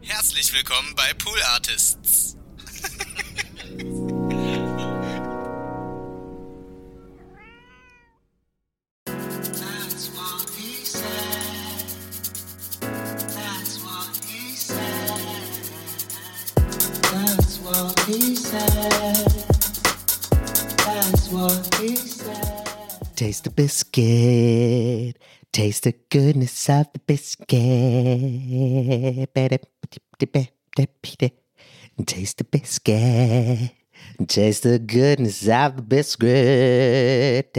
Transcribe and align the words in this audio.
Herzlich 0.00 0.52
willkommen 0.52 0.94
bei 0.94 1.12
Pool 1.14 1.40
Artists. 1.42 2.36
Taste 23.16 23.44
the 23.44 23.50
biscuit. 23.50 25.16
Taste 25.52 25.84
the 25.84 25.94
goodness 26.10 26.68
of 26.68 26.88
the 26.92 27.00
biscuit. 27.06 27.48
Taste 32.06 32.38
the 32.38 32.44
biscuit. 32.44 33.70
Taste 34.28 34.62
the 34.62 34.78
goodness 34.78 35.48
of 35.48 35.76
the 35.76 35.82
biscuit. 35.82 37.58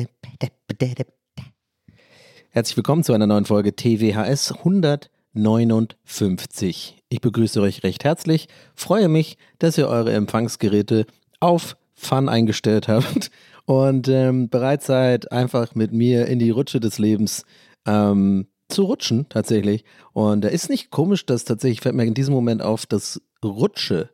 Herzlich 2.52 2.78
willkommen 2.78 3.04
zu 3.04 3.14
einer 3.14 3.28
neuen 3.28 3.45
Folge 3.45 3.76
TWHS 3.76 4.54
159. 4.54 6.98
Ich 7.10 7.22
begrüße 7.22 7.60
euch 7.60 7.84
recht 7.84 8.04
herzlich, 8.04 8.48
freue 8.76 9.10
mich, 9.10 9.38
dass 9.58 9.78
ihr 9.78 9.88
eure 9.88 10.14
Empfangsgeräte 10.14 11.06
auf 11.40 11.76
Fun 11.95 12.30
eingestellt 12.30 12.88
habt 12.88 13.32
und 13.66 14.08
ähm, 14.08 14.48
bereit 14.48 14.84
seid, 14.84 15.32
einfach 15.32 15.73
mit 15.76 15.92
mir 15.92 16.28
in 16.28 16.40
die 16.40 16.52
Rutsche 16.52 16.80
des 16.80 16.98
Lebens 16.98 17.44
ähm, 17.85 18.47
zu 18.69 18.83
rutschen, 18.83 19.27
tatsächlich. 19.30 19.83
Und 20.13 20.41
da 20.41 20.47
ist 20.47 20.69
nicht 20.69 20.91
komisch, 20.91 21.25
dass 21.25 21.44
tatsächlich, 21.44 21.81
fällt 21.81 21.95
mir 21.95 22.05
in 22.05 22.13
diesem 22.13 22.33
Moment 22.33 22.61
auf, 22.61 22.86
dass 22.86 23.21
Rutsche, 23.44 24.09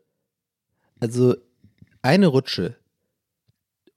also 1.00 1.36
eine 2.02 2.28
Rutsche, 2.28 2.76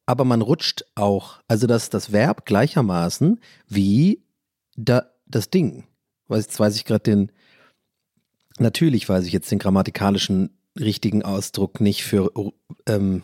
aber 0.06 0.24
man 0.24 0.40
rutscht 0.40 0.84
auch, 0.94 1.40
also 1.48 1.66
dass 1.66 1.90
das 1.90 2.12
Verb 2.12 2.46
gleichermaßen 2.46 3.40
wie 3.66 4.24
da, 4.76 5.10
das 5.26 5.50
Ding. 5.50 5.84
Weiß, 6.28 6.46
jetzt 6.46 6.58
weiß 6.58 6.76
ich 6.76 6.84
gerade 6.84 7.02
den, 7.02 7.32
natürlich 8.58 9.08
weiß 9.08 9.26
ich 9.26 9.32
jetzt 9.32 9.50
den 9.50 9.58
grammatikalischen 9.58 10.58
richtigen 10.78 11.22
Ausdruck 11.22 11.80
nicht 11.80 12.04
für, 12.04 12.30
ähm, 12.86 13.22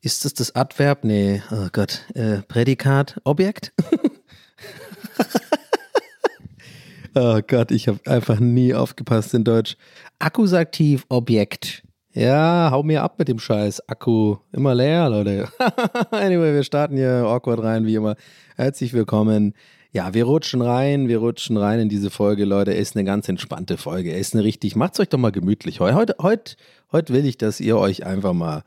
ist 0.00 0.24
das 0.24 0.34
das 0.34 0.54
Adverb? 0.54 1.04
Nee, 1.04 1.42
oh 1.50 1.68
Gott, 1.72 2.04
äh, 2.14 2.42
Prädikat, 2.42 3.20
Objekt? 3.24 3.72
oh 7.14 7.40
Gott, 7.46 7.70
ich 7.70 7.88
habe 7.88 8.00
einfach 8.06 8.40
nie 8.40 8.74
aufgepasst 8.74 9.34
in 9.34 9.44
Deutsch. 9.44 9.76
Akkusativ, 10.18 11.04
Objekt. 11.08 11.82
Ja, 12.12 12.68
hau 12.70 12.84
mir 12.84 13.02
ab 13.02 13.18
mit 13.18 13.26
dem 13.26 13.40
Scheiß. 13.40 13.88
Akku 13.88 14.36
immer 14.52 14.74
leer, 14.74 15.10
Leute. 15.10 15.48
anyway, 16.12 16.54
wir 16.54 16.62
starten 16.62 16.96
hier 16.96 17.24
awkward 17.26 17.60
rein, 17.62 17.86
wie 17.86 17.96
immer. 17.96 18.14
Herzlich 18.56 18.92
willkommen. 18.92 19.54
Ja, 19.90 20.14
wir 20.14 20.24
rutschen 20.24 20.62
rein, 20.62 21.08
wir 21.08 21.18
rutschen 21.18 21.56
rein 21.56 21.80
in 21.80 21.88
diese 21.88 22.10
Folge, 22.10 22.44
Leute. 22.44 22.72
Ist 22.72 22.96
eine 22.96 23.04
ganz 23.04 23.28
entspannte 23.28 23.76
Folge. 23.76 24.12
Ist 24.12 24.34
eine 24.34 24.44
richtig, 24.44 24.76
macht's 24.76 25.00
euch 25.00 25.08
doch 25.08 25.18
mal 25.18 25.32
gemütlich. 25.32 25.80
Heute, 25.80 26.14
heute, 26.20 26.56
heute 26.92 27.12
will 27.12 27.26
ich, 27.26 27.36
dass 27.36 27.60
ihr 27.60 27.78
euch 27.78 28.06
einfach 28.06 28.32
mal 28.32 28.62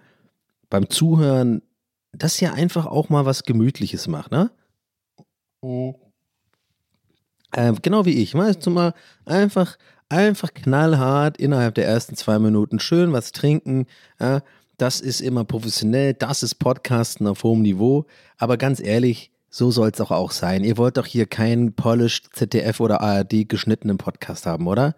beim 0.69 0.89
Zuhören, 0.89 1.61
dass 2.11 2.41
ihr 2.41 2.53
einfach 2.53 2.85
auch 2.85 3.07
mal 3.07 3.25
was 3.25 3.43
Gemütliches 3.43 4.07
macht, 4.07 4.31
ne? 4.31 4.51
Äh, 7.57 7.73
genau 7.81 8.05
wie 8.05 8.21
ich. 8.21 8.35
Weißt 8.35 8.63
du 8.65 8.69
mal, 8.69 8.93
einfach, 9.25 9.77
einfach 10.09 10.53
knallhart 10.53 11.37
innerhalb 11.37 11.73
der 11.73 11.87
ersten 11.87 12.15
zwei 12.15 12.37
Minuten 12.37 12.79
schön 12.79 13.13
was 13.13 13.31
trinken. 13.31 13.87
Ja, 14.19 14.43
das 14.77 15.01
ist 15.01 15.21
immer 15.21 15.43
professionell, 15.43 16.13
das 16.13 16.43
ist 16.43 16.55
Podcasten 16.55 17.25
auf 17.25 17.43
hohem 17.43 17.63
Niveau. 17.63 18.05
Aber 18.37 18.57
ganz 18.57 18.79
ehrlich, 18.79 19.31
so 19.49 19.71
soll 19.71 19.89
es 19.89 19.97
doch 19.97 20.11
auch 20.11 20.29
sein. 20.29 20.63
Ihr 20.63 20.77
wollt 20.77 20.97
doch 20.97 21.07
hier 21.07 21.25
keinen 21.25 21.73
polished 21.73 22.29
ZDF 22.33 22.79
oder 22.79 23.01
ARD 23.01 23.49
geschnittenen 23.49 23.97
Podcast 23.97 24.45
haben, 24.45 24.67
oder? 24.67 24.95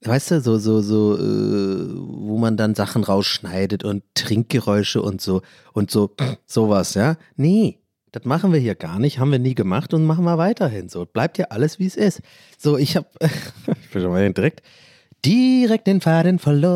Weißt 0.00 0.30
du, 0.30 0.40
so, 0.40 0.56
so, 0.56 0.80
so, 0.80 1.18
äh, 1.18 1.88
wo 1.94 2.38
man 2.38 2.56
dann 2.56 2.74
Sachen 2.74 3.04
rausschneidet 3.04 3.84
und 3.84 4.02
Trinkgeräusche 4.14 5.02
und 5.02 5.20
so 5.20 5.42
und 5.74 5.90
so, 5.90 6.10
sowas, 6.46 6.94
ja? 6.94 7.16
Nee, 7.36 7.80
das 8.14 8.24
machen 8.24 8.52
wir 8.52 8.60
hier 8.60 8.76
gar 8.76 9.00
nicht, 9.00 9.18
haben 9.18 9.32
wir 9.32 9.40
nie 9.40 9.56
gemacht 9.56 9.92
und 9.92 10.04
machen 10.04 10.24
wir 10.24 10.38
weiterhin 10.38 10.88
so. 10.88 11.04
Bleibt 11.04 11.36
ja 11.36 11.46
alles, 11.46 11.80
wie 11.80 11.86
es 11.86 11.96
ist. 11.96 12.22
So, 12.56 12.78
ich 12.78 12.96
hab, 12.96 13.12
ich 13.20 13.90
bin 13.90 14.02
schon 14.02 14.12
mal 14.12 14.32
direkt, 14.32 14.62
direkt 15.24 15.88
den 15.88 16.00
Faden 16.00 16.38
verloren. 16.38 16.70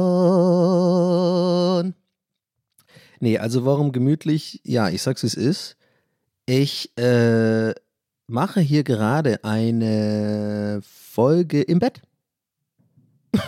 Nee, 3.20 3.38
also 3.38 3.64
warum 3.64 3.92
gemütlich? 3.92 4.60
Ja, 4.64 4.88
ich 4.88 5.00
sag's, 5.02 5.22
wie 5.22 5.28
es 5.28 5.34
ist. 5.34 5.76
Ich 6.46 6.90
äh, 6.98 7.72
mache 8.26 8.60
hier 8.60 8.82
gerade 8.82 9.44
eine 9.44 10.80
Folge 10.82 11.62
im 11.62 11.78
Bett. 11.78 12.02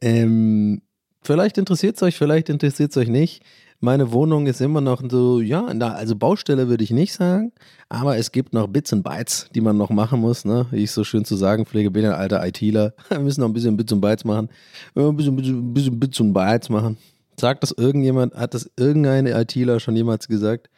ähm, 0.00 0.82
vielleicht 1.22 1.58
interessiert 1.58 1.94
es 1.94 2.02
euch, 2.02 2.16
vielleicht 2.16 2.48
interessiert 2.48 2.90
es 2.90 2.96
euch 2.96 3.08
nicht. 3.08 3.44
Meine 3.84 4.12
Wohnung 4.12 4.46
ist 4.46 4.62
immer 4.62 4.80
noch 4.80 5.02
so, 5.10 5.42
ja, 5.42 5.66
also 5.66 6.16
Baustelle 6.16 6.68
würde 6.68 6.82
ich 6.82 6.90
nicht 6.90 7.12
sagen, 7.12 7.52
aber 7.90 8.16
es 8.16 8.32
gibt 8.32 8.54
noch 8.54 8.66
Bits 8.66 8.94
und 8.94 9.02
Bytes, 9.02 9.50
die 9.54 9.60
man 9.60 9.76
noch 9.76 9.90
machen 9.90 10.22
muss, 10.22 10.46
ne? 10.46 10.64
Wie 10.70 10.84
ich 10.84 10.90
so 10.90 11.04
schön 11.04 11.26
zu 11.26 11.36
sagen 11.36 11.66
pflege, 11.66 11.90
bin 11.90 12.06
ein 12.06 12.12
alter 12.12 12.42
ITler. 12.46 12.94
Wir 13.10 13.18
müssen 13.18 13.42
noch 13.42 13.48
ein 13.48 13.52
bisschen 13.52 13.76
Bits 13.76 13.92
und 13.92 14.00
Bytes 14.00 14.24
machen. 14.24 14.48
Ein 14.94 15.14
bisschen, 15.14 15.36
bisschen, 15.36 15.74
bisschen 15.74 16.00
Bits 16.00 16.18
und 16.18 16.32
Bytes 16.32 16.70
machen. 16.70 16.96
Sagt 17.38 17.62
das 17.62 17.72
irgendjemand, 17.72 18.34
hat 18.34 18.54
das 18.54 18.70
irgendeine 18.78 19.38
ITler 19.38 19.78
schon 19.80 19.96
jemals 19.96 20.28
gesagt? 20.28 20.70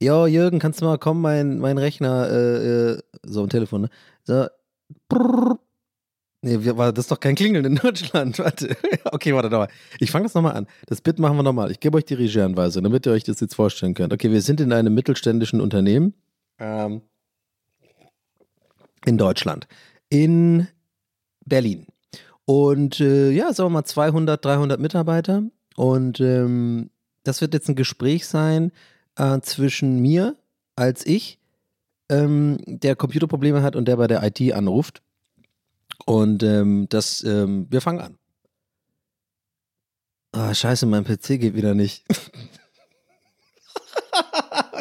Ja, 0.00 0.26
Jürgen, 0.26 0.58
kannst 0.58 0.80
du 0.80 0.86
mal 0.86 0.96
kommen, 0.96 1.20
mein, 1.20 1.58
mein 1.58 1.76
Rechner, 1.76 2.30
äh, 2.30 2.92
äh, 2.92 2.98
so 3.24 3.42
am 3.42 3.50
Telefon, 3.50 3.82
ne? 3.82 3.90
So, 4.24 4.46
brrr. 5.10 5.58
Nee, 6.46 6.76
war 6.76 6.92
das 6.92 7.06
ist 7.06 7.10
doch 7.10 7.18
kein 7.18 7.34
Klingeln 7.34 7.64
in 7.64 7.74
Deutschland. 7.82 8.38
Warte. 8.38 8.76
Okay, 9.06 9.34
warte 9.34 9.50
doch 9.50 9.58
mal. 9.58 9.68
Ich 9.98 10.12
fange 10.12 10.26
das 10.26 10.34
nochmal 10.34 10.54
an. 10.54 10.68
Das 10.86 11.00
Bit 11.00 11.18
machen 11.18 11.36
wir 11.36 11.42
nochmal. 11.42 11.72
Ich 11.72 11.80
gebe 11.80 11.98
euch 11.98 12.04
die 12.04 12.14
Regieanweisung, 12.14 12.84
damit 12.84 13.04
ihr 13.04 13.10
euch 13.10 13.24
das 13.24 13.40
jetzt 13.40 13.56
vorstellen 13.56 13.94
könnt. 13.94 14.12
Okay, 14.12 14.30
wir 14.30 14.40
sind 14.40 14.60
in 14.60 14.72
einem 14.72 14.94
mittelständischen 14.94 15.60
Unternehmen 15.60 16.14
ähm, 16.60 17.02
in 19.04 19.18
Deutschland. 19.18 19.66
In 20.08 20.68
Berlin. 21.44 21.86
Und 22.44 23.00
äh, 23.00 23.32
ja, 23.32 23.52
sagen 23.52 23.70
wir 23.70 23.80
mal 23.80 23.84
200, 23.84 24.44
300 24.44 24.78
Mitarbeiter. 24.78 25.42
Und 25.74 26.20
ähm, 26.20 26.90
das 27.24 27.40
wird 27.40 27.54
jetzt 27.54 27.68
ein 27.68 27.74
Gespräch 27.74 28.28
sein 28.28 28.70
äh, 29.16 29.40
zwischen 29.40 30.00
mir 30.00 30.36
als 30.76 31.04
ich, 31.04 31.40
ähm, 32.08 32.58
der 32.66 32.94
Computerprobleme 32.94 33.62
hat 33.62 33.74
und 33.74 33.88
der 33.88 33.96
bei 33.96 34.06
der 34.06 34.22
IT 34.22 34.52
anruft. 34.52 35.02
Und 36.04 36.42
ähm, 36.42 36.86
das, 36.88 37.22
ähm, 37.24 37.66
wir 37.70 37.80
fangen 37.80 38.00
an. 38.00 38.18
Ah, 40.32 40.52
scheiße, 40.52 40.86
mein 40.86 41.04
PC 41.04 41.40
geht 41.40 41.54
wieder 41.54 41.74
nicht. 41.74 42.04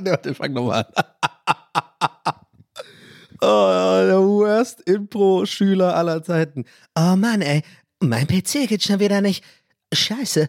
nee, 0.02 0.10
warte, 0.12 0.34
fang 0.36 0.54
nochmal 0.54 0.86
an. 0.86 1.06
Oh, 3.42 4.02
der 4.08 4.22
worst 4.22 4.82
Impro-Schüler 4.88 5.96
aller 5.96 6.24
Zeiten. 6.24 6.66
Oh 6.98 7.16
Mann, 7.16 7.42
ey, 7.42 7.62
mein 8.00 8.26
PC 8.26 8.68
geht 8.68 8.82
schon 8.82 9.00
wieder 9.00 9.22
nicht. 9.22 9.44
Scheiße. 9.94 10.48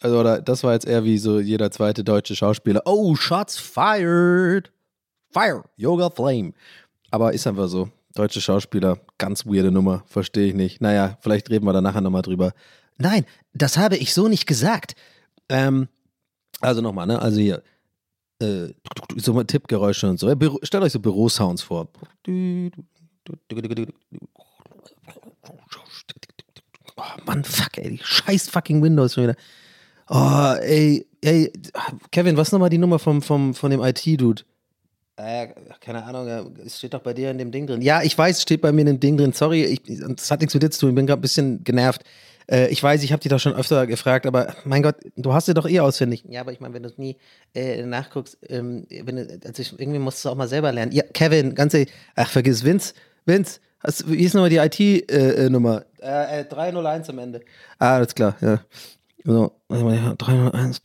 Also, 0.00 0.20
oder, 0.20 0.42
das 0.42 0.62
war 0.62 0.74
jetzt 0.74 0.86
eher 0.86 1.04
wie 1.04 1.16
so 1.16 1.40
jeder 1.40 1.70
zweite 1.70 2.04
deutsche 2.04 2.36
Schauspieler. 2.36 2.82
Oh, 2.84 3.14
shots 3.14 3.56
fired. 3.56 4.70
Fire. 5.32 5.64
Yoga 5.76 6.10
Flame. 6.10 6.52
Aber 7.10 7.32
ist 7.32 7.46
einfach 7.46 7.68
so. 7.68 7.88
Deutsche 8.14 8.40
Schauspieler, 8.40 8.98
ganz 9.18 9.46
weirde 9.46 9.70
Nummer. 9.70 10.04
Verstehe 10.06 10.48
ich 10.48 10.54
nicht. 10.54 10.80
Naja, 10.80 11.18
vielleicht 11.20 11.50
reden 11.50 11.66
wir 11.66 11.72
da 11.72 11.80
nachher 11.80 12.00
nochmal 12.00 12.22
drüber. 12.22 12.52
Nein, 12.96 13.24
das 13.52 13.76
habe 13.76 13.96
ich 13.96 14.14
so 14.14 14.28
nicht 14.28 14.46
gesagt. 14.46 14.94
Ähm, 15.48 15.88
also 16.60 16.80
nochmal, 16.80 17.06
ne? 17.06 17.20
Also 17.20 17.40
hier. 17.40 17.62
Äh, 18.40 18.68
so 19.16 19.34
mal 19.34 19.44
Tippgeräusche 19.44 20.08
und 20.08 20.18
so. 20.20 20.34
Büro, 20.36 20.58
stellt 20.62 20.84
euch 20.84 20.92
so 20.92 21.00
Bürosounds 21.00 21.62
vor. 21.62 21.88
Oh 26.96 27.02
Mann, 27.26 27.44
fuck, 27.44 27.78
ey, 27.78 27.90
die 27.90 28.00
scheiß 28.02 28.48
fucking 28.48 28.82
Windows 28.82 29.14
schon 29.14 29.24
wieder. 29.24 29.36
Oh, 30.08 30.54
ey, 30.60 31.06
ey, 31.20 31.52
Kevin, 32.10 32.36
was 32.36 32.52
nochmal 32.52 32.70
die 32.70 32.78
Nummer 32.78 32.98
vom, 32.98 33.22
vom, 33.22 33.54
von 33.54 33.70
dem 33.70 33.82
IT-Dude? 33.82 34.42
Äh, 35.18 35.48
keine 35.80 36.04
Ahnung, 36.04 36.54
es 36.64 36.78
steht 36.78 36.94
doch 36.94 37.00
bei 37.00 37.12
dir 37.12 37.32
in 37.32 37.38
dem 37.38 37.50
Ding 37.50 37.66
drin. 37.66 37.82
Ja, 37.82 38.02
ich 38.02 38.16
weiß, 38.16 38.36
es 38.36 38.42
steht 38.42 38.60
bei 38.60 38.70
mir 38.70 38.82
in 38.82 38.86
dem 38.86 39.00
Ding 39.00 39.16
drin. 39.16 39.32
Sorry, 39.32 39.64
ich, 39.64 39.82
das 39.82 40.30
hat 40.30 40.40
nichts 40.40 40.54
mit 40.54 40.62
dir 40.62 40.70
zu 40.70 40.80
tun. 40.80 40.90
Ich 40.90 40.94
bin 40.94 41.06
gerade 41.08 41.18
ein 41.18 41.22
bisschen 41.22 41.64
genervt. 41.64 42.04
Äh, 42.48 42.68
ich 42.68 42.80
weiß, 42.80 43.02
ich 43.02 43.10
habe 43.10 43.20
dich 43.20 43.28
doch 43.30 43.40
schon 43.40 43.52
öfter 43.54 43.88
gefragt, 43.88 44.26
aber 44.26 44.54
mein 44.64 44.84
Gott, 44.84 44.94
du 45.16 45.32
hast 45.32 45.46
sie 45.46 45.54
doch 45.54 45.68
eh 45.68 45.80
auswendig. 45.80 46.22
Ja, 46.28 46.42
aber 46.42 46.52
ich 46.52 46.60
meine, 46.60 46.72
wenn 46.74 46.84
du 46.84 46.88
es 46.88 46.98
nie 46.98 47.16
äh, 47.52 47.84
nachguckst, 47.84 48.38
ähm, 48.48 48.86
wenn 48.88 49.16
du, 49.16 49.40
also 49.44 49.60
ich, 49.60 49.76
irgendwie 49.76 49.98
musst 49.98 50.24
du 50.24 50.28
es 50.28 50.32
auch 50.32 50.36
mal 50.36 50.46
selber 50.46 50.70
lernen. 50.70 50.92
Ja, 50.92 51.02
Kevin, 51.12 51.52
ganz 51.56 51.74
ehrlich, 51.74 51.92
ach, 52.14 52.30
vergiss, 52.30 52.62
Vince, 52.62 52.94
Vince, 53.26 53.58
hast, 53.80 54.08
wie 54.08 54.22
ist 54.22 54.34
nochmal 54.34 54.50
die 54.50 54.58
IT-Nummer? 54.58 55.84
Äh, 56.00 56.42
äh, 56.42 56.44
301 56.44 57.10
am 57.10 57.18
Ende. 57.18 57.40
Ah, 57.80 57.96
alles 57.96 58.14
klar, 58.14 58.36
ja. 58.40 58.60
So, 59.24 59.50
mal, 59.68 59.96
ja, 59.96 60.14
301. 60.14 60.80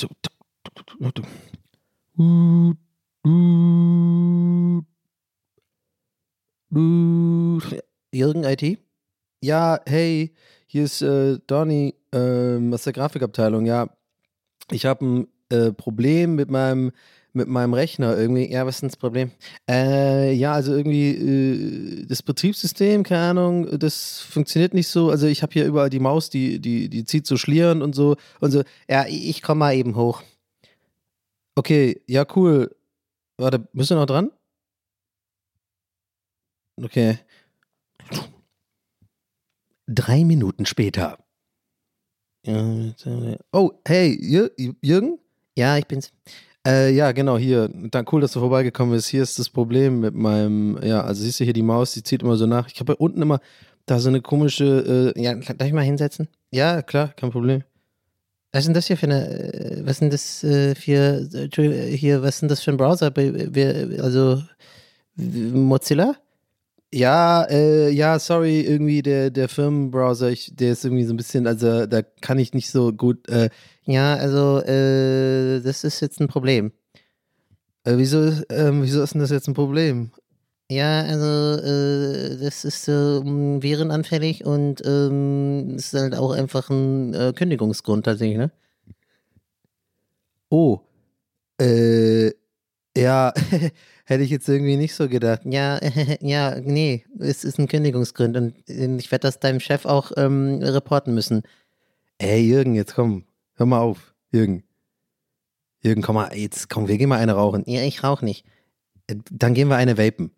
Jürgen 8.14 8.44
IT? 8.44 8.80
Ja, 9.42 9.80
hey, 9.86 10.34
hier 10.68 10.84
ist 10.84 11.02
äh, 11.02 11.40
Donny 11.48 11.96
ähm, 12.12 12.74
aus 12.74 12.84
der 12.84 12.92
Grafikabteilung. 12.92 13.66
Ja, 13.66 13.88
ich 14.72 14.86
habe 14.86 15.06
ein 15.06 15.28
äh, 15.50 15.72
Problem 15.72 16.36
mit 16.36 16.52
meinem 16.52 16.92
mit 17.32 17.48
meinem 17.48 17.74
Rechner 17.74 18.18
irgendwie. 18.18 18.52
Ja, 18.52 18.66
was 18.66 18.76
ist 18.76 18.82
denn 18.82 18.90
das 18.90 18.98
Problem? 18.98 19.32
Äh, 19.70 20.34
ja, 20.34 20.52
also 20.52 20.76
irgendwie 20.76 22.02
äh, 22.02 22.06
das 22.06 22.24
Betriebssystem, 22.24 23.04
keine 23.04 23.22
Ahnung, 23.22 23.80
das 23.80 24.20
funktioniert 24.20 24.74
nicht 24.74 24.90
so. 24.90 25.10
Also 25.12 25.28
ich 25.28 25.44
habe 25.44 25.54
hier 25.54 25.66
überall 25.66 25.90
die 25.90 26.02
Maus, 26.02 26.30
die, 26.30 26.60
die, 26.60 26.90
die 26.90 27.06
zieht 27.06 27.26
so 27.26 27.38
Schlieren 27.38 27.82
und 27.82 27.96
so 27.96 28.18
und 28.42 28.52
so. 28.52 28.64
Ja, 28.90 29.06
ich 29.08 29.42
komme 29.42 29.60
mal 29.60 29.76
eben 29.76 29.96
hoch. 29.96 30.22
Okay, 31.56 32.02
ja, 32.08 32.26
cool. 32.36 32.70
Warte, 33.38 33.60
bist 33.74 33.92
du 33.92 33.96
noch 33.96 34.06
dran? 34.06 34.32
Okay. 36.82 37.20
Drei 39.88 40.24
Minuten 40.24 40.66
später. 40.66 41.18
Oh, 43.52 43.72
hey, 43.88 44.18
Jürgen? 44.82 45.20
Ja, 45.58 45.78
ich 45.78 45.88
bin's. 45.88 46.12
Äh, 46.66 46.94
ja, 46.94 47.12
genau, 47.12 47.38
hier. 47.38 47.70
Dann 47.74 48.06
cool, 48.12 48.22
dass 48.22 48.34
du 48.34 48.40
vorbeigekommen 48.40 48.94
bist. 48.94 49.08
Hier 49.08 49.24
ist 49.24 49.40
das 49.40 49.50
Problem 49.50 50.00
mit 50.00 50.14
meinem, 50.14 50.80
ja, 50.82 51.02
also 51.02 51.24
siehst 51.24 51.40
du 51.40 51.44
hier 51.44 51.54
die 51.54 51.62
Maus, 51.62 51.94
die 51.94 52.04
zieht 52.04 52.22
immer 52.22 52.38
so 52.38 52.46
nach. 52.46 52.68
Ich 52.70 52.80
habe 52.80 52.96
unten 52.96 53.22
immer 53.22 53.40
da 53.86 54.00
so 54.00 54.10
eine 54.10 54.22
komische, 54.22 55.14
äh, 55.16 55.22
ja, 55.22 55.34
darf 55.36 55.68
ich 55.68 55.74
mal 55.74 55.82
hinsetzen? 55.82 56.28
Ja, 56.52 56.82
klar, 56.82 57.10
kein 57.10 57.32
Problem. 57.32 57.64
Was 58.54 58.66
denn 58.66 58.76
das 58.76 58.86
hier 58.86 58.98
für 58.98 59.08
eine, 59.08 59.28
äh, 59.30 59.82
was 59.86 60.00
denn 60.00 60.12
das 60.12 60.44
äh, 60.44 60.76
für, 60.76 61.28
hier, 61.58 62.22
was 62.22 62.40
denn 62.40 62.50
das 62.50 62.62
für 62.62 62.70
ein 62.72 62.78
Browser? 62.78 63.12
Also, 64.00 64.44
Mozilla? 65.16 66.16
Ja, 66.94 67.44
äh, 67.50 67.90
ja, 67.90 68.20
sorry, 68.20 68.62
irgendwie 68.62 69.02
der, 69.02 69.32
der 69.32 69.50
Firmenbrowser, 69.50 70.30
ich, 70.30 70.56
der 70.56 70.74
ist 70.74 70.86
irgendwie 70.86 71.06
so 71.06 71.14
ein 71.14 71.18
bisschen, 71.18 71.48
also 71.48 71.88
da 71.88 72.04
kann 72.04 72.38
ich 72.38 72.54
nicht 72.54 72.70
so 72.70 72.94
gut, 72.94 73.28
äh, 73.30 73.50
ja, 73.86 74.14
also, 74.16 74.60
äh, 74.62 75.60
das 75.62 75.84
ist 75.84 76.02
jetzt 76.02 76.22
ein 76.22 76.28
Problem. 76.28 76.72
Äh, 77.86 77.98
wieso, 77.98 78.32
ähm, 78.50 78.84
wieso 78.84 79.02
ist 79.02 79.16
denn 79.16 79.22
das 79.22 79.32
jetzt 79.32 79.48
ein 79.48 79.56
Problem? 79.56 80.12
Ja, 80.74 81.02
also, 81.02 81.62
äh, 81.64 82.38
das 82.38 82.66
ist 82.66 82.88
ähm, 82.88 83.62
virenanfällig 83.62 84.44
und 84.44 84.82
ähm, 84.84 85.76
ist 85.76 85.94
halt 85.94 86.16
auch 86.16 86.32
einfach 86.32 86.72
ein 86.72 87.14
äh, 87.14 87.32
Kündigungsgrund 87.36 88.06
tatsächlich, 88.06 88.40
ne? 88.40 88.52
Oh, 90.50 90.80
äh, 91.62 92.32
ja, 92.98 93.34
hätte 94.06 94.24
ich 94.24 94.32
jetzt 94.32 94.50
irgendwie 94.50 94.78
nicht 94.78 94.96
so 94.96 95.08
gedacht. 95.08 95.42
Ja, 95.46 95.80
ja, 96.22 96.60
nee, 96.60 97.06
es 97.20 97.44
ist 97.44 97.60
ein 97.60 97.68
Kündigungsgrund 97.68 98.36
und 98.36 98.56
ich 98.68 99.12
werde 99.12 99.28
das 99.28 99.40
deinem 99.40 99.60
Chef 99.60 99.86
auch 99.86 100.12
ähm, 100.18 100.58
reporten 100.64 101.14
müssen. 101.14 101.44
Ey, 102.18 102.42
Jürgen, 102.42 102.74
jetzt 102.74 102.96
komm, 102.96 103.26
hör 103.58 103.68
mal 103.68 103.80
auf, 103.80 104.16
Jürgen. 104.32 104.64
Jürgen, 105.82 106.02
komm 106.02 106.16
mal, 106.16 106.36
jetzt 106.36 106.68
komm, 106.68 106.88
wir 106.88 106.98
gehen 106.98 107.10
mal 107.10 107.20
eine 107.20 107.34
rauchen. 107.34 107.64
Ja, 107.68 107.84
ich 107.84 108.04
rauch 108.04 108.24
nicht. 108.24 108.44
Äh, 109.06 109.18
dann 109.30 109.54
gehen 109.54 109.68
wir 109.68 109.76
eine 109.76 110.00
vapen. 110.00 110.32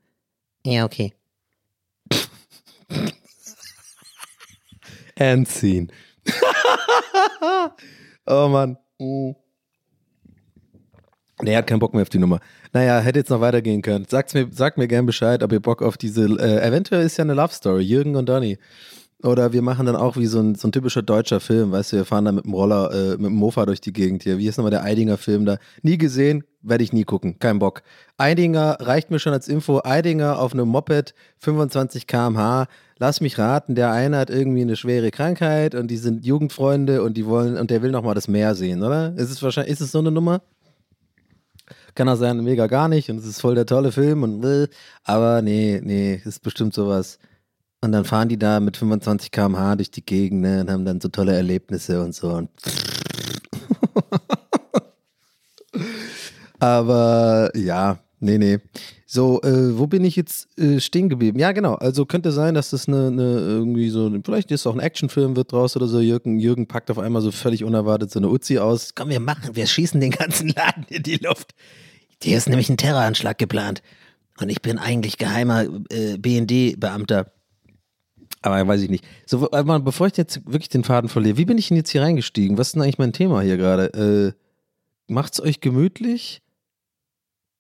Ja, 0.66 0.84
okay. 0.84 1.14
And 5.18 5.48
scene. 5.48 5.88
oh 8.26 8.48
Mann. 8.48 8.78
Nee, 11.42 11.52
er 11.52 11.58
hat 11.60 11.68
keinen 11.68 11.80
Bock 11.80 11.94
mehr 11.94 12.02
auf 12.02 12.10
die 12.10 12.18
Nummer. 12.18 12.40
Naja, 12.74 13.00
hätte 13.00 13.20
jetzt 13.20 13.30
noch 13.30 13.42
weitergehen 13.42 13.84
können. 13.84 14.06
Sagt's 14.10 14.34
mir, 14.34 14.48
sagt 14.52 14.80
mir 14.80 14.88
gern 14.88 15.06
Bescheid, 15.06 15.44
ob 15.44 15.52
ihr 15.52 15.60
Bock 15.60 15.84
auf 15.84 15.98
diese. 15.98 16.24
Äh, 16.40 16.68
eventuell 16.68 17.06
ist 17.06 17.18
ja 17.18 17.24
eine 17.24 17.36
Love 17.36 17.54
Story, 17.54 17.84
Jürgen 17.84 18.16
und 18.16 18.28
Donny. 18.28 18.58
Oder 19.26 19.54
wir 19.54 19.64
machen 19.64 19.88
dann 19.88 19.96
auch 19.96 20.18
wie 20.18 20.28
so 20.28 20.40
ein, 20.40 20.54
so 20.54 20.68
ein 20.68 20.72
typischer 20.72 21.02
deutscher 21.02 21.40
Film, 21.40 21.72
weißt 21.72 21.94
du, 21.94 21.98
wir 21.98 22.06
fahren 22.06 22.26
dann 22.26 22.36
mit 22.36 22.46
dem 22.46 22.54
Roller, 22.54 22.92
äh, 22.94 23.12
mit 23.18 23.26
dem 23.26 23.34
Mofa 23.34 23.66
durch 23.66 23.82
die 23.82 23.92
Gegend 23.92 24.22
hier. 24.22 24.38
Wie 24.38 24.48
ist 24.48 24.58
nochmal 24.58 24.70
der 24.70 24.84
Eidinger 24.84 25.18
Film 25.18 25.46
da? 25.46 25.58
Nie 25.82 25.98
gesehen, 25.98 26.44
werde 26.62 26.84
ich 26.84 26.94
nie 26.94 27.06
gucken, 27.06 27.40
kein 27.40 27.58
Bock. 27.58 27.82
Eidinger 28.18 28.78
reicht 28.80 29.10
mir 29.10 29.18
schon 29.18 29.34
als 29.34 29.48
Info. 29.48 29.82
Eidinger 29.84 30.38
auf 30.40 30.54
einem 30.54 30.68
Moped, 30.68 31.16
25 31.40 32.06
km/h. 32.06 32.68
Lass 33.00 33.20
mich 33.20 33.40
raten, 33.40 33.74
der 33.74 33.92
eine 33.92 34.18
hat 34.18 34.30
irgendwie 34.30 34.62
eine 34.62 34.76
schwere 34.76 35.10
Krankheit 35.10 35.74
und 35.74 35.90
die 35.90 35.98
sind 35.98 36.24
Jugendfreunde 36.24 37.02
und 37.02 37.18
die 37.18 37.26
wollen 37.26 37.58
und 37.58 37.72
der 37.72 37.82
will 37.82 37.92
nochmal 37.92 38.14
das 38.14 38.28
Meer 38.28 38.54
sehen, 38.54 38.84
oder? 38.84 39.16
Ist 39.18 39.32
es 39.32 39.42
wahrscheinlich, 39.42 39.74
ist 39.74 39.82
es 39.82 39.92
so 39.92 40.00
eine 40.00 40.12
Nummer? 40.12 40.44
Kann 41.96 42.08
auch 42.10 42.16
sein, 42.16 42.44
mega 42.44 42.68
gar 42.68 42.90
nicht 42.90 43.10
und 43.10 43.18
es 43.18 43.26
ist 43.26 43.42
voll 43.42 43.56
der 43.56 43.66
tolle 43.66 43.92
Film 43.92 44.22
und 44.22 44.46
äh, 44.46 44.68
aber 45.04 45.42
nee, 45.42 45.82
nee, 45.84 46.22
ist 46.24 46.44
bestimmt 46.44 46.76
sowas. 46.76 47.18
Und 47.86 47.92
dann 47.92 48.04
fahren 48.04 48.30
die 48.30 48.38
da 48.38 48.60
mit 48.60 48.78
25 48.78 49.30
km/h 49.32 49.76
durch 49.76 49.92
die 49.92 50.04
Gegend 50.04 50.42
ne, 50.42 50.62
und 50.62 50.72
haben 50.72 50.86
dann 50.86 51.00
so 51.00 51.08
tolle 51.08 51.36
Erlebnisse 51.36 52.04
und 52.04 52.16
so. 52.16 52.30
Und 52.30 52.50
Aber 56.60 57.52
ja, 57.56 58.00
nee, 58.20 58.40
nee. 58.40 58.60
So, 59.06 59.40
äh, 59.44 59.78
wo 59.78 59.86
bin 59.86 60.04
ich 60.04 60.16
jetzt 60.16 60.58
äh, 60.58 60.80
stehen 60.80 61.10
geblieben? 61.10 61.38
Ja, 61.38 61.52
genau. 61.52 61.76
Also 61.76 62.08
könnte 62.08 62.32
sein, 62.32 62.56
dass 62.56 62.72
das 62.72 62.88
eine, 62.88 63.08
eine 63.08 63.38
irgendwie 63.38 63.90
so, 63.90 64.12
vielleicht 64.26 64.50
ist 64.50 64.66
auch 64.66 64.74
ein 64.74 64.80
Actionfilm 64.80 65.36
wird 65.36 65.52
draus 65.52 65.76
oder 65.76 65.88
so. 65.88 66.00
Jürgen, 66.00 66.40
Jürgen 66.40 66.68
packt 66.68 66.90
auf 66.90 66.98
einmal 66.98 67.22
so 67.22 67.32
völlig 67.32 67.64
unerwartet 67.64 68.10
so 68.10 68.20
eine 68.20 68.30
Uzi 68.30 68.58
aus. 68.58 68.96
Komm, 68.96 69.10
wir 69.10 69.20
machen, 69.20 69.56
wir 69.56 69.68
schießen 69.68 70.02
den 70.02 70.12
ganzen 70.12 70.48
Laden 70.50 70.86
in 70.90 71.04
die 71.04 71.18
Luft. 71.18 71.54
Hier 72.22 72.36
ist 72.38 72.50
nämlich 72.50 72.70
ein 72.70 72.78
Terroranschlag 72.78 73.38
geplant. 73.38 73.84
Und 74.40 74.50
ich 74.50 74.62
bin 74.62 74.80
eigentlich 74.80 75.20
geheimer 75.20 75.66
äh, 75.90 76.18
BND-Beamter. 76.18 77.32
Aber 78.46 78.68
weiß 78.68 78.82
ich 78.84 78.92
nicht. 78.92 79.04
So, 79.26 79.50
aber 79.52 79.80
bevor 79.80 80.06
ich 80.06 80.18
jetzt 80.18 80.46
wirklich 80.46 80.70
den 80.70 80.84
Faden 80.84 81.10
verliere, 81.10 81.38
wie 81.38 81.46
bin 81.46 81.58
ich 81.58 81.70
denn 81.70 81.78
jetzt 81.78 81.90
hier 81.90 82.04
reingestiegen? 82.04 82.60
Was 82.60 82.68
ist 82.68 82.74
denn 82.76 82.84
eigentlich 82.84 83.00
mein 83.00 83.12
Thema 83.12 83.42
hier 83.42 83.58
gerade? 83.58 84.36
Äh, 84.38 85.12
macht's 85.12 85.42
euch 85.42 85.62
gemütlich? 85.62 86.44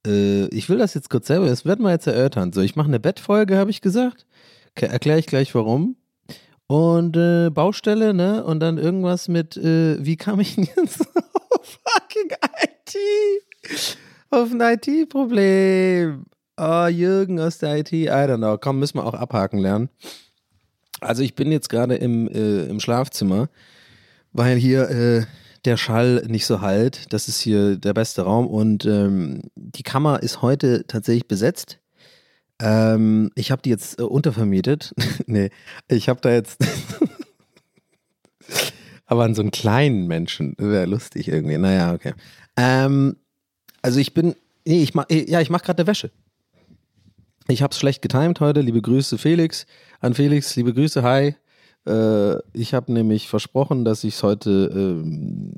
Äh, 0.05 0.45
ich 0.49 0.69
will 0.69 0.77
das 0.77 0.93
jetzt 0.93 1.09
kurz 1.09 1.25
selber, 1.25 1.47
das 1.47 1.65
werden 1.65 1.83
wir 1.83 1.89
jetzt 1.89 2.05
erörtern. 2.05 2.53
So, 2.53 2.61
ich 2.61 2.75
mache 2.75 2.87
eine 2.87 2.99
Bettfolge, 2.99 3.57
habe 3.57 3.71
ich 3.71 3.81
gesagt. 3.81 4.27
Erkläre 4.75 5.17
ich 5.17 5.25
gleich 5.25 5.55
warum. 5.55 5.95
Und 6.67 7.17
äh, 7.17 7.49
Baustelle, 7.49 8.13
ne? 8.13 8.43
Und 8.43 8.59
dann 8.59 8.77
irgendwas 8.77 9.27
mit, 9.27 9.57
äh, 9.57 9.97
wie 10.05 10.17
kam 10.17 10.39
ich 10.39 10.53
denn 10.53 10.65
jetzt 10.65 11.01
auf 11.49 11.79
fucking 11.83 12.29
IT? 12.61 13.97
Auf 14.29 14.51
ein 14.51 14.61
IT-Problem. 14.61 16.25
Oh, 16.57 16.85
Jürgen 16.85 17.39
aus 17.39 17.57
der 17.57 17.79
IT, 17.79 17.91
I 17.91 18.07
don't 18.07 18.37
know. 18.37 18.59
Komm, 18.59 18.77
müssen 18.77 18.99
wir 18.99 19.05
auch 19.07 19.15
abhaken 19.15 19.57
lernen. 19.57 19.89
Also 21.01 21.23
ich 21.23 21.35
bin 21.35 21.51
jetzt 21.51 21.69
gerade 21.69 21.95
im, 21.95 22.27
äh, 22.27 22.65
im 22.65 22.79
Schlafzimmer, 22.79 23.49
weil 24.33 24.57
hier 24.57 24.89
äh, 24.89 25.25
der 25.65 25.77
Schall 25.77 26.23
nicht 26.27 26.45
so 26.45 26.61
halt. 26.61 27.11
Das 27.13 27.27
ist 27.27 27.39
hier 27.39 27.75
der 27.75 27.93
beste 27.93 28.21
Raum 28.21 28.47
und 28.47 28.85
ähm, 28.85 29.41
die 29.55 29.83
Kammer 29.83 30.23
ist 30.23 30.41
heute 30.41 30.85
tatsächlich 30.87 31.27
besetzt. 31.27 31.79
Ähm, 32.61 33.31
ich 33.35 33.51
habe 33.51 33.61
die 33.61 33.69
jetzt 33.69 33.99
äh, 33.99 34.03
untervermietet. 34.03 34.93
nee, 35.25 35.49
ich 35.87 36.07
habe 36.07 36.21
da 36.21 36.31
jetzt. 36.31 36.57
Aber 39.05 39.23
an 39.23 39.35
so 39.35 39.41
einen 39.41 39.51
kleinen 39.51 40.07
Menschen. 40.07 40.55
Wäre 40.57 40.85
lustig 40.85 41.27
irgendwie. 41.27 41.57
Naja, 41.57 41.93
okay. 41.93 42.13
Ähm, 42.55 43.17
also 43.81 43.99
ich 43.99 44.13
bin. 44.13 44.35
Nee, 44.65 44.81
ich 44.81 44.93
mach, 44.95 45.05
ja, 45.09 45.41
ich 45.41 45.49
mache 45.49 45.65
gerade 45.65 45.79
eine 45.79 45.87
Wäsche. 45.87 46.11
Ich 47.47 47.61
habe 47.61 47.71
es 47.71 47.79
schlecht 47.79 48.01
getimt 48.01 48.39
heute. 48.39 48.61
Liebe 48.61 48.81
Grüße, 48.81 49.19
Felix. 49.19 49.67
An 49.99 50.15
Felix, 50.15 50.55
liebe 50.55 50.73
Grüße, 50.73 51.03
hi. 51.03 51.35
Äh, 51.85 52.37
ich 52.53 52.73
habe 52.73 52.91
nämlich 52.91 53.27
versprochen, 53.27 53.85
dass 53.85 54.03
ich 54.03 54.15
es 54.15 54.23
heute 54.23 54.71
ähm, 54.73 55.53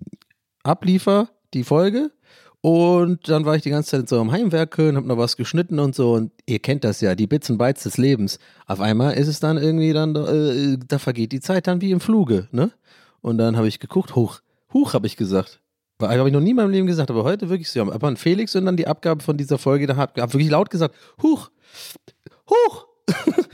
abliefer, 0.63 1.29
die 1.53 1.63
Folge. 1.63 2.11
Und 2.59 3.29
dann 3.29 3.45
war 3.45 3.55
ich 3.55 3.61
die 3.61 3.69
ganze 3.69 3.91
Zeit 3.91 4.09
so 4.09 4.19
am 4.19 4.33
Heimwerkeln, 4.33 4.97
hab 4.97 5.05
noch 5.05 5.17
was 5.17 5.37
geschnitten 5.37 5.79
und 5.79 5.95
so. 5.95 6.13
Und 6.13 6.33
ihr 6.45 6.59
kennt 6.59 6.83
das 6.83 6.99
ja, 6.99 7.15
die 7.15 7.27
Bits 7.27 7.49
und 7.49 7.57
Bytes 7.57 7.83
des 7.83 7.97
Lebens. 7.97 8.39
Auf 8.65 8.81
einmal 8.81 9.13
ist 9.13 9.29
es 9.29 9.39
dann 9.39 9.57
irgendwie 9.57 9.93
dann, 9.93 10.13
äh, 10.13 10.77
da 10.85 10.99
vergeht 10.99 11.31
die 11.31 11.39
Zeit 11.39 11.67
dann 11.67 11.79
wie 11.79 11.91
im 11.91 12.01
Fluge, 12.01 12.49
ne? 12.51 12.71
Und 13.21 13.37
dann 13.37 13.55
habe 13.55 13.69
ich 13.69 13.79
geguckt, 13.79 14.15
hoch, 14.15 14.41
hoch 14.73 14.93
habe 14.93 15.07
ich 15.07 15.15
gesagt. 15.15 15.61
Habe 15.99 16.27
ich 16.27 16.33
noch 16.33 16.41
nie 16.41 16.51
in 16.51 16.55
meinem 16.55 16.71
Leben 16.71 16.87
gesagt, 16.87 17.09
aber 17.09 17.23
heute 17.23 17.49
wirklich 17.49 17.69
so. 17.69 17.81
Aber 17.81 18.07
an 18.07 18.17
Felix 18.17 18.55
und 18.55 18.65
dann 18.65 18.77
die 18.77 18.87
Abgabe 18.87 19.23
von 19.23 19.37
dieser 19.37 19.57
Folge, 19.57 19.87
da 19.87 19.95
habe 19.95 20.21
hab 20.21 20.33
wirklich 20.33 20.49
laut 20.49 20.69
gesagt, 20.69 20.95
huch, 21.21 21.49
huch. 22.49 22.87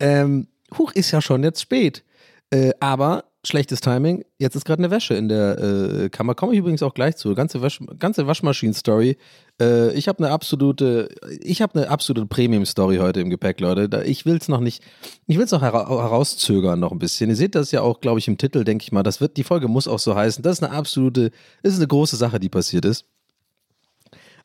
ähm, 0.00 0.48
huch 0.76 0.92
ist 0.92 1.12
ja 1.12 1.20
schon 1.20 1.44
jetzt 1.44 1.60
spät. 1.60 2.04
Äh, 2.50 2.72
aber 2.80 3.24
schlechtes 3.46 3.80
Timing. 3.80 4.24
Jetzt 4.38 4.56
ist 4.56 4.64
gerade 4.64 4.80
eine 4.80 4.90
Wäsche 4.90 5.14
in 5.14 5.28
der 5.28 5.58
äh, 5.58 6.08
Kammer. 6.08 6.34
Komme 6.34 6.52
ich 6.52 6.58
übrigens 6.58 6.82
auch 6.82 6.94
gleich 6.94 7.16
zu. 7.16 7.34
Ganze, 7.34 7.62
Wasch, 7.62 7.80
ganze 7.98 8.26
Waschmaschinen-Story. 8.26 9.16
Äh, 9.60 9.92
ich 9.92 10.08
habe 10.08 10.24
eine 10.24 10.32
absolute, 10.32 11.08
ich 11.40 11.62
habe 11.62 11.78
eine 11.78 11.90
absolute 11.90 12.26
Premium-Story 12.26 12.96
heute 12.98 13.20
im 13.20 13.30
Gepäck, 13.30 13.60
Leute. 13.60 14.04
Ich 14.04 14.26
will 14.26 14.36
es 14.36 14.48
noch 14.48 14.60
nicht, 14.60 14.82
ich 15.26 15.36
will 15.36 15.44
es 15.44 15.50
noch 15.50 15.62
hera 15.62 15.88
herauszögern 15.88 16.80
noch 16.80 16.92
ein 16.92 16.98
bisschen. 16.98 17.30
Ihr 17.30 17.36
seht 17.36 17.54
das 17.54 17.70
ja 17.70 17.82
auch, 17.82 18.00
glaube 18.00 18.18
ich, 18.18 18.28
im 18.28 18.38
Titel, 18.38 18.64
denke 18.64 18.82
ich 18.82 18.92
mal. 18.92 19.02
Das 19.02 19.20
wird, 19.20 19.36
die 19.36 19.44
Folge 19.44 19.68
muss 19.68 19.88
auch 19.88 19.98
so 19.98 20.14
heißen. 20.14 20.42
Das 20.42 20.58
ist 20.58 20.64
eine 20.64 20.72
absolute, 20.72 21.30
ist 21.62 21.76
eine 21.76 21.86
große 21.86 22.16
Sache, 22.16 22.40
die 22.40 22.48
passiert 22.48 22.84
ist. 22.84 23.06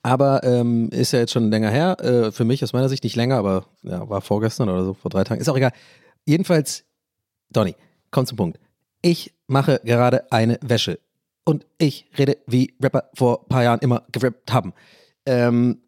Aber 0.02 0.44
ähm, 0.44 0.90
ist 0.92 1.12
ja 1.12 1.20
jetzt 1.20 1.34
schon 1.34 1.52
länger 1.52 1.70
her. 1.70 1.98
Äh, 2.02 2.32
für 2.32 2.46
mich 2.46 2.64
aus 2.64 2.74
meiner 2.74 2.90
Sicht 2.90 3.04
nicht 3.04 3.16
länger, 3.16 3.38
aber 3.38 3.66
ja, 3.84 4.08
war 4.10 4.22
vorgestern 4.22 4.70
oder 4.70 4.86
so, 4.86 4.94
vor 4.94 5.10
drei 5.10 5.24
Tagen. 5.24 5.42
Ist 5.42 5.50
auch 5.50 5.58
egal. 5.58 5.74
Jedenfalls, 6.26 6.86
Donny, 7.50 7.76
komm 8.12 8.26
zum 8.26 8.38
Punkt. 8.38 8.60
Ich 9.02 9.34
mache 9.48 9.82
gerade 9.84 10.32
eine 10.32 10.60
Wäsche. 10.62 11.00
Und 11.46 11.66
ich 11.78 12.06
rede, 12.18 12.38
wie 12.48 12.76
Rapper 12.82 13.10
vor 13.16 13.42
ein 13.42 13.50
paar 13.50 13.64
Jahren 13.64 13.80
immer 13.80 14.04
gerappt 14.12 14.52
haben. 14.54 14.74
Ähm, 15.26 15.82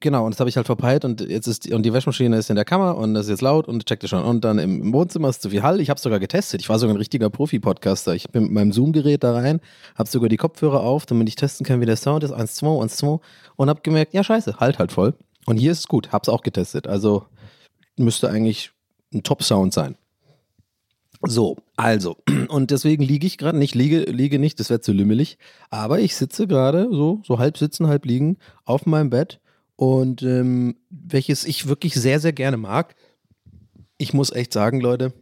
genau, 0.00 0.26
und 0.26 0.34
das 0.34 0.40
habe 0.40 0.50
ich 0.50 0.56
halt 0.56 0.66
verpeilt 0.66 1.04
und 1.04 1.20
jetzt 1.20 1.46
ist 1.46 1.64
die, 1.64 1.72
und 1.72 1.82
die 1.82 1.92
Wäschmaschine 1.92 2.36
ist 2.36 2.50
in 2.50 2.56
der 2.56 2.64
Kammer 2.64 2.96
und 2.96 3.14
das 3.14 3.26
ist 3.26 3.30
jetzt 3.30 3.42
laut 3.42 3.68
und 3.68 3.86
checkte 3.86 4.08
schon. 4.08 4.22
Und 4.22 4.44
dann 4.44 4.58
im, 4.58 4.92
Wohnzimmer 4.92 5.28
ist 5.28 5.40
zu 5.40 5.50
viel 5.50 5.62
Hall. 5.62 5.80
Ich 5.80 5.88
habe 5.88 6.00
sogar 6.00 6.18
getestet. 6.18 6.60
Ich 6.60 6.68
war 6.68 6.78
sogar 6.78 6.94
ein 6.94 6.98
richtiger 6.98 7.30
Profi-Podcaster. 7.30 8.14
Ich 8.14 8.28
bin 8.28 8.44
mit 8.44 8.52
meinem 8.52 8.72
Zoom-Gerät 8.72 9.24
da 9.24 9.32
rein, 9.32 9.60
habe 9.94 10.08
sogar 10.08 10.28
die 10.28 10.36
Kopfhörer 10.36 10.80
auf, 10.80 11.06
damit 11.06 11.28
ich 11.28 11.36
testen 11.36 11.64
kann, 11.64 11.80
wie 11.80 11.86
der 11.86 11.96
Sound 11.96 12.24
ist. 12.24 12.32
1, 12.32 12.54
2, 12.56 12.82
1, 12.82 12.96
2 12.96 13.18
und 13.56 13.68
habe 13.68 13.80
gemerkt, 13.82 14.12
ja 14.12 14.22
scheiße, 14.22 14.58
halt 14.58 14.78
halt 14.78 14.92
voll. 14.92 15.14
Und 15.46 15.56
hier 15.56 15.72
ist 15.72 15.78
es 15.78 15.88
gut, 15.88 16.12
hab's 16.12 16.28
auch 16.28 16.42
getestet. 16.42 16.86
Also 16.86 17.24
müsste 17.96 18.28
eigentlich 18.28 18.72
ein 19.14 19.22
Top-Sound 19.22 19.72
sein. 19.72 19.96
So, 21.28 21.56
also, 21.76 22.16
und 22.48 22.70
deswegen 22.70 23.02
liege 23.02 23.26
ich 23.26 23.38
gerade 23.38 23.58
nicht, 23.58 23.74
liege, 23.74 24.00
liege 24.02 24.38
nicht, 24.38 24.60
das 24.60 24.70
wäre 24.70 24.80
zu 24.80 24.92
lümmelig, 24.92 25.38
aber 25.70 26.00
ich 26.00 26.14
sitze 26.16 26.46
gerade 26.46 26.88
so, 26.90 27.20
so 27.24 27.38
halb 27.38 27.58
sitzen, 27.58 27.88
halb 27.88 28.06
liegen 28.06 28.38
auf 28.64 28.86
meinem 28.86 29.10
Bett 29.10 29.40
und 29.76 30.22
ähm, 30.22 30.76
welches 30.90 31.44
ich 31.44 31.68
wirklich 31.68 31.94
sehr, 31.94 32.20
sehr 32.20 32.32
gerne 32.32 32.56
mag. 32.56 32.94
Ich 33.98 34.12
muss 34.12 34.30
echt 34.30 34.52
sagen, 34.52 34.80
Leute, 34.80 35.12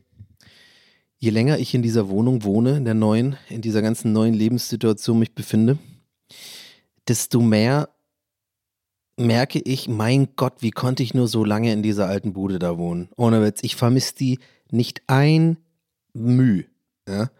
je 1.18 1.30
länger 1.30 1.58
ich 1.58 1.74
in 1.74 1.82
dieser 1.82 2.08
Wohnung 2.08 2.44
wohne, 2.44 2.76
in 2.76 2.84
der 2.84 2.94
neuen, 2.94 3.36
in 3.48 3.62
dieser 3.62 3.82
ganzen 3.82 4.12
neuen 4.12 4.34
Lebenssituation 4.34 5.18
mich 5.18 5.34
befinde, 5.34 5.78
desto 7.08 7.40
mehr 7.40 7.88
merke 9.16 9.60
ich, 9.60 9.88
mein 9.88 10.28
Gott, 10.36 10.54
wie 10.60 10.72
konnte 10.72 11.02
ich 11.02 11.14
nur 11.14 11.28
so 11.28 11.44
lange 11.44 11.72
in 11.72 11.82
dieser 11.82 12.06
alten 12.06 12.32
Bude 12.32 12.58
da 12.58 12.78
wohnen? 12.78 13.08
Ohne 13.16 13.42
Witz, 13.42 13.60
ich 13.62 13.76
vermisse 13.76 14.14
die 14.16 14.38
nicht 14.70 15.02
ein 15.06 15.56
μ. 16.14 16.64
Ja? 17.08 17.30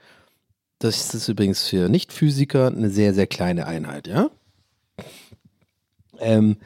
Das 0.79 1.15
ist 1.15 1.29
übrigens 1.29 1.67
für 1.67 1.89
Nicht-Physiker 1.89 2.67
eine 2.67 2.91
sehr, 2.91 3.15
sehr 3.15 3.27
kleine 3.27 3.67
Einheit, 3.67 4.07
ja. 4.07 4.31
Ähm, 6.19 6.57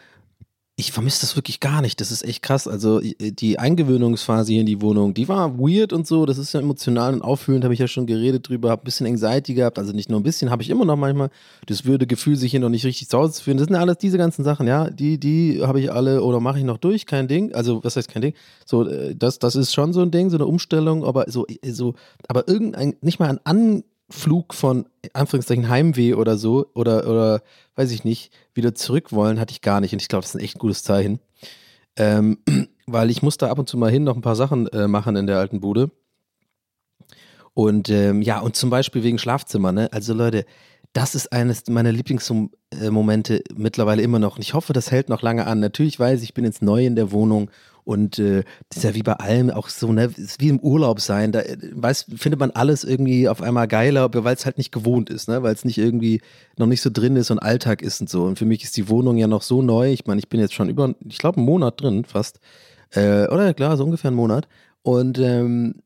ich 0.80 0.92
vermisse 0.92 1.22
das 1.22 1.34
wirklich 1.34 1.58
gar 1.58 1.82
nicht. 1.82 2.00
Das 2.00 2.12
ist 2.12 2.22
echt 2.22 2.40
krass. 2.40 2.68
Also 2.68 3.00
die 3.00 3.58
Eingewöhnungsphase 3.58 4.52
hier 4.52 4.60
in 4.60 4.66
die 4.66 4.80
Wohnung, 4.80 5.12
die 5.12 5.26
war 5.26 5.58
weird 5.58 5.92
und 5.92 6.06
so. 6.06 6.24
Das 6.24 6.38
ist 6.38 6.52
ja 6.52 6.60
emotional 6.60 7.14
und 7.14 7.20
auffühlend, 7.20 7.64
habe 7.64 7.74
ich 7.74 7.80
ja 7.80 7.88
schon 7.88 8.06
geredet 8.06 8.48
drüber. 8.48 8.70
Habe 8.70 8.82
ein 8.82 8.84
bisschen 8.84 9.04
Anxiety 9.04 9.54
gehabt. 9.54 9.80
Also 9.80 9.92
nicht 9.92 10.08
nur 10.08 10.20
ein 10.20 10.22
bisschen, 10.22 10.50
habe 10.50 10.62
ich 10.62 10.70
immer 10.70 10.84
noch 10.84 10.96
manchmal. 10.96 11.30
Das 11.66 11.84
würde 11.84 12.06
Gefühl, 12.06 12.36
sich 12.36 12.52
hier 12.52 12.60
noch 12.60 12.68
nicht 12.68 12.84
richtig 12.84 13.08
zu 13.08 13.18
Hause 13.18 13.32
zu 13.32 13.42
fühlen. 13.42 13.56
Das 13.56 13.66
sind 13.66 13.74
alles 13.74 13.98
diese 13.98 14.18
ganzen 14.18 14.44
Sachen, 14.44 14.68
ja. 14.68 14.88
Die, 14.88 15.18
die 15.18 15.60
habe 15.64 15.80
ich 15.80 15.90
alle 15.90 16.22
oder 16.22 16.38
mache 16.38 16.58
ich 16.58 16.64
noch 16.64 16.78
durch, 16.78 17.06
kein 17.06 17.26
Ding. 17.26 17.52
Also 17.54 17.82
was 17.82 17.96
heißt 17.96 18.08
kein 18.08 18.22
Ding? 18.22 18.34
So, 18.64 18.86
äh, 18.86 19.16
das, 19.16 19.40
das 19.40 19.56
ist 19.56 19.74
schon 19.74 19.92
so 19.92 20.00
ein 20.00 20.12
Ding, 20.12 20.30
so 20.30 20.36
eine 20.36 20.46
Umstellung, 20.46 21.04
aber 21.04 21.24
so, 21.26 21.44
so, 21.66 21.94
aber 22.28 22.46
irgendein, 22.46 22.94
nicht 23.00 23.18
mal 23.18 23.30
ein 23.30 23.40
An 23.42 23.82
Flug 24.10 24.54
von 24.54 24.86
Anführungszeichen 25.12 25.68
Heimweh 25.68 26.14
oder 26.14 26.38
so 26.38 26.66
oder, 26.74 27.08
oder 27.08 27.42
weiß 27.76 27.90
ich 27.90 28.04
nicht, 28.04 28.32
wieder 28.54 28.74
zurück 28.74 29.12
wollen, 29.12 29.38
hatte 29.38 29.52
ich 29.52 29.60
gar 29.60 29.80
nicht. 29.80 29.92
Und 29.92 30.00
ich 30.00 30.08
glaube, 30.08 30.22
das 30.22 30.30
ist 30.30 30.40
ein 30.40 30.44
echt 30.44 30.58
gutes 30.58 30.82
Zeichen. 30.82 31.20
Ähm, 31.96 32.38
weil 32.86 33.10
ich 33.10 33.22
musste 33.22 33.50
ab 33.50 33.58
und 33.58 33.68
zu 33.68 33.76
mal 33.76 33.90
hin 33.90 34.04
noch 34.04 34.16
ein 34.16 34.22
paar 34.22 34.36
Sachen 34.36 34.66
äh, 34.68 34.88
machen 34.88 35.16
in 35.16 35.26
der 35.26 35.38
alten 35.38 35.60
Bude. 35.60 35.90
Und 37.52 37.90
ähm, 37.90 38.22
ja, 38.22 38.38
und 38.40 38.56
zum 38.56 38.70
Beispiel 38.70 39.02
wegen 39.02 39.18
Schlafzimmer, 39.18 39.72
ne? 39.72 39.92
Also 39.92 40.14
Leute, 40.14 40.46
das 40.92 41.14
ist 41.14 41.32
eines 41.32 41.66
meiner 41.68 41.92
Lieblingsmomente 41.92 43.42
mittlerweile 43.54 44.02
immer 44.02 44.18
noch. 44.18 44.36
Und 44.36 44.42
ich 44.42 44.54
hoffe, 44.54 44.72
das 44.72 44.90
hält 44.90 45.08
noch 45.08 45.22
lange 45.22 45.46
an. 45.46 45.60
Natürlich 45.60 45.98
weiß 45.98 46.22
ich, 46.22 46.30
ich 46.30 46.34
bin 46.34 46.44
jetzt 46.44 46.62
neu 46.62 46.86
in 46.86 46.96
der 46.96 47.12
Wohnung 47.12 47.50
und 47.88 48.18
äh, 48.18 48.44
das 48.68 48.76
ist 48.76 48.82
ja 48.82 48.94
wie 48.94 49.02
bei 49.02 49.14
allem 49.14 49.48
auch 49.48 49.70
so, 49.70 49.90
ne, 49.94 50.12
ist 50.14 50.42
wie 50.42 50.50
im 50.50 50.60
Urlaub 50.60 51.00
sein. 51.00 51.32
Da 51.32 51.40
weiß, 51.72 52.04
findet 52.16 52.38
man 52.38 52.50
alles 52.50 52.84
irgendwie 52.84 53.30
auf 53.30 53.40
einmal 53.40 53.66
geiler, 53.66 54.10
weil 54.12 54.34
es 54.34 54.44
halt 54.44 54.58
nicht 54.58 54.72
gewohnt 54.72 55.08
ist, 55.08 55.26
ne? 55.26 55.42
Weil 55.42 55.54
es 55.54 55.64
nicht 55.64 55.78
irgendwie 55.78 56.20
noch 56.58 56.66
nicht 56.66 56.82
so 56.82 56.90
drin 56.92 57.16
ist 57.16 57.30
und 57.30 57.38
Alltag 57.38 57.80
ist 57.80 58.02
und 58.02 58.10
so. 58.10 58.24
Und 58.24 58.38
für 58.38 58.44
mich 58.44 58.62
ist 58.62 58.76
die 58.76 58.90
Wohnung 58.90 59.16
ja 59.16 59.26
noch 59.26 59.40
so 59.40 59.62
neu. 59.62 59.90
Ich 59.90 60.04
meine, 60.04 60.18
ich 60.18 60.28
bin 60.28 60.38
jetzt 60.38 60.52
schon 60.52 60.68
über, 60.68 60.94
ich 61.02 61.16
glaube, 61.16 61.38
einen 61.38 61.46
Monat 61.46 61.80
drin, 61.80 62.04
fast. 62.04 62.40
Äh, 62.90 63.26
oder 63.28 63.54
klar, 63.54 63.78
so 63.78 63.84
ungefähr 63.84 64.08
einen 64.08 64.18
Monat. 64.18 64.48
Und 64.82 65.18
ähm, 65.18 65.76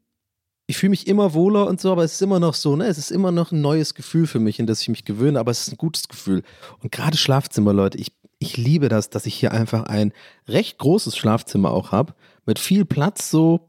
ich 0.66 0.78
fühle 0.78 0.90
mich 0.90 1.06
immer 1.06 1.35
wohler 1.35 1.68
und 1.68 1.80
so, 1.80 1.92
aber 1.92 2.02
es 2.02 2.14
ist 2.14 2.23
immer 2.23 2.40
noch 2.40 2.54
so, 2.54 2.75
ne? 2.75 2.87
Es 2.87 2.99
ist 2.99 3.12
immer 3.12 3.30
noch 3.30 3.52
ein 3.52 3.61
neues 3.61 3.94
Gefühl 3.94 4.26
für 4.26 4.40
mich, 4.40 4.59
in 4.59 4.66
das 4.66 4.82
ich 4.82 4.88
mich 4.88 5.04
gewöhne, 5.04 5.38
aber 5.38 5.52
es 5.52 5.68
ist 5.68 5.75
ein 5.75 5.78
gutes 5.78 6.09
Gefühl. 6.09 6.42
Und 6.80 6.90
gerade 6.90 7.16
Schlafzimmer, 7.16 7.73
Leute, 7.73 7.99
ich 7.99 8.11
ich 8.42 8.56
liebe 8.56 8.88
das, 8.88 9.08
dass 9.08 9.26
ich 9.26 9.34
hier 9.34 9.52
einfach 9.52 9.84
ein 9.84 10.12
recht 10.49 10.78
großes 10.78 11.16
Schlafzimmer 11.16 11.70
auch 11.70 11.92
habe, 11.92 12.14
mit 12.44 12.58
viel 12.58 12.84
Platz, 12.84 13.30
so 13.30 13.68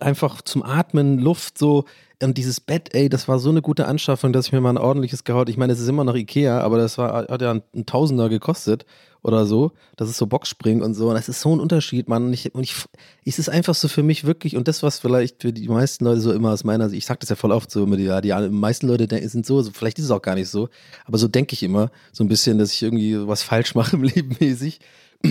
einfach 0.00 0.42
zum 0.42 0.62
Atmen, 0.62 1.18
Luft, 1.18 1.58
so. 1.58 1.84
Und 2.22 2.38
dieses 2.38 2.60
Bett, 2.60 2.90
ey, 2.94 3.08
das 3.08 3.26
war 3.26 3.40
so 3.40 3.50
eine 3.50 3.62
gute 3.62 3.86
Anschaffung, 3.86 4.32
dass 4.32 4.46
ich 4.46 4.52
mir 4.52 4.60
mal 4.60 4.70
ein 4.70 4.78
ordentliches 4.78 5.24
gehaut. 5.24 5.48
Ich 5.48 5.56
meine, 5.56 5.72
es 5.72 5.80
ist 5.80 5.88
immer 5.88 6.04
noch 6.04 6.14
Ikea, 6.14 6.60
aber 6.60 6.78
das 6.78 6.96
war, 6.96 7.26
hat 7.26 7.42
ja 7.42 7.50
ein 7.52 7.86
Tausender 7.86 8.28
gekostet 8.28 8.86
oder 9.22 9.44
so. 9.44 9.72
Das 9.96 10.08
ist 10.08 10.18
so 10.18 10.26
Boxspring 10.26 10.82
und 10.82 10.94
so. 10.94 11.08
Und 11.08 11.14
das 11.14 11.28
ist 11.28 11.40
so 11.40 11.54
ein 11.54 11.60
Unterschied, 11.60 12.08
Mann. 12.08 12.26
Und 12.26 12.32
ich, 12.32 12.54
und 12.54 12.62
ich, 12.62 12.74
es 13.24 13.40
ist 13.40 13.48
einfach 13.48 13.74
so 13.74 13.88
für 13.88 14.04
mich 14.04 14.24
wirklich, 14.24 14.56
und 14.56 14.68
das, 14.68 14.84
was 14.84 15.00
vielleicht 15.00 15.42
für 15.42 15.52
die 15.52 15.68
meisten 15.68 16.04
Leute 16.04 16.20
so 16.20 16.32
immer 16.32 16.52
aus 16.52 16.62
meiner 16.62 16.88
Sicht, 16.88 16.98
ich 16.98 17.06
sag 17.06 17.18
das 17.18 17.30
ja 17.30 17.36
voll 17.36 17.50
oft 17.50 17.70
so 17.70 17.84
immer, 17.84 17.96
die, 17.96 18.08
die 18.22 18.48
meisten 18.50 18.86
Leute 18.86 19.08
sind 19.28 19.44
so, 19.44 19.60
so, 19.62 19.72
vielleicht 19.72 19.98
ist 19.98 20.04
es 20.04 20.10
auch 20.12 20.22
gar 20.22 20.36
nicht 20.36 20.48
so, 20.48 20.68
aber 21.06 21.18
so 21.18 21.26
denke 21.28 21.54
ich 21.54 21.62
immer, 21.62 21.90
so 22.12 22.22
ein 22.22 22.28
bisschen, 22.28 22.58
dass 22.58 22.72
ich 22.72 22.82
irgendwie 22.82 23.26
was 23.26 23.42
falsch 23.42 23.74
mache 23.74 23.96
im 23.96 24.02
Leben 24.02 24.36
mäßig 24.38 24.80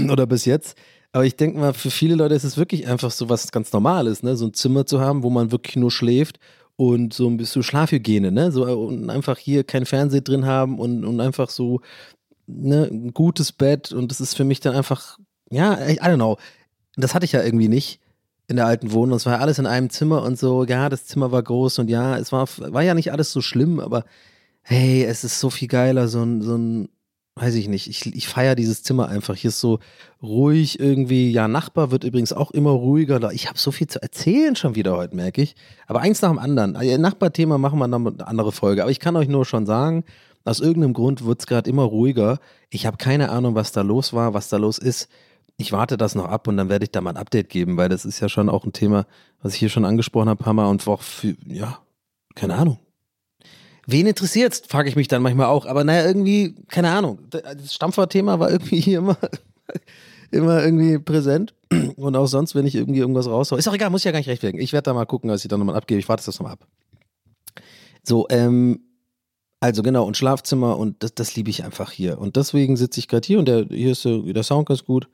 oder 0.10 0.26
bis 0.26 0.46
jetzt. 0.46 0.78
Aber 1.14 1.26
ich 1.26 1.36
denke 1.36 1.60
mal, 1.60 1.74
für 1.74 1.92
viele 1.92 2.16
Leute 2.16 2.36
ist 2.36 2.46
es 2.46 2.58
wirklich 2.58 2.88
einfach 2.88 3.12
so 3.12 3.28
was 3.30 3.52
ganz 3.52 3.74
Normales, 3.74 4.24
ne? 4.24 4.36
So 4.38 4.46
ein 4.46 4.54
Zimmer 4.54 4.86
zu 4.86 5.02
haben, 5.02 5.24
wo 5.24 5.30
man 5.30 5.52
wirklich 5.52 5.76
nur 5.76 5.92
schläft 5.92 6.40
und 6.78 7.14
so 7.14 7.28
ein 7.28 7.38
bisschen 7.38 7.64
Schlafhygiene, 7.64 8.32
ne? 8.32 8.52
So 8.52 8.64
und 8.66 9.10
einfach 9.10 9.38
hier 9.38 9.64
kein 9.64 9.86
Fernseher 9.86 10.22
drin 10.22 10.46
haben 10.46 10.80
und, 10.80 11.04
und 11.06 11.20
einfach 11.20 11.50
so 11.50 11.82
ne, 12.48 12.88
ein 12.92 13.14
gutes 13.14 13.52
Bett 13.52 13.92
und 13.92 14.12
das 14.12 14.22
ist 14.22 14.36
für 14.36 14.44
mich 14.46 14.60
dann 14.62 14.76
einfach, 14.76 15.18
ja, 15.50 15.74
I 15.88 16.00
don't 16.00 16.16
know. 16.16 16.38
Das 16.96 17.16
hatte 17.16 17.26
ich 17.26 17.34
ja 17.34 17.44
irgendwie 17.44 17.70
nicht 17.70 18.00
in 18.48 18.58
der 18.58 18.68
alten 18.68 18.92
Wohnung. 18.92 19.18
Es 19.18 19.26
war 19.26 19.40
alles 19.40 19.60
in 19.60 19.66
einem 19.66 19.90
Zimmer 19.90 20.24
und 20.24 20.38
so, 20.40 20.66
ja, 20.66 20.90
das 20.90 21.06
Zimmer 21.06 21.32
war 21.32 21.44
groß 21.44 21.80
und 21.80 21.90
ja, 21.90 22.18
es 22.18 22.32
war, 22.32 22.48
war 22.58 22.84
ja 22.84 22.94
nicht 22.94 23.12
alles 23.12 23.32
so 23.32 23.42
schlimm, 23.42 23.80
aber 23.80 24.06
hey, 24.64 25.04
es 25.04 25.24
ist 25.24 25.40
so 25.40 25.50
viel 25.50 25.68
geiler, 25.68 26.08
so 26.08 26.22
ein, 26.24 26.42
so 26.42 26.56
ein, 26.58 26.90
weiß 27.42 27.56
ich 27.56 27.68
nicht, 27.68 27.88
ich, 27.88 28.06
ich 28.06 28.28
feiere 28.28 28.56
dieses 28.56 28.84
Zimmer 28.84 29.10
einfach. 29.10 29.36
Hier 29.36 29.50
ist 29.50 29.60
so 29.60 29.80
ruhig 30.22 30.80
irgendwie. 30.80 31.32
Ja, 31.32 31.48
Nachbar 31.48 31.90
wird 31.90 32.04
übrigens 32.04 32.34
auch 32.34 32.52
immer 32.52 32.70
ruhiger. 32.70 33.32
Ich 33.32 33.48
habe 33.48 33.58
so 33.58 33.72
viel 33.72 33.88
zu 33.88 34.02
erzählen 34.02 34.56
schon 34.56 34.76
wieder 34.76 34.96
heute, 34.96 35.16
merke 35.16 35.42
ich. 35.42 35.56
Aber 35.88 36.02
eins 36.02 36.22
nach 36.22 36.30
dem 36.30 36.40
anderen. 36.40 36.74
Nachbarthema 37.02 37.58
machen 37.58 37.80
wir 37.80 37.88
noch 37.88 38.00
eine 38.00 38.28
andere 38.28 38.52
Folge. 38.52 38.84
Aber 38.84 38.92
ich 38.92 39.00
kann 39.00 39.16
euch 39.16 39.28
nur 39.28 39.46
schon 39.46 39.66
sagen, 39.66 40.04
aus 40.46 40.60
irgendeinem 40.60 40.94
Grund 40.94 41.26
wird 41.26 41.40
es 41.40 41.48
gerade 41.48 41.70
immer 41.70 41.84
ruhiger. 41.84 42.40
Ich 42.70 42.86
habe 42.86 42.98
keine 42.98 43.30
Ahnung, 43.30 43.56
was 43.56 43.72
da 43.72 43.82
los 43.82 44.14
war, 44.14 44.34
was 44.34 44.50
da 44.50 44.58
los 44.58 44.78
ist. 44.78 45.10
ich 45.58 45.72
warte 45.72 45.98
das 45.98 46.16
noch 46.16 46.26
ab 46.26 46.48
und 46.48 46.58
dann 46.58 46.70
werde 46.70 46.86
ich 46.86 46.92
da 46.92 47.02
mal 47.02 47.12
ein 47.12 47.18
Update 47.18 47.50
geben, 47.50 47.78
weil 47.78 47.90
das 47.90 48.06
ist 48.06 48.20
ja 48.20 48.30
schon 48.30 48.50
auch 48.50 48.66
ein 48.66 48.74
Thema, 48.74 49.06
was 49.42 49.54
ich 49.54 49.60
hier 49.60 49.70
schon 49.70 49.86
angesprochen 49.86 50.30
habe, 50.30 50.46
Hammer 50.46 50.70
und 50.70 50.88
auch 50.88 51.02
für, 51.02 51.36
ja, 51.46 51.80
keine 52.34 52.56
Ahnung. 52.56 52.80
Wen 53.88 54.08
interessiert's, 54.08 54.62
frage 54.68 54.90
ich 54.90 54.96
mich 54.96 55.08
dann 55.08 55.22
manchmal 55.22 55.48
auch. 55.48 55.66
Aber 55.66 55.84
naja, 55.84 56.06
irgendwie, 56.06 56.56
keine 56.68 56.92
Ahnung. 56.92 57.20
Das 57.30 57.74
Stammfahrthema 57.74 58.40
war 58.40 58.52
irgendwie 58.52 58.80
hier 58.80 59.00
immer, 59.00 59.18
immer 60.32 60.64
irgendwie 60.64 61.00
präsent. 61.00 61.54
Und 61.96 62.16
auch 62.16 62.28
sonst, 62.28 62.54
wenn 62.54 62.68
ich 62.68 62.76
irgendwie 62.76 63.00
irgendwas 63.00 63.28
raushaue. 63.28 63.58
Ist 63.58 63.68
auch 63.68 63.74
egal, 63.74 63.90
muss 63.90 64.02
ich 64.02 64.06
ja 64.06 64.12
gar 64.12 64.20
nicht 64.20 64.30
recht 64.30 64.44
werden. 64.44 64.60
Ich 64.60 64.74
werde 64.74 64.84
da 64.84 64.94
mal 64.94 65.06
gucken, 65.06 65.30
was 65.30 65.44
ich 65.44 65.50
dann 65.50 65.60
nochmal 65.60 65.76
abgebe. 65.76 66.00
Ich 66.00 66.10
warte 66.10 66.26
das 66.26 66.38
nochmal 66.40 66.54
ab. 66.54 66.68
So, 68.04 68.28
ähm, 68.30 68.82
also 69.60 69.84
genau, 69.84 70.06
und 70.06 70.18
Schlafzimmer 70.18 70.78
und 70.78 71.04
das, 71.04 71.14
das 71.14 71.36
liebe 71.36 71.50
ich 71.50 71.64
einfach 71.64 71.92
hier. 71.92 72.18
Und 72.18 72.36
deswegen 72.36 72.78
sitze 72.78 73.00
ich 73.00 73.08
gerade 73.08 73.26
hier 73.26 73.40
und 73.40 73.48
der, 73.48 73.66
hier 73.70 73.92
ist 73.92 74.04
der 74.06 74.44
Sound 74.44 74.68
ganz 74.68 74.84
gut. 74.84 75.08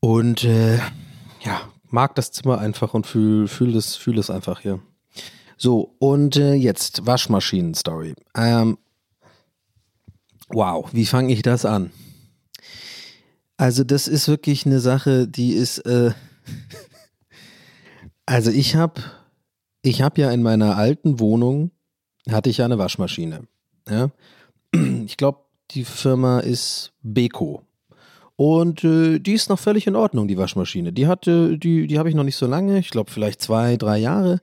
Und 0.00 0.44
äh, 0.44 0.76
ja, 1.44 1.60
mag 1.90 2.14
das 2.14 2.30
Zimmer 2.30 2.58
einfach 2.58 2.94
und 2.94 3.06
fühle 3.06 3.48
fühl 3.48 3.72
das, 3.72 3.96
fühl 3.96 4.14
das 4.14 4.30
einfach 4.30 4.60
hier. 4.60 4.80
So, 5.58 5.94
und 5.98 6.36
äh, 6.36 6.54
jetzt 6.54 7.06
Waschmaschinen-Story. 7.06 8.14
Ähm, 8.34 8.78
wow, 10.48 10.88
wie 10.92 11.04
fange 11.04 11.32
ich 11.32 11.42
das 11.42 11.64
an? 11.64 11.90
Also, 13.56 13.84
das 13.84 14.08
ist 14.08 14.28
wirklich 14.28 14.64
eine 14.64 14.80
Sache, 14.80 15.28
die 15.28 15.52
ist. 15.52 15.78
Äh, 15.80 16.12
also, 18.26 18.50
ich 18.50 18.76
habe 18.76 19.02
ich 19.82 20.00
hab 20.00 20.16
ja 20.16 20.30
in 20.30 20.42
meiner 20.42 20.76
alten 20.76 21.18
Wohnung 21.18 21.72
hatte 22.30 22.50
ich 22.50 22.58
ja 22.58 22.64
eine 22.64 22.78
Waschmaschine. 22.78 23.42
Ja? 23.88 24.10
Ich 25.06 25.16
glaube, 25.16 25.38
die 25.70 25.84
Firma 25.84 26.40
ist 26.40 26.92
Beko. 27.02 27.62
Und 28.36 28.84
äh, 28.84 29.18
die 29.18 29.32
ist 29.32 29.48
noch 29.48 29.58
völlig 29.58 29.86
in 29.86 29.96
Ordnung, 29.96 30.28
die 30.28 30.36
Waschmaschine. 30.36 30.92
Die 30.92 31.06
hatte, 31.06 31.58
die, 31.58 31.86
die 31.86 31.98
habe 31.98 32.10
ich 32.10 32.14
noch 32.14 32.24
nicht 32.24 32.36
so 32.36 32.46
lange, 32.46 32.78
ich 32.78 32.90
glaube 32.90 33.10
vielleicht 33.10 33.40
zwei, 33.40 33.76
drei 33.78 33.96
Jahre. 33.98 34.40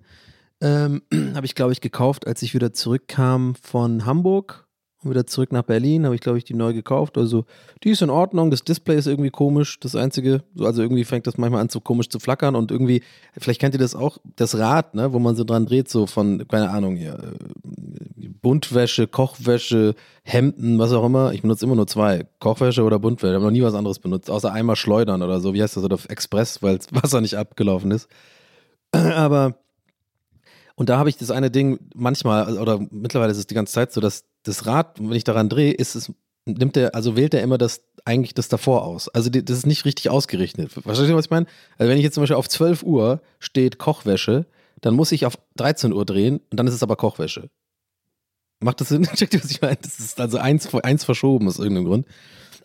Ähm, 0.62 1.01
habe 1.35 1.45
ich, 1.45 1.55
glaube 1.55 1.74
ich, 1.74 1.81
gekauft, 1.81 2.27
als 2.27 2.41
ich 2.41 2.53
wieder 2.53 2.74
zurückkam 2.74 3.55
von 3.55 4.05
Hamburg 4.05 4.67
und 5.03 5.12
wieder 5.12 5.27
zurück 5.27 5.51
nach 5.51 5.63
Berlin, 5.63 6.05
habe 6.05 6.15
ich, 6.15 6.21
glaube 6.21 6.38
ich, 6.38 6.43
die 6.43 6.55
neu 6.55 6.74
gekauft. 6.74 7.17
Also, 7.17 7.45
die 7.83 7.91
ist 7.91 8.01
in 8.01 8.09
Ordnung. 8.09 8.50
Das 8.50 8.63
Display 8.63 8.97
ist 8.97 9.05
irgendwie 9.05 9.29
komisch. 9.29 9.79
Das 9.79 9.95
Einzige, 9.95 10.43
also 10.59 10.81
irgendwie 10.81 11.03
fängt 11.03 11.27
das 11.27 11.38
manchmal 11.38 11.62
an, 11.62 11.69
so 11.69 11.79
komisch 11.79 12.09
zu 12.09 12.19
flackern 12.19 12.55
und 12.55 12.71
irgendwie, 12.71 13.03
vielleicht 13.38 13.62
kennt 13.62 13.75
ihr 13.75 13.79
das 13.79 13.95
auch, 13.95 14.17
das 14.35 14.57
Rad, 14.57 14.95
ne, 14.95 15.13
wo 15.13 15.19
man 15.19 15.35
so 15.35 15.43
dran 15.43 15.65
dreht, 15.65 15.89
so 15.89 16.07
von, 16.07 16.47
keine 16.47 16.71
Ahnung, 16.71 16.95
hier, 16.95 17.13
äh, 17.13 18.27
Buntwäsche, 18.41 19.07
Kochwäsche, 19.07 19.95
Hemden, 20.24 20.77
was 20.79 20.91
auch 20.91 21.05
immer. 21.05 21.33
Ich 21.33 21.41
benutze 21.41 21.65
immer 21.65 21.75
nur 21.75 21.88
zwei. 21.88 22.27
Kochwäsche 22.39 22.83
oder 22.83 23.00
Buntwäsche. 23.00 23.31
Ich 23.31 23.35
habe 23.35 23.45
noch 23.45 23.51
nie 23.51 23.63
was 23.63 23.74
anderes 23.74 24.00
benutzt, 24.00 24.29
außer 24.29 24.51
einmal 24.51 24.75
schleudern 24.75 25.21
oder 25.21 25.39
so. 25.39 25.53
Wie 25.53 25.62
heißt 25.62 25.77
das? 25.77 25.83
Oder 25.83 25.97
Express, 26.09 26.62
weil 26.62 26.77
das 26.77 26.88
Wasser 26.93 27.21
nicht 27.21 27.35
abgelaufen 27.35 27.91
ist. 27.91 28.07
Aber 28.91 29.55
und 30.75 30.89
da 30.89 30.98
habe 30.98 31.10
ich 31.10 31.17
das 31.17 31.32
eine 31.32 31.50
Ding 31.50 31.79
manchmal, 31.94 32.58
oder 32.58 32.79
mittlerweile 32.91 33.32
ist 33.32 33.38
es 33.38 33.48
die 33.48 33.55
ganze 33.55 33.74
Zeit 33.74 33.94
so, 33.94 34.01
dass 34.01 34.25
das 34.44 34.65
Rad, 34.65 35.00
wenn 35.00 35.13
ich 35.13 35.24
daran 35.24 35.50
drehe, 35.50 35.72
ist 35.72 35.96
es, 35.96 36.12
nimmt 36.46 36.75
er, 36.77 36.94
also 36.94 37.15
wählt 37.15 37.34
er 37.34 37.41
immer 37.41 37.58
das, 37.58 37.82
eigentlich 38.03 38.34
das 38.34 38.50
davor 38.50 38.84
aus. 38.84 39.08
Also 39.10 39.29
die, 39.29 39.44
das 39.44 39.58
ist 39.58 39.65
nicht 39.65 39.86
richtig 39.86 40.10
ausgerichtet. 40.10 40.72
Verstehst 40.72 41.10
du, 41.10 41.15
was 41.15 41.25
ich 41.25 41.32
meine? 41.32 41.48
Also 41.77 41.89
wenn 41.89 41.98
ich 41.98 42.03
jetzt 42.03 42.15
zum 42.15 42.22
Beispiel 42.22 42.36
auf 42.36 42.50
12 42.50 42.84
Uhr 42.84 43.22
steht 43.39 43.77
Kochwäsche, 43.77 44.46
dann 44.82 44.96
muss 44.96 45.12
ich 45.12 45.25
auf 45.25 45.38
13 45.55 45.94
Uhr 45.94 46.05
drehen 46.05 46.41
und 46.51 46.60
dann 46.60 46.67
ist 46.67 46.74
es 46.74 46.84
aber 46.84 46.98
Kochwäsche. 46.98 47.50
Macht 48.60 48.82
das 48.82 48.89
Sinn? 48.89 49.03
Checkt 49.15 49.34
ihr, 49.34 49.44
was 49.44 49.51
ich 49.51 49.62
meine? 49.62 49.77
Das 49.82 50.00
ist 50.00 50.20
also 50.20 50.38
eins, 50.38 50.74
eins 50.74 51.05
verschoben 51.05 51.48
aus 51.48 51.58
irgendeinem 51.58 51.86
Grund. 51.86 52.08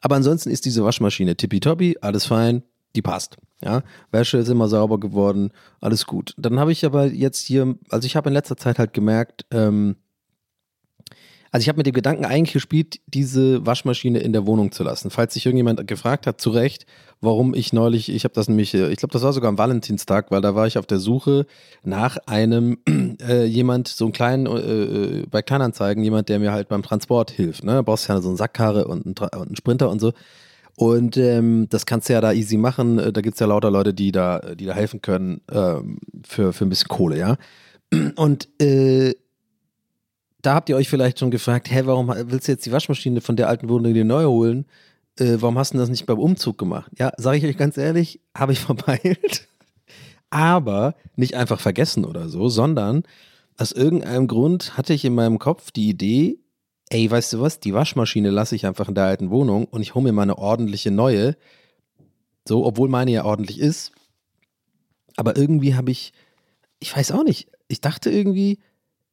Aber 0.00 0.16
ansonsten 0.16 0.50
ist 0.50 0.64
diese 0.64 0.84
Waschmaschine 0.84 1.36
tippitoppi, 1.36 1.98
alles 2.00 2.26
fein, 2.26 2.62
die 2.96 3.02
passt. 3.02 3.36
Ja, 3.62 3.82
Wäsche 4.10 4.38
ist 4.38 4.48
immer 4.48 4.68
sauber 4.68 4.98
geworden, 4.98 5.50
alles 5.80 6.06
gut. 6.06 6.34
Dann 6.38 6.58
habe 6.58 6.72
ich 6.72 6.84
aber 6.86 7.06
jetzt 7.06 7.46
hier, 7.46 7.76
also 7.90 8.06
ich 8.06 8.16
habe 8.16 8.30
in 8.30 8.34
letzter 8.34 8.56
Zeit 8.56 8.78
halt 8.78 8.94
gemerkt, 8.94 9.44
ähm, 9.50 9.96
also 11.52 11.64
ich 11.64 11.68
habe 11.68 11.78
mit 11.78 11.86
dem 11.86 11.94
Gedanken 11.94 12.24
eigentlich 12.24 12.52
gespielt, 12.52 13.00
diese 13.06 13.66
Waschmaschine 13.66 14.20
in 14.20 14.32
der 14.32 14.46
Wohnung 14.46 14.70
zu 14.70 14.84
lassen. 14.84 15.10
Falls 15.10 15.34
sich 15.34 15.46
irgendjemand 15.46 15.84
gefragt 15.88 16.28
hat, 16.28 16.40
zu 16.40 16.50
Recht, 16.50 16.86
warum 17.20 17.54
ich 17.54 17.72
neulich, 17.72 18.08
ich 18.08 18.22
habe 18.22 18.34
das 18.34 18.48
nämlich, 18.48 18.72
ich 18.72 18.96
glaube, 18.98 19.12
das 19.12 19.22
war 19.22 19.32
sogar 19.32 19.48
am 19.48 19.58
Valentinstag, 19.58 20.30
weil 20.30 20.42
da 20.42 20.54
war 20.54 20.68
ich 20.68 20.78
auf 20.78 20.86
der 20.86 21.00
Suche 21.00 21.46
nach 21.82 22.18
einem 22.26 22.78
äh, 23.20 23.44
jemand, 23.46 23.88
so 23.88 24.04
einen 24.04 24.12
kleinen, 24.12 24.46
äh, 24.46 25.22
äh 25.22 25.26
bei 25.28 25.42
Kleinanzeigen, 25.42 26.04
jemand, 26.04 26.28
der 26.28 26.38
mir 26.38 26.52
halt 26.52 26.68
beim 26.68 26.84
Transport 26.84 27.32
hilft. 27.32 27.64
Ne? 27.64 27.76
Du 27.76 27.82
brauchst 27.82 28.08
ja 28.08 28.20
so 28.20 28.28
einen 28.28 28.36
Sackkarre 28.36 28.86
und 28.86 29.04
einen, 29.04 29.14
und 29.18 29.48
einen 29.48 29.56
Sprinter 29.56 29.90
und 29.90 29.98
so. 30.00 30.12
Und 30.80 31.18
ähm, 31.18 31.66
das 31.68 31.84
kannst 31.84 32.08
du 32.08 32.14
ja 32.14 32.22
da 32.22 32.32
easy 32.32 32.56
machen. 32.56 32.98
Äh, 32.98 33.12
da 33.12 33.20
gibt 33.20 33.34
es 33.34 33.40
ja 33.40 33.46
lauter 33.46 33.70
Leute, 33.70 33.92
die 33.92 34.12
da, 34.12 34.38
die 34.54 34.64
da 34.64 34.72
helfen 34.72 35.02
können 35.02 35.42
ähm, 35.52 35.98
für, 36.26 36.54
für 36.54 36.64
ein 36.64 36.70
bisschen 36.70 36.88
Kohle, 36.88 37.18
ja. 37.18 37.36
Und 38.16 38.48
äh, 38.62 39.14
da 40.40 40.54
habt 40.54 40.70
ihr 40.70 40.76
euch 40.76 40.88
vielleicht 40.88 41.18
schon 41.18 41.30
gefragt, 41.30 41.70
hä, 41.70 41.82
warum 41.84 42.08
willst 42.08 42.48
du 42.48 42.52
jetzt 42.52 42.64
die 42.64 42.72
Waschmaschine 42.72 43.20
von 43.20 43.36
der 43.36 43.50
alten 43.50 43.68
Wohnung 43.68 43.92
dir 43.92 44.06
neu 44.06 44.24
holen? 44.24 44.64
Äh, 45.18 45.36
warum 45.40 45.58
hast 45.58 45.74
du 45.74 45.78
das 45.78 45.90
nicht 45.90 46.06
beim 46.06 46.18
Umzug 46.18 46.56
gemacht? 46.56 46.90
Ja, 46.98 47.12
sage 47.18 47.36
ich 47.36 47.44
euch 47.44 47.58
ganz 47.58 47.76
ehrlich, 47.76 48.18
habe 48.34 48.52
ich 48.52 48.60
verpeilt. 48.60 49.48
Aber 50.30 50.94
nicht 51.14 51.34
einfach 51.34 51.60
vergessen 51.60 52.06
oder 52.06 52.30
so, 52.30 52.48
sondern 52.48 53.02
aus 53.58 53.72
irgendeinem 53.72 54.28
Grund 54.28 54.78
hatte 54.78 54.94
ich 54.94 55.04
in 55.04 55.14
meinem 55.14 55.38
Kopf 55.38 55.72
die 55.72 55.90
Idee, 55.90 56.38
ey, 56.90 57.10
weißt 57.10 57.32
du 57.32 57.40
was, 57.40 57.60
die 57.60 57.72
Waschmaschine 57.72 58.30
lasse 58.30 58.56
ich 58.56 58.66
einfach 58.66 58.88
in 58.88 58.94
der 58.94 59.04
alten 59.04 59.30
Wohnung 59.30 59.64
und 59.64 59.80
ich 59.80 59.94
hole 59.94 60.04
mir 60.04 60.12
mal 60.12 60.22
eine 60.22 60.38
ordentliche 60.38 60.90
neue. 60.90 61.36
So, 62.46 62.66
obwohl 62.66 62.88
meine 62.88 63.12
ja 63.12 63.24
ordentlich 63.24 63.60
ist. 63.60 63.92
Aber 65.16 65.36
irgendwie 65.36 65.74
habe 65.74 65.90
ich, 65.90 66.12
ich 66.80 66.94
weiß 66.94 67.12
auch 67.12 67.24
nicht, 67.24 67.48
ich 67.68 67.80
dachte 67.80 68.10
irgendwie, 68.10 68.58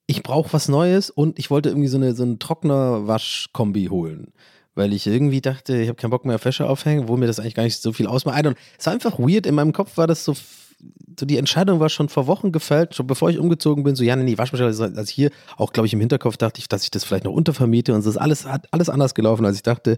ich 0.08 0.24
brauche 0.24 0.54
was 0.54 0.68
Neues 0.68 1.10
und 1.10 1.38
ich 1.38 1.52
wollte 1.52 1.70
irgendwie 1.70 1.90
so 1.90 1.98
eine, 1.98 2.16
so 2.16 2.24
eine 2.24 2.40
Trockner-Waschkombi 2.40 3.88
holen. 3.88 4.34
Weil 4.74 4.94
ich 4.94 5.06
irgendwie 5.06 5.42
dachte, 5.42 5.78
ich 5.78 5.90
habe 5.90 5.98
keinen 5.98 6.12
Bock 6.12 6.26
mehr 6.26 6.36
auf 6.36 6.46
Wäsche 6.46 6.68
aufhängen, 6.70 7.08
wo 7.08 7.18
mir 7.18 7.28
das 7.28 7.40
eigentlich 7.40 7.56
gar 7.56 7.63
nicht 7.63 7.82
so 7.82 7.94
viel 7.94 8.08
ausmacht. 8.08 8.44
Es 8.78 8.86
war 8.86 8.94
einfach 8.94 9.20
weird. 9.20 9.46
In 9.46 9.56
meinem 9.56 9.74
Kopf 9.74 9.98
war 9.98 10.08
das 10.08 10.24
so 10.24 10.36
so 11.20 11.26
die 11.26 11.38
Entscheidung 11.38 11.80
war 11.80 11.90
schon 11.90 12.10
vor 12.10 12.28
Wochen 12.28 12.52
gefällt, 12.52 12.96
schon 12.96 13.08
bevor 13.08 13.30
ich 13.30 13.40
umgezogen 13.40 13.84
bin, 13.84 13.96
so, 13.96 14.04
ja, 14.04 14.16
nee, 14.16 14.24
nee, 14.24 14.38
Waschmaschine, 14.38 14.68
also, 14.68 15.04
hier 15.04 15.32
auch, 15.58 15.74
glaube 15.74 15.88
ich, 15.88 15.94
im 15.94 16.00
Hinterkopf 16.00 16.38
dachte 16.38 16.60
ich, 16.60 16.68
dass 16.68 16.84
ich 16.84 16.92
das 16.92 17.04
vielleicht 17.04 17.26
noch 17.26 17.34
untervermiete 17.34 17.94
und 17.94 18.04
so 18.04 18.10
ist 18.10 18.18
alles, 18.18 18.46
hat 18.46 18.68
alles 18.72 18.90
anders 18.90 19.16
gelaufen, 19.16 19.46
als 19.46 19.56
ich 19.58 19.63
dachte. 19.63 19.98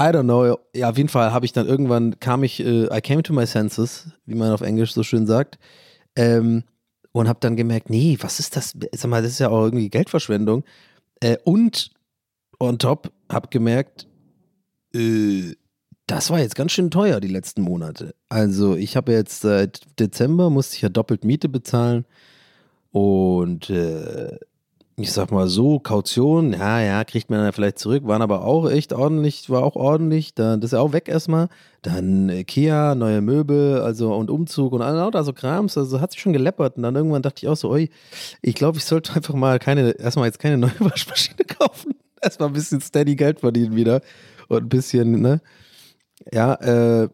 I 0.00 0.06
don't 0.06 0.24
know. 0.24 0.58
Ja, 0.74 0.90
auf 0.90 0.96
jeden 0.96 1.08
Fall 1.08 1.32
habe 1.32 1.44
ich 1.44 1.52
dann 1.52 1.66
irgendwann, 1.66 2.20
kam 2.20 2.44
ich, 2.44 2.60
äh, 2.60 2.84
I 2.96 3.00
came 3.00 3.22
to 3.22 3.32
my 3.32 3.46
senses, 3.46 4.08
wie 4.26 4.34
man 4.34 4.52
auf 4.52 4.60
Englisch 4.60 4.92
so 4.92 5.02
schön 5.02 5.26
sagt, 5.26 5.58
ähm, 6.14 6.64
und 7.12 7.28
habe 7.28 7.40
dann 7.40 7.56
gemerkt, 7.56 7.90
nee, 7.90 8.16
was 8.20 8.38
ist 8.38 8.56
das? 8.56 8.74
Sag 8.92 9.10
mal, 9.10 9.22
das 9.22 9.32
ist 9.32 9.40
ja 9.40 9.48
auch 9.48 9.64
irgendwie 9.64 9.88
Geldverschwendung. 9.88 10.64
Äh, 11.20 11.36
und 11.44 11.90
on 12.60 12.78
top 12.78 13.12
habe 13.28 13.48
gemerkt, 13.48 14.06
äh, 14.94 15.54
das 16.08 16.30
war 16.30 16.40
jetzt 16.40 16.56
ganz 16.56 16.72
schön 16.72 16.90
teuer 16.90 17.20
die 17.20 17.28
letzten 17.28 17.62
Monate. 17.62 18.14
Also 18.30 18.74
ich 18.74 18.96
habe 18.96 19.12
jetzt 19.12 19.42
seit 19.42 19.82
Dezember 20.00 20.50
musste 20.50 20.76
ich 20.76 20.82
ja 20.82 20.88
doppelt 20.88 21.24
Miete 21.24 21.48
bezahlen. 21.48 22.06
Und 22.92 23.68
äh, 23.68 24.38
ich 24.96 25.12
sag 25.12 25.30
mal 25.30 25.48
so, 25.48 25.78
Kaution, 25.78 26.54
ja, 26.54 26.80
ja, 26.80 27.04
kriegt 27.04 27.30
man 27.30 27.40
dann 27.40 27.52
vielleicht 27.52 27.78
zurück, 27.78 28.06
waren 28.06 28.22
aber 28.22 28.44
auch 28.44 28.68
echt 28.70 28.94
ordentlich, 28.94 29.48
war 29.50 29.62
auch 29.62 29.76
ordentlich, 29.76 30.34
dann, 30.34 30.60
das 30.60 30.68
ist 30.68 30.76
ja 30.76 30.80
auch 30.80 30.94
weg 30.94 31.08
erstmal. 31.08 31.48
Dann 31.82 32.30
Ikea, 32.30 32.94
neue 32.94 33.20
Möbel, 33.20 33.82
also 33.82 34.14
und 34.14 34.30
Umzug 34.30 34.72
und 34.72 34.80
all 34.82 34.98
also 35.14 35.34
Krams, 35.34 35.76
also 35.76 36.00
hat 36.00 36.12
sich 36.12 36.20
schon 36.22 36.32
geleppert. 36.32 36.78
Und 36.78 36.84
dann 36.84 36.96
irgendwann 36.96 37.22
dachte 37.22 37.44
ich 37.44 37.48
auch 37.48 37.56
so, 37.56 37.68
oi, 37.68 37.90
ich 38.40 38.54
glaube, 38.54 38.78
ich 38.78 38.86
sollte 38.86 39.12
einfach 39.14 39.34
mal 39.34 39.58
keine, 39.58 39.90
erstmal 39.90 40.26
jetzt 40.26 40.38
keine 40.38 40.56
neue 40.56 40.72
Waschmaschine 40.80 41.44
kaufen, 41.44 41.92
erstmal 42.22 42.48
ein 42.48 42.54
bisschen 42.54 42.80
steady 42.80 43.14
Geld 43.14 43.40
verdienen 43.40 43.76
wieder. 43.76 44.00
Und 44.48 44.62
ein 44.64 44.68
bisschen, 44.70 45.20
ne, 45.20 45.42
ja, 46.32 46.54
äh, 46.54 47.08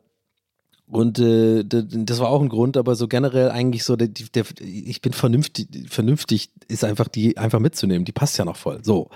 und 0.86 1.18
äh, 1.18 1.64
das 1.64 2.20
war 2.20 2.28
auch 2.28 2.42
ein 2.42 2.48
Grund, 2.48 2.76
aber 2.76 2.94
so 2.94 3.08
generell 3.08 3.50
eigentlich 3.50 3.84
so, 3.84 3.96
der, 3.96 4.08
der, 4.08 4.44
ich 4.60 5.00
bin 5.00 5.12
vernünftig, 5.12 5.68
vernünftig 5.88 6.50
ist 6.68 6.84
einfach 6.84 7.08
die 7.08 7.38
einfach 7.38 7.58
mitzunehmen. 7.58 8.04
Die 8.04 8.12
passt 8.12 8.38
ja 8.38 8.44
noch 8.44 8.56
voll. 8.56 8.84
So. 8.84 9.08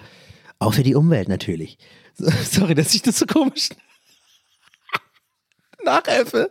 Auch 0.59 0.74
für 0.74 0.83
die 0.83 0.94
Umwelt 0.94 1.29
natürlich. 1.29 1.79
Sorry, 2.16 2.74
dass 2.74 2.94
ich 2.94 3.03
das 3.03 3.18
so 3.18 3.27
komisch 3.27 3.68
nachhelfe. 5.85 6.51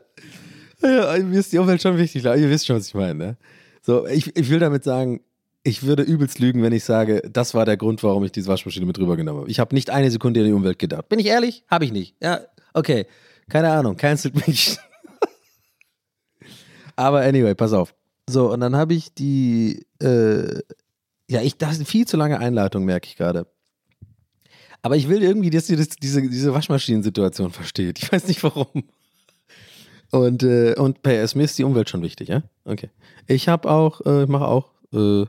Ja, 0.81 1.17
mir 1.17 1.39
ist 1.39 1.51
die 1.51 1.57
Umwelt 1.57 1.81
schon 1.81 1.97
wichtig. 1.97 2.23
Ihr 2.23 2.49
wisst 2.49 2.67
schon, 2.67 2.77
was 2.77 2.87
ich 2.87 2.93
meine. 2.93 3.15
Ne? 3.15 3.37
So, 3.81 4.05
ich, 4.05 4.35
ich 4.35 4.49
will 4.49 4.59
damit 4.59 4.83
sagen, 4.83 5.21
ich 5.63 5.83
würde 5.83 6.03
übelst 6.03 6.39
lügen, 6.39 6.61
wenn 6.61 6.71
ich 6.71 6.83
sage, 6.83 7.21
das 7.29 7.53
war 7.53 7.65
der 7.65 7.75
Grund, 7.75 8.03
warum 8.03 8.23
ich 8.23 8.31
diese 8.31 8.47
Waschmaschine 8.47 8.85
mit 8.85 8.97
rübergenommen 8.99 9.41
habe. 9.41 9.51
Ich 9.51 9.59
habe 9.59 9.75
nicht 9.75 9.89
eine 9.89 10.11
Sekunde 10.11 10.39
an 10.41 10.45
die 10.45 10.53
Umwelt 10.53 10.79
gedacht. 10.79 11.09
Bin 11.09 11.19
ich 11.19 11.25
ehrlich? 11.25 11.65
Habe 11.67 11.83
ich 11.83 11.91
nicht. 11.91 12.15
Ja, 12.21 12.41
okay. 12.73 13.07
Keine 13.49 13.71
Ahnung, 13.71 13.95
cancelt 13.95 14.47
mich. 14.47 14.77
Aber 16.95 17.21
anyway, 17.21 17.55
pass 17.55 17.73
auf. 17.73 17.93
So, 18.29 18.51
und 18.51 18.59
dann 18.59 18.75
habe 18.75 18.93
ich 18.93 19.13
die, 19.13 19.85
äh, 20.01 20.61
ja, 21.29 21.41
ich, 21.41 21.57
das 21.57 21.79
ist 21.79 21.87
viel 21.87 22.05
zu 22.05 22.17
lange 22.17 22.39
Einleitung, 22.39 22.83
merke 22.83 23.07
ich 23.07 23.15
gerade. 23.15 23.47
Aber 24.81 24.95
ich 24.95 25.07
will 25.07 25.23
irgendwie, 25.23 25.49
dass 25.49 25.69
ihr 25.69 25.77
das, 25.77 25.89
diese, 25.89 26.21
diese 26.21 26.53
Waschmaschinensituation 26.53 27.51
versteht. 27.51 27.99
Ich 27.99 28.11
weiß 28.11 28.27
nicht 28.27 28.43
warum. 28.43 28.83
Und, 30.11 30.43
äh, 30.43 30.75
und 30.75 31.01
PS, 31.03 31.35
mir 31.35 31.43
ist 31.43 31.57
die 31.57 31.63
Umwelt 31.63 31.89
schon 31.89 32.01
wichtig, 32.01 32.29
ja? 32.29 32.43
Okay. 32.65 32.89
Ich 33.27 33.47
habe 33.47 33.69
auch, 33.69 34.01
äh, 34.05 34.23
ich 34.23 34.29
mache 34.29 34.47
auch, 34.47 34.71
äh, 34.93 35.25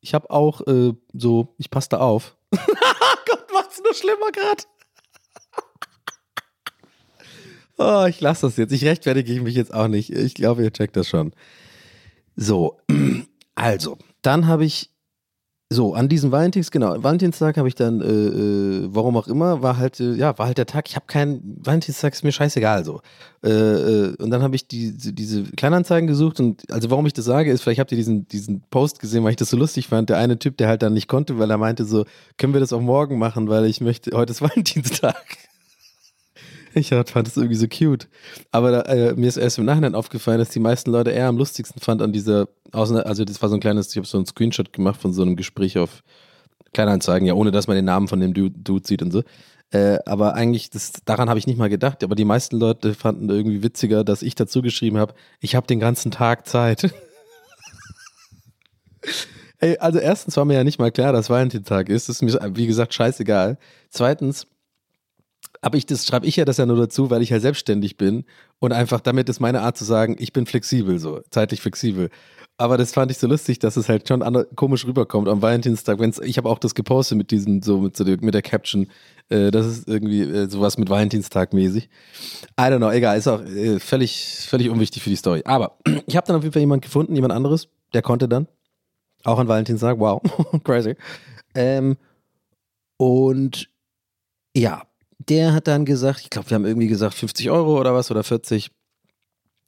ich 0.00 0.14
habe 0.14 0.30
auch 0.30 0.66
äh, 0.66 0.92
so, 1.12 1.54
ich 1.58 1.70
passe 1.70 1.90
da 1.90 1.98
auf. 1.98 2.36
Gott, 2.50 3.52
macht's 3.52 3.80
nur 3.82 3.94
schlimmer 3.94 4.30
gerade. 4.32 4.64
Oh, 7.78 8.06
ich 8.08 8.20
lasse 8.20 8.46
das 8.46 8.56
jetzt. 8.56 8.72
Ich 8.72 8.84
rechtfertige 8.84 9.40
mich 9.40 9.54
jetzt 9.54 9.72
auch 9.72 9.88
nicht. 9.88 10.10
Ich 10.10 10.34
glaube, 10.34 10.62
ihr 10.62 10.72
checkt 10.72 10.96
das 10.96 11.08
schon. 11.08 11.32
So, 12.36 12.80
also, 13.54 13.98
dann 14.22 14.46
habe 14.46 14.64
ich 14.64 14.90
so, 15.70 15.94
an 15.94 16.08
diesem 16.08 16.30
Valentins, 16.30 16.70
genau, 16.70 17.02
Valentinstag 17.02 17.56
habe 17.56 17.68
ich 17.68 17.74
dann, 17.74 18.00
äh, 18.00 18.04
äh, 18.04 18.88
warum 18.90 19.16
auch 19.16 19.26
immer, 19.26 19.62
war 19.62 19.76
halt, 19.76 19.98
äh, 19.98 20.12
ja, 20.12 20.38
war 20.38 20.46
halt 20.46 20.58
der 20.58 20.66
Tag, 20.66 20.88
ich 20.88 20.94
habe 20.94 21.06
keinen, 21.06 21.58
Valentinstag 21.64 22.12
ist 22.12 22.22
mir 22.22 22.32
scheißegal 22.32 22.84
so. 22.84 23.00
Äh, 23.42 23.50
äh 23.50 24.16
und 24.16 24.30
dann 24.30 24.42
habe 24.42 24.54
ich 24.54 24.68
die, 24.68 24.92
diese 24.92 25.42
Kleinanzeigen 25.42 26.06
gesucht 26.06 26.38
und, 26.38 26.70
also 26.70 26.90
warum 26.90 27.06
ich 27.06 27.12
das 27.14 27.24
sage, 27.24 27.50
ist, 27.50 27.62
vielleicht 27.62 27.80
habt 27.80 27.90
ihr 27.92 27.98
diesen, 27.98 28.28
diesen 28.28 28.62
Post 28.70 29.00
gesehen, 29.00 29.24
weil 29.24 29.30
ich 29.30 29.36
das 29.36 29.50
so 29.50 29.56
lustig 29.56 29.88
fand, 29.88 30.10
der 30.10 30.18
eine 30.18 30.38
Typ, 30.38 30.58
der 30.58 30.68
halt 30.68 30.82
dann 30.82 30.92
nicht 30.92 31.08
konnte, 31.08 31.38
weil 31.38 31.50
er 31.50 31.58
meinte 31.58 31.84
so, 31.84 32.04
können 32.36 32.52
wir 32.52 32.60
das 32.60 32.72
auch 32.72 32.82
morgen 32.82 33.18
machen, 33.18 33.48
weil 33.48 33.64
ich 33.64 33.80
möchte, 33.80 34.16
heute 34.16 34.32
ist 34.32 34.42
Valentinstag. 34.42 35.24
Ich 36.74 36.88
fand 36.88 37.26
das 37.26 37.36
irgendwie 37.36 37.56
so 37.56 37.68
cute. 37.68 38.08
Aber 38.50 38.88
äh, 38.88 39.14
mir 39.14 39.28
ist 39.28 39.36
erst 39.36 39.58
im 39.58 39.64
Nachhinein 39.64 39.94
aufgefallen, 39.94 40.38
dass 40.38 40.48
die 40.48 40.60
meisten 40.60 40.90
Leute 40.90 41.10
eher 41.10 41.28
am 41.28 41.38
lustigsten 41.38 41.80
fand 41.80 42.02
an 42.02 42.12
dieser, 42.12 42.48
also 42.72 43.24
das 43.24 43.40
war 43.40 43.48
so 43.48 43.54
ein 43.54 43.60
kleines, 43.60 43.90
ich 43.90 43.96
habe 43.96 44.06
so 44.06 44.18
einen 44.18 44.26
Screenshot 44.26 44.72
gemacht 44.72 45.00
von 45.00 45.12
so 45.12 45.22
einem 45.22 45.36
Gespräch 45.36 45.78
auf 45.78 46.02
Kleinanzeigen, 46.72 47.28
ja, 47.28 47.34
ohne 47.34 47.52
dass 47.52 47.68
man 47.68 47.76
den 47.76 47.84
Namen 47.84 48.08
von 48.08 48.18
dem 48.18 48.34
Dude, 48.34 48.58
Dude 48.58 48.86
sieht 48.86 49.02
und 49.02 49.12
so. 49.12 49.22
Äh, 49.70 49.98
aber 50.06 50.34
eigentlich, 50.34 50.70
das, 50.70 50.92
daran 51.04 51.28
habe 51.28 51.38
ich 51.38 51.46
nicht 51.46 51.58
mal 51.58 51.68
gedacht. 51.68 52.04
Aber 52.04 52.14
die 52.14 52.24
meisten 52.24 52.58
Leute 52.58 52.94
fanden 52.94 53.28
irgendwie 53.30 53.62
witziger, 53.62 54.04
dass 54.04 54.22
ich 54.22 54.34
dazu 54.34 54.62
geschrieben 54.62 54.98
habe, 54.98 55.14
ich 55.40 55.54
habe 55.54 55.66
den 55.66 55.80
ganzen 55.80 56.10
Tag 56.10 56.46
Zeit. 56.46 56.92
Ey, 59.58 59.78
also 59.78 59.98
erstens 59.98 60.36
war 60.36 60.44
mir 60.44 60.54
ja 60.54 60.64
nicht 60.64 60.78
mal 60.78 60.92
klar, 60.92 61.12
dass 61.12 61.30
Valentinstag 61.30 61.88
ist. 61.88 62.08
Das 62.08 62.16
ist 62.16 62.22
mir, 62.22 62.38
wie 62.54 62.66
gesagt, 62.66 62.92
scheißegal. 62.94 63.58
Zweitens, 63.88 64.46
aber 65.64 65.78
ich, 65.78 65.86
das 65.86 66.06
schreibe 66.06 66.26
ich 66.26 66.36
ja 66.36 66.44
das 66.44 66.58
ja 66.58 66.66
nur 66.66 66.76
dazu, 66.76 67.10
weil 67.10 67.22
ich 67.22 67.30
ja 67.30 67.40
selbstständig 67.40 67.96
bin 67.96 68.24
und 68.58 68.72
einfach 68.72 69.00
damit 69.00 69.28
ist 69.30 69.40
meine 69.40 69.62
Art 69.62 69.78
zu 69.78 69.84
sagen, 69.84 70.16
ich 70.18 70.32
bin 70.32 70.44
flexibel, 70.44 70.98
so 70.98 71.22
zeitlich 71.30 71.62
flexibel. 71.62 72.10
Aber 72.56 72.76
das 72.76 72.92
fand 72.92 73.10
ich 73.10 73.18
so 73.18 73.26
lustig, 73.26 73.58
dass 73.58 73.76
es 73.76 73.88
halt 73.88 74.06
schon 74.06 74.22
komisch 74.54 74.86
rüberkommt 74.86 75.26
am 75.26 75.42
Valentinstag. 75.42 75.98
Wenn's, 75.98 76.20
ich 76.20 76.36
habe 76.36 76.48
auch 76.48 76.58
das 76.58 76.74
gepostet 76.74 77.18
mit 77.18 77.30
diesem, 77.30 77.62
so 77.62 77.80
mit, 77.80 77.98
mit 78.22 78.34
der 78.34 78.42
Caption, 78.42 78.88
äh, 79.28 79.50
das 79.50 79.66
ist 79.66 79.88
irgendwie 79.88 80.20
äh, 80.20 80.48
sowas 80.48 80.78
mit 80.78 80.88
Valentinstag 80.88 81.52
mäßig. 81.52 81.88
I 82.60 82.62
don't 82.62 82.76
know, 82.76 82.90
egal, 82.90 83.16
ist 83.18 83.26
auch 83.26 83.42
äh, 83.42 83.80
völlig, 83.80 84.46
völlig 84.48 84.68
unwichtig 84.68 85.02
für 85.02 85.10
die 85.10 85.16
Story. 85.16 85.42
Aber 85.46 85.78
ich 86.06 86.16
habe 86.16 86.26
dann 86.26 86.36
auf 86.36 86.42
jeden 86.42 86.52
Fall 86.52 86.60
jemand 86.60 86.82
gefunden, 86.82 87.14
jemand 87.14 87.32
anderes, 87.32 87.68
der 87.92 88.02
konnte 88.02 88.28
dann. 88.28 88.46
Auch 89.24 89.38
an 89.38 89.48
Valentinstag, 89.48 89.98
wow, 89.98 90.22
crazy. 90.64 90.94
Ähm, 91.54 91.96
und 92.98 93.68
ja, 94.54 94.82
der 95.28 95.52
hat 95.52 95.68
dann 95.68 95.84
gesagt, 95.84 96.20
ich 96.22 96.30
glaube, 96.30 96.50
wir 96.50 96.54
haben 96.54 96.64
irgendwie 96.64 96.88
gesagt 96.88 97.14
50 97.14 97.50
Euro 97.50 97.78
oder 97.78 97.94
was 97.94 98.10
oder 98.10 98.22
40. 98.22 98.70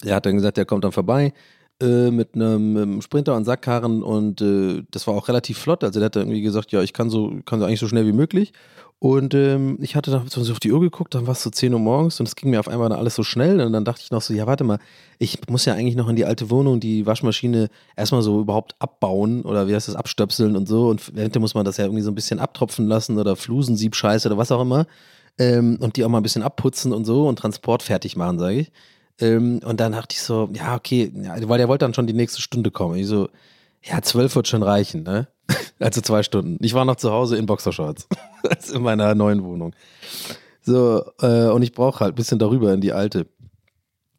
Er 0.04 0.16
hat 0.16 0.26
dann 0.26 0.36
gesagt, 0.36 0.56
der 0.56 0.66
kommt 0.66 0.84
dann 0.84 0.92
vorbei 0.92 1.32
äh, 1.80 2.10
mit 2.10 2.34
einem 2.34 3.02
Sprinter 3.02 3.36
und 3.36 3.44
Sackkarren 3.44 4.02
und 4.02 4.40
äh, 4.40 4.82
das 4.90 5.06
war 5.06 5.14
auch 5.14 5.28
relativ 5.28 5.58
flott. 5.58 5.84
Also 5.84 6.00
der 6.00 6.06
hat 6.06 6.16
dann 6.16 6.22
irgendwie 6.22 6.42
gesagt, 6.42 6.72
ja, 6.72 6.82
ich 6.82 6.92
kann 6.92 7.10
so, 7.10 7.40
kann 7.44 7.60
so 7.60 7.66
eigentlich 7.66 7.80
so 7.80 7.88
schnell 7.88 8.06
wie 8.06 8.12
möglich. 8.12 8.52
Und 8.98 9.34
ähm, 9.34 9.76
ich 9.82 9.94
hatte 9.94 10.10
dann 10.10 10.26
so 10.26 10.40
auf 10.50 10.58
die 10.58 10.72
Uhr 10.72 10.80
geguckt, 10.80 11.14
dann 11.14 11.26
war 11.26 11.32
es 11.32 11.42
so 11.42 11.50
10 11.50 11.74
Uhr 11.74 11.78
morgens 11.78 12.18
und 12.18 12.26
es 12.26 12.34
ging 12.34 12.48
mir 12.48 12.60
auf 12.60 12.68
einmal 12.68 12.90
alles 12.92 13.14
so 13.14 13.22
schnell. 13.22 13.60
Und 13.60 13.74
dann 13.74 13.84
dachte 13.84 14.00
ich 14.02 14.10
noch 14.10 14.22
so, 14.22 14.32
ja, 14.32 14.46
warte 14.46 14.64
mal, 14.64 14.78
ich 15.18 15.38
muss 15.50 15.66
ja 15.66 15.74
eigentlich 15.74 15.96
noch 15.96 16.08
in 16.08 16.16
die 16.16 16.24
alte 16.24 16.48
Wohnung 16.48 16.80
die 16.80 17.04
Waschmaschine 17.04 17.68
erstmal 17.94 18.22
so 18.22 18.40
überhaupt 18.40 18.74
abbauen 18.78 19.42
oder 19.42 19.68
wie 19.68 19.74
heißt 19.74 19.88
das, 19.88 19.96
abstöpseln 19.96 20.56
und 20.56 20.66
so. 20.66 20.88
Und 20.88 21.14
währenddessen 21.14 21.42
muss 21.42 21.54
man 21.54 21.66
das 21.66 21.76
ja 21.76 21.84
irgendwie 21.84 22.02
so 22.02 22.10
ein 22.10 22.14
bisschen 22.14 22.38
abtropfen 22.38 22.86
lassen 22.86 23.18
oder 23.18 23.36
Flusensiebscheiße 23.36 24.28
oder 24.28 24.38
was 24.38 24.50
auch 24.50 24.62
immer 24.62 24.86
ähm, 25.38 25.76
und 25.80 25.96
die 25.96 26.04
auch 26.04 26.08
mal 26.08 26.18
ein 26.18 26.22
bisschen 26.22 26.42
abputzen 26.42 26.92
und 26.92 27.04
so 27.04 27.28
und 27.28 27.38
Transport 27.38 27.82
fertig 27.82 28.16
machen, 28.16 28.38
sage 28.38 28.60
ich. 28.60 28.72
Ähm, 29.18 29.60
und 29.64 29.80
dann 29.80 29.92
dachte 29.92 30.14
ich 30.14 30.22
so, 30.22 30.50
ja, 30.52 30.74
okay, 30.74 31.12
ja, 31.14 31.36
weil 31.48 31.58
der 31.58 31.68
wollte 31.68 31.84
dann 31.84 31.94
schon 31.94 32.06
die 32.06 32.12
nächste 32.12 32.40
Stunde 32.40 32.70
kommen. 32.70 32.96
Ich 32.96 33.06
so, 33.06 33.28
ja, 33.82 34.02
zwölf 34.02 34.34
wird 34.36 34.48
schon 34.48 34.62
reichen, 34.62 35.02
ne? 35.02 35.28
Also 35.78 36.00
zwei 36.00 36.22
Stunden. 36.22 36.56
Ich 36.64 36.72
war 36.72 36.86
noch 36.86 36.96
zu 36.96 37.12
Hause 37.12 37.36
in 37.36 37.44
Boxershorts. 37.44 38.08
in 38.72 38.82
meiner 38.82 39.14
neuen 39.14 39.44
Wohnung. 39.44 39.74
So, 40.62 41.04
äh, 41.20 41.48
und 41.48 41.62
ich 41.62 41.72
brauche 41.72 42.00
halt 42.00 42.14
ein 42.14 42.16
bisschen 42.16 42.38
darüber 42.38 42.72
in 42.72 42.80
die 42.80 42.92
alte. 42.92 43.26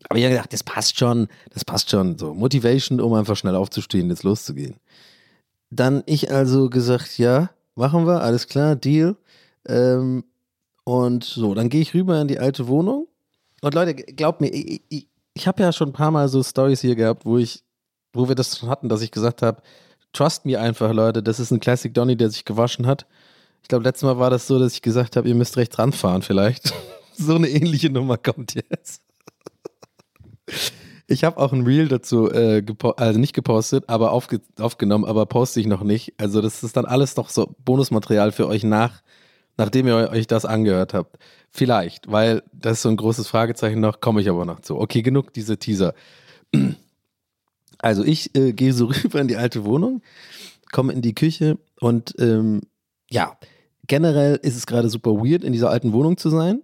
Aber 0.07 0.19
ich 0.19 0.25
habe 0.25 0.35
gedacht, 0.35 0.53
das 0.53 0.63
passt 0.63 0.97
schon, 0.97 1.27
das 1.53 1.65
passt 1.65 1.89
schon. 1.89 2.17
So, 2.17 2.33
Motivation, 2.33 3.01
um 3.01 3.13
einfach 3.13 3.35
schnell 3.35 3.55
aufzustehen, 3.55 4.09
jetzt 4.09 4.23
loszugehen. 4.23 4.75
Dann 5.69 6.03
ich 6.05 6.31
also 6.31 6.69
gesagt, 6.69 7.17
ja, 7.17 7.49
machen 7.75 8.05
wir, 8.05 8.21
alles 8.21 8.47
klar, 8.47 8.75
Deal. 8.75 9.17
Ähm, 9.67 10.23
und 10.87 11.25
so, 11.25 11.53
dann 11.53 11.67
gehe 11.67 11.81
ich 11.81 11.93
rüber 11.93 12.21
in 12.21 12.29
die 12.29 12.39
alte 12.39 12.69
Wohnung. 12.69 13.09
Und 13.61 13.73
Leute, 13.73 13.93
glaubt 13.93 14.39
mir, 14.39 14.47
ich, 14.47 14.81
ich, 14.87 15.09
ich 15.33 15.45
habe 15.45 15.61
ja 15.61 15.73
schon 15.73 15.89
ein 15.89 15.93
paar 15.93 16.11
Mal 16.11 16.29
so 16.29 16.41
Stories 16.41 16.79
hier 16.79 16.95
gehabt, 16.95 17.25
wo 17.25 17.37
ich, 17.37 17.65
wo 18.13 18.29
wir 18.29 18.35
das 18.35 18.57
schon 18.57 18.69
hatten, 18.69 18.87
dass 18.87 19.01
ich 19.01 19.11
gesagt 19.11 19.41
habe, 19.41 19.61
trust 20.13 20.45
me 20.45 20.57
einfach, 20.57 20.93
Leute, 20.93 21.21
das 21.21 21.41
ist 21.41 21.51
ein 21.51 21.59
Classic 21.59 21.93
Donny, 21.93 22.15
der 22.15 22.29
sich 22.29 22.45
gewaschen 22.45 22.87
hat. 22.87 23.05
Ich 23.63 23.67
glaube, 23.67 23.83
letztes 23.83 24.03
Mal 24.03 24.17
war 24.17 24.29
das 24.29 24.47
so, 24.47 24.59
dass 24.59 24.75
ich 24.75 24.81
gesagt 24.81 25.17
habe, 25.17 25.27
ihr 25.27 25.35
müsst 25.35 25.57
rechts 25.57 25.77
ranfahren 25.77 26.21
vielleicht. 26.21 26.73
so 27.17 27.35
eine 27.35 27.49
ähnliche 27.49 27.89
Nummer 27.89 28.17
kommt 28.17 28.55
jetzt. 28.55 29.01
Ich 31.09 31.23
habe 31.23 31.37
auch 31.37 31.53
ein 31.53 31.63
Reel 31.63 31.87
dazu, 31.87 32.29
äh, 32.29 32.61
also 32.97 33.17
nicht 33.17 33.31
gepostet, 33.31 33.85
aber 33.87 34.11
aufge 34.11 34.41
aufgenommen, 34.59 35.05
aber 35.05 35.25
poste 35.25 35.61
ich 35.61 35.65
noch 35.65 35.81
nicht. 35.81 36.13
Also 36.17 36.41
das 36.41 36.63
ist 36.63 36.75
dann 36.75 36.83
alles 36.83 37.15
noch 37.15 37.29
so 37.29 37.55
Bonusmaterial 37.63 38.33
für 38.33 38.45
euch 38.45 38.65
nach, 38.65 39.01
nachdem 39.57 39.87
ihr 39.87 40.09
euch 40.11 40.27
das 40.27 40.45
angehört 40.45 40.93
habt. 40.93 41.17
Vielleicht, 41.49 42.11
weil 42.11 42.43
das 42.53 42.73
ist 42.73 42.81
so 42.83 42.89
ein 42.89 42.97
großes 42.97 43.27
Fragezeichen 43.27 43.79
noch, 43.79 43.99
komme 43.99 44.21
ich 44.21 44.29
aber 44.29 44.45
noch 44.45 44.61
zu. 44.61 44.77
Okay, 44.77 45.01
genug 45.01 45.33
diese 45.33 45.57
Teaser. 45.57 45.93
Also 47.79 48.03
ich 48.03 48.35
äh, 48.35 48.53
gehe 48.53 48.73
so 48.73 48.85
rüber 49.03 49.19
in 49.19 49.27
die 49.27 49.37
alte 49.37 49.65
Wohnung, 49.65 50.01
komme 50.71 50.93
in 50.93 51.01
die 51.01 51.15
Küche 51.15 51.57
und 51.79 52.15
ähm, 52.19 52.61
ja, 53.09 53.37
generell 53.87 54.35
ist 54.41 54.55
es 54.55 54.67
gerade 54.67 54.89
super 54.89 55.11
weird, 55.11 55.43
in 55.43 55.53
dieser 55.53 55.69
alten 55.69 55.93
Wohnung 55.93 56.17
zu 56.17 56.29
sein. 56.29 56.61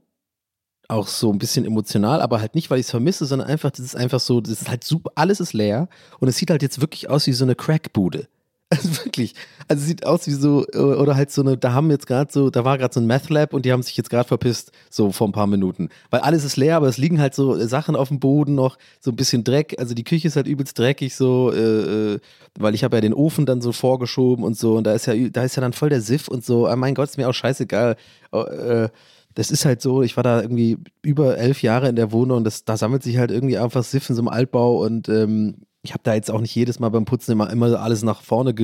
Auch 0.89 1.07
so 1.07 1.31
ein 1.31 1.39
bisschen 1.39 1.65
emotional, 1.65 2.21
aber 2.21 2.41
halt 2.41 2.55
nicht, 2.55 2.69
weil 2.69 2.79
ich 2.79 2.87
es 2.87 2.91
vermisse, 2.91 3.25
sondern 3.25 3.47
einfach, 3.47 3.71
das 3.71 3.79
ist 3.79 3.95
einfach 3.95 4.19
so, 4.19 4.41
das 4.41 4.61
ist 4.61 4.69
halt 4.69 4.83
super, 4.83 5.11
alles 5.15 5.39
ist 5.39 5.53
leer 5.53 5.87
und 6.19 6.27
es 6.27 6.37
sieht 6.37 6.49
halt 6.49 6.61
jetzt 6.61 6.81
wirklich 6.81 7.09
aus 7.09 7.25
wie 7.25 7.33
so 7.33 7.45
eine 7.45 7.55
Crackbude. 7.55 8.27
Also 8.73 9.05
wirklich. 9.05 9.35
Also 9.67 9.85
sieht 9.85 10.05
aus 10.05 10.27
wie 10.27 10.31
so, 10.31 10.65
oder 10.67 11.15
halt 11.15 11.31
so 11.31 11.41
eine, 11.41 11.57
da 11.57 11.73
haben 11.73 11.89
jetzt 11.91 12.07
gerade 12.07 12.31
so, 12.31 12.49
da 12.49 12.65
war 12.65 12.77
gerade 12.77 12.93
so 12.93 12.99
ein 12.99 13.07
Math 13.07 13.29
Lab 13.29 13.53
und 13.53 13.65
die 13.65 13.71
haben 13.71 13.83
sich 13.83 13.95
jetzt 13.97 14.09
gerade 14.09 14.27
verpisst, 14.27 14.71
so 14.89 15.11
vor 15.11 15.27
ein 15.27 15.31
paar 15.31 15.47
Minuten. 15.47 15.89
Weil 16.09 16.21
alles 16.21 16.43
ist 16.43 16.57
leer, 16.57 16.77
aber 16.77 16.87
es 16.87 16.97
liegen 16.97 17.19
halt 17.19 17.33
so 17.35 17.55
Sachen 17.65 17.95
auf 17.95 18.09
dem 18.09 18.19
Boden 18.19 18.55
noch, 18.55 18.77
so 18.99 19.11
ein 19.11 19.15
bisschen 19.15 19.43
Dreck. 19.43 19.75
Also 19.79 19.93
die 19.93 20.03
Küche 20.03 20.27
ist 20.27 20.35
halt 20.35 20.47
übelst 20.47 20.77
dreckig, 20.77 21.15
so, 21.15 21.51
äh, 21.51 22.13
äh 22.13 22.19
weil 22.59 22.75
ich 22.75 22.83
habe 22.83 22.97
ja 22.97 23.01
den 23.01 23.13
Ofen 23.13 23.45
dann 23.45 23.61
so 23.61 23.71
vorgeschoben 23.71 24.45
und 24.45 24.57
so 24.57 24.77
und 24.77 24.85
da 24.85 24.93
ist 24.93 25.07
ja, 25.07 25.15
da 25.29 25.43
ist 25.43 25.55
ja 25.55 25.61
dann 25.61 25.73
voll 25.73 25.89
der 25.89 26.01
Siff 26.01 26.27
und 26.27 26.45
so. 26.45 26.69
Oh 26.69 26.75
mein 26.75 26.93
Gott, 26.93 27.09
ist 27.09 27.17
mir 27.17 27.29
auch 27.29 27.33
scheißegal. 27.33 27.95
Oh, 28.31 28.41
äh, 28.41 28.89
das 29.35 29.51
ist 29.51 29.65
halt 29.65 29.81
so, 29.81 30.03
ich 30.03 30.15
war 30.15 30.23
da 30.23 30.41
irgendwie 30.41 30.77
über 31.01 31.37
elf 31.37 31.61
Jahre 31.63 31.89
in 31.89 31.95
der 31.95 32.11
Wohnung, 32.11 32.43
das, 32.43 32.65
da 32.65 32.77
sammelt 32.77 33.03
sich 33.03 33.17
halt 33.17 33.31
irgendwie 33.31 33.57
einfach 33.57 33.83
Siff 33.83 34.09
in 34.09 34.15
so 34.15 34.21
einem 34.21 34.27
Altbau 34.27 34.83
und 34.83 35.09
ähm, 35.09 35.65
ich 35.83 35.91
habe 35.91 36.01
da 36.03 36.13
jetzt 36.13 36.31
auch 36.31 36.39
nicht 36.39 36.55
jedes 36.55 36.79
Mal 36.79 36.89
beim 36.89 37.03
Putzen 37.03 37.33
immer, 37.33 37.49
immer 37.49 37.79
alles 37.79 38.03
nach 38.03 38.21
vorne 38.21 38.55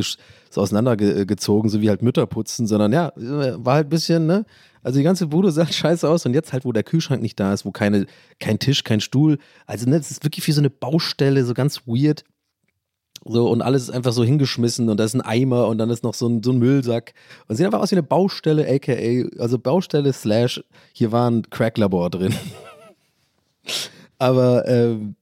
so 0.50 0.62
auseinandergezogen, 0.62 1.70
so 1.70 1.82
wie 1.82 1.90
halt 1.90 2.02
Mütter 2.02 2.26
putzen, 2.26 2.66
sondern 2.66 2.94
ja, 2.94 3.12
war 3.16 3.76
halt 3.76 3.88
ein 3.88 3.90
bisschen, 3.90 4.26
ne? 4.26 4.46
Also 4.82 5.00
die 5.00 5.04
ganze 5.04 5.28
Bude 5.28 5.52
sah 5.52 5.68
scheiße 5.72 6.08
aus 6.08 6.26
und 6.26 6.34
jetzt 6.34 6.54
halt, 6.54 6.64
wo 6.64 6.72
der 6.72 6.84
Kühlschrank 6.84 7.22
nicht 7.22 7.38
da 7.38 7.54
ist, 7.54 7.66
wo 7.66 7.72
keine, 7.72 8.06
kein 8.40 8.58
Tisch, 8.58 8.86
kein 8.86 9.02
Stuhl, 9.02 9.38
also 9.68 9.88
ne, 9.90 9.98
es 9.98 10.12
ist 10.12 10.24
wirklich 10.24 10.48
wie 10.48 10.54
so 10.54 10.62
eine 10.62 10.70
Baustelle, 10.70 11.44
so 11.44 11.54
ganz 11.54 11.82
weird. 11.86 12.24
So, 13.26 13.50
und 13.50 13.62
alles 13.62 13.84
ist 13.84 13.90
einfach 13.90 14.14
so 14.14 14.24
hingeschmissen 14.24 14.88
und 14.88 14.98
da 14.98 15.04
ist 15.04 15.14
ein 15.14 15.20
Eimer 15.20 15.68
und 15.68 15.78
dann 15.78 15.90
ist 15.90 16.06
noch 16.06 16.14
so 16.14 16.26
ein, 16.26 16.42
so 16.42 16.52
ein 16.52 16.58
Müllsack. 16.58 17.14
Und 17.48 17.58
sieht 17.58 17.66
einfach 17.66 17.82
aus 17.82 17.92
wie 17.92 17.96
eine 17.96 18.04
Baustelle, 18.04 18.66
aka, 18.66 18.94
also 19.42 19.60
Baustelle 19.60 20.14
slash, 20.14 20.64
hier 20.94 21.12
war 21.12 21.30
ein 21.30 21.50
Cracklabor 21.50 22.10
drin. 22.12 22.34
Aber 24.20 24.66
ähm, 24.68 25.16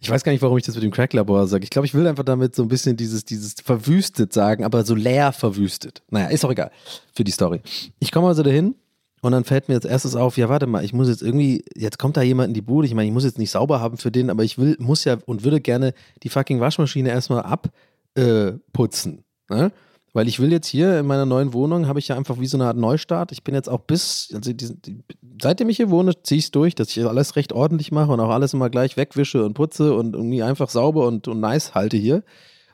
ich 0.00 0.10
weiß 0.10 0.24
gar 0.24 0.32
nicht, 0.32 0.40
warum 0.40 0.56
ich 0.56 0.64
das 0.64 0.74
mit 0.74 0.84
dem 0.84 0.90
Cracklabor 0.90 1.46
sage. 1.46 1.64
Ich 1.64 1.70
glaube, 1.70 1.86
ich 1.86 1.94
will 1.94 2.06
einfach 2.06 2.24
damit 2.24 2.54
so 2.54 2.62
ein 2.62 2.68
bisschen 2.68 2.96
dieses, 2.96 3.24
dieses 3.24 3.54
verwüstet 3.62 4.32
sagen, 4.32 4.64
aber 4.64 4.84
so 4.84 4.94
leer 4.94 5.32
verwüstet. 5.32 6.02
Naja, 6.10 6.28
ist 6.28 6.44
auch 6.44 6.50
egal 6.50 6.70
für 7.12 7.24
die 7.24 7.32
Story. 7.32 7.60
Ich 7.98 8.10
komme 8.10 8.28
also 8.28 8.42
dahin 8.42 8.74
und 9.20 9.32
dann 9.32 9.44
fällt 9.44 9.68
mir 9.68 9.74
als 9.74 9.84
erstes 9.84 10.16
auf, 10.16 10.38
ja, 10.38 10.48
warte 10.48 10.66
mal, 10.66 10.82
ich 10.82 10.94
muss 10.94 11.08
jetzt 11.08 11.22
irgendwie, 11.22 11.64
jetzt 11.76 11.98
kommt 11.98 12.16
da 12.16 12.22
jemand 12.22 12.48
in 12.48 12.54
die 12.54 12.62
Bude. 12.62 12.86
Ich 12.86 12.94
meine, 12.94 13.08
ich 13.08 13.12
muss 13.12 13.24
jetzt 13.24 13.38
nicht 13.38 13.50
sauber 13.50 13.80
haben 13.80 13.98
für 13.98 14.10
den, 14.10 14.30
aber 14.30 14.42
ich 14.42 14.56
will, 14.56 14.76
muss 14.78 15.04
ja 15.04 15.18
und 15.26 15.44
würde 15.44 15.60
gerne 15.60 15.92
die 16.22 16.30
fucking 16.30 16.60
Waschmaschine 16.60 17.10
erstmal 17.10 17.42
abputzen. 17.42 19.24
Äh, 19.50 19.54
ne? 19.54 19.72
Weil 20.12 20.26
ich 20.26 20.40
will 20.40 20.50
jetzt 20.50 20.66
hier 20.66 20.98
in 20.98 21.06
meiner 21.06 21.26
neuen 21.26 21.52
Wohnung, 21.52 21.86
habe 21.86 22.00
ich 22.00 22.08
ja 22.08 22.16
einfach 22.16 22.40
wie 22.40 22.46
so 22.46 22.56
eine 22.56 22.66
Art 22.66 22.76
Neustart. 22.76 23.30
Ich 23.30 23.44
bin 23.44 23.54
jetzt 23.54 23.68
auch 23.68 23.80
bis, 23.80 24.30
also 24.34 24.52
die, 24.52 24.74
die, 24.80 25.04
seitdem 25.40 25.68
ich 25.68 25.76
hier 25.76 25.90
wohne, 25.90 26.20
ziehe 26.22 26.38
ich 26.38 26.46
es 26.46 26.50
durch, 26.50 26.74
dass 26.74 26.96
ich 26.96 27.06
alles 27.06 27.36
recht 27.36 27.52
ordentlich 27.52 27.92
mache 27.92 28.10
und 28.10 28.18
auch 28.18 28.30
alles 28.30 28.52
immer 28.52 28.70
gleich 28.70 28.96
wegwische 28.96 29.44
und 29.44 29.54
putze 29.54 29.94
und 29.94 30.14
irgendwie 30.14 30.42
einfach 30.42 30.68
sauber 30.68 31.06
und, 31.06 31.28
und 31.28 31.38
nice 31.38 31.74
halte 31.74 31.96
hier. 31.96 32.24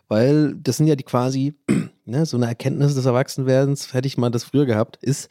Weil 0.09 0.55
das 0.55 0.79
sind 0.79 0.87
ja 0.87 0.97
die 0.97 1.05
quasi, 1.05 1.55
ne, 2.07 2.25
so 2.25 2.39
eine 2.39 2.47
Erkenntnis 2.47 2.95
des 2.95 3.05
Erwachsenwerdens, 3.05 3.93
hätte 3.93 4.07
ich 4.07 4.17
mal 4.17 4.31
das 4.31 4.45
früher 4.45 4.65
gehabt, 4.65 4.97
ist, 5.03 5.29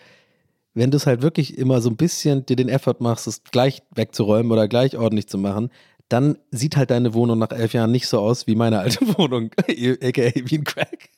wenn 0.76 0.92
du 0.92 0.98
es 0.98 1.08
halt 1.08 1.22
wirklich 1.22 1.58
immer 1.58 1.82
so 1.82 1.90
ein 1.90 1.96
bisschen 1.96 2.46
dir 2.46 2.58
den 2.58 2.70
Effort 2.70 2.98
machst, 3.00 3.26
es 3.28 3.44
gleich 3.44 3.82
wegzuräumen 3.96 4.52
oder 4.52 4.68
gleich 4.68 4.98
ordentlich 4.98 5.28
zu 5.28 5.38
machen, 5.38 5.72
dann 6.10 6.38
sieht 6.52 6.78
halt 6.78 6.92
deine 6.92 7.14
Wohnung 7.14 7.40
nach 7.40 7.52
elf 7.52 7.74
Jahren 7.74 7.92
nicht 7.92 8.08
so 8.08 8.20
aus 8.20 8.46
wie 8.46 8.56
meine 8.56 8.80
alte 8.80 9.00
Wohnung, 9.18 9.50
aka 9.58 10.32
wie 10.36 10.58
ein 10.58 10.64
Crack. 10.64 11.10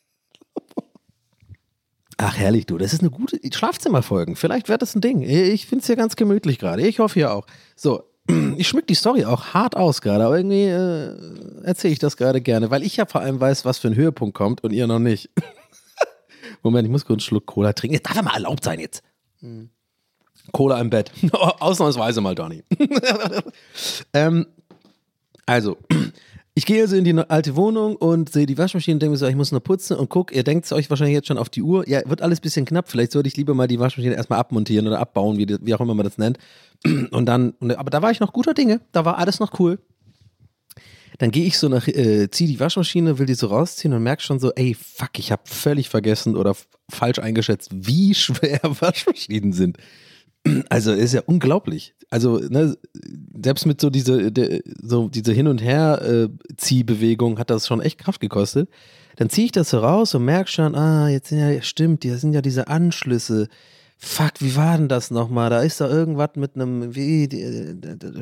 Ach, 2.18 2.36
herrlich, 2.36 2.66
du. 2.66 2.78
Das 2.78 2.94
ist 2.94 3.02
eine 3.02 3.12
gute 3.12 3.40
Schlafzimmerfolgen. 3.54 4.36
Vielleicht 4.36 4.70
wird 4.70 4.82
das 4.82 4.96
ein 4.96 5.02
Ding. 5.02 5.22
Ich 5.22 5.68
finde 5.68 5.84
es 5.84 5.88
ja 5.88 5.96
ganz 5.96 6.16
gemütlich 6.16 6.58
gerade. 6.58 6.86
Ich 6.86 7.00
hoffe 7.00 7.20
ja 7.20 7.32
auch. 7.32 7.46
So, 7.76 8.04
ich 8.58 8.68
schmück 8.68 8.88
die 8.88 8.96
Story 8.96 9.26
auch 9.26 9.54
hart 9.54 9.76
aus 9.76 10.02
gerade, 10.02 10.26
aber 10.26 10.38
irgendwie 10.38 10.64
äh, 10.64 11.64
erzähle 11.64 11.94
ich 11.94 12.00
das 12.00 12.18
gerade 12.18 12.42
gerne, 12.42 12.72
weil 12.72 12.84
ich 12.84 12.98
ja 12.98 13.06
vor 13.06 13.22
allem 13.22 13.40
weiß, 13.40 13.66
was 13.66 13.78
für 13.78 13.88
ein 13.88 13.96
Höhepunkt 13.96 14.36
kommt 14.36 14.64
und 14.64 14.74
ihr 14.74 14.88
noch 14.88 15.00
nicht. 15.00 15.30
Moment, 16.64 16.88
ich 16.88 16.92
muss 16.92 17.06
kurz 17.06 17.18
einen 17.18 17.22
Schluck 17.22 17.46
Cola 17.46 17.74
trinken. 17.74 17.96
Das 17.96 18.04
darf 18.04 18.16
ja 18.16 18.24
mal 18.24 18.34
erlaubt 18.34 18.64
sein 18.64 18.80
jetzt. 18.80 19.04
Mhm. 19.42 19.70
Cola 20.52 20.80
im 20.82 20.90
Bett. 20.90 21.12
Ausnahmsweise 21.32 22.22
mal, 22.22 22.36
Donny. 22.36 22.64
ähm, 24.14 24.48
also, 25.46 25.78
ich 26.58 26.66
gehe 26.66 26.82
also 26.82 26.96
in 26.96 27.04
die 27.04 27.16
alte 27.16 27.56
Wohnung 27.56 27.96
und 27.98 28.32
sehe 28.32 28.48
die 28.48 28.58
Waschmaschine 28.58 28.96
und 28.96 29.02
denke 29.04 29.12
mir 29.12 29.18
so, 29.18 29.28
ich 29.28 29.36
muss 29.36 29.52
noch 29.52 29.62
putzen 29.62 29.96
und 29.96 30.10
guck, 30.10 30.36
ihr 30.36 30.44
denkt 30.44 30.72
euch 30.72 30.90
wahrscheinlich 30.90 31.14
jetzt 31.14 31.28
schon 31.28 31.38
auf 31.38 31.50
die 31.50 31.62
Uhr. 31.62 31.88
Ja, 31.88 32.02
wird 32.10 32.24
alles 32.24 32.40
ein 32.40 32.42
bisschen 32.42 32.66
knapp. 32.66 32.90
Vielleicht 32.90 33.12
sollte 33.12 33.28
ich 33.28 33.38
lieber 33.38 33.54
mal 33.54 33.68
die 33.68 33.80
Waschmaschine 33.80 34.16
erstmal 34.16 34.40
abmontieren 34.40 34.88
oder 34.88 34.98
abbauen, 34.98 35.38
wie, 35.38 35.46
wie 35.62 35.76
auch 35.76 35.82
immer 35.82 35.94
man 35.94 36.06
das 36.06 36.18
nennt. 36.18 36.40
Und 37.12 37.28
dann, 37.28 37.54
aber 37.62 37.92
da 37.92 38.02
war 38.02 38.10
ich 38.10 38.20
noch 38.20 38.34
guter 38.34 38.56
Dinge. 38.56 38.82
Da 38.92 39.06
war 39.06 39.20
alles 39.20 39.40
noch 39.40 39.60
cool. 39.60 39.78
Dann 41.20 41.30
gehe 41.30 41.46
ich 41.46 41.60
so 41.60 41.70
nach, 41.70 41.88
äh, 41.88 42.32
ziehe 42.32 42.50
die 42.50 42.60
Waschmaschine, 42.60 43.20
will 43.20 43.28
die 43.28 43.36
so 43.36 43.48
rausziehen 43.48 43.94
und 43.94 44.02
merke 44.02 44.24
schon 44.24 44.40
so, 44.40 44.52
ey, 44.56 44.74
fuck, 44.74 45.20
ich 45.20 45.32
habe 45.32 45.44
völlig 45.46 45.90
vergessen 45.90 46.36
oder 46.36 46.56
falsch 46.90 47.20
eingeschätzt, 47.20 47.70
wie 47.72 48.14
schwer 48.16 48.62
Waschmaschinen 48.64 49.54
sind. 49.54 49.78
Also 50.70 50.92
ist 50.94 51.14
ja 51.14 51.22
unglaublich. 51.26 51.94
Also 52.10 52.38
ne, 52.38 52.78
selbst 53.42 53.66
mit 53.66 53.82
so 53.82 53.90
diese 53.90 54.32
de, 54.32 54.64
so 54.82 55.10
diese 55.10 55.34
hin 55.34 55.48
und 55.48 55.62
her 55.62 56.02
äh, 56.02 56.30
Ziehbewegung 56.56 57.40
hat 57.40 57.50
das 57.50 57.68
schon 57.68 57.82
echt 57.82 57.98
Kraft 57.98 58.22
gekostet. 58.22 58.70
Dann 59.18 59.30
ziehe 59.30 59.46
ich 59.46 59.52
das 59.52 59.72
so 59.72 59.80
raus 59.80 60.14
und 60.16 60.26
merke 60.26 60.50
schon, 60.50 60.76
ah, 60.76 61.10
jetzt 61.10 61.30
sind 61.30 61.40
ja 61.40 61.62
stimmt, 61.62 62.04
hier 62.04 62.18
sind 62.18 62.34
ja 62.34 62.42
diese 62.42 62.68
Anschlüsse. 62.68 63.48
Fuck, 63.98 64.34
wie 64.40 64.56
war 64.56 64.78
denn 64.78 64.90
das 64.90 65.10
nochmal? 65.10 65.50
Da 65.50 65.62
ist 65.62 65.82
da 65.82 65.90
irgendwas 65.90 66.32
mit 66.36 66.56
einem 66.56 66.96
wie, 66.96 67.28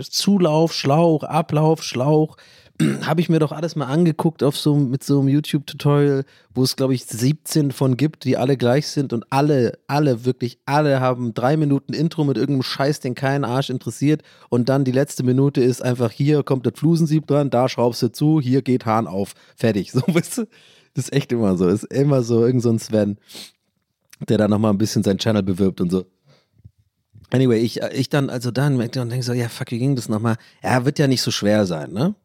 Zulauf, 0.10 0.74
Schlauch, 0.74 1.24
Ablauf, 1.24 1.84
Schlauch 1.84 2.38
habe 3.02 3.22
ich 3.22 3.30
mir 3.30 3.40
doch 3.40 3.52
alles 3.52 3.76
mal 3.76 3.86
angeguckt 3.86 4.44
auf 4.44 4.58
so 4.58 4.76
mit 4.76 5.04
so 5.04 5.20
einem 5.20 5.30
YouTube-Tutorial, 5.30 6.26
wo 6.54 6.64
es 6.64 6.76
glaube 6.76 6.94
ich 6.94 7.06
17 7.06 7.72
von 7.72 7.96
gibt, 7.96 8.26
die 8.26 8.38
alle 8.38 8.58
gleich 8.58 8.88
sind 8.88 9.14
und 9.14 9.26
alle, 9.30 9.78
alle 9.88 10.26
wirklich 10.26 10.60
alle 10.66 11.00
haben 11.00 11.34
drei 11.34 11.56
Minuten 11.58 11.94
Intro 11.94 12.24
mit 12.24 12.38
irgendeinem 12.38 12.64
Scheiß, 12.64 13.00
den 13.00 13.16
keinen 13.16 13.46
Arsch 13.46 13.70
interessiert 13.70 14.24
und 14.50 14.68
dann 14.68 14.84
die 14.84 14.92
letzte 14.92 15.24
Minute 15.24 15.62
ist 15.62 15.82
einfach 15.82 16.12
hier 16.12 16.44
kommt 16.44 16.66
das 16.66 16.74
Flusensieb 16.76 17.28
dran, 17.28 17.50
da 17.50 17.70
schraubst 17.70 18.02
du 18.02 18.12
zu, 18.12 18.42
hier 18.42 18.62
geht 18.62 18.86
Hahn 18.86 19.08
auf, 19.08 19.34
fertig. 19.56 19.92
So 19.96 20.02
weißt 20.08 20.40
du, 20.40 20.48
das 20.94 21.06
ist 21.06 21.14
echt 21.14 21.32
immer 21.32 21.56
so, 21.56 21.70
ist 21.70 21.86
immer 21.86 22.22
so 22.22 22.46
irgend 22.46 22.62
so 22.62 22.70
ein 22.70 22.80
Sven, 22.80 23.18
der 24.28 24.38
da 24.38 24.50
noch 24.50 24.60
mal 24.60 24.72
ein 24.72 24.78
bisschen 24.78 25.04
seinen 25.04 25.20
Channel 25.20 25.44
bewirbt 25.44 25.80
und 25.80 25.90
so. 25.90 26.06
Anyway, 27.32 27.60
ich, 27.60 27.82
ich 27.82 28.10
dann, 28.10 28.30
also 28.30 28.52
dann 28.52 28.78
merkte 28.78 29.02
und 29.02 29.10
denke 29.10 29.26
so, 29.26 29.34
ja, 29.34 29.50
fuck, 29.50 29.72
wie 29.72 29.80
ging 29.80 29.96
das 29.96 30.10
nochmal? 30.10 30.38
Ja, 30.64 30.86
wird 30.86 31.00
ja 31.00 31.08
nicht 31.08 31.22
so 31.22 31.32
schwer 31.32 31.66
sein, 31.66 31.92
ne? 31.92 32.16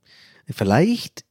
Vielleicht 0.50 1.24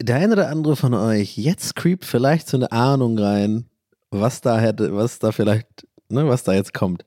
der 0.00 0.16
eine 0.16 0.32
oder 0.32 0.48
andere 0.48 0.76
von 0.76 0.94
euch, 0.94 1.36
jetzt 1.36 1.76
creept 1.76 2.04
vielleicht 2.04 2.48
so 2.48 2.56
eine 2.56 2.72
Ahnung 2.72 3.18
rein, 3.18 3.66
was 4.10 4.40
da 4.40 4.58
hätte, 4.58 4.94
was 4.94 5.18
da 5.18 5.32
vielleicht, 5.32 5.86
ne, 6.08 6.26
was 6.28 6.44
da 6.44 6.52
jetzt 6.54 6.74
kommt. 6.74 7.04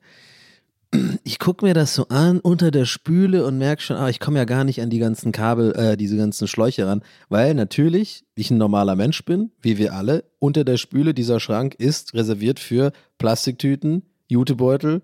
Ich 1.24 1.40
gucke 1.40 1.66
mir 1.66 1.74
das 1.74 1.94
so 1.94 2.08
an 2.08 2.40
unter 2.40 2.72
der 2.72 2.86
Spüle 2.86 3.46
und 3.46 3.58
merke 3.58 3.82
schon, 3.82 3.98
ah, 3.98 4.08
ich 4.08 4.22
komme 4.22 4.38
ja 4.38 4.46
gar 4.46 4.64
nicht 4.64 4.82
an 4.82 4.90
die 4.90 5.00
ganzen 5.00 5.34
Kabel, 5.34 5.74
äh, 5.76 5.98
diese 5.98 6.16
ganzen 6.16 6.48
Schläuche 6.48 6.88
ran, 6.88 7.04
weil 7.28 7.54
natürlich 7.54 8.24
ich 8.36 8.50
ein 8.50 8.58
normaler 8.58 8.96
Mensch 8.96 9.26
bin, 9.26 9.52
wie 9.62 9.78
wir 9.78 9.94
alle. 9.94 10.24
Unter 10.40 10.64
der 10.64 10.78
Spüle 10.78 11.14
dieser 11.14 11.42
Schrank 11.42 11.76
ist 11.76 12.14
reserviert 12.14 12.60
für 12.60 12.94
Plastiktüten, 13.18 14.04
Jutebeutel 14.28 15.02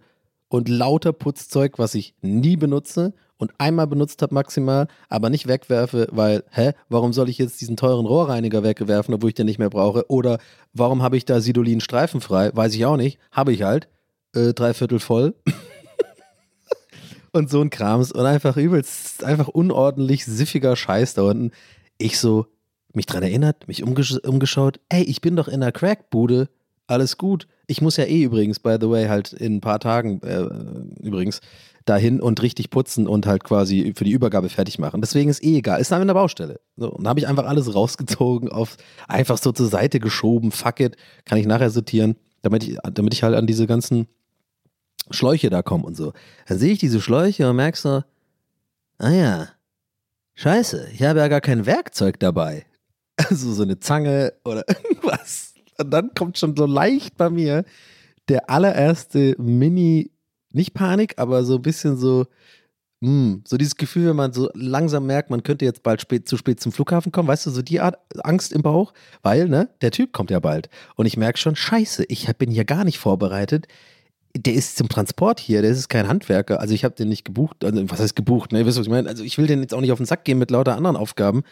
und 0.47 0.69
lauter 0.69 1.11
Putzzeug, 1.11 1.77
was 1.77 1.93
ich 1.93 2.15
nie 2.21 2.55
benutze 2.55 3.13
und 3.41 3.51
einmal 3.57 3.87
benutzt 3.87 4.21
habe 4.21 4.35
maximal, 4.35 4.87
aber 5.09 5.31
nicht 5.31 5.47
wegwerfe, 5.47 6.07
weil, 6.11 6.43
hä, 6.51 6.73
warum 6.89 7.11
soll 7.11 7.27
ich 7.27 7.39
jetzt 7.39 7.59
diesen 7.59 7.75
teuren 7.75 8.05
Rohrreiniger 8.05 8.61
wegwerfen, 8.61 9.15
obwohl 9.15 9.29
ich 9.29 9.35
den 9.35 9.47
nicht 9.47 9.57
mehr 9.57 9.71
brauche? 9.71 10.05
Oder 10.11 10.37
warum 10.73 11.01
habe 11.01 11.17
ich 11.17 11.25
da 11.25 11.41
Sidolin 11.41 11.81
streifenfrei? 11.81 12.51
Weiß 12.53 12.75
ich 12.75 12.85
auch 12.85 12.97
nicht. 12.97 13.17
Habe 13.31 13.51
ich 13.51 13.63
halt. 13.63 13.87
Äh, 14.35 14.53
dreiviertel 14.53 14.99
voll. 14.99 15.33
und 17.31 17.49
so 17.49 17.61
ein 17.61 17.71
Krams 17.71 18.11
und 18.11 18.27
einfach 18.27 18.57
übelst, 18.57 19.23
einfach 19.23 19.47
unordentlich, 19.47 20.23
siffiger 20.23 20.75
Scheiß 20.75 21.15
da 21.15 21.23
unten. 21.23 21.49
Ich 21.97 22.19
so, 22.19 22.45
mich 22.93 23.07
dran 23.07 23.23
erinnert, 23.23 23.67
mich 23.67 23.81
umgesch 23.81 24.19
umgeschaut, 24.19 24.79
ey, 24.89 25.01
ich 25.01 25.19
bin 25.19 25.35
doch 25.35 25.47
in 25.47 25.61
der 25.61 25.71
Crackbude, 25.71 26.47
alles 26.85 27.17
gut. 27.17 27.47
Ich 27.65 27.81
muss 27.81 27.97
ja 27.97 28.03
eh 28.03 28.21
übrigens, 28.21 28.59
by 28.59 28.77
the 28.79 28.89
way, 28.89 29.07
halt 29.07 29.33
in 29.33 29.55
ein 29.55 29.61
paar 29.61 29.79
Tagen, 29.79 30.21
äh, 30.21 30.45
übrigens, 31.03 31.41
dahin 31.85 32.21
und 32.21 32.41
richtig 32.41 32.69
putzen 32.69 33.07
und 33.07 33.25
halt 33.25 33.43
quasi 33.43 33.93
für 33.95 34.03
die 34.03 34.11
Übergabe 34.11 34.49
fertig 34.49 34.79
machen. 34.79 35.01
Deswegen 35.01 35.29
ist 35.29 35.43
eh 35.43 35.57
egal. 35.57 35.81
Ist 35.81 35.91
dann 35.91 36.01
in 36.01 36.07
der 36.07 36.13
Baustelle. 36.13 36.59
So, 36.77 36.91
und 36.91 37.03
da 37.03 37.09
habe 37.09 37.19
ich 37.19 37.27
einfach 37.27 37.45
alles 37.45 37.73
rausgezogen, 37.73 38.49
auf 38.49 38.77
einfach 39.07 39.37
so 39.37 39.51
zur 39.51 39.67
Seite 39.67 39.99
geschoben. 39.99 40.51
Fuck 40.51 40.79
it, 40.79 40.95
kann 41.25 41.37
ich 41.37 41.45
nachher 41.47 41.69
sortieren, 41.69 42.15
damit 42.41 42.63
ich, 42.63 42.77
damit 42.93 43.13
ich 43.13 43.23
halt 43.23 43.35
an 43.35 43.47
diese 43.47 43.67
ganzen 43.67 44.07
Schläuche 45.09 45.49
da 45.49 45.61
komme 45.61 45.85
und 45.85 45.95
so. 45.95 46.13
Dann 46.47 46.59
sehe 46.59 46.73
ich 46.73 46.79
diese 46.79 47.01
Schläuche 47.01 47.49
und 47.49 47.55
merke 47.55 47.77
so, 47.77 48.03
ah 48.99 49.09
ja, 49.09 49.47
scheiße, 50.35 50.89
ich 50.93 51.01
habe 51.03 51.19
ja 51.19 51.27
gar 51.27 51.41
kein 51.41 51.65
Werkzeug 51.65 52.19
dabei. 52.19 52.65
Also 53.29 53.53
so 53.53 53.61
eine 53.61 53.77
Zange 53.79 54.33
oder 54.45 54.63
irgendwas. 54.83 55.53
Und 55.77 55.91
dann 55.91 56.11
kommt 56.15 56.39
schon 56.39 56.55
so 56.55 56.65
leicht 56.65 57.17
bei 57.17 57.29
mir 57.29 57.65
der 58.29 58.49
allererste 58.49 59.35
Mini- 59.37 60.09
nicht 60.53 60.73
Panik, 60.73 61.15
aber 61.17 61.43
so 61.43 61.55
ein 61.55 61.61
bisschen 61.61 61.97
so, 61.97 62.25
mh, 63.01 63.09
hm, 63.09 63.43
so 63.47 63.57
dieses 63.57 63.75
Gefühl, 63.75 64.09
wenn 64.09 64.15
man 64.15 64.33
so 64.33 64.49
langsam 64.53 65.05
merkt, 65.05 65.29
man 65.29 65.43
könnte 65.43 65.65
jetzt 65.65 65.83
bald 65.83 66.01
spät, 66.01 66.27
zu 66.27 66.37
spät 66.37 66.59
zum 66.59 66.71
Flughafen 66.71 67.11
kommen, 67.11 67.27
weißt 67.27 67.45
du, 67.45 67.51
so 67.51 67.61
die 67.61 67.79
Art 67.79 67.97
Angst 68.23 68.53
im 68.53 68.61
Bauch, 68.61 68.93
weil, 69.21 69.47
ne, 69.47 69.69
der 69.81 69.91
Typ 69.91 70.13
kommt 70.13 70.31
ja 70.31 70.39
bald. 70.39 70.69
Und 70.95 71.05
ich 71.05 71.17
merke 71.17 71.37
schon, 71.37 71.55
scheiße, 71.55 72.05
ich 72.07 72.27
bin 72.37 72.51
hier 72.51 72.65
gar 72.65 72.83
nicht 72.85 72.99
vorbereitet. 72.99 73.67
Der 74.37 74.53
ist 74.53 74.77
zum 74.77 74.87
Transport 74.87 75.41
hier, 75.41 75.61
der 75.61 75.71
ist 75.71 75.89
kein 75.89 76.07
Handwerker. 76.07 76.61
Also 76.61 76.73
ich 76.73 76.85
habe 76.85 76.95
den 76.95 77.09
nicht 77.09 77.25
gebucht, 77.25 77.65
also 77.65 77.89
was 77.89 77.99
heißt 77.99 78.15
gebucht, 78.15 78.53
ne, 78.53 78.65
wisst 78.65 78.77
ihr, 78.77 78.81
was 78.81 78.87
ich 78.87 78.91
meine? 78.91 79.09
Also 79.09 79.23
ich 79.23 79.37
will 79.37 79.47
den 79.47 79.61
jetzt 79.61 79.73
auch 79.73 79.81
nicht 79.81 79.91
auf 79.91 79.99
den 79.99 80.05
Sack 80.05 80.23
gehen 80.23 80.37
mit 80.37 80.51
lauter 80.51 80.77
anderen 80.77 80.95
Aufgaben. 80.95 81.43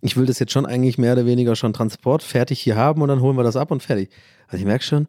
Ich 0.00 0.16
will 0.16 0.26
das 0.26 0.38
jetzt 0.38 0.52
schon 0.52 0.64
eigentlich 0.64 0.96
mehr 0.96 1.14
oder 1.14 1.26
weniger 1.26 1.56
schon 1.56 1.72
Transport 1.72 2.22
fertig 2.22 2.60
hier 2.60 2.76
haben 2.76 3.02
und 3.02 3.08
dann 3.08 3.20
holen 3.20 3.36
wir 3.36 3.42
das 3.42 3.56
ab 3.56 3.70
und 3.70 3.82
fertig. 3.82 4.10
Also 4.46 4.60
ich 4.60 4.64
merke 4.64 4.84
schon, 4.84 5.08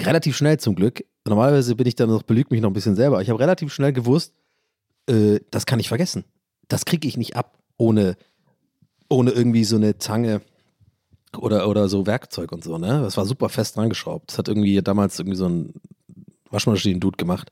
relativ 0.00 0.36
schnell 0.36 0.58
zum 0.58 0.74
Glück, 0.74 1.04
normalerweise 1.26 1.74
bin 1.74 1.86
ich 1.86 1.94
dann 1.94 2.10
noch, 2.10 2.22
belügt 2.22 2.50
mich 2.50 2.60
noch 2.60 2.70
ein 2.70 2.74
bisschen 2.74 2.96
selber. 2.96 3.22
Ich 3.22 3.30
habe 3.30 3.40
relativ 3.40 3.72
schnell 3.72 3.92
gewusst, 3.92 4.34
äh, 5.08 5.40
das 5.50 5.66
kann 5.66 5.80
ich 5.80 5.88
vergessen. 5.88 6.24
Das 6.68 6.84
kriege 6.84 7.06
ich 7.08 7.16
nicht 7.16 7.36
ab, 7.36 7.58
ohne, 7.76 8.16
ohne 9.08 9.30
irgendwie 9.30 9.64
so 9.64 9.76
eine 9.76 9.98
Zange 9.98 10.40
oder, 11.36 11.68
oder 11.68 11.88
so 11.88 12.06
Werkzeug 12.06 12.52
und 12.52 12.64
so, 12.64 12.78
ne? 12.78 13.00
Das 13.02 13.16
war 13.16 13.26
super 13.26 13.48
fest 13.48 13.76
reingeschraubt. 13.76 14.30
Das 14.30 14.38
hat 14.38 14.48
irgendwie 14.48 14.80
damals 14.82 15.18
irgendwie 15.18 15.36
so 15.36 15.48
ein 15.48 15.74
Waschmaschinen-Dude 16.50 17.16
gemacht. 17.16 17.50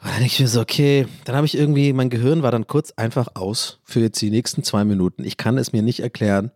Und 0.00 0.10
dann 0.10 0.18
denke 0.18 0.32
ich 0.32 0.40
mir 0.40 0.48
so, 0.48 0.60
okay, 0.60 1.06
dann 1.24 1.34
habe 1.34 1.46
ich 1.46 1.56
irgendwie, 1.56 1.92
mein 1.92 2.10
Gehirn 2.10 2.42
war 2.42 2.52
dann 2.52 2.66
kurz 2.66 2.92
einfach 2.92 3.28
aus 3.34 3.80
für 3.84 4.00
jetzt 4.00 4.20
die 4.20 4.30
nächsten 4.30 4.62
zwei 4.62 4.84
Minuten. 4.84 5.24
Ich 5.24 5.36
kann 5.36 5.58
es 5.58 5.72
mir 5.72 5.82
nicht 5.82 6.00
erklären. 6.00 6.52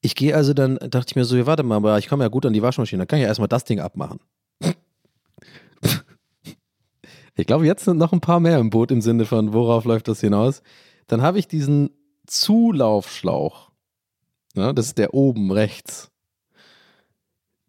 Ich 0.00 0.14
gehe 0.14 0.34
also 0.34 0.54
dann, 0.54 0.78
dachte 0.78 1.06
ich 1.10 1.16
mir 1.16 1.24
so, 1.24 1.36
ja, 1.36 1.46
warte 1.46 1.62
mal, 1.62 1.76
aber 1.76 1.98
ich 1.98 2.08
komme 2.08 2.24
ja 2.24 2.28
gut 2.28 2.46
an 2.46 2.52
die 2.52 2.62
Waschmaschine, 2.62 3.00
dann 3.00 3.08
kann 3.08 3.18
ich 3.18 3.24
ja 3.24 3.28
erstmal 3.28 3.48
das 3.48 3.64
Ding 3.64 3.80
abmachen. 3.80 4.20
Ich 7.36 7.46
glaube, 7.46 7.66
jetzt 7.66 7.84
sind 7.84 7.98
noch 7.98 8.12
ein 8.12 8.20
paar 8.20 8.40
mehr 8.40 8.58
im 8.58 8.70
Boot 8.70 8.90
im 8.90 9.02
Sinne 9.02 9.26
von, 9.26 9.52
worauf 9.52 9.84
läuft 9.84 10.08
das 10.08 10.20
hinaus? 10.20 10.62
Dann 11.06 11.20
habe 11.20 11.38
ich 11.38 11.46
diesen 11.46 11.90
Zulaufschlauch. 12.26 13.70
Ja, 14.54 14.72
das 14.72 14.86
ist 14.86 14.98
der 14.98 15.12
oben 15.12 15.52
rechts. 15.52 16.10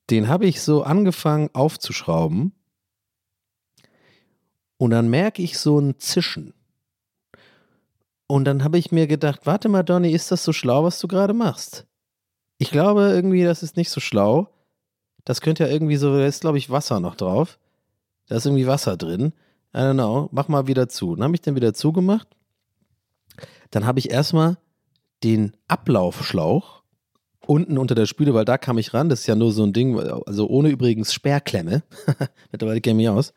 Den 0.10 0.30
habe 0.30 0.46
ich 0.46 0.62
so 0.62 0.84
angefangen 0.84 1.50
aufzuschrauben. 1.52 2.54
Und 4.78 4.92
dann 4.92 5.10
merke 5.10 5.42
ich 5.42 5.58
so 5.58 5.80
ein 5.80 6.00
Zischen. 6.00 6.54
Und 8.26 8.46
dann 8.46 8.64
habe 8.64 8.78
ich 8.78 8.92
mir 8.92 9.08
gedacht, 9.08 9.42
warte 9.46 9.68
mal, 9.68 9.84
Donny, 9.84 10.12
ist 10.12 10.32
das 10.32 10.46
so 10.46 10.54
schlau, 10.54 10.86
was 10.86 11.00
du 11.00 11.10
gerade 11.10 11.34
machst? 11.34 11.86
Ich 12.58 12.72
glaube 12.72 13.02
irgendwie, 13.02 13.44
das 13.44 13.64
ist 13.64 13.76
nicht 13.76 13.90
so 13.90 14.00
schlau. 14.00 14.50
Das 15.26 15.42
könnte 15.42 15.66
ja 15.66 15.70
irgendwie 15.70 15.98
so, 15.98 16.18
da 16.18 16.26
ist 16.26 16.42
glaube 16.42 16.58
ich 16.58 16.70
Wasser 16.70 17.02
noch 17.02 17.16
drauf. 17.16 17.60
Da 18.28 18.38
ist 18.38 18.46
irgendwie 18.46 18.68
Wasser 18.68 18.96
drin. 18.96 19.34
I 19.74 19.80
don't 19.80 19.94
know. 19.94 20.30
Mach 20.32 20.48
mal 20.48 20.68
wieder 20.68 20.90
zu. 20.90 21.16
Dann 21.16 21.26
habe 21.26 21.36
ich 21.36 21.42
den 21.42 21.56
wieder 21.56 21.74
zugemacht. 21.74 22.28
Dann 23.72 23.86
habe 23.86 24.00
ich 24.00 24.10
erstmal 24.10 24.58
den 25.24 25.54
Ablaufschlauch 25.68 26.84
unten 27.48 27.78
unter 27.78 27.96
der 27.96 28.06
Spüle, 28.06 28.34
weil 28.34 28.46
da 28.46 28.58
kam 28.58 28.78
ich 28.78 28.94
ran. 28.94 29.10
Das 29.10 29.22
ist 29.22 29.28
ja 29.28 29.36
nur 29.36 29.52
so 29.52 29.64
ein 29.64 29.74
Ding, 29.74 29.98
also 30.00 30.48
ohne 30.48 30.70
übrigens 30.70 31.14
Sperrklemme. 31.14 31.84
Mittlerweile 32.52 32.82
kenne 32.82 33.02
ich 33.02 33.10
aus. 33.10 33.34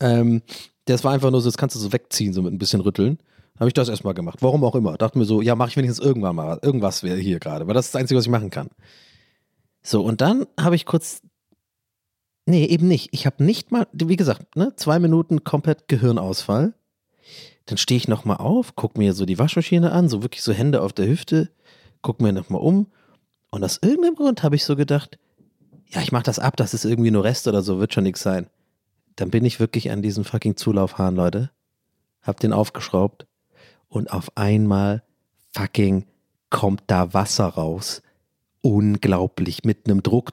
Ähm, 0.00 0.42
das 0.84 1.04
war 1.04 1.12
einfach 1.12 1.30
nur 1.30 1.40
so, 1.40 1.48
das 1.48 1.56
kannst 1.56 1.76
du 1.76 1.80
so 1.80 1.92
wegziehen, 1.92 2.32
so 2.32 2.42
mit 2.42 2.52
ein 2.52 2.58
bisschen 2.58 2.80
rütteln. 2.80 3.18
Habe 3.58 3.68
ich 3.68 3.74
das 3.74 3.88
erstmal 3.88 4.14
gemacht. 4.14 4.38
Warum 4.42 4.64
auch 4.64 4.74
immer. 4.74 4.96
Dachte 4.96 5.18
mir 5.18 5.24
so, 5.24 5.40
ja, 5.40 5.54
mache 5.54 5.70
ich 5.70 5.76
wenigstens 5.76 6.04
irgendwann 6.04 6.36
mal. 6.36 6.58
Irgendwas 6.62 7.00
hier 7.00 7.38
gerade, 7.38 7.66
weil 7.66 7.74
das 7.74 7.86
ist 7.86 7.94
das 7.94 8.00
Einzige, 8.00 8.18
was 8.18 8.24
ich 8.24 8.30
machen 8.30 8.50
kann. 8.50 8.68
So, 9.82 10.02
und 10.02 10.20
dann 10.20 10.46
habe 10.58 10.76
ich 10.76 10.86
kurz. 10.86 11.22
Nee, 12.44 12.64
eben 12.66 12.88
nicht. 12.88 13.10
Ich 13.12 13.26
habe 13.26 13.44
nicht 13.44 13.70
mal, 13.70 13.86
wie 13.92 14.16
gesagt, 14.16 14.56
ne, 14.56 14.74
zwei 14.76 14.98
Minuten 14.98 15.44
komplett 15.44 15.88
Gehirnausfall. 15.88 16.74
Dann 17.66 17.78
stehe 17.78 17.96
ich 17.96 18.08
nochmal 18.08 18.38
auf, 18.38 18.74
gucke 18.74 18.98
mir 18.98 19.12
so 19.12 19.24
die 19.24 19.38
Waschmaschine 19.38 19.92
an, 19.92 20.08
so 20.08 20.22
wirklich 20.22 20.42
so 20.42 20.52
Hände 20.52 20.82
auf 20.82 20.92
der 20.92 21.06
Hüfte, 21.06 21.50
gucke 22.00 22.22
mir 22.22 22.32
nochmal 22.32 22.60
um. 22.60 22.88
Und 23.50 23.62
aus 23.62 23.78
irgendeinem 23.80 24.16
Grund 24.16 24.42
habe 24.42 24.56
ich 24.56 24.64
so 24.64 24.74
gedacht, 24.74 25.18
ja, 25.88 26.00
ich 26.00 26.10
mache 26.10 26.24
das 26.24 26.38
ab, 26.38 26.56
das 26.56 26.74
ist 26.74 26.84
irgendwie 26.84 27.10
nur 27.10 27.22
Rest 27.22 27.46
oder 27.46 27.62
so, 27.62 27.78
wird 27.78 27.94
schon 27.94 28.04
nichts 28.04 28.22
sein. 28.22 28.48
Dann 29.14 29.30
bin 29.30 29.44
ich 29.44 29.60
wirklich 29.60 29.90
an 29.90 30.02
diesem 30.02 30.24
fucking 30.24 30.56
Zulaufhahn, 30.56 31.14
Leute. 31.14 31.50
Hab 32.22 32.40
den 32.40 32.52
aufgeschraubt 32.52 33.26
und 33.88 34.10
auf 34.10 34.36
einmal 34.36 35.02
fucking 35.54 36.06
kommt 36.50 36.82
da 36.86 37.12
Wasser 37.14 37.46
raus. 37.46 38.02
Unglaublich 38.62 39.64
mit 39.64 39.86
einem 39.86 40.02
Druck. 40.02 40.32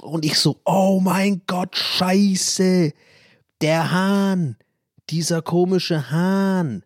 Und 0.00 0.24
ich 0.24 0.38
so, 0.38 0.60
oh 0.64 1.00
mein 1.02 1.42
Gott, 1.46 1.76
scheiße. 1.76 2.92
Der 3.60 3.90
Hahn, 3.92 4.56
dieser 5.10 5.42
komische 5.42 6.10
Hahn. 6.10 6.84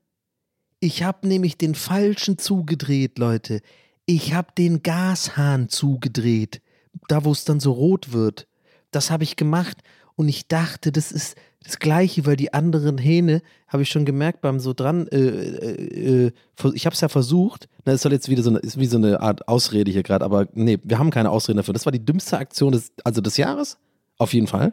Ich 0.80 1.02
habe 1.02 1.26
nämlich 1.26 1.56
den 1.56 1.74
falschen 1.74 2.38
zugedreht, 2.38 3.18
Leute. 3.18 3.60
Ich 4.04 4.34
habe 4.34 4.48
den 4.56 4.82
Gashahn 4.82 5.68
zugedreht, 5.68 6.60
da 7.08 7.24
wo 7.24 7.32
es 7.32 7.44
dann 7.44 7.60
so 7.60 7.72
rot 7.72 8.12
wird. 8.12 8.46
Das 8.90 9.10
habe 9.10 9.24
ich 9.24 9.36
gemacht 9.36 9.78
und 10.14 10.28
ich 10.28 10.48
dachte, 10.48 10.92
das 10.92 11.12
ist 11.12 11.36
das 11.66 11.78
Gleiche, 11.78 12.26
weil 12.26 12.36
die 12.36 12.54
anderen 12.54 12.96
Hähne, 12.96 13.42
habe 13.66 13.82
ich 13.82 13.88
schon 13.88 14.04
gemerkt 14.04 14.40
beim 14.40 14.60
so 14.60 14.72
dran, 14.72 15.08
äh, 15.08 15.18
äh, 15.18 16.26
äh, 16.26 16.32
ich 16.74 16.86
habe 16.86 16.94
es 16.94 17.00
ja 17.00 17.08
versucht, 17.08 17.68
na, 17.84 17.92
das 17.92 18.02
soll 18.02 18.12
jetzt 18.12 18.28
wieder 18.28 18.42
so 18.42 18.50
eine, 18.50 18.60
ist 18.60 18.78
wie 18.78 18.86
so 18.86 18.96
eine 18.96 19.20
Art 19.20 19.48
Ausrede 19.48 19.90
hier 19.90 20.02
gerade, 20.02 20.24
aber 20.24 20.46
nee, 20.54 20.78
wir 20.84 20.98
haben 20.98 21.10
keine 21.10 21.30
Ausrede 21.30 21.56
dafür. 21.56 21.74
Das 21.74 21.84
war 21.84 21.92
die 21.92 22.04
dümmste 22.04 22.38
Aktion 22.38 22.72
des, 22.72 22.92
also 23.02 23.20
des 23.20 23.36
Jahres, 23.36 23.78
auf 24.18 24.32
jeden 24.32 24.46
Fall, 24.46 24.72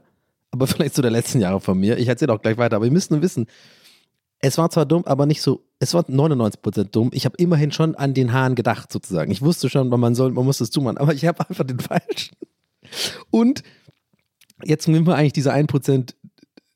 aber 0.52 0.68
vielleicht 0.68 0.94
so 0.94 1.02
der 1.02 1.12
letzten 1.12 1.40
Jahre 1.40 1.60
von 1.60 1.80
mir. 1.80 1.98
Ich 1.98 2.08
erzähle 2.08 2.32
auch 2.32 2.42
gleich 2.42 2.58
weiter, 2.58 2.76
aber 2.76 2.86
ihr 2.86 2.92
müsst 2.92 3.10
nur 3.10 3.22
wissen, 3.22 3.48
es 4.40 4.58
war 4.58 4.70
zwar 4.70 4.86
dumm, 4.86 5.04
aber 5.06 5.26
nicht 5.26 5.42
so, 5.42 5.64
es 5.80 5.94
war 5.94 6.04
99% 6.04 6.84
dumm. 6.92 7.10
Ich 7.14 7.26
habe 7.26 7.38
immerhin 7.38 7.72
schon 7.72 7.96
an 7.96 8.14
den 8.14 8.34
Haaren 8.34 8.56
gedacht, 8.56 8.92
sozusagen. 8.92 9.32
Ich 9.32 9.42
wusste 9.42 9.70
schon, 9.70 9.88
man 9.88 10.16
soll, 10.16 10.32
man 10.32 10.44
muss 10.44 10.60
es 10.60 10.70
tun, 10.70 10.98
aber 10.98 11.14
ich 11.14 11.26
habe 11.26 11.50
einfach 11.50 11.64
den 11.66 11.80
falschen. 11.80 12.36
Und 13.32 13.64
jetzt 14.66 14.88
müssen 14.88 15.08
wir 15.08 15.16
eigentlich 15.16 15.34
diese 15.34 15.54
1% 15.54 16.14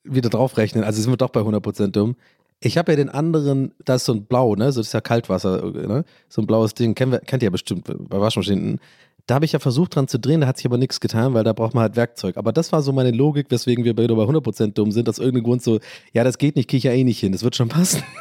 wieder 0.10 0.30
draufrechnen. 0.30 0.84
Also 0.84 1.02
sind 1.02 1.12
wir 1.12 1.18
doch 1.18 1.30
bei 1.30 1.42
100% 1.42 1.88
dumm. 1.88 2.16
Ich 2.60 2.78
habe 2.78 2.92
ja 2.92 2.96
den 2.96 3.10
anderen, 3.10 3.74
da 3.86 3.96
ist 3.96 4.06
so 4.06 4.14
ein 4.14 4.26
Blau, 4.26 4.56
ne? 4.56 4.72
So 4.72 4.80
das 4.80 4.88
ist 4.88 4.94
ja 4.94 5.02
Kaltwasser, 5.02 5.72
ne? 5.72 6.06
So 6.28 6.42
ein 6.42 6.48
blaues 6.48 6.74
Ding, 6.74 6.96
kennt, 6.96 7.28
kennt 7.28 7.44
ihr 7.44 7.48
ja 7.48 7.52
bestimmt 7.52 7.86
bei 7.86 8.20
Waschmaschinen. 8.20 8.80
Da 9.28 9.36
habe 9.36 9.46
ich 9.46 9.52
ja 9.52 9.60
versucht 9.60 9.96
dran 9.96 10.08
zu 10.08 10.20
drehen, 10.20 10.42
da 10.42 10.48
hat 10.48 10.58
sich 10.58 10.66
aber 10.66 10.78
nichts 10.78 11.00
getan, 11.00 11.34
weil 11.34 11.44
da 11.44 11.54
braucht 11.54 11.74
man 11.74 11.82
halt 11.84 11.96
Werkzeug. 11.98 12.38
Aber 12.38 12.54
das 12.54 12.72
war 12.72 12.82
so 12.82 12.94
meine 12.94 13.12
Logik, 13.12 13.48
weswegen 13.50 13.84
wir 13.84 13.94
bei 13.94 14.06
100% 14.06 14.74
dumm 14.74 14.92
sind, 14.92 15.10
aus 15.10 15.20
irgendeinem 15.20 15.44
Grund 15.44 15.62
so, 15.62 15.80
ja, 16.14 16.24
das 16.24 16.38
geht 16.38 16.56
nicht, 16.56 16.70
kriege 16.70 16.78
ich 16.78 16.86
ja 16.86 16.94
eh 16.94 17.04
nicht 17.04 17.20
hin, 17.20 17.34
das 17.34 17.44
wird 17.44 17.56
schon 17.56 17.68
passen. 17.68 18.02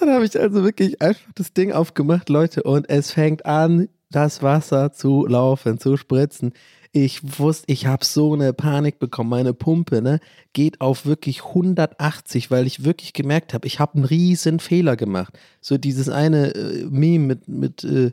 Dann 0.00 0.10
habe 0.10 0.24
ich 0.24 0.38
also 0.40 0.64
wirklich 0.64 1.00
einfach 1.00 1.30
das 1.34 1.52
Ding 1.52 1.72
aufgemacht, 1.72 2.28
Leute, 2.28 2.62
und 2.62 2.88
es 2.88 3.12
fängt 3.12 3.46
an, 3.46 3.88
das 4.10 4.42
Wasser 4.42 4.92
zu 4.92 5.26
laufen, 5.26 5.78
zu 5.78 5.96
spritzen. 5.96 6.52
Ich 6.98 7.38
wusste, 7.38 7.70
ich 7.70 7.84
habe 7.84 8.06
so 8.06 8.32
eine 8.32 8.54
Panik 8.54 8.98
bekommen. 8.98 9.28
Meine 9.28 9.52
Pumpe 9.52 10.00
ne, 10.00 10.18
geht 10.54 10.80
auf 10.80 11.04
wirklich 11.04 11.44
180, 11.44 12.50
weil 12.50 12.66
ich 12.66 12.84
wirklich 12.84 13.12
gemerkt 13.12 13.52
habe, 13.52 13.66
ich 13.66 13.80
habe 13.80 13.96
einen 13.96 14.06
riesen 14.06 14.60
Fehler 14.60 14.96
gemacht. 14.96 15.38
So 15.60 15.76
dieses 15.76 16.08
eine 16.08 16.54
äh, 16.54 16.86
Meme 16.86 17.26
mit, 17.26 17.48
mit 17.48 17.84
äh, 17.84 18.12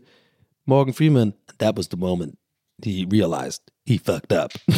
Morgan 0.65 0.93
Freeman. 0.93 1.33
That 1.59 1.77
was 1.77 1.87
the 1.89 1.95
moment 1.95 2.35
he 2.83 3.07
realized 3.09 3.61
he 3.85 3.97
fucked 3.97 4.33
up. 4.33 4.51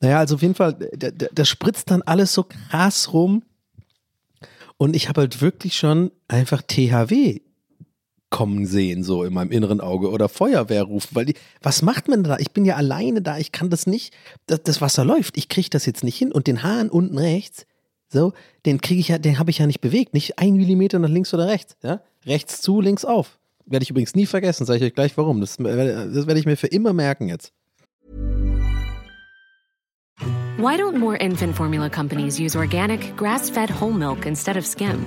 naja, 0.00 0.18
also 0.18 0.34
auf 0.34 0.42
jeden 0.42 0.56
Fall, 0.56 0.72
da 0.72 1.44
spritzt 1.44 1.88
dann 1.88 2.02
alles 2.02 2.34
so 2.34 2.42
krass 2.42 3.12
rum. 3.12 3.44
Und 4.76 4.96
ich 4.96 5.08
habe 5.08 5.20
halt 5.20 5.40
wirklich 5.40 5.76
schon 5.76 6.10
einfach 6.26 6.62
THW 6.62 7.42
kommen 8.32 8.66
sehen, 8.66 9.04
so 9.04 9.22
in 9.22 9.32
meinem 9.32 9.52
inneren 9.52 9.80
Auge 9.80 10.10
oder 10.10 10.28
Feuerwehr 10.28 10.82
rufen, 10.82 11.10
weil 11.12 11.26
die, 11.26 11.34
was 11.62 11.82
macht 11.82 12.08
man 12.08 12.24
da? 12.24 12.38
Ich 12.38 12.50
bin 12.50 12.64
ja 12.64 12.74
alleine 12.74 13.22
da, 13.22 13.38
ich 13.38 13.52
kann 13.52 13.70
das 13.70 13.86
nicht, 13.86 14.12
das, 14.46 14.62
das 14.64 14.80
Wasser 14.80 15.04
läuft, 15.04 15.36
ich 15.36 15.48
kriege 15.48 15.70
das 15.70 15.86
jetzt 15.86 16.02
nicht 16.02 16.16
hin 16.16 16.32
und 16.32 16.48
den 16.48 16.64
Hahn 16.64 16.90
unten 16.90 17.18
rechts, 17.18 17.66
so, 18.08 18.32
den 18.66 18.80
kriege 18.80 19.00
ich 19.00 19.08
ja, 19.08 19.18
den 19.18 19.38
habe 19.38 19.50
ich 19.50 19.58
ja 19.58 19.66
nicht 19.68 19.80
bewegt, 19.80 20.14
nicht 20.14 20.40
ein 20.40 20.54
Millimeter 20.54 20.98
nach 20.98 21.08
links 21.08 21.32
oder 21.32 21.46
rechts, 21.46 21.76
ja, 21.82 22.00
rechts 22.26 22.60
zu, 22.60 22.80
links 22.80 23.04
auf. 23.04 23.38
Werde 23.66 23.84
ich 23.84 23.90
übrigens 23.90 24.16
nie 24.16 24.26
vergessen, 24.26 24.66
sage 24.66 24.78
ich 24.78 24.84
euch 24.86 24.94
gleich 24.94 25.16
warum, 25.16 25.40
das, 25.40 25.58
das 25.58 26.26
werde 26.26 26.40
ich 26.40 26.46
mir 26.46 26.56
für 26.56 26.66
immer 26.66 26.92
merken 26.92 27.28
jetzt. 27.28 27.52
Why 30.58 30.76
don't 30.76 30.98
more 30.98 31.16
infant 31.16 31.54
formula 31.54 31.88
companies 31.88 32.38
use 32.40 32.56
organic, 32.56 33.16
grass-fed 33.16 33.70
whole 33.80 33.92
milk 33.92 34.26
instead 34.26 34.56
of 34.56 34.66
skim? 34.66 35.06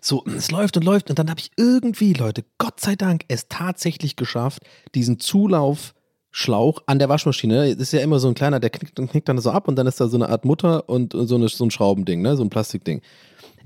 So, 0.00 0.24
es 0.36 0.50
läuft 0.50 0.76
und 0.76 0.84
läuft 0.84 1.10
und 1.10 1.18
dann 1.18 1.30
habe 1.30 1.40
ich 1.40 1.50
irgendwie, 1.56 2.12
Leute, 2.12 2.44
Gott 2.58 2.80
sei 2.80 2.96
Dank, 2.96 3.24
es 3.28 3.48
tatsächlich 3.48 4.16
geschafft, 4.16 4.62
diesen 4.94 5.18
Zulaufschlauch 5.20 6.82
an 6.86 6.98
der 6.98 7.08
Waschmaschine, 7.08 7.74
das 7.74 7.88
ist 7.88 7.92
ja 7.92 8.00
immer 8.00 8.18
so 8.18 8.28
ein 8.28 8.34
kleiner, 8.34 8.60
der 8.60 8.70
knickt, 8.70 8.96
knickt 8.96 9.28
dann 9.28 9.38
so 9.38 9.50
ab 9.50 9.68
und 9.68 9.76
dann 9.76 9.86
ist 9.86 10.00
da 10.00 10.08
so 10.08 10.16
eine 10.16 10.28
Art 10.28 10.44
Mutter 10.44 10.88
und 10.88 11.12
so, 11.12 11.34
eine, 11.34 11.48
so 11.48 11.64
ein 11.64 11.70
Schraubending, 11.70 12.22
ne? 12.22 12.36
so 12.36 12.42
ein 12.42 12.50
Plastikding. 12.50 13.02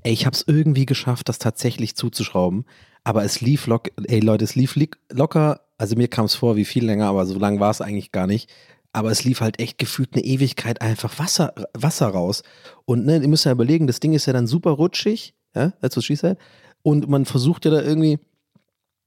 Ey, 0.03 0.13
ich 0.13 0.27
habe 0.27 0.35
es 0.35 0.45
irgendwie 0.47 0.87
geschafft, 0.87 1.29
das 1.29 1.39
tatsächlich 1.39 1.97
zuzuschrauben, 1.97 2.67
aber 3.05 3.25
es 3.25 3.41
lief 3.41 3.67
locker, 3.67 3.91
ey 4.07 4.21
Leute, 4.21 4.45
es 4.45 4.55
lief 4.55 4.79
locker, 5.11 5.61
also 5.79 5.97
mir 5.97 6.09
kam 6.09 6.27
es 6.27 6.35
vor 6.35 6.57
wie 6.57 6.65
viel 6.65 6.85
länger, 6.85 7.07
aber 7.07 7.27
so 7.27 7.39
lang 7.39 7.61
war 7.61 7.71
es 7.71 7.81
eigentlich 7.81 8.13
gar 8.13 8.27
nicht. 8.27 8.51
Aber 8.93 9.11
es 9.11 9.25
lief 9.25 9.41
halt 9.41 9.59
echt 9.59 9.79
gefühlt 9.79 10.11
eine 10.13 10.23
Ewigkeit 10.23 10.81
einfach 10.81 11.19
Wasser, 11.19 11.53
Wasser 11.77 12.07
raus. 12.07 12.45
Und 12.85 13.05
ne, 13.05 13.19
ihr 13.21 13.27
müsst 13.27 13.45
ja 13.45 13.51
überlegen, 13.51 13.89
das 13.89 13.99
Ding 13.99 14.13
ist 14.13 14.27
ja 14.27 14.33
dann 14.33 14.47
super 14.47 14.71
rutschig 14.71 15.34
ja, 15.55 15.71
that's 15.81 15.97
what 15.97 16.05
she 16.05 16.17
said. 16.17 16.39
Und 16.83 17.09
man 17.09 17.25
versucht 17.25 17.65
ja 17.65 17.71
da 17.71 17.83
irgendwie, 17.83 18.19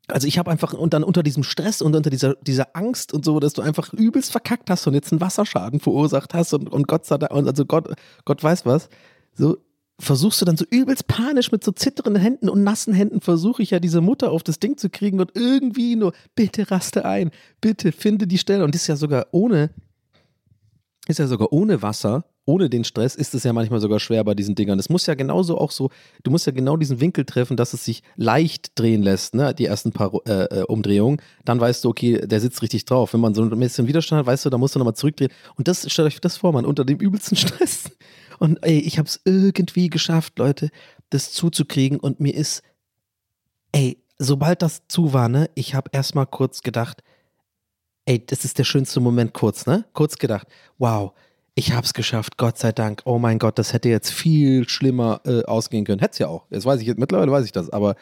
also 0.07 0.27
ich 0.27 0.37
habe 0.37 0.49
einfach, 0.49 0.73
und 0.73 0.93
dann 0.93 1.03
unter 1.03 1.23
diesem 1.23 1.43
Stress 1.43 1.81
und 1.81 1.95
unter 1.95 2.09
dieser, 2.09 2.35
dieser 2.35 2.75
Angst 2.75 3.13
und 3.13 3.25
so, 3.25 3.39
dass 3.39 3.53
du 3.53 3.61
einfach 3.61 3.93
übelst 3.93 4.31
verkackt 4.31 4.69
hast 4.69 4.87
und 4.87 4.93
jetzt 4.93 5.11
einen 5.11 5.21
Wasserschaden 5.21 5.79
verursacht 5.79 6.33
hast 6.33 6.53
und, 6.53 6.71
und 6.71 6.87
Gott 6.87 7.05
sei 7.05 7.17
Dank, 7.17 7.31
also 7.31 7.65
Gott, 7.65 7.93
Gott 8.25 8.43
weiß 8.43 8.65
was, 8.65 8.89
so, 9.33 9.57
versuchst 9.99 10.39
du 10.41 10.45
dann 10.45 10.57
so 10.57 10.65
übelst 10.69 11.07
panisch 11.07 11.51
mit 11.51 11.63
so 11.63 11.71
zitternden 11.71 12.21
Händen 12.21 12.49
und 12.49 12.63
nassen 12.63 12.93
Händen 12.93 13.21
versuche 13.21 13.63
ich 13.63 13.71
ja 13.71 13.79
diese 13.79 14.01
Mutter 14.01 14.31
auf 14.31 14.43
das 14.43 14.59
Ding 14.59 14.77
zu 14.77 14.89
kriegen 14.89 15.19
und 15.19 15.31
irgendwie 15.35 15.95
nur, 15.95 16.13
bitte 16.35 16.69
raste 16.69 17.05
ein, 17.05 17.31
bitte 17.61 17.91
finde 17.91 18.27
die 18.27 18.37
Stelle. 18.37 18.63
Und 18.63 18.75
das 18.75 18.83
ist 18.83 18.87
ja 18.87 18.95
sogar 18.95 19.27
ohne, 19.31 19.71
ist 21.07 21.19
ja 21.19 21.27
sogar 21.27 21.51
ohne 21.51 21.81
Wasser, 21.81 22.25
ohne 22.47 22.69
den 22.69 22.83
Stress 22.83 23.15
ist 23.15 23.35
es 23.35 23.43
ja 23.43 23.53
manchmal 23.53 23.79
sogar 23.79 23.99
schwer 23.99 24.23
bei 24.23 24.33
diesen 24.33 24.55
Dingern. 24.55 24.79
Es 24.79 24.89
muss 24.89 25.05
ja 25.05 25.13
genauso 25.13 25.57
auch 25.57 25.71
so, 25.71 25.89
du 26.23 26.31
musst 26.31 26.47
ja 26.47 26.51
genau 26.51 26.77
diesen 26.77 26.99
Winkel 26.99 27.25
treffen, 27.25 27.57
dass 27.57 27.73
es 27.73 27.85
sich 27.85 28.01
leicht 28.15 28.79
drehen 28.79 29.03
lässt, 29.03 29.35
ne? 29.35 29.53
die 29.53 29.65
ersten 29.65 29.91
paar 29.91 30.11
äh, 30.25 30.45
äh, 30.45 30.63
Umdrehungen. 30.63 31.21
Dann 31.45 31.59
weißt 31.59 31.83
du, 31.83 31.89
okay, 31.89 32.25
der 32.25 32.39
sitzt 32.39 32.61
richtig 32.61 32.85
drauf. 32.85 33.13
Wenn 33.13 33.19
man 33.19 33.35
so 33.35 33.43
ein 33.43 33.59
bisschen 33.59 33.87
Widerstand 33.87 34.21
hat, 34.21 34.27
weißt 34.27 34.45
du, 34.45 34.49
da 34.49 34.57
musst 34.57 34.75
du 34.75 34.79
nochmal 34.79 34.95
zurückdrehen. 34.95 35.31
Und 35.55 35.67
das, 35.67 35.91
stellt 35.91 36.07
euch 36.07 36.21
das 36.21 36.37
vor, 36.37 36.53
man, 36.53 36.65
unter 36.65 36.85
dem 36.85 36.97
übelsten 36.97 37.37
Stress 37.37 37.91
und 38.39 38.63
ey, 38.63 38.79
ich 38.79 38.97
habe 38.97 39.07
es 39.07 39.21
irgendwie 39.25 39.89
geschafft, 39.89 40.37
Leute, 40.39 40.69
das 41.09 41.31
zuzukriegen. 41.31 41.99
Und 41.99 42.19
mir 42.19 42.33
ist, 42.33 42.61
ey, 43.71 44.03
sobald 44.17 44.61
das 44.61 44.83
zu 44.87 45.13
war, 45.13 45.29
ne, 45.29 45.49
ich 45.55 45.75
habe 45.75 45.89
erstmal 45.91 46.27
kurz 46.27 46.61
gedacht, 46.61 47.03
ey, 48.05 48.23
das 48.25 48.45
ist 48.45 48.57
der 48.57 48.63
schönste 48.63 48.99
Moment 48.99 49.33
kurz, 49.33 49.65
ne? 49.65 49.85
Kurz 49.93 50.17
gedacht, 50.17 50.47
wow, 50.77 51.13
ich 51.57 51.71
habe 51.71 51.85
es 51.85 51.95
geschafft, 51.95 52.37
Gott 52.37 52.59
sei 52.59 52.71
Dank. 52.71 53.01
Oh 53.05 53.17
mein 53.17 53.39
Gott, 53.39 53.57
das 53.57 53.73
hätte 53.73 53.89
jetzt 53.89 54.11
viel 54.11 54.69
schlimmer 54.69 55.21
äh, 55.25 55.43
ausgehen 55.43 55.85
können. 55.85 55.99
Hätte 55.99 56.11
es 56.11 56.19
ja 56.19 56.27
auch. 56.27 56.45
Jetzt 56.51 56.65
weiß 56.65 56.79
ich, 56.81 56.97
mittlerweile 56.97 57.31
weiß 57.31 57.45
ich 57.45 57.51
das, 57.51 57.71
aber 57.71 57.95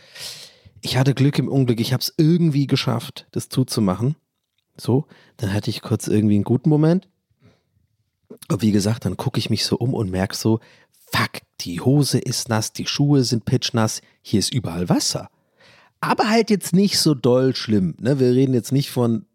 ich 0.82 0.98
hatte 0.98 1.14
Glück 1.14 1.40
im 1.40 1.48
Unglück. 1.48 1.80
Ich 1.80 1.94
habe 1.94 2.02
es 2.02 2.14
irgendwie 2.18 2.68
geschafft, 2.68 3.28
das 3.32 3.48
zuzumachen. 3.48 4.18
So, 4.76 5.06
dann 5.38 5.54
hatte 5.54 5.70
ich 5.70 5.82
kurz 5.82 6.10
irgendwie 6.10 6.36
einen 6.36 6.44
guten 6.44 6.70
Moment. 6.70 7.08
Und 8.50 8.62
wie 8.62 8.74
gesagt, 8.74 9.06
dann 9.06 9.16
gucke 9.16 9.40
ich 9.40 9.50
mich 9.50 9.64
so 9.64 9.78
um 9.78 9.94
und 9.94 10.12
merke 10.12 10.36
so, 10.36 10.60
fuck, 11.14 11.40
die 11.62 11.80
Hose 11.80 12.20
ist 12.20 12.50
nass, 12.50 12.74
die 12.74 12.88
Schuhe 12.88 13.24
sind 13.24 13.46
pitchnass, 13.46 14.02
hier 14.22 14.40
ist 14.40 14.54
überall 14.54 14.90
Wasser. 14.90 15.30
Aber 16.02 16.30
halt 16.30 16.50
jetzt 16.50 16.74
nicht 16.74 17.00
so 17.00 17.14
doll 17.14 17.56
schlimm. 17.56 17.96
Ne? 18.02 18.20
Wir 18.20 18.32
reden 18.32 18.54
jetzt 18.54 18.74
nicht 18.74 18.92
von, 18.92 19.28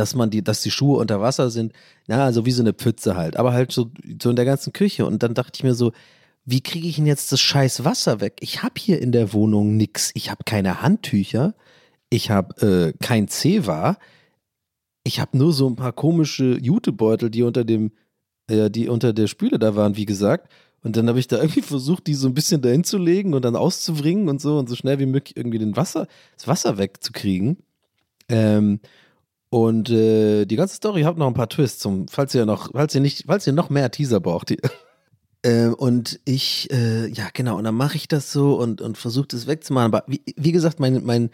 dass 0.00 0.14
man 0.14 0.30
die, 0.30 0.42
dass 0.42 0.62
die 0.62 0.70
Schuhe 0.70 0.98
unter 0.98 1.20
Wasser 1.20 1.50
sind, 1.50 1.72
na, 2.08 2.24
also 2.24 2.46
wie 2.46 2.50
so 2.50 2.62
eine 2.62 2.72
Pfütze 2.72 3.16
halt, 3.16 3.36
aber 3.36 3.52
halt 3.52 3.70
so, 3.70 3.90
so 4.20 4.30
in 4.30 4.36
der 4.36 4.46
ganzen 4.46 4.72
Küche. 4.72 5.04
Und 5.04 5.22
dann 5.22 5.34
dachte 5.34 5.52
ich 5.56 5.62
mir 5.62 5.74
so, 5.74 5.92
wie 6.46 6.62
kriege 6.62 6.88
ich 6.88 6.96
denn 6.96 7.06
jetzt 7.06 7.32
das 7.32 7.40
scheiß 7.40 7.84
Wasser 7.84 8.20
weg? 8.20 8.38
Ich 8.40 8.62
habe 8.62 8.74
hier 8.78 9.00
in 9.00 9.12
der 9.12 9.34
Wohnung 9.34 9.76
nichts. 9.76 10.10
Ich 10.14 10.30
habe 10.30 10.44
keine 10.44 10.80
Handtücher, 10.80 11.54
ich 12.08 12.30
habe 12.30 12.66
äh, 12.66 13.04
kein 13.04 13.28
Zewa, 13.28 13.98
ich 15.04 15.20
habe 15.20 15.36
nur 15.36 15.52
so 15.52 15.68
ein 15.68 15.76
paar 15.76 15.92
komische 15.92 16.58
Jutebeutel, 16.58 17.30
die 17.30 17.42
unter 17.42 17.64
dem, 17.64 17.92
äh, 18.48 18.70
die 18.70 18.88
unter 18.88 19.12
der 19.12 19.26
Spüle 19.26 19.58
da 19.58 19.76
waren, 19.76 19.96
wie 19.96 20.06
gesagt. 20.06 20.50
Und 20.82 20.96
dann 20.96 21.08
habe 21.08 21.20
ich 21.20 21.28
da 21.28 21.36
irgendwie 21.36 21.62
versucht, 21.62 22.06
die 22.06 22.14
so 22.14 22.26
ein 22.26 22.34
bisschen 22.34 22.62
dahin 22.62 22.84
zu 22.84 22.96
legen 22.96 23.34
und 23.34 23.44
dann 23.44 23.54
auszubringen 23.54 24.30
und 24.30 24.40
so 24.40 24.58
und 24.58 24.68
so 24.68 24.76
schnell 24.76 24.98
wie 24.98 25.06
möglich 25.06 25.36
irgendwie 25.36 25.58
den 25.58 25.76
Wasser, 25.76 26.06
das 26.36 26.48
Wasser 26.48 26.78
wegzukriegen. 26.78 27.58
Ähm, 28.30 28.80
und 29.50 29.90
äh, 29.90 30.46
die 30.46 30.54
ganze 30.54 30.76
Story 30.76 31.02
hat 31.02 31.18
noch 31.18 31.26
ein 31.26 31.34
paar 31.34 31.48
Twists, 31.48 31.80
zum, 31.80 32.06
falls 32.06 32.34
ihr 32.34 32.46
noch, 32.46 32.70
falls 32.72 32.94
ihr 32.94 33.00
nicht, 33.00 33.24
falls 33.26 33.46
ihr 33.48 33.52
noch 33.52 33.68
mehr 33.68 33.90
Teaser 33.90 34.20
braucht. 34.20 34.54
ähm, 35.42 35.74
und 35.74 36.20
ich, 36.24 36.70
äh, 36.72 37.08
ja 37.08 37.28
genau, 37.32 37.58
und 37.58 37.64
dann 37.64 37.74
mache 37.74 37.96
ich 37.96 38.06
das 38.06 38.32
so 38.32 38.54
und, 38.54 38.80
und 38.80 38.96
versuche 38.96 39.26
das 39.26 39.48
wegzumachen. 39.48 39.92
Aber 39.92 40.04
wie, 40.06 40.22
wie 40.36 40.52
gesagt, 40.52 40.78
mein, 40.78 41.04
mein, 41.04 41.30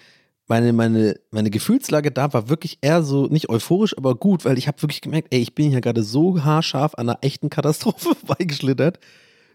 meine, 0.49 0.73
meine, 0.73 1.21
meine 1.31 1.51
Gefühlslage 1.51 2.11
da 2.11 2.33
war 2.33 2.49
wirklich 2.49 2.79
eher 2.81 3.03
so, 3.03 3.27
nicht 3.27 3.51
euphorisch, 3.51 3.97
aber 3.99 4.15
gut, 4.15 4.47
weil 4.47 4.57
ich 4.57 4.67
habe 4.67 4.81
wirklich 4.81 5.03
gemerkt, 5.03 5.29
ey, 5.35 5.41
ich 5.41 5.55
bin 5.55 5.71
hier 5.71 5.83
gerade 5.83 6.03
so 6.03 6.43
haarscharf 6.43 6.95
an 6.95 7.11
einer 7.11 7.19
echten 7.21 7.51
Katastrophe 7.51 8.15
vorbeigeschlittert. 8.27 8.99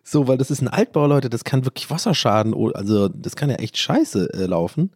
So, 0.04 0.28
weil 0.28 0.38
das 0.38 0.52
ist 0.52 0.62
ein 0.62 0.68
Altbau, 0.68 1.08
Leute, 1.08 1.30
das 1.32 1.44
kann 1.44 1.66
wirklich 1.66 1.90
Wasserschaden, 1.90 2.54
also 2.76 3.08
das 3.08 3.36
kann 3.36 3.50
ja 3.50 3.58
echt 3.58 3.78
scheiße 3.78 4.34
äh, 4.34 4.46
laufen. 4.46 4.92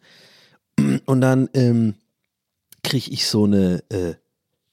Und 1.05 1.21
dann 1.21 1.49
ähm, 1.53 1.95
kriege 2.85 3.11
ich 3.11 3.27
so 3.27 3.45
eine, 3.45 3.83
äh, 3.89 4.13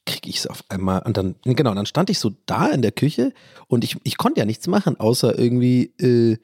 kriege 0.04 0.28
ich 0.28 0.38
es 0.38 0.46
auf 0.46 0.64
einmal, 0.68 1.02
und 1.02 1.16
dann, 1.16 1.34
genau, 1.44 1.74
dann 1.74 1.86
stand 1.86 2.10
ich 2.10 2.18
so 2.18 2.32
da 2.46 2.68
in 2.68 2.82
der 2.82 2.92
Küche 2.92 3.32
und 3.68 3.84
ich, 3.84 3.96
ich 4.04 4.16
konnte 4.16 4.40
ja 4.40 4.46
nichts 4.46 4.66
machen, 4.66 5.00
außer 5.00 5.38
irgendwie, 5.38 5.92
äh, 5.98 6.36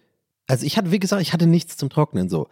also 0.46 0.64
ich 0.64 0.78
hatte, 0.78 0.90
wie 0.90 0.98
gesagt, 0.98 1.20
ich 1.20 1.34
hatte 1.34 1.46
nichts 1.46 1.76
zum 1.76 1.90
Trocknen 1.90 2.30
so. 2.30 2.48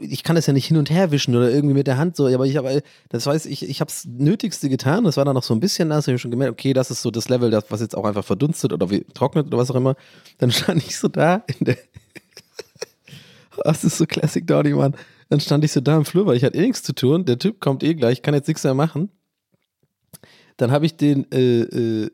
Ich 0.00 0.22
kann 0.22 0.36
das 0.36 0.46
ja 0.46 0.54
nicht 0.54 0.66
hin 0.66 0.78
und 0.78 0.88
her 0.88 1.10
wischen 1.10 1.36
oder 1.36 1.50
irgendwie 1.50 1.74
mit 1.74 1.86
der 1.86 1.98
Hand 1.98 2.16
so, 2.16 2.26
aber 2.26 2.46
ich 2.46 2.56
habe, 2.56 2.82
das 3.10 3.26
weiß 3.26 3.44
ich, 3.44 3.68
ich 3.68 3.80
habe 3.82 3.90
das 3.90 4.06
Nötigste 4.06 4.70
getan. 4.70 5.04
Das 5.04 5.18
war 5.18 5.26
dann 5.26 5.34
noch 5.34 5.42
so 5.42 5.52
ein 5.52 5.60
bisschen 5.60 5.88
nass. 5.88 6.06
Ich 6.06 6.12
habe 6.12 6.18
schon 6.18 6.30
gemerkt, 6.30 6.52
okay, 6.52 6.72
das 6.72 6.90
ist 6.90 7.02
so 7.02 7.10
das 7.10 7.28
Level, 7.28 7.50
das, 7.50 7.66
was 7.68 7.82
jetzt 7.82 7.94
auch 7.94 8.06
einfach 8.06 8.24
verdunstet 8.24 8.72
oder 8.72 8.88
wie, 8.88 9.04
trocknet 9.12 9.48
oder 9.48 9.58
was 9.58 9.70
auch 9.70 9.74
immer. 9.74 9.96
Dann 10.38 10.50
stand 10.50 10.82
ich 10.82 10.96
so 10.96 11.08
da 11.08 11.44
in 11.58 11.66
der, 11.66 11.76
das 13.64 13.84
ist 13.84 13.98
so 13.98 14.06
Classic 14.06 14.46
Dowdy, 14.46 14.72
Mann. 14.72 14.94
Dann 15.28 15.40
stand 15.40 15.64
ich 15.64 15.72
so 15.72 15.80
da 15.80 15.96
im 15.96 16.04
Flur, 16.04 16.26
weil 16.26 16.36
ich 16.36 16.44
hatte 16.44 16.56
eh 16.56 16.62
nichts 16.62 16.82
zu 16.82 16.94
tun. 16.94 17.24
Der 17.24 17.38
Typ 17.38 17.60
kommt 17.60 17.82
eh 17.82 17.94
gleich, 17.94 18.22
kann 18.22 18.34
jetzt 18.34 18.48
nichts 18.48 18.64
mehr 18.64 18.74
machen. 18.74 19.10
Dann 20.56 20.70
habe 20.70 20.86
ich 20.86 20.96
den, 20.96 21.30
äh, 21.32 21.60
äh, 21.60 22.10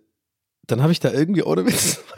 dann 0.67 0.83
habe 0.83 0.93
ich 0.93 1.01
da 1.01 1.13
irgendwie 1.13 1.43
ohne 1.43 1.67
Witz 1.67 2.01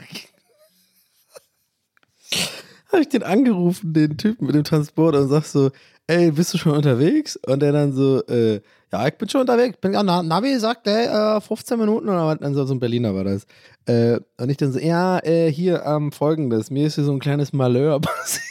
habe 2.91 3.01
ich 3.01 3.09
den 3.09 3.23
angerufen, 3.23 3.93
den 3.93 4.17
Typen 4.17 4.45
mit 4.47 4.55
dem 4.55 4.63
Transport 4.63 5.15
und 5.15 5.27
sag 5.27 5.43
so, 5.43 5.71
ey, 6.07 6.31
bist 6.31 6.53
du 6.53 6.57
schon 6.57 6.71
unterwegs? 6.71 7.35
Und 7.35 7.61
der 7.61 7.71
dann 7.71 7.93
so, 7.93 8.23
äh, 8.27 8.61
ja, 8.91 9.07
ich 9.07 9.15
bin 9.15 9.27
schon 9.27 9.41
unterwegs. 9.41 9.77
Bin, 9.81 9.93
ja, 9.93 10.03
Navi 10.03 10.57
sagt, 10.59 10.87
ey, 10.87 11.05
äh, 11.05 11.41
15 11.41 11.77
Minuten 11.77 12.07
oder 12.07 12.27
was? 12.27 12.41
Also 12.41 12.65
so 12.65 12.73
ein 12.73 12.79
Berliner 12.79 13.13
war 13.13 13.23
das. 13.23 13.45
Äh, 13.85 14.19
und 14.37 14.49
ich 14.49 14.57
dann 14.57 14.71
so, 14.71 14.79
ja, 14.79 15.19
äh, 15.19 15.51
hier 15.51 15.83
ähm, 15.85 16.11
folgendes, 16.11 16.71
mir 16.71 16.87
ist 16.87 16.95
hier 16.95 17.03
so 17.03 17.11
ein 17.11 17.19
kleines 17.19 17.53
Malheur 17.53 17.99
passiert. 18.01 18.43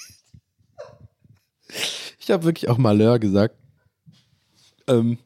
Ich 2.25 2.31
habe 2.31 2.45
wirklich 2.45 2.71
auch 2.71 2.79
Malheur 2.79 3.19
gesagt. 3.19 3.57
Ähm, 4.87 5.19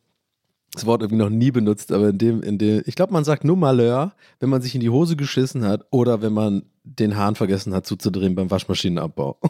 das 0.73 0.85
Wort 0.85 1.03
irgendwie 1.03 1.23
noch 1.23 1.31
nie 1.31 1.51
benutzt, 1.51 1.93
aber 1.93 2.11
in 2.11 2.19
dem, 2.19 2.43
in 2.43 2.59
dem, 2.59 2.83
ich 2.87 2.95
glaube, 2.95 3.13
man 3.13 3.25
sagt 3.25 3.45
nur 3.45 3.57
Malheur, 3.57 4.13
wenn 4.41 4.51
man 4.51 4.63
sich 4.63 4.75
in 4.75 4.81
die 4.81 4.91
Hose 4.91 5.17
geschissen 5.17 5.65
hat 5.65 5.87
oder 5.91 6.21
wenn 6.23 6.33
man 6.33 6.65
den 6.85 7.17
Hahn 7.17 7.37
vergessen 7.37 7.73
hat 7.75 7.87
zuzudrehen 7.87 8.35
beim 8.35 8.51
Waschmaschinenabbau. 8.51 9.39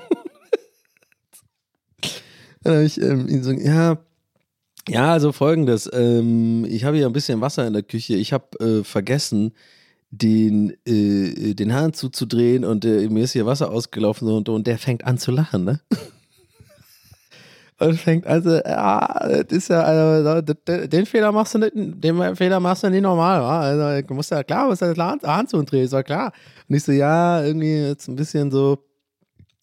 Dann 2.63 2.75
habe 2.75 2.85
ich 2.85 3.01
ähm, 3.01 3.29
ihn 3.29 3.43
so, 3.43 3.51
ja, 3.53 3.99
ja, 4.89 5.13
also 5.13 5.33
folgendes, 5.33 5.91
ähm, 5.93 6.65
ich 6.67 6.85
habe 6.85 6.97
hier 6.97 7.07
ein 7.07 7.13
bisschen 7.13 7.41
Wasser 7.41 7.67
in 7.67 7.73
der 7.73 7.83
Küche, 7.83 8.15
ich 8.15 8.33
habe 8.33 8.59
äh, 8.61 8.85
vergessen, 8.85 9.53
den, 10.11 10.75
äh, 10.87 11.55
den 11.55 11.75
Hahn 11.75 11.93
zuzudrehen 11.93 12.65
und 12.65 12.85
äh, 12.85 13.09
mir 13.09 13.25
ist 13.25 13.33
hier 13.33 13.47
Wasser 13.47 13.71
ausgelaufen 13.71 14.29
und, 14.29 14.49
und 14.49 14.67
der 14.67 14.79
fängt 14.79 15.05
an 15.05 15.19
zu 15.19 15.31
lachen, 15.31 15.65
ne? 15.65 15.81
und 17.79 17.99
fängt 18.01 18.27
also, 18.27 18.51
ja, 18.57 19.07
das 19.21 19.45
ist 19.51 19.69
ja, 19.69 19.83
also, 19.83 20.43
den 20.43 21.07
Fehler 21.07 21.33
machst 21.33 21.55
du 21.55 21.59
nicht, 21.59 21.73
den 21.75 22.37
Fehler 22.37 22.61
machst 22.61 22.83
du 22.83 22.91
nicht 22.91 23.03
normal, 23.03 23.41
wa? 23.41 23.61
Also, 23.61 24.15
musst 24.15 24.31
ja 24.31 24.43
klar, 24.43 24.67
musst 24.69 24.83
ja 24.83 24.93
klar 24.93 25.17
Hand 25.23 25.51
zu 25.51 25.63
drehen, 25.63 25.85
ist 25.85 25.93
ja 25.93 26.03
klar. 26.03 26.33
Und 26.69 26.75
ich 26.75 26.83
so, 26.83 26.93
ja, 26.93 27.43
irgendwie 27.43 27.77
jetzt 27.89 28.09
ein 28.09 28.17
bisschen 28.17 28.51
so, 28.51 28.79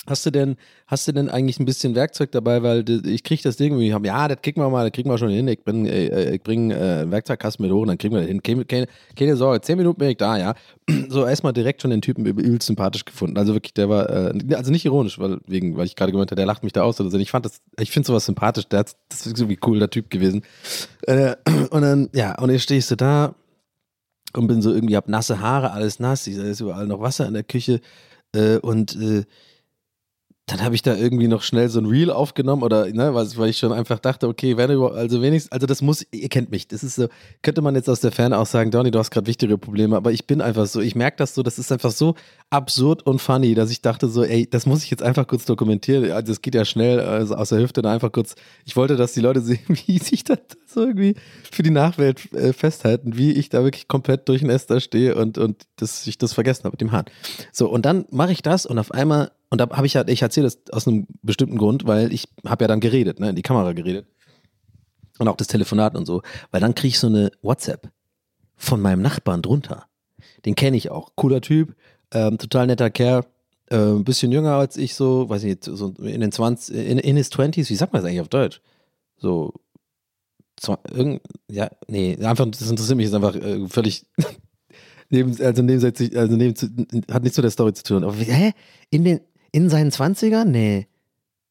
Hast 0.08 0.26
du 0.26 0.32
denn, 0.32 0.56
hast 0.88 1.08
du 1.08 1.12
denn 1.12 1.30
eigentlich 1.30 1.60
ein 1.60 1.66
bisschen 1.66 1.95
Werkzeug 1.95 2.32
dabei, 2.32 2.62
weil 2.64 2.86
ich 3.06 3.24
krieg 3.24 3.41
das 3.41 3.58
Ding 3.58 3.80
irgendwie, 3.80 4.08
ja, 4.08 4.28
das 4.28 4.41
kriegen 4.41 4.62
wir 4.62 4.70
mal, 4.70 4.84
das 4.84 4.91
kriegen 4.91 5.10
wir 5.10 5.18
schon 5.18 5.30
hin. 5.30 5.47
Ich 5.47 5.64
bring, 5.64 5.86
äh, 5.86 6.36
ich 6.36 6.43
bring 6.43 6.72
äh, 6.72 7.10
Werkzeugkasten 7.10 7.66
mit 7.66 7.74
hoch 7.74 7.82
und 7.82 7.88
dann 7.88 7.97
kriegen 7.97 8.14
wir 8.14 8.22
das 8.22 8.30
hin. 8.30 8.43
Keine, 8.43 8.66
keine, 8.66 8.88
keine 9.18 9.36
Sorge, 9.36 9.62
zehn 9.62 9.78
Minuten 9.78 9.97
bin 9.97 10.10
ich 10.10 10.18
da, 10.18 10.38
ja. 10.38 10.53
So 11.10 11.26
erstmal 11.26 11.53
direkt 11.53 11.82
schon 11.82 11.91
den 11.91 12.01
Typen 12.01 12.26
übelst 12.26 12.68
sympathisch 12.68 13.06
gefunden. 13.06 13.38
Also 13.38 13.53
wirklich, 13.53 13.74
der 13.74 13.89
war, 13.89 14.10
äh, 14.10 14.56
also 14.56 14.72
nicht 14.72 14.86
ironisch, 14.86 15.18
weil 15.18 15.39
wegen, 15.47 15.76
weil 15.78 15.86
ich 15.86 15.95
gerade 15.95 16.12
gemeint 16.12 16.30
habe, 16.30 16.38
der 16.38 16.45
lacht 16.45 16.64
mich 16.64 16.74
da 16.74 16.84
aus 16.84 16.99
oder 16.99 17.10
so. 17.10 17.18
Ich 17.18 17.32
fand 17.32 17.45
das, 17.45 17.62
ich 17.80 17.91
finde 17.91 18.08
sowas 18.08 18.26
sympathisch. 18.26 18.68
Der 18.68 18.84
das 18.84 19.26
ist 19.26 19.39
irgendwie 19.39 19.60
cool, 19.66 19.80
der 19.80 19.89
Typ 19.89 20.10
gewesen. 20.10 20.43
Äh, 21.03 21.36
und 21.72 21.82
dann, 21.82 22.10
ja, 22.14 22.38
und 22.39 22.51
jetzt 22.51 22.64
stehst 22.64 22.91
du 22.91 22.95
da 22.95 23.36
und 24.34 24.47
bin 24.47 24.62
so 24.62 24.74
irgendwie, 24.74 24.95
hab 24.95 25.08
nasse 25.08 25.39
Haare, 25.39 25.72
alles 25.72 25.99
nass, 25.99 26.26
da 26.26 26.43
ist 26.43 26.60
überall 26.60 26.88
noch 26.88 27.01
Wasser 27.01 27.26
in 27.26 27.34
der 27.34 27.43
Küche 27.43 27.82
äh, 28.34 28.58
und 28.58 28.95
äh, 28.95 29.24
dann 30.48 30.62
habe 30.64 30.76
ich 30.76 30.84
da 30.84 30.96
irgendwie 30.96 31.28
noch 31.28 31.41
schnell 31.41 31.70
so 31.70 31.80
ein 31.80 31.88
Reel 31.88 32.12
aufgenommen 32.12 32.62
oder, 32.62 32.86
ne, 32.86 33.16
weil 33.16 33.50
ich 33.50 33.58
schon 33.58 33.74
einfach 33.74 33.98
dachte, 33.98 34.28
okay, 34.28 34.58
wenn 34.58 34.70
du, 34.70 34.88
also 34.88 35.22
wenigstens, 35.24 35.52
also 35.52 35.66
das 35.66 35.82
muss, 35.82 36.06
ihr 36.12 36.30
kennt 36.30 36.52
mich, 36.52 36.68
das 36.68 36.84
ist 36.84 36.96
so, 36.96 37.08
könnte 37.41 37.64
man 37.64 37.74
jetzt 37.74 37.89
aus 37.89 38.02
der 38.02 38.12
Ferne 38.12 38.38
auch 38.38 38.46
sagen, 38.46 38.70
Donny, 38.70 38.91
du 38.91 39.00
hast 39.00 39.10
gerade 39.10 39.26
wichtigere 39.26 39.58
Probleme, 39.58 39.96
aber 39.96 40.12
ich 40.12 40.28
bin 40.28 40.41
einfach 40.41 40.68
so, 40.68 40.82
ich 40.82 40.96
merke 40.96 41.18
das 41.18 41.34
so, 41.34 41.41
das 41.41 41.58
ist 41.58 41.72
einfach 41.72 41.89
so 41.89 42.14
absurd 42.52 43.02
und 43.08 43.20
funny, 43.22 43.56
dass 43.56 43.72
ich 43.72 43.82
dachte 43.82 44.08
so, 44.08 44.24
ey, 44.24 44.48
das 44.48 44.68
muss 44.68 44.84
ich 44.84 44.91
jetzt 44.91 45.02
einfach 45.02 45.26
kurz 45.26 45.46
dokumentieren, 45.46 46.12
also 46.12 46.32
es 46.32 46.43
geht 46.43 46.54
ja 46.54 46.64
schnell 46.64 47.00
also 47.00 47.34
aus 47.36 47.50
der 47.50 47.60
Hüfte 47.60 47.82
da 47.82 47.91
einfach 47.91 48.12
kurz, 48.12 48.36
ich 48.66 48.76
wollte, 48.76 48.98
dass 48.98 49.14
die 49.14 49.22
Leute 49.22 49.41
sehen, 49.41 49.66
wie 49.68 49.98
sich 49.98 50.24
das 50.24 50.38
so 50.68 50.82
irgendwie 50.82 51.16
für 51.52 51.64
die 51.64 51.72
Nachwelt 51.72 52.32
äh, 52.34 52.54
festhalten, 52.54 53.18
wie 53.18 53.32
ich 53.32 53.50
da 53.50 53.64
wirklich 53.64 53.88
komplett 53.88 54.30
durch 54.30 54.41
den 54.41 54.52
Äster 54.52 54.80
stehe 54.80 55.16
und, 55.16 55.39
und 55.39 55.64
dass 55.78 56.06
ich 56.06 56.20
das 56.20 56.34
vergessen 56.34 56.66
habe 56.66 56.74
mit 56.74 56.82
dem 56.82 56.91
Hahn. 56.91 57.06
So, 57.52 57.68
und 57.68 57.84
dann 57.84 58.06
mache 58.12 58.32
ich 58.32 58.43
das 58.43 58.68
und 58.68 58.78
auf 58.78 58.91
einmal 58.91 59.32
und 59.56 59.60
da 59.60 59.70
habe 59.78 59.88
ich 59.88 59.95
halt, 59.95 60.10
ich 60.10 60.22
erzähle 60.22 60.47
das 60.47 60.60
aus 60.74 60.86
einem 60.86 61.08
bestimmten 61.22 61.58
Grund, 61.58 61.88
weil 61.88 62.12
ich 62.12 62.28
habe 62.45 62.66
ja 62.66 62.68
dann 62.68 62.82
geredet, 62.82 63.22
ne, 63.22 63.30
in 63.30 63.38
die 63.38 63.41
Kamera 63.41 63.72
geredet. 63.72 64.06
Und 65.18 65.30
auch 65.30 65.38
das 65.38 65.47
Telefonat 65.47 65.95
und 65.95 66.06
so. 66.06 66.24
Weil 66.51 66.60
dann 66.60 66.76
kriege 66.76 66.89
ich 66.89 66.99
so 66.99 67.08
eine 67.08 67.32
WhatsApp 67.41 67.89
von 68.58 68.82
meinem 68.82 69.01
Nachbarn 69.01 69.41
drunter. 69.41 69.86
Den 70.45 70.56
kenne 70.56 70.76
ich 70.76 70.91
auch. 70.91 71.16
Cooler 71.16 71.39
Typ, 71.39 71.74
ähm, 72.12 72.38
total 72.38 72.68
netter 72.68 72.89
Kerl. 72.89 73.24
äh, 73.70 73.78
ein 73.78 74.03
bisschen 74.03 74.34
jünger 74.34 74.56
als 74.56 74.76
ich, 74.76 74.93
so, 74.93 75.30
weiß 75.30 75.43
ich 75.43 75.49
nicht, 75.51 75.64
so 75.64 75.93
in 76.01 76.20
den 76.20 76.34
20, 76.34 76.76
in, 76.76 76.97
in 76.97 77.16
his 77.16 77.32
20s, 77.32 77.70
wie 77.70 77.76
sagt 77.76 77.93
man 77.93 78.01
das 78.01 78.10
eigentlich 78.10 78.22
auf 78.22 78.28
Deutsch? 78.28 78.60
So, 79.16 79.53
zwei, 80.58 80.76
irgend, 80.91 81.22
ja, 81.49 81.70
nee, 81.88 82.18
einfach, 82.22 82.45
das 82.45 82.70
interessiert 82.70 82.97
mich 82.97 83.06
jetzt 83.06 83.16
einfach 83.16 83.36
äh, 83.36 83.70
völlig 83.70 84.06
neben, 85.10 85.41
also 85.41 85.62
nebensätzlich, 85.62 86.18
also 86.18 86.36
neben, 86.36 86.56
hat 87.10 87.24
nichts 87.24 87.38
mit 87.38 87.45
der 87.45 87.51
Story 87.51 87.74
zu 87.74 87.84
tun. 87.84 88.03
Aber 88.03 88.14
hä? 88.16 88.51
In 88.89 89.06
den, 89.06 89.22
in 89.56 89.70
seinen 89.70 89.89
20ern? 89.89 90.43
Nee. 90.43 90.88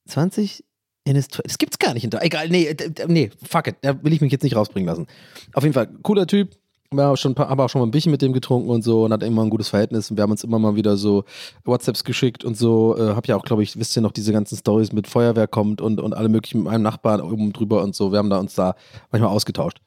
20? 0.09 0.63
In 1.05 1.17
his, 1.17 1.29
das 1.29 1.57
gibt's 1.57 1.79
gar 1.79 1.95
nicht. 1.95 2.05
In, 2.05 2.13
egal, 2.21 2.51
nee, 2.51 2.77
nee, 3.07 3.31
fuck 3.43 3.69
it. 3.69 3.77
Da 3.81 4.03
will 4.05 4.13
ich 4.13 4.21
mich 4.21 4.31
jetzt 4.31 4.43
nicht 4.43 4.57
rausbringen 4.57 4.87
lassen. 4.87 5.07
Auf 5.55 5.63
jeden 5.63 5.73
Fall, 5.73 5.89
cooler 6.03 6.27
Typ. 6.27 6.51
Haben 6.95 7.17
schon, 7.17 7.35
haben 7.35 7.59
auch 7.59 7.69
schon 7.71 7.81
mal 7.81 7.87
ein 7.87 7.91
bisschen 7.91 8.13
mit 8.13 8.21
dem 8.21 8.35
getrunken 8.35 8.69
und 8.69 8.85
so 8.85 9.07
und 9.07 9.13
hat 9.13 9.23
immer 9.23 9.43
ein 9.43 9.49
gutes 9.49 9.71
Verhältnis 9.71 10.11
und 10.11 10.19
wir 10.19 10.23
haben 10.23 10.31
uns 10.31 10.45
immer 10.45 10.59
mal 10.59 10.77
wieder 10.77 10.99
so 10.99 11.25
WhatsApps 11.65 12.05
geschickt 12.05 12.45
und 12.45 12.59
so. 12.59 12.95
Äh, 12.97 13.15
hab 13.15 13.27
ja 13.27 13.37
auch, 13.37 13.45
glaube 13.45 13.63
ich, 13.63 13.77
wisst 13.79 13.97
ihr 13.97 14.03
noch, 14.03 14.13
diese 14.13 14.33
ganzen 14.33 14.57
Stories 14.59 14.93
mit 14.93 15.09
Feuerwehr 15.09 15.49
kommt 15.49 15.81
und, 15.81 15.99
und 15.99 16.13
alle 16.13 16.29
möglichen 16.29 16.59
mit 16.59 16.67
meinem 16.67 16.83
Nachbarn 16.83 17.23
oben 17.23 17.55
drüber 17.55 17.83
und 17.83 17.97
so. 17.97 18.13
Wir 18.13 18.19
haben 18.19 18.31
da 18.31 18.39
uns 18.39 18.55
da 18.55 18.77
manchmal 19.11 19.31
ausgetauscht. 19.31 19.81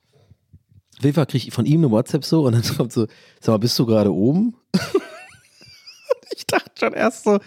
Auf 0.98 1.04
jeden 1.04 1.14
Fall 1.14 1.28
kriege 1.28 1.48
ich 1.48 1.54
von 1.54 1.68
ihm 1.68 1.82
eine 1.82 1.92
WhatsApp 1.92 2.26
so 2.26 2.48
und 2.48 2.54
dann 2.54 2.64
kommt 2.78 2.92
so, 2.92 3.06
sag 3.40 3.54
mal, 3.54 3.60
bist 3.60 3.78
du 3.78 3.86
gerade 3.86 4.12
oben? 4.12 4.56
ich 6.36 6.48
dachte 6.48 6.72
schon 6.78 6.94
erst 6.94 7.24
so, 7.24 7.40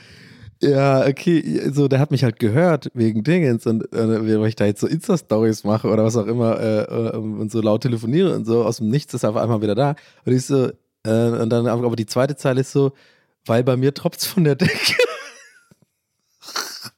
ja, 0.62 1.06
okay, 1.06 1.70
so, 1.72 1.88
der 1.88 1.98
hat 1.98 2.10
mich 2.10 2.22
halt 2.22 2.38
gehört 2.38 2.90
wegen 2.92 3.24
Dingens 3.24 3.66
und 3.66 3.90
äh, 3.94 4.40
weil 4.40 4.48
ich 4.48 4.56
da 4.56 4.66
jetzt 4.66 4.80
so 4.80 4.86
Insta-Stories 4.86 5.64
mache 5.64 5.88
oder 5.88 6.04
was 6.04 6.16
auch 6.16 6.26
immer 6.26 6.60
äh, 6.60 6.82
äh 6.82 7.16
und 7.16 7.50
so 7.50 7.62
laut 7.62 7.82
telefoniere 7.82 8.34
und 8.34 8.44
so, 8.44 8.64
aus 8.64 8.76
dem 8.76 8.90
Nichts 8.90 9.14
ist 9.14 9.22
er 9.22 9.30
auf 9.30 9.36
einmal 9.36 9.62
wieder 9.62 9.74
da. 9.74 9.96
Und 10.26 10.34
ich 10.34 10.44
so, 10.44 10.70
äh, 11.04 11.30
und 11.30 11.48
dann, 11.50 11.66
aber 11.66 11.96
die 11.96 12.06
zweite 12.06 12.36
Zeile 12.36 12.60
ist 12.60 12.72
so, 12.72 12.92
weil 13.46 13.64
bei 13.64 13.76
mir 13.78 13.94
tropft's 13.94 14.26
von 14.26 14.44
der 14.44 14.54
Decke. 14.54 14.96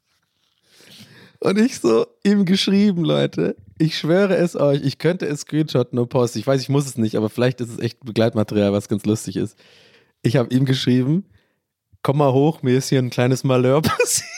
und 1.41 1.59
ich 1.59 1.79
so, 1.79 2.07
ihm 2.25 2.45
geschrieben, 2.45 3.05
Leute, 3.05 3.55
ich 3.79 3.97
schwöre 3.97 4.37
es 4.37 4.57
euch, 4.57 4.83
ich 4.83 4.99
könnte 4.99 5.27
es 5.27 5.43
screenshotten 5.43 6.01
und 6.01 6.09
posten. 6.09 6.41
Ich 6.41 6.47
weiß, 6.49 6.61
ich 6.61 6.69
muss 6.69 6.87
es 6.87 6.99
nicht, 6.99 7.17
aber 7.17 7.31
vielleicht 7.31 7.61
ist 7.61 7.71
es 7.71 7.79
echt 7.79 8.05
Begleitmaterial, 8.05 8.73
was 8.73 8.89
ganz 8.89 9.07
lustig 9.07 9.37
ist. 9.37 9.57
Ich 10.23 10.37
habe 10.37 10.53
ihm 10.53 10.65
geschrieben, 10.65 11.27
komm 12.03 12.19
mal 12.19 12.33
hoch, 12.33 12.63
mir 12.63 12.77
ist 12.77 12.89
hier 12.89 12.99
ein 12.99 13.11
kleines 13.11 13.45
Malheur 13.45 13.81
passiert. 13.83 14.29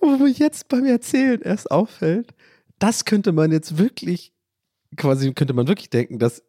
Wo 0.00 0.16
mir 0.16 0.30
jetzt 0.30 0.68
beim 0.68 0.86
Erzählen 0.86 1.40
erst 1.42 1.70
auffällt, 1.70 2.34
das 2.78 3.04
könnte 3.04 3.32
man 3.32 3.52
jetzt 3.52 3.78
wirklich, 3.78 4.32
quasi 4.96 5.32
könnte 5.34 5.54
man 5.54 5.66
wirklich 5.66 5.90
denken, 5.90 6.18
dass, 6.18 6.42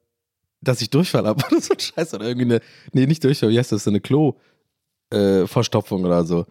dass 0.62 0.82
ich 0.82 0.90
Durchfall 0.90 1.26
habe 1.26 1.44
oder 1.52 1.62
so 1.62 1.74
ein 1.74 1.80
Scheiß 1.80 2.14
oder 2.14 2.28
irgendwie 2.28 2.46
eine, 2.46 2.62
nee, 2.94 3.06
nicht 3.06 3.24
Durchfall, 3.24 3.56
heißt 3.56 3.72
das, 3.72 3.84
so 3.84 3.90
eine 3.90 4.02
Klo-Verstopfung 4.02 6.04
äh, 6.04 6.06
oder 6.06 6.24
so. 6.26 6.46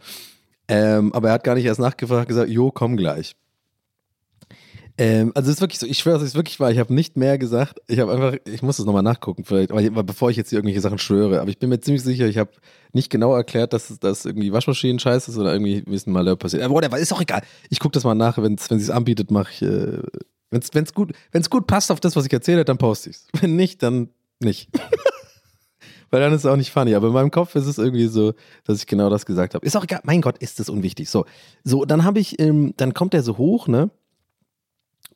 Ähm, 0.67 1.13
aber 1.15 1.29
er 1.29 1.35
hat 1.35 1.45
gar 1.45 1.55
nicht 1.55 1.65
erst 1.65 1.81
nachgefragt, 1.81 2.29
gesagt, 2.29 2.51
jo, 2.51 2.71
komm 2.71 2.97
gleich. 2.97 3.37
Ähm, 5.01 5.31
also 5.37 5.49
es 5.49 5.57
ist 5.57 5.61
wirklich 5.61 5.79
so, 5.79 5.87
ich 5.87 5.99
schwöre, 5.99 6.17
es 6.17 6.25
ist 6.25 6.35
wirklich 6.35 6.59
wahr, 6.59 6.73
ich 6.73 6.79
habe 6.79 6.93
nicht 6.93 7.17
mehr 7.17 7.39
gesagt. 7.39 7.81
Ich 7.87 8.01
habe 8.01 8.13
einfach, 8.13 8.35
ich 8.45 8.63
muss 8.63 8.79
das 8.79 8.87
nochmal 8.87 9.05
nachgucken, 9.05 9.45
vielleicht, 9.45 9.71
weil, 9.71 9.91
bevor 9.91 10.29
ich 10.31 10.37
jetzt 10.37 10.51
hier 10.51 10.59
irgendwelche 10.59 10.81
Sachen 10.81 10.99
schwöre. 10.99 11.41
Aber 11.41 11.49
ich 11.49 11.59
bin 11.59 11.69
mir 11.69 11.81
ziemlich 11.81 12.03
sicher, 12.03 12.27
ich 12.27 12.37
habe 12.37 12.51
nicht 12.93 13.09
genau 13.09 13.33
erklärt, 13.33 13.73
dass 13.73 13.97
das 14.01 14.25
irgendwie 14.25 14.53
Waschmaschinen 14.53 14.99
scheiße 14.99 15.31
ist 15.31 15.39
oder 15.39 15.53
irgendwie 15.53 15.85
wissen 15.87 16.13
mal 16.13 16.37
passiert. 16.37 16.65
Aber 16.65 16.75
whatever, 16.75 16.99
ist 16.99 17.13
auch 17.13 17.21
egal. 17.21 17.43
Ich 17.71 17.79
gucke 17.79 17.93
das 17.93 18.03
mal 18.03 18.17
nach, 18.17 18.39
wenn's, 18.39 18.69
wenn 18.71 18.79
sie 18.81 18.85
es 18.85 18.91
anbietet, 18.91 19.31
mache 19.31 19.53
ich. 19.53 19.63
Äh, 19.63 20.03
wenn 20.51 20.83
es 20.83 20.95
gut, 20.95 21.13
wenn's 21.31 21.51
gut 21.51 21.67
passt 21.67 21.93
auf 21.93 22.01
das, 22.01 22.17
was 22.17 22.27
ich 22.27 22.33
erzähle, 22.33 22.65
dann 22.65 22.79
poste 22.79 23.11
ich 23.11 23.17
es. 23.17 23.29
Wenn 23.41 23.55
nicht, 23.55 23.83
dann 23.83 24.09
nicht. 24.41 24.69
Weil 26.11 26.21
dann 26.21 26.33
ist 26.33 26.41
es 26.41 26.47
auch 26.47 26.57
nicht 26.57 26.73
funny. 26.73 26.95
Aber 26.95 27.09
in 27.09 27.13
meinem 27.13 27.31
Kopf 27.31 27.55
ist 27.55 27.67
es 27.67 27.79
irgendwie 27.79 28.07
so, 28.07 28.33
dass 28.65 28.79
ich 28.79 28.87
genau 28.87 29.11
das 29.11 29.27
gesagt 29.27 29.55
habe. 29.55 29.65
Ist 29.65 29.77
auch 29.77 29.85
egal. 29.85 30.01
Mein 30.05 30.23
Gott, 30.23 30.39
ist 30.39 30.59
das 30.59 30.71
unwichtig. 30.71 31.11
So, 31.11 31.27
so 31.65 31.85
dann 31.85 32.05
habe 32.05 32.19
ich, 32.19 32.41
ähm, 32.41 32.73
dann 32.77 32.95
kommt 32.95 33.15
er 33.15 33.23
so 33.23 33.37
hoch, 33.37 33.69
ne? 33.69 33.91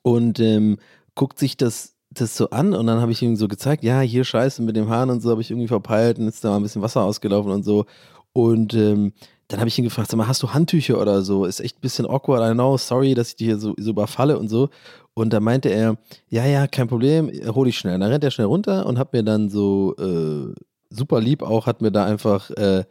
Und 0.03 0.40
ähm, 0.40 0.78
guckt 1.14 1.38
sich 1.38 1.57
das, 1.57 1.94
das 2.11 2.36
so 2.36 2.50
an 2.50 2.74
und 2.74 2.86
dann 2.86 3.00
habe 3.00 3.12
ich 3.12 3.22
ihm 3.22 3.36
so 3.36 3.48
gezeigt, 3.48 3.84
ja, 3.84 4.00
hier 4.00 4.24
scheiße 4.24 4.62
mit 4.62 4.76
dem 4.76 4.88
Hahn 4.88 5.11
und 5.11 5.20
so 5.20 5.30
habe 5.30 5.40
ich 5.40 5.50
irgendwie 5.50 5.68
verpeilt 5.68 6.18
und 6.18 6.28
ist 6.28 6.44
da 6.44 6.50
mal 6.50 6.57
ein 6.57 6.62
bisschen 6.62 6.82
Wasser 6.82 7.03
ausgelaufen 7.03 7.53
und 7.53 7.64
so. 7.64 7.86
Und 8.32 8.74
ähm, 8.74 9.12
dann 9.48 9.61
habe 9.61 9.68
ich 9.68 9.78
ihn 9.78 9.84
gefragt, 9.84 10.11
sag 10.11 10.16
mal, 10.16 10.28
hast 10.28 10.42
du 10.42 10.55
Handtücher 10.55 11.00
oder 11.00 11.22
so? 11.22 11.44
Ist 11.44 11.61
echt 11.61 11.76
ein 11.78 11.82
bisschen 11.82 12.07
awkward, 12.07 12.50
I 12.50 12.55
know, 12.55 12.76
sorry, 12.78 13.14
dass 13.14 13.28
ich 13.28 13.36
dich 13.36 13.46
hier 13.48 13.59
so, 13.59 13.74
so 13.78 13.90
überfalle 13.90 14.38
und 14.38 14.48
so. 14.48 14.70
Und 15.14 15.32
da 15.32 15.40
meinte 15.40 15.68
er, 15.68 15.98
ja, 16.30 16.46
ja, 16.46 16.66
kein 16.66 16.88
Problem, 16.88 17.30
hol 17.55 17.68
ich 17.68 17.76
schnell. 17.76 17.94
Und 17.94 18.00
dann 18.00 18.11
rennt 18.11 18.24
er 18.24 18.30
schnell 18.30 18.46
runter 18.46 18.86
und 18.86 18.98
hat 18.98 19.12
mir 19.12 19.22
dann 19.22 19.50
so 19.50 19.94
äh, 19.98 20.55
super 20.88 21.20
lieb 21.20 21.42
auch, 21.42 21.66
hat 21.66 21.82
mir 21.82 21.90
da 21.90 22.07
einfach 22.07 22.50
äh, 22.53 22.84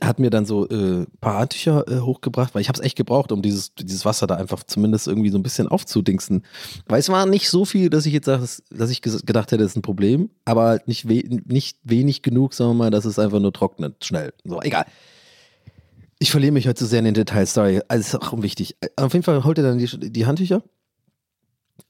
hat 0.00 0.18
mir 0.18 0.30
dann 0.30 0.46
so 0.46 0.68
äh, 0.68 1.06
paar 1.20 1.38
Handtücher 1.38 1.84
äh, 1.88 2.00
hochgebracht, 2.00 2.54
weil 2.54 2.62
ich 2.62 2.68
habe 2.68 2.78
es 2.78 2.84
echt 2.84 2.96
gebraucht, 2.96 3.32
um 3.32 3.42
dieses, 3.42 3.74
dieses 3.74 4.04
Wasser 4.04 4.26
da 4.26 4.36
einfach 4.36 4.62
zumindest 4.62 5.08
irgendwie 5.08 5.30
so 5.30 5.38
ein 5.38 5.42
bisschen 5.42 5.68
aufzudingsen. 5.68 6.44
Weil 6.86 7.00
es 7.00 7.08
war 7.08 7.26
nicht 7.26 7.50
so 7.50 7.64
viel, 7.64 7.90
dass 7.90 8.06
ich 8.06 8.12
jetzt 8.12 8.26
sage, 8.26 8.46
dass 8.70 8.90
ich 8.90 9.02
gedacht 9.02 9.50
hätte, 9.50 9.58
das 9.58 9.72
ist 9.72 9.76
ein 9.76 9.82
Problem, 9.82 10.30
aber 10.44 10.80
nicht, 10.86 11.08
we 11.08 11.22
nicht 11.46 11.78
wenig 11.82 12.22
genug, 12.22 12.54
sagen 12.54 12.70
wir 12.70 12.74
mal, 12.74 12.90
dass 12.90 13.04
es 13.04 13.18
einfach 13.18 13.40
nur 13.40 13.52
trocknet, 13.52 14.04
schnell. 14.04 14.32
So, 14.44 14.62
egal. 14.62 14.86
Ich 16.20 16.30
verliere 16.30 16.52
mich 16.52 16.66
heute 16.66 16.76
zu 16.76 16.84
so 16.84 16.90
sehr 16.90 17.00
in 17.00 17.04
den 17.04 17.14
Details, 17.14 17.54
sorry. 17.54 17.80
Also 17.88 18.00
ist 18.00 18.14
auch 18.22 18.32
unwichtig. 18.32 18.76
Auf 18.96 19.12
jeden 19.12 19.24
Fall 19.24 19.44
holt 19.44 19.58
er 19.58 19.64
dann 19.64 19.78
die, 19.78 20.10
die 20.10 20.26
Handtücher 20.26 20.62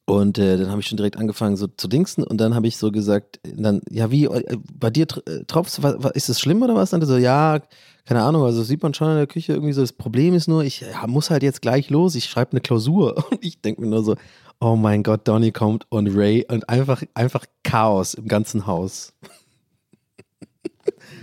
und 0.07 0.39
äh, 0.39 0.57
dann 0.57 0.71
habe 0.71 0.81
ich 0.81 0.87
schon 0.87 0.97
direkt 0.97 1.17
angefangen 1.17 1.57
so 1.57 1.67
zu 1.67 1.87
dingsen 1.87 2.25
und 2.25 2.41
dann 2.41 2.55
habe 2.55 2.67
ich 2.67 2.77
so 2.79 2.91
gesagt, 2.91 3.41
dann, 3.43 3.83
ja, 3.91 4.11
wie, 4.11 4.25
äh, 4.25 4.57
bei 4.73 4.91
dir 4.91 5.07
äh, 5.27 5.45
tropfst, 5.47 5.81
ist 6.15 6.29
das 6.29 6.41
schlimm 6.41 6.63
oder 6.63 6.75
was? 6.75 6.93
Und 6.95 7.05
so, 7.05 7.17
ja, 7.17 7.61
keine 8.07 8.23
Ahnung, 8.23 8.45
also 8.45 8.63
sieht 8.63 8.83
man 8.83 8.95
schon 8.95 9.11
in 9.11 9.17
der 9.17 9.27
Küche 9.27 9.53
irgendwie 9.53 9.75
so, 9.75 9.83
das 9.83 9.93
Problem 9.93 10.33
ist 10.35 10.49
nur, 10.49 10.65
ich 10.65 10.81
ja, 10.81 11.07
muss 11.07 11.29
halt 11.29 11.43
jetzt 11.43 11.61
gleich 11.61 11.91
los, 11.91 12.15
ich 12.15 12.25
schreibe 12.25 12.53
eine 12.53 12.63
Klausur 12.63 13.23
und 13.31 13.45
ich 13.45 13.61
denke 13.61 13.83
mir 13.83 13.89
nur 13.89 14.03
so, 14.03 14.17
oh 14.61 14.77
mein 14.77 15.03
Gott, 15.03 15.29
Donny 15.29 15.53
kommt 15.53 15.85
und 15.91 16.09
Ray 16.09 16.47
und 16.51 16.69
einfach, 16.71 17.03
einfach 17.13 17.45
Chaos 17.63 18.15
im 18.15 18.27
ganzen 18.27 18.67
Haus. 18.67 19.13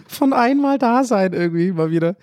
Von 0.08 0.32
einmal 0.32 0.78
da 0.78 1.04
sein 1.04 1.34
irgendwie 1.34 1.72
mal 1.72 1.90
wieder. 1.90 2.16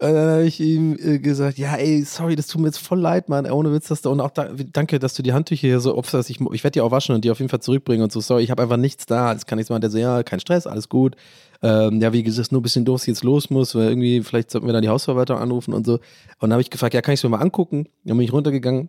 Und 0.00 0.14
dann 0.14 0.30
habe 0.30 0.46
ich 0.46 0.58
ihm 0.60 0.96
äh, 0.98 1.18
gesagt, 1.18 1.58
ja, 1.58 1.74
ey, 1.74 2.02
sorry, 2.04 2.34
das 2.34 2.46
tut 2.46 2.62
mir 2.62 2.68
jetzt 2.68 2.78
voll 2.78 2.98
leid, 2.98 3.28
Mann. 3.28 3.50
Ohne 3.50 3.70
Witz, 3.70 3.88
dass 3.88 4.00
du 4.00 4.08
und 4.08 4.20
auch 4.20 4.30
da, 4.30 4.48
danke, 4.72 4.98
dass 4.98 5.12
du 5.12 5.22
die 5.22 5.34
Handtücher 5.34 5.68
hier 5.68 5.80
so 5.80 5.94
opferst. 5.94 6.30
Ich, 6.30 6.40
ich 6.40 6.64
werde 6.64 6.70
die 6.70 6.80
auch 6.80 6.90
waschen 6.90 7.14
und 7.14 7.22
die 7.22 7.30
auf 7.30 7.38
jeden 7.38 7.50
Fall 7.50 7.60
zurückbringen 7.60 8.02
und 8.02 8.10
so. 8.10 8.20
Sorry, 8.20 8.42
ich 8.42 8.50
habe 8.50 8.62
einfach 8.62 8.78
nichts 8.78 9.04
da. 9.04 9.34
Das 9.34 9.44
kann 9.44 9.58
ich 9.58 9.68
machen. 9.68 9.82
Der 9.82 9.90
so, 9.90 9.98
ja, 9.98 10.22
kein 10.22 10.40
Stress, 10.40 10.66
alles 10.66 10.88
gut. 10.88 11.16
Ähm, 11.62 12.00
ja, 12.00 12.14
wie 12.14 12.22
gesagt, 12.22 12.50
nur 12.50 12.60
ein 12.60 12.62
bisschen 12.62 12.86
doof, 12.86 13.00
dass 13.00 13.02
ich 13.02 13.08
jetzt 13.08 13.24
los 13.24 13.50
muss, 13.50 13.74
weil 13.74 13.90
irgendwie, 13.90 14.22
vielleicht 14.22 14.50
sollten 14.50 14.66
wir 14.66 14.72
dann 14.72 14.80
die 14.80 14.88
Hausverwaltung 14.88 15.36
anrufen 15.36 15.74
und 15.74 15.84
so. 15.84 15.94
Und 15.94 16.00
dann 16.40 16.52
habe 16.52 16.62
ich 16.62 16.70
gefragt, 16.70 16.94
ja, 16.94 17.02
kann 17.02 17.12
ich 17.12 17.20
es 17.20 17.24
mir 17.24 17.28
mal 17.28 17.42
angucken? 17.42 17.86
Dann 18.04 18.16
bin 18.16 18.24
ich 18.24 18.32
runtergegangen, 18.32 18.88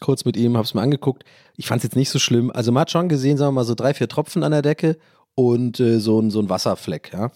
kurz 0.00 0.24
mit 0.24 0.38
ihm, 0.38 0.56
habe 0.56 0.64
es 0.64 0.72
mir 0.72 0.80
angeguckt. 0.80 1.24
Ich 1.56 1.66
fand 1.66 1.80
es 1.80 1.84
jetzt 1.84 1.96
nicht 1.96 2.08
so 2.08 2.18
schlimm. 2.18 2.50
Also 2.50 2.72
man 2.72 2.80
hat 2.80 2.90
schon 2.90 3.10
gesehen, 3.10 3.36
sagen 3.36 3.48
wir 3.48 3.60
mal, 3.60 3.64
so 3.64 3.74
drei, 3.74 3.92
vier 3.92 4.08
Tropfen 4.08 4.42
an 4.42 4.52
der 4.52 4.62
Decke 4.62 4.96
und 5.34 5.80
äh, 5.80 6.00
so, 6.00 6.18
ein, 6.18 6.30
so 6.30 6.40
ein 6.40 6.48
Wasserfleck, 6.48 7.10
ja. 7.12 7.30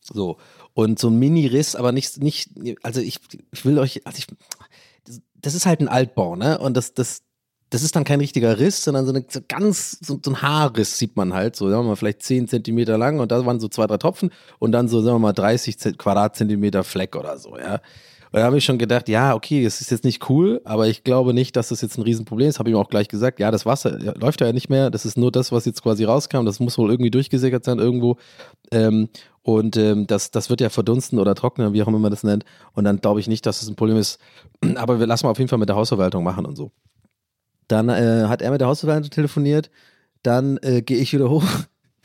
So. 0.00 0.36
Und 0.74 0.98
so 0.98 1.08
ein 1.08 1.18
Mini-Riss, 1.18 1.76
aber 1.76 1.92
nicht, 1.92 2.20
nicht, 2.20 2.50
also 2.82 3.00
ich, 3.00 3.20
ich 3.52 3.64
will 3.64 3.78
euch, 3.78 4.06
also 4.06 4.18
ich, 4.18 4.26
das 5.40 5.54
ist 5.54 5.66
halt 5.66 5.80
ein 5.80 5.88
Altbau, 5.88 6.34
ne? 6.34 6.58
Und 6.58 6.76
das, 6.76 6.94
das, 6.94 7.22
das 7.70 7.82
ist 7.82 7.96
dann 7.96 8.04
kein 8.04 8.20
richtiger 8.20 8.58
Riss, 8.58 8.84
sondern 8.84 9.06
so, 9.06 9.12
eine, 9.12 9.24
so 9.28 9.40
ganz, 9.46 9.98
so, 10.00 10.20
so, 10.22 10.30
ein 10.30 10.42
Haarriss 10.42 10.96
sieht 10.96 11.16
man 11.16 11.32
halt, 11.32 11.56
so, 11.56 11.68
sagen 11.70 11.82
wir 11.84 11.90
mal, 11.90 11.96
vielleicht 11.96 12.22
10 12.22 12.48
Zentimeter 12.48 12.98
lang 12.98 13.20
und 13.20 13.32
da 13.32 13.44
waren 13.46 13.60
so 13.60 13.68
zwei, 13.68 13.86
drei 13.86 13.98
Tropfen 13.98 14.30
und 14.58 14.72
dann 14.72 14.88
so, 14.88 15.00
sagen 15.00 15.16
wir 15.16 15.20
mal, 15.20 15.32
30 15.32 15.98
Quadratzentimeter 15.98 16.84
Fleck 16.84 17.16
oder 17.16 17.38
so, 17.38 17.56
ja. 17.56 17.80
Und 18.34 18.40
da 18.40 18.46
habe 18.46 18.58
ich 18.58 18.64
schon 18.64 18.78
gedacht, 18.78 19.08
ja, 19.08 19.32
okay, 19.32 19.64
es 19.64 19.80
ist 19.80 19.92
jetzt 19.92 20.02
nicht 20.02 20.28
cool, 20.28 20.60
aber 20.64 20.88
ich 20.88 21.04
glaube 21.04 21.32
nicht, 21.32 21.54
dass 21.54 21.68
das 21.68 21.82
jetzt 21.82 21.96
ein 21.98 22.02
Riesenproblem 22.02 22.48
ist. 22.48 22.58
Habe 22.58 22.68
ich 22.68 22.74
ihm 22.74 22.80
auch 22.80 22.88
gleich 22.88 23.06
gesagt, 23.06 23.38
ja, 23.38 23.52
das 23.52 23.64
Wasser 23.64 23.96
läuft 24.16 24.40
ja 24.40 24.52
nicht 24.52 24.68
mehr. 24.68 24.90
Das 24.90 25.06
ist 25.06 25.16
nur 25.16 25.30
das, 25.30 25.52
was 25.52 25.66
jetzt 25.66 25.84
quasi 25.84 26.02
rauskam. 26.02 26.44
Das 26.44 26.58
muss 26.58 26.76
wohl 26.76 26.90
irgendwie 26.90 27.12
durchgesickert 27.12 27.64
sein 27.64 27.78
irgendwo. 27.78 28.16
Ähm, 28.72 29.08
und 29.42 29.76
ähm, 29.76 30.08
das, 30.08 30.32
das 30.32 30.50
wird 30.50 30.60
ja 30.60 30.68
verdunsten 30.68 31.20
oder 31.20 31.36
trocknen, 31.36 31.74
wie 31.74 31.82
auch 31.84 31.86
immer 31.86 32.00
man 32.00 32.10
das 32.10 32.24
nennt. 32.24 32.44
Und 32.72 32.82
dann 32.82 33.00
glaube 33.00 33.20
ich 33.20 33.28
nicht, 33.28 33.46
dass 33.46 33.60
das 33.60 33.68
ein 33.68 33.76
Problem 33.76 33.98
ist. 33.98 34.18
Aber 34.74 34.98
wir 34.98 35.06
lassen 35.06 35.26
mal 35.26 35.30
auf 35.30 35.38
jeden 35.38 35.48
Fall 35.48 35.60
mit 35.60 35.68
der 35.68 35.76
Hausverwaltung 35.76 36.24
machen 36.24 36.44
und 36.44 36.56
so. 36.56 36.72
Dann 37.68 37.88
äh, 37.88 38.24
hat 38.26 38.42
er 38.42 38.50
mit 38.50 38.60
der 38.60 38.66
Hausverwaltung 38.66 39.10
telefoniert. 39.10 39.70
Dann 40.24 40.58
äh, 40.62 40.82
gehe 40.82 40.98
ich 40.98 41.12
wieder 41.12 41.30
hoch 41.30 41.44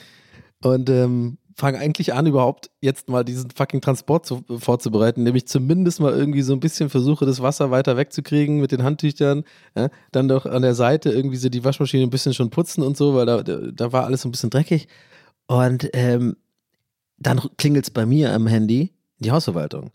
und 0.62 0.92
ähm, 0.92 1.40
fange 1.60 1.78
eigentlich 1.78 2.14
an, 2.14 2.26
überhaupt 2.26 2.72
jetzt 2.82 3.10
mal 3.10 3.24
diesen 3.24 3.52
fucking 3.52 3.82
Transport 3.82 4.26
zu, 4.26 4.44
vorzubereiten, 4.60 5.24
nämlich 5.24 5.48
zumindest 5.48 6.00
mal 6.00 6.14
irgendwie 6.14 6.42
so 6.42 6.54
ein 6.54 6.60
bisschen 6.60 6.90
versuche, 6.90 7.26
das 7.26 7.42
Wasser 7.42 7.70
weiter 7.70 7.98
wegzukriegen 7.98 8.60
mit 8.60 8.72
den 8.72 8.84
Handtüchern. 8.84 9.44
Ja? 9.76 9.90
Dann 10.12 10.28
doch 10.28 10.46
an 10.46 10.62
der 10.62 10.74
Seite 10.74 11.12
irgendwie 11.12 11.38
so 11.38 11.50
die 11.50 11.64
Waschmaschine 11.64 12.04
ein 12.04 12.10
bisschen 12.10 12.34
schon 12.34 12.50
putzen 12.50 12.82
und 12.82 12.98
so, 12.98 13.14
weil 13.14 13.26
da, 13.26 13.44
da 13.44 13.92
war 13.92 14.06
alles 14.06 14.22
so 14.22 14.30
ein 14.30 14.32
bisschen 14.32 14.50
dreckig. 14.50 14.88
Und 15.48 15.90
ähm, 15.94 16.38
dann 17.18 17.42
klingelt 17.58 17.86
es 17.86 17.92
bei 17.92 18.06
mir 18.06 18.34
am 18.34 18.48
Handy, 18.48 18.94
die 19.20 19.32
Hausverwaltung. 19.32 19.92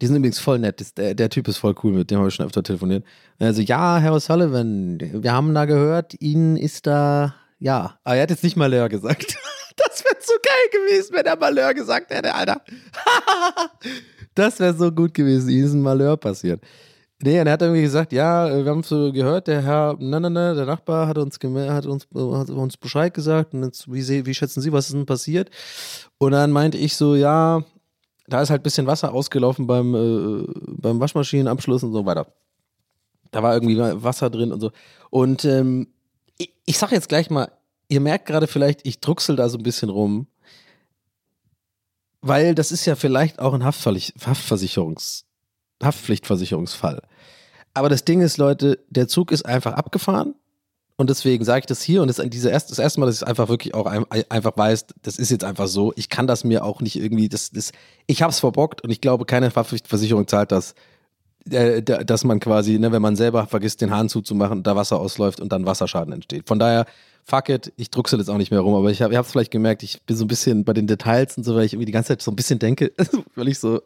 Die 0.00 0.06
sind 0.06 0.16
übrigens 0.16 0.38
voll 0.38 0.58
nett. 0.58 0.96
Der, 0.96 1.14
der 1.14 1.30
Typ 1.30 1.46
ist 1.46 1.58
voll 1.58 1.74
cool, 1.82 1.92
mit 1.92 2.10
dem 2.10 2.18
habe 2.18 2.28
ich 2.28 2.34
schon 2.34 2.46
öfter 2.46 2.62
telefoniert. 2.62 3.04
Also, 3.38 3.60
ja, 3.62 3.98
Herr 3.98 4.14
O'Sullivan, 4.14 5.22
wir 5.22 5.32
haben 5.32 5.54
da 5.54 5.64
gehört, 5.64 6.20
Ihnen 6.20 6.56
ist 6.56 6.86
da, 6.86 7.34
ja. 7.58 7.98
Aber 8.02 8.16
er 8.16 8.22
hat 8.22 8.30
jetzt 8.30 8.42
nicht 8.42 8.56
mal 8.56 8.66
leer 8.66 8.88
gesagt. 8.88 9.36
Das 9.76 10.04
wäre 10.04 10.16
so 10.20 10.32
geil 10.42 10.80
gewesen, 10.80 11.14
wenn 11.14 11.24
der 11.24 11.36
Malheur 11.36 11.74
gesagt 11.74 12.10
hätte, 12.10 12.34
Alter. 12.34 12.62
das 14.34 14.60
wäre 14.60 14.74
so 14.74 14.90
gut 14.90 15.14
gewesen, 15.14 15.78
ein 15.78 15.82
Malheur 15.82 16.16
passiert. 16.16 16.62
Nee, 17.24 17.40
und 17.40 17.46
er 17.46 17.52
hat 17.52 17.62
irgendwie 17.62 17.82
gesagt, 17.82 18.12
ja, 18.12 18.64
wir 18.64 18.68
haben 18.68 18.82
so 18.82 19.12
gehört, 19.12 19.46
der 19.46 19.62
Herr, 19.62 19.96
na, 20.00 20.18
na, 20.18 20.28
na, 20.28 20.54
der 20.54 20.66
Nachbar 20.66 21.06
hat 21.06 21.18
uns, 21.18 21.36
hat 21.36 21.86
uns, 21.86 22.08
hat 22.12 22.50
uns 22.50 22.76
Bescheid 22.76 23.14
gesagt. 23.14 23.54
Und 23.54 23.62
jetzt, 23.62 23.90
wie, 23.92 24.26
wie 24.26 24.34
schätzen 24.34 24.60
Sie, 24.60 24.72
was 24.72 24.86
ist 24.86 24.94
denn 24.94 25.06
passiert? 25.06 25.48
Und 26.18 26.32
dann 26.32 26.50
meinte 26.50 26.78
ich 26.78 26.96
so, 26.96 27.14
ja, 27.14 27.62
da 28.26 28.42
ist 28.42 28.50
halt 28.50 28.62
ein 28.62 28.64
bisschen 28.64 28.88
Wasser 28.88 29.12
ausgelaufen 29.14 29.68
beim, 29.68 29.94
äh, 29.94 30.46
beim 30.66 30.98
Waschmaschinenabschluss 30.98 31.84
und 31.84 31.92
so 31.92 32.04
weiter. 32.04 32.26
Da 33.30 33.40
war 33.42 33.54
irgendwie 33.54 33.78
Wasser 33.78 34.28
drin 34.28 34.50
und 34.50 34.60
so. 34.60 34.72
Und 35.10 35.44
ähm, 35.44 35.88
ich, 36.38 36.52
ich 36.66 36.76
sag 36.76 36.90
jetzt 36.90 37.08
gleich 37.08 37.30
mal, 37.30 37.52
ihr 37.92 38.00
merkt 38.00 38.24
gerade 38.24 38.46
vielleicht, 38.46 38.86
ich 38.86 39.00
drucksel 39.00 39.36
da 39.36 39.50
so 39.50 39.58
ein 39.58 39.62
bisschen 39.62 39.90
rum, 39.90 40.26
weil 42.22 42.54
das 42.54 42.72
ist 42.72 42.86
ja 42.86 42.96
vielleicht 42.96 43.38
auch 43.38 43.52
ein 43.52 43.64
Haftversicherungs, 43.64 45.26
Haftpflichtversicherungsfall. 45.82 47.02
Aber 47.74 47.90
das 47.90 48.06
Ding 48.06 48.22
ist, 48.22 48.38
Leute, 48.38 48.78
der 48.88 49.08
Zug 49.08 49.30
ist 49.30 49.44
einfach 49.44 49.74
abgefahren 49.74 50.34
und 50.96 51.10
deswegen 51.10 51.44
sage 51.44 51.60
ich 51.60 51.66
das 51.66 51.82
hier 51.82 52.00
und 52.00 52.08
das 52.08 52.22
diese 52.24 52.48
erste, 52.48 52.70
das 52.70 52.78
erste 52.78 52.98
Mal, 52.98 53.06
dass 53.06 53.16
ich 53.16 53.22
es 53.22 53.28
einfach 53.28 53.50
wirklich 53.50 53.74
auch 53.74 53.84
ein, 53.84 54.06
einfach 54.30 54.56
weiß, 54.56 54.86
das 55.02 55.18
ist 55.18 55.30
jetzt 55.30 55.44
einfach 55.44 55.66
so. 55.68 55.92
Ich 55.96 56.08
kann 56.08 56.26
das 56.26 56.44
mir 56.44 56.64
auch 56.64 56.80
nicht 56.80 56.96
irgendwie, 56.96 57.28
das, 57.28 57.50
das, 57.50 57.72
ich 58.06 58.22
habe 58.22 58.30
es 58.30 58.40
verbockt 58.40 58.82
und 58.82 58.90
ich 58.90 59.02
glaube, 59.02 59.26
keine 59.26 59.54
Haftpflichtversicherung 59.54 60.26
zahlt 60.28 60.50
das, 60.50 60.74
äh, 61.50 61.82
dass 61.82 62.24
man 62.24 62.40
quasi, 62.40 62.78
ne, 62.78 62.90
wenn 62.90 63.02
man 63.02 63.16
selber 63.16 63.46
vergisst, 63.46 63.82
den 63.82 63.90
Hahn 63.90 64.08
zuzumachen, 64.08 64.62
da 64.62 64.76
Wasser 64.76 64.98
ausläuft 64.98 65.40
und 65.40 65.52
dann 65.52 65.66
Wasserschaden 65.66 66.14
entsteht. 66.14 66.48
Von 66.48 66.58
daher, 66.58 66.86
fuck 67.24 67.48
it, 67.48 67.72
ich 67.76 67.90
druckse 67.90 68.16
jetzt 68.16 68.28
auch 68.28 68.38
nicht 68.38 68.50
mehr 68.50 68.60
rum, 68.60 68.74
aber 68.74 68.90
ich 68.90 69.02
habe 69.02 69.14
es 69.14 69.30
vielleicht 69.30 69.50
gemerkt, 69.50 69.82
ich 69.82 70.02
bin 70.02 70.16
so 70.16 70.24
ein 70.24 70.28
bisschen 70.28 70.64
bei 70.64 70.72
den 70.72 70.86
Details 70.86 71.36
und 71.36 71.44
so, 71.44 71.54
weil 71.54 71.64
ich 71.64 71.72
irgendwie 71.72 71.86
die 71.86 71.92
ganze 71.92 72.08
Zeit 72.08 72.22
so 72.22 72.30
ein 72.30 72.36
bisschen 72.36 72.58
denke, 72.58 72.92
weil 73.34 73.48
ich 73.48 73.58
so, 73.58 73.82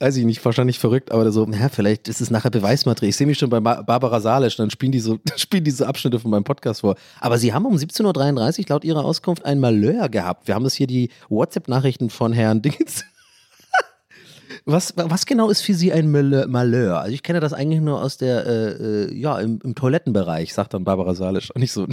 weiß 0.00 0.16
ich 0.16 0.24
nicht, 0.24 0.44
wahrscheinlich 0.44 0.78
verrückt, 0.78 1.10
aber 1.10 1.30
so, 1.32 1.46
ja, 1.46 1.68
vielleicht 1.68 2.08
ist 2.08 2.20
es 2.20 2.30
nachher 2.30 2.50
Beweismaterial. 2.50 3.10
Ich 3.10 3.16
sehe 3.16 3.26
mich 3.26 3.38
schon 3.38 3.50
bei 3.50 3.60
Barbara 3.60 4.20
Salisch, 4.20 4.56
dann 4.56 4.70
spielen 4.70 4.92
die 4.92 5.00
so, 5.00 5.18
spielen 5.36 5.64
diese 5.64 5.88
Abschnitte 5.88 6.20
von 6.20 6.30
meinem 6.30 6.44
Podcast 6.44 6.82
vor. 6.82 6.96
Aber 7.20 7.38
sie 7.38 7.52
haben 7.52 7.66
um 7.66 7.74
17.33 7.74 8.60
Uhr 8.60 8.66
laut 8.68 8.84
ihrer 8.84 9.04
Auskunft 9.04 9.44
ein 9.44 9.58
Malheur 9.58 10.08
gehabt. 10.08 10.46
Wir 10.46 10.54
haben 10.54 10.64
das 10.64 10.74
hier 10.74 10.86
die 10.86 11.10
WhatsApp-Nachrichten 11.28 12.10
von 12.10 12.32
Herrn 12.32 12.62
Dings 12.62 13.04
was, 14.64 14.94
was 14.96 15.26
genau 15.26 15.50
ist 15.50 15.62
für 15.62 15.74
Sie 15.74 15.92
ein 15.92 16.10
Malheur? 16.10 17.00
Also 17.00 17.12
ich 17.12 17.22
kenne 17.22 17.40
das 17.40 17.52
eigentlich 17.52 17.80
nur 17.80 18.02
aus 18.02 18.18
der, 18.18 18.46
äh, 18.46 18.70
äh, 18.70 19.14
ja, 19.14 19.38
im, 19.38 19.58
im, 19.64 19.74
Toilettenbereich, 19.74 20.54
sagt 20.54 20.74
dann 20.74 20.84
Barbara 20.84 21.14
Salisch. 21.14 21.50
Nicht 21.56 21.72
so. 21.72 21.86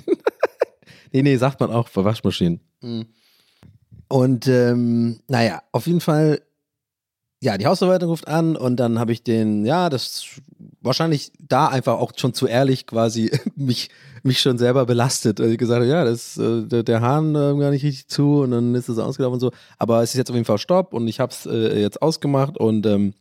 Nee, 1.15 1.21
nee, 1.21 1.37
sagt 1.37 1.59
man 1.61 1.71
auch 1.71 1.89
bei 1.89 2.03
Waschmaschinen. 2.03 2.59
Mhm. 2.81 3.05
Und 4.09 4.47
ähm, 4.47 5.19
naja, 5.27 5.61
auf 5.71 5.87
jeden 5.87 6.01
Fall, 6.01 6.41
ja, 7.41 7.57
die 7.57 7.65
Hausverwaltung 7.65 8.09
ruft 8.09 8.27
an 8.27 8.55
und 8.55 8.77
dann 8.77 8.99
habe 8.99 9.13
ich 9.13 9.23
den, 9.23 9.65
ja, 9.65 9.89
das 9.89 10.25
wahrscheinlich 10.81 11.31
da 11.39 11.67
einfach 11.67 11.99
auch 11.99 12.11
schon 12.17 12.33
zu 12.33 12.47
ehrlich 12.47 12.85
quasi 12.85 13.31
mich, 13.55 13.89
mich 14.23 14.41
schon 14.41 14.57
selber 14.57 14.85
belastet. 14.85 15.39
Also 15.39 15.51
ich 15.51 15.57
gesagt 15.57 15.81
habe, 15.81 15.89
ja, 15.89 16.03
das, 16.03 16.37
äh, 16.37 16.63
der, 16.63 16.83
der 16.83 17.01
Hahn 17.01 17.33
äh, 17.33 17.57
gar 17.57 17.71
nicht 17.71 17.83
richtig 17.83 18.07
zu 18.07 18.41
und 18.41 18.51
dann 18.51 18.75
ist 18.75 18.89
es 18.89 18.99
ausgelaufen 18.99 19.35
und 19.35 19.39
so. 19.39 19.51
Aber 19.77 20.03
es 20.03 20.11
ist 20.11 20.17
jetzt 20.17 20.29
auf 20.29 20.35
jeden 20.35 20.45
Fall 20.45 20.57
Stopp 20.57 20.93
und 20.93 21.07
ich 21.07 21.19
habe 21.19 21.31
es 21.31 21.45
äh, 21.45 21.79
jetzt 21.79 22.01
ausgemacht 22.01 22.57
und 22.57 22.85
ähm, 22.85 23.13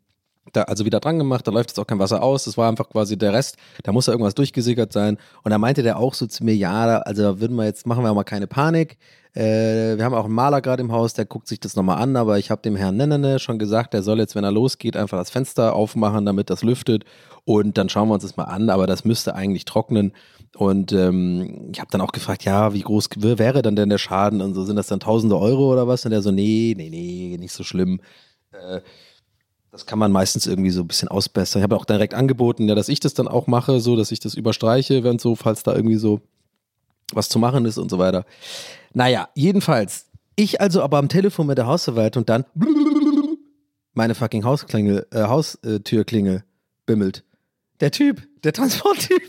da, 0.52 0.62
also 0.62 0.84
wieder 0.84 1.00
dran 1.00 1.18
gemacht, 1.18 1.46
da 1.46 1.50
läuft 1.50 1.70
jetzt 1.70 1.78
auch 1.78 1.86
kein 1.86 1.98
Wasser 1.98 2.22
aus. 2.22 2.44
Das 2.44 2.56
war 2.56 2.68
einfach 2.68 2.88
quasi 2.88 3.16
der 3.16 3.32
Rest, 3.32 3.56
da 3.82 3.92
muss 3.92 4.06
ja 4.06 4.12
irgendwas 4.12 4.34
durchgesickert 4.34 4.92
sein. 4.92 5.18
Und 5.42 5.50
da 5.50 5.58
meinte 5.58 5.82
der 5.82 5.98
auch 5.98 6.14
so 6.14 6.26
zu 6.26 6.44
mir, 6.44 6.54
ja, 6.54 6.98
also 6.98 7.40
würden 7.40 7.56
wir 7.56 7.64
jetzt, 7.64 7.86
machen 7.86 8.04
wir 8.04 8.14
mal 8.14 8.24
keine 8.24 8.46
Panik. 8.46 8.98
Äh, 9.34 9.96
wir 9.96 10.04
haben 10.04 10.14
auch 10.14 10.26
einen 10.26 10.34
Maler 10.34 10.60
gerade 10.60 10.82
im 10.82 10.92
Haus, 10.92 11.14
der 11.14 11.24
guckt 11.24 11.48
sich 11.48 11.58
das 11.58 11.74
nochmal 11.74 12.00
an, 12.00 12.14
aber 12.14 12.38
ich 12.38 12.50
habe 12.50 12.62
dem 12.62 12.76
Herrn 12.76 12.96
Nennene 12.96 13.40
schon 13.40 13.58
gesagt, 13.58 13.92
der 13.92 14.02
soll 14.02 14.20
jetzt, 14.20 14.36
wenn 14.36 14.44
er 14.44 14.52
losgeht, 14.52 14.96
einfach 14.96 15.18
das 15.18 15.30
Fenster 15.30 15.74
aufmachen, 15.74 16.24
damit 16.24 16.50
das 16.50 16.62
lüftet 16.62 17.04
und 17.44 17.76
dann 17.76 17.88
schauen 17.88 18.08
wir 18.08 18.14
uns 18.14 18.22
das 18.22 18.36
mal 18.36 18.44
an, 18.44 18.70
aber 18.70 18.86
das 18.86 19.04
müsste 19.04 19.34
eigentlich 19.34 19.64
trocknen. 19.64 20.12
Und 20.56 20.92
ähm, 20.92 21.70
ich 21.72 21.80
habe 21.80 21.90
dann 21.90 22.00
auch 22.00 22.12
gefragt, 22.12 22.44
ja, 22.44 22.72
wie 22.74 22.82
groß 22.82 23.08
wäre 23.16 23.62
dann 23.62 23.74
denn 23.74 23.88
der 23.88 23.98
Schaden 23.98 24.40
und 24.40 24.54
so, 24.54 24.64
sind 24.64 24.76
das 24.76 24.86
dann 24.86 25.00
tausende 25.00 25.36
Euro 25.36 25.72
oder 25.72 25.88
was? 25.88 26.04
Und 26.04 26.12
der 26.12 26.22
so, 26.22 26.30
nee, 26.30 26.74
nee, 26.76 26.90
nee, 26.90 27.36
nicht 27.38 27.52
so 27.52 27.64
schlimm. 27.64 28.00
Äh, 28.52 28.80
das 29.74 29.86
kann 29.86 29.98
man 29.98 30.12
meistens 30.12 30.46
irgendwie 30.46 30.70
so 30.70 30.82
ein 30.82 30.86
bisschen 30.86 31.08
ausbessern. 31.08 31.58
Ich 31.58 31.64
habe 31.64 31.74
auch 31.74 31.84
direkt 31.84 32.14
angeboten, 32.14 32.68
ja, 32.68 32.76
dass 32.76 32.88
ich 32.88 33.00
das 33.00 33.12
dann 33.12 33.26
auch 33.26 33.48
mache, 33.48 33.80
so, 33.80 33.96
dass 33.96 34.12
ich 34.12 34.20
das 34.20 34.34
überstreiche, 34.34 35.02
wenn 35.02 35.18
so, 35.18 35.34
falls 35.34 35.64
da 35.64 35.74
irgendwie 35.74 35.96
so 35.96 36.20
was 37.12 37.28
zu 37.28 37.40
machen 37.40 37.64
ist 37.64 37.76
und 37.76 37.90
so 37.90 37.98
weiter. 37.98 38.24
Naja, 38.92 39.28
jedenfalls, 39.34 40.06
ich 40.36 40.60
also 40.60 40.80
aber 40.80 40.98
am 40.98 41.08
Telefon 41.08 41.48
mit 41.48 41.58
der 41.58 41.66
Hausverwaltung 41.66 42.24
dann 42.24 42.44
meine 43.94 44.14
fucking 44.14 44.44
Hausklingel, 44.44 45.08
äh, 45.10 45.24
Haustürklingel 45.24 46.44
bimmelt. 46.86 47.24
Der 47.80 47.90
Typ, 47.90 48.22
der 48.44 48.52
Transporttyp 48.52 49.22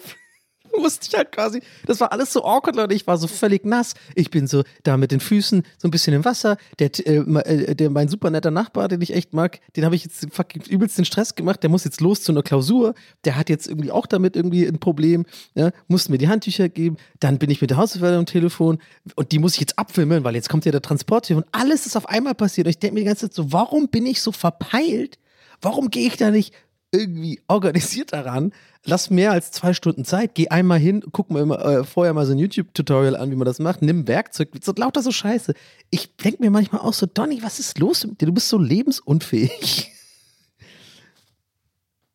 musste 0.81 1.07
ich 1.07 1.15
halt 1.15 1.31
quasi, 1.31 1.61
das 1.85 1.99
war 1.99 2.11
alles 2.11 2.31
so 2.31 2.43
awkward, 2.43 2.75
Leute. 2.75 2.93
Ich 2.93 3.07
war 3.07 3.17
so 3.17 3.27
völlig 3.27 3.65
nass. 3.65 3.93
Ich 4.15 4.29
bin 4.29 4.47
so 4.47 4.63
da 4.83 4.97
mit 4.97 5.11
den 5.11 5.19
Füßen 5.19 5.63
so 5.77 5.87
ein 5.87 5.91
bisschen 5.91 6.13
im 6.13 6.25
Wasser. 6.25 6.57
Der, 6.79 6.89
äh, 7.05 7.17
äh, 7.17 7.75
der 7.75 7.89
mein 7.89 8.07
super 8.07 8.29
netter 8.29 8.51
Nachbar, 8.51 8.87
den 8.87 9.01
ich 9.01 9.13
echt 9.13 9.33
mag, 9.33 9.59
den 9.75 9.85
habe 9.85 9.95
ich 9.95 10.03
jetzt 10.03 10.27
fucking 10.31 10.63
übelst 10.63 10.97
den 10.97 11.05
Stress 11.05 11.35
gemacht. 11.35 11.63
Der 11.63 11.69
muss 11.69 11.83
jetzt 11.83 12.01
los 12.01 12.23
zu 12.23 12.31
einer 12.31 12.43
Klausur. 12.43 12.93
Der 13.23 13.35
hat 13.35 13.49
jetzt 13.49 13.67
irgendwie 13.67 13.91
auch 13.91 14.05
damit 14.05 14.35
irgendwie 14.35 14.65
ein 14.65 14.79
Problem. 14.79 15.25
Ja, 15.55 15.71
musste 15.87 16.11
mir 16.11 16.17
die 16.17 16.27
Handtücher 16.27 16.69
geben. 16.69 16.97
Dann 17.19 17.37
bin 17.37 17.49
ich 17.49 17.61
mit 17.61 17.69
der 17.69 17.77
Hausverwaltung 17.77 18.19
am 18.19 18.25
Telefon 18.25 18.79
und 19.15 19.31
die 19.31 19.39
muss 19.39 19.53
ich 19.53 19.59
jetzt 19.59 19.77
abfilmen, 19.79 20.23
weil 20.23 20.35
jetzt 20.35 20.49
kommt 20.49 20.65
ja 20.65 20.71
der 20.71 20.81
Transporttyp 20.81 21.37
und 21.37 21.45
alles 21.51 21.85
ist 21.85 21.95
auf 21.95 22.09
einmal 22.09 22.35
passiert. 22.35 22.67
Und 22.67 22.71
ich 22.71 22.79
denke 22.79 22.95
mir 22.95 23.01
die 23.01 23.07
ganze 23.07 23.29
Zeit 23.29 23.33
so, 23.33 23.51
warum 23.51 23.87
bin 23.87 24.05
ich 24.05 24.21
so 24.21 24.31
verpeilt? 24.31 25.17
Warum 25.61 25.89
gehe 25.89 26.07
ich 26.07 26.17
da 26.17 26.31
nicht 26.31 26.53
irgendwie 26.95 27.41
organisiert 27.47 28.13
daran, 28.13 28.51
lass 28.83 29.09
mehr 29.09 29.31
als 29.31 29.51
zwei 29.51 29.73
Stunden 29.73 30.05
Zeit, 30.05 30.35
geh 30.35 30.49
einmal 30.49 30.79
hin, 30.79 31.03
guck 31.11 31.29
mal 31.29 31.41
immer, 31.41 31.63
äh, 31.63 31.83
vorher 31.83 32.13
mal 32.13 32.25
so 32.25 32.33
ein 32.33 32.39
YouTube-Tutorial 32.39 33.15
an, 33.15 33.31
wie 33.31 33.35
man 33.35 33.45
das 33.45 33.59
macht, 33.59 33.81
nimm 33.81 34.07
Werkzeug, 34.07 34.49
so 34.61 34.73
lauter 34.75 35.01
so 35.01 35.11
Scheiße. 35.11 35.53
Ich 35.89 36.15
denke 36.17 36.41
mir 36.41 36.51
manchmal 36.51 36.81
auch 36.81 36.93
so, 36.93 37.05
Donny, 37.05 37.41
was 37.43 37.59
ist 37.59 37.79
los 37.79 38.05
mit 38.05 38.21
dir? 38.21 38.27
Du 38.27 38.33
bist 38.33 38.49
so 38.49 38.57
lebensunfähig. 38.57 39.91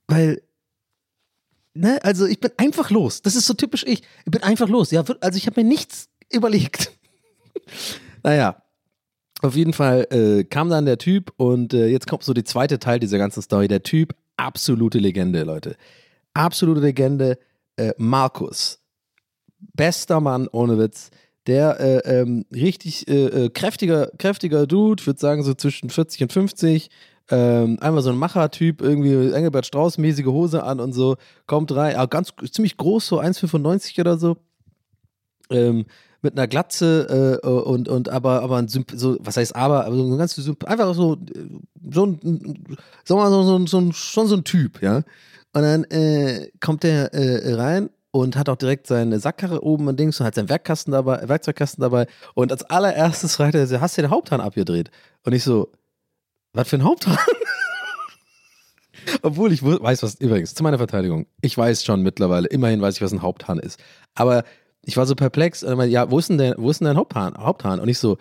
Weil, 0.06 0.42
ne, 1.74 2.02
also 2.02 2.26
ich 2.26 2.40
bin 2.40 2.50
einfach 2.56 2.90
los. 2.90 3.22
Das 3.22 3.36
ist 3.36 3.46
so 3.46 3.54
typisch 3.54 3.84
ich. 3.86 4.02
Ich 4.24 4.30
bin 4.30 4.42
einfach 4.42 4.68
los. 4.68 4.90
Ja, 4.90 5.04
also 5.20 5.36
ich 5.36 5.46
habe 5.46 5.62
mir 5.62 5.68
nichts 5.68 6.08
überlegt. 6.32 6.92
naja, 8.22 8.60
auf 9.42 9.56
jeden 9.56 9.72
Fall 9.72 10.06
äh, 10.10 10.44
kam 10.44 10.68
dann 10.68 10.84
der 10.84 10.98
Typ 10.98 11.32
und 11.36 11.72
äh, 11.72 11.86
jetzt 11.86 12.06
kommt 12.06 12.24
so 12.24 12.34
der 12.34 12.44
zweite 12.44 12.78
Teil 12.78 13.00
dieser 13.00 13.18
ganzen 13.18 13.42
Story. 13.42 13.68
Der 13.68 13.82
Typ 13.82 14.14
absolute 14.40 14.98
Legende, 14.98 15.42
Leute. 15.44 15.76
Absolute 16.34 16.80
Legende. 16.80 17.38
Äh, 17.76 17.92
Markus. 17.98 18.80
Bester 19.74 20.20
Mann, 20.20 20.48
ohne 20.48 20.78
Witz. 20.78 21.10
Der 21.46 21.80
äh, 21.80 22.20
ähm, 22.20 22.44
richtig 22.52 23.08
äh, 23.08 23.26
äh 23.26 23.50
kräftiger, 23.50 24.10
kräftiger 24.18 24.66
Dude, 24.66 25.04
würde 25.06 25.18
sagen 25.18 25.42
so 25.42 25.54
zwischen 25.54 25.90
40 25.90 26.22
und 26.22 26.32
50. 26.32 26.90
Ähm, 27.30 27.78
einmal 27.80 28.02
so 28.02 28.10
ein 28.10 28.18
Macher-Typ, 28.18 28.82
irgendwie 28.82 29.32
Engelbert 29.32 29.66
Strauß-mäßige 29.66 30.26
Hose 30.26 30.62
an 30.62 30.80
und 30.80 30.92
so. 30.92 31.16
Kommt 31.46 31.72
rein, 31.74 31.96
aber 31.96 32.08
ganz 32.08 32.32
ziemlich 32.50 32.76
groß, 32.76 33.06
so 33.06 33.20
1,95 33.20 34.00
oder 34.00 34.18
so. 34.18 34.36
Ähm, 35.50 35.86
mit 36.22 36.36
einer 36.36 36.48
Glatze 36.48 37.40
äh, 37.42 37.46
und, 37.46 37.88
und 37.88 38.08
aber, 38.08 38.42
aber 38.42 38.58
ein 38.58 38.68
so, 38.68 39.16
was 39.20 39.36
heißt 39.36 39.56
aber, 39.56 39.86
aber 39.86 39.96
so 39.96 40.04
ein 40.04 40.18
ganz 40.18 40.38
einfach 40.66 40.94
so, 40.94 41.16
so 41.90 42.06
ein, 42.06 42.78
sag 43.04 43.16
mal, 43.16 43.30
so, 43.30 43.42
so, 43.42 43.66
so, 43.66 43.92
schon 43.92 44.26
so 44.26 44.36
ein 44.36 44.44
Typ, 44.44 44.82
ja. 44.82 45.02
Und 45.52 45.62
dann 45.62 45.84
äh, 45.84 46.50
kommt 46.60 46.84
der 46.84 47.12
äh, 47.12 47.54
rein 47.54 47.90
und 48.12 48.36
hat 48.36 48.48
auch 48.48 48.56
direkt 48.56 48.86
seine 48.86 49.18
Sackkarre 49.18 49.62
oben 49.62 49.88
und 49.88 49.98
Dings 49.98 50.20
und 50.20 50.26
hat 50.26 50.34
seinen 50.34 50.48
Werkkasten 50.48 50.92
dabei, 50.92 51.28
Werkzeugkasten 51.28 51.82
dabei. 51.82 52.06
Und 52.34 52.52
als 52.52 52.62
allererstes 52.64 53.36
fragt 53.36 53.54
er, 53.54 53.80
hast 53.80 53.96
du 53.96 54.02
den 54.02 54.10
Haupthahn 54.10 54.40
abgedreht? 54.40 54.90
Und 55.24 55.32
ich 55.32 55.44
so, 55.44 55.72
was 56.52 56.68
für 56.68 56.76
ein 56.76 56.84
Haupthahn? 56.84 57.18
Obwohl 59.22 59.52
ich 59.52 59.62
weiß, 59.62 60.02
was, 60.02 60.14
übrigens, 60.16 60.54
zu 60.54 60.62
meiner 60.62 60.78
Verteidigung, 60.78 61.26
ich 61.40 61.56
weiß 61.56 61.84
schon 61.84 62.02
mittlerweile, 62.02 62.48
immerhin 62.48 62.80
weiß 62.80 62.96
ich, 62.96 63.02
was 63.02 63.12
ein 63.12 63.22
Haupthahn 63.22 63.58
ist. 63.58 63.80
Aber 64.14 64.44
ich 64.84 64.96
war 64.96 65.06
so 65.06 65.14
perplex. 65.14 65.62
Und 65.62 65.76
meinte, 65.76 65.92
ja, 65.92 66.10
wo 66.10 66.18
ist 66.18 66.28
denn 66.28 66.38
dein, 66.38 66.54
wo 66.56 66.70
ist 66.70 66.80
denn 66.80 66.86
dein 66.86 66.96
Haupthahn? 66.96 67.36
Haupthahn? 67.36 67.80
Und 67.80 67.88
ich 67.88 67.98
so, 67.98 68.18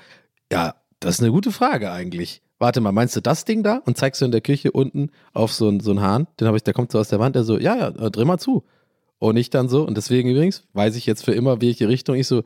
ja, 0.51 0.75
das 0.99 1.15
ist 1.15 1.21
eine 1.21 1.31
gute 1.31 1.51
Frage 1.51 1.91
eigentlich. 1.91 2.41
Warte 2.57 2.81
mal, 2.81 2.91
meinst 2.91 3.15
du 3.15 3.21
das 3.21 3.45
Ding 3.45 3.63
da? 3.63 3.81
Und 3.85 3.97
zeigst 3.97 4.19
du 4.19 4.25
in 4.25 4.31
der 4.31 4.41
Küche 4.41 4.71
unten 4.71 5.11
auf 5.33 5.53
so, 5.53 5.69
einen, 5.69 5.79
so 5.79 5.91
einen 5.91 6.01
Hahn? 6.01 6.27
Den 6.39 6.47
habe 6.47 6.57
ich, 6.57 6.63
der 6.63 6.73
kommt 6.73 6.91
so 6.91 6.99
aus 6.99 7.07
der 7.07 7.19
Wand, 7.19 7.35
der 7.35 7.43
so, 7.43 7.57
ja, 7.57 7.75
ja, 7.77 7.87
äh, 7.87 8.11
dreh 8.11 8.25
mal 8.25 8.37
zu. 8.37 8.65
Und 9.17 9.37
ich 9.37 9.49
dann 9.49 9.69
so, 9.69 9.85
und 9.85 9.95
deswegen 9.95 10.29
übrigens 10.29 10.63
weiß 10.73 10.95
ich 10.95 11.05
jetzt 11.05 11.23
für 11.23 11.31
immer, 11.31 11.61
welche 11.61 11.87
Richtung. 11.87 12.15
Ich 12.15 12.27
so, 12.27 12.43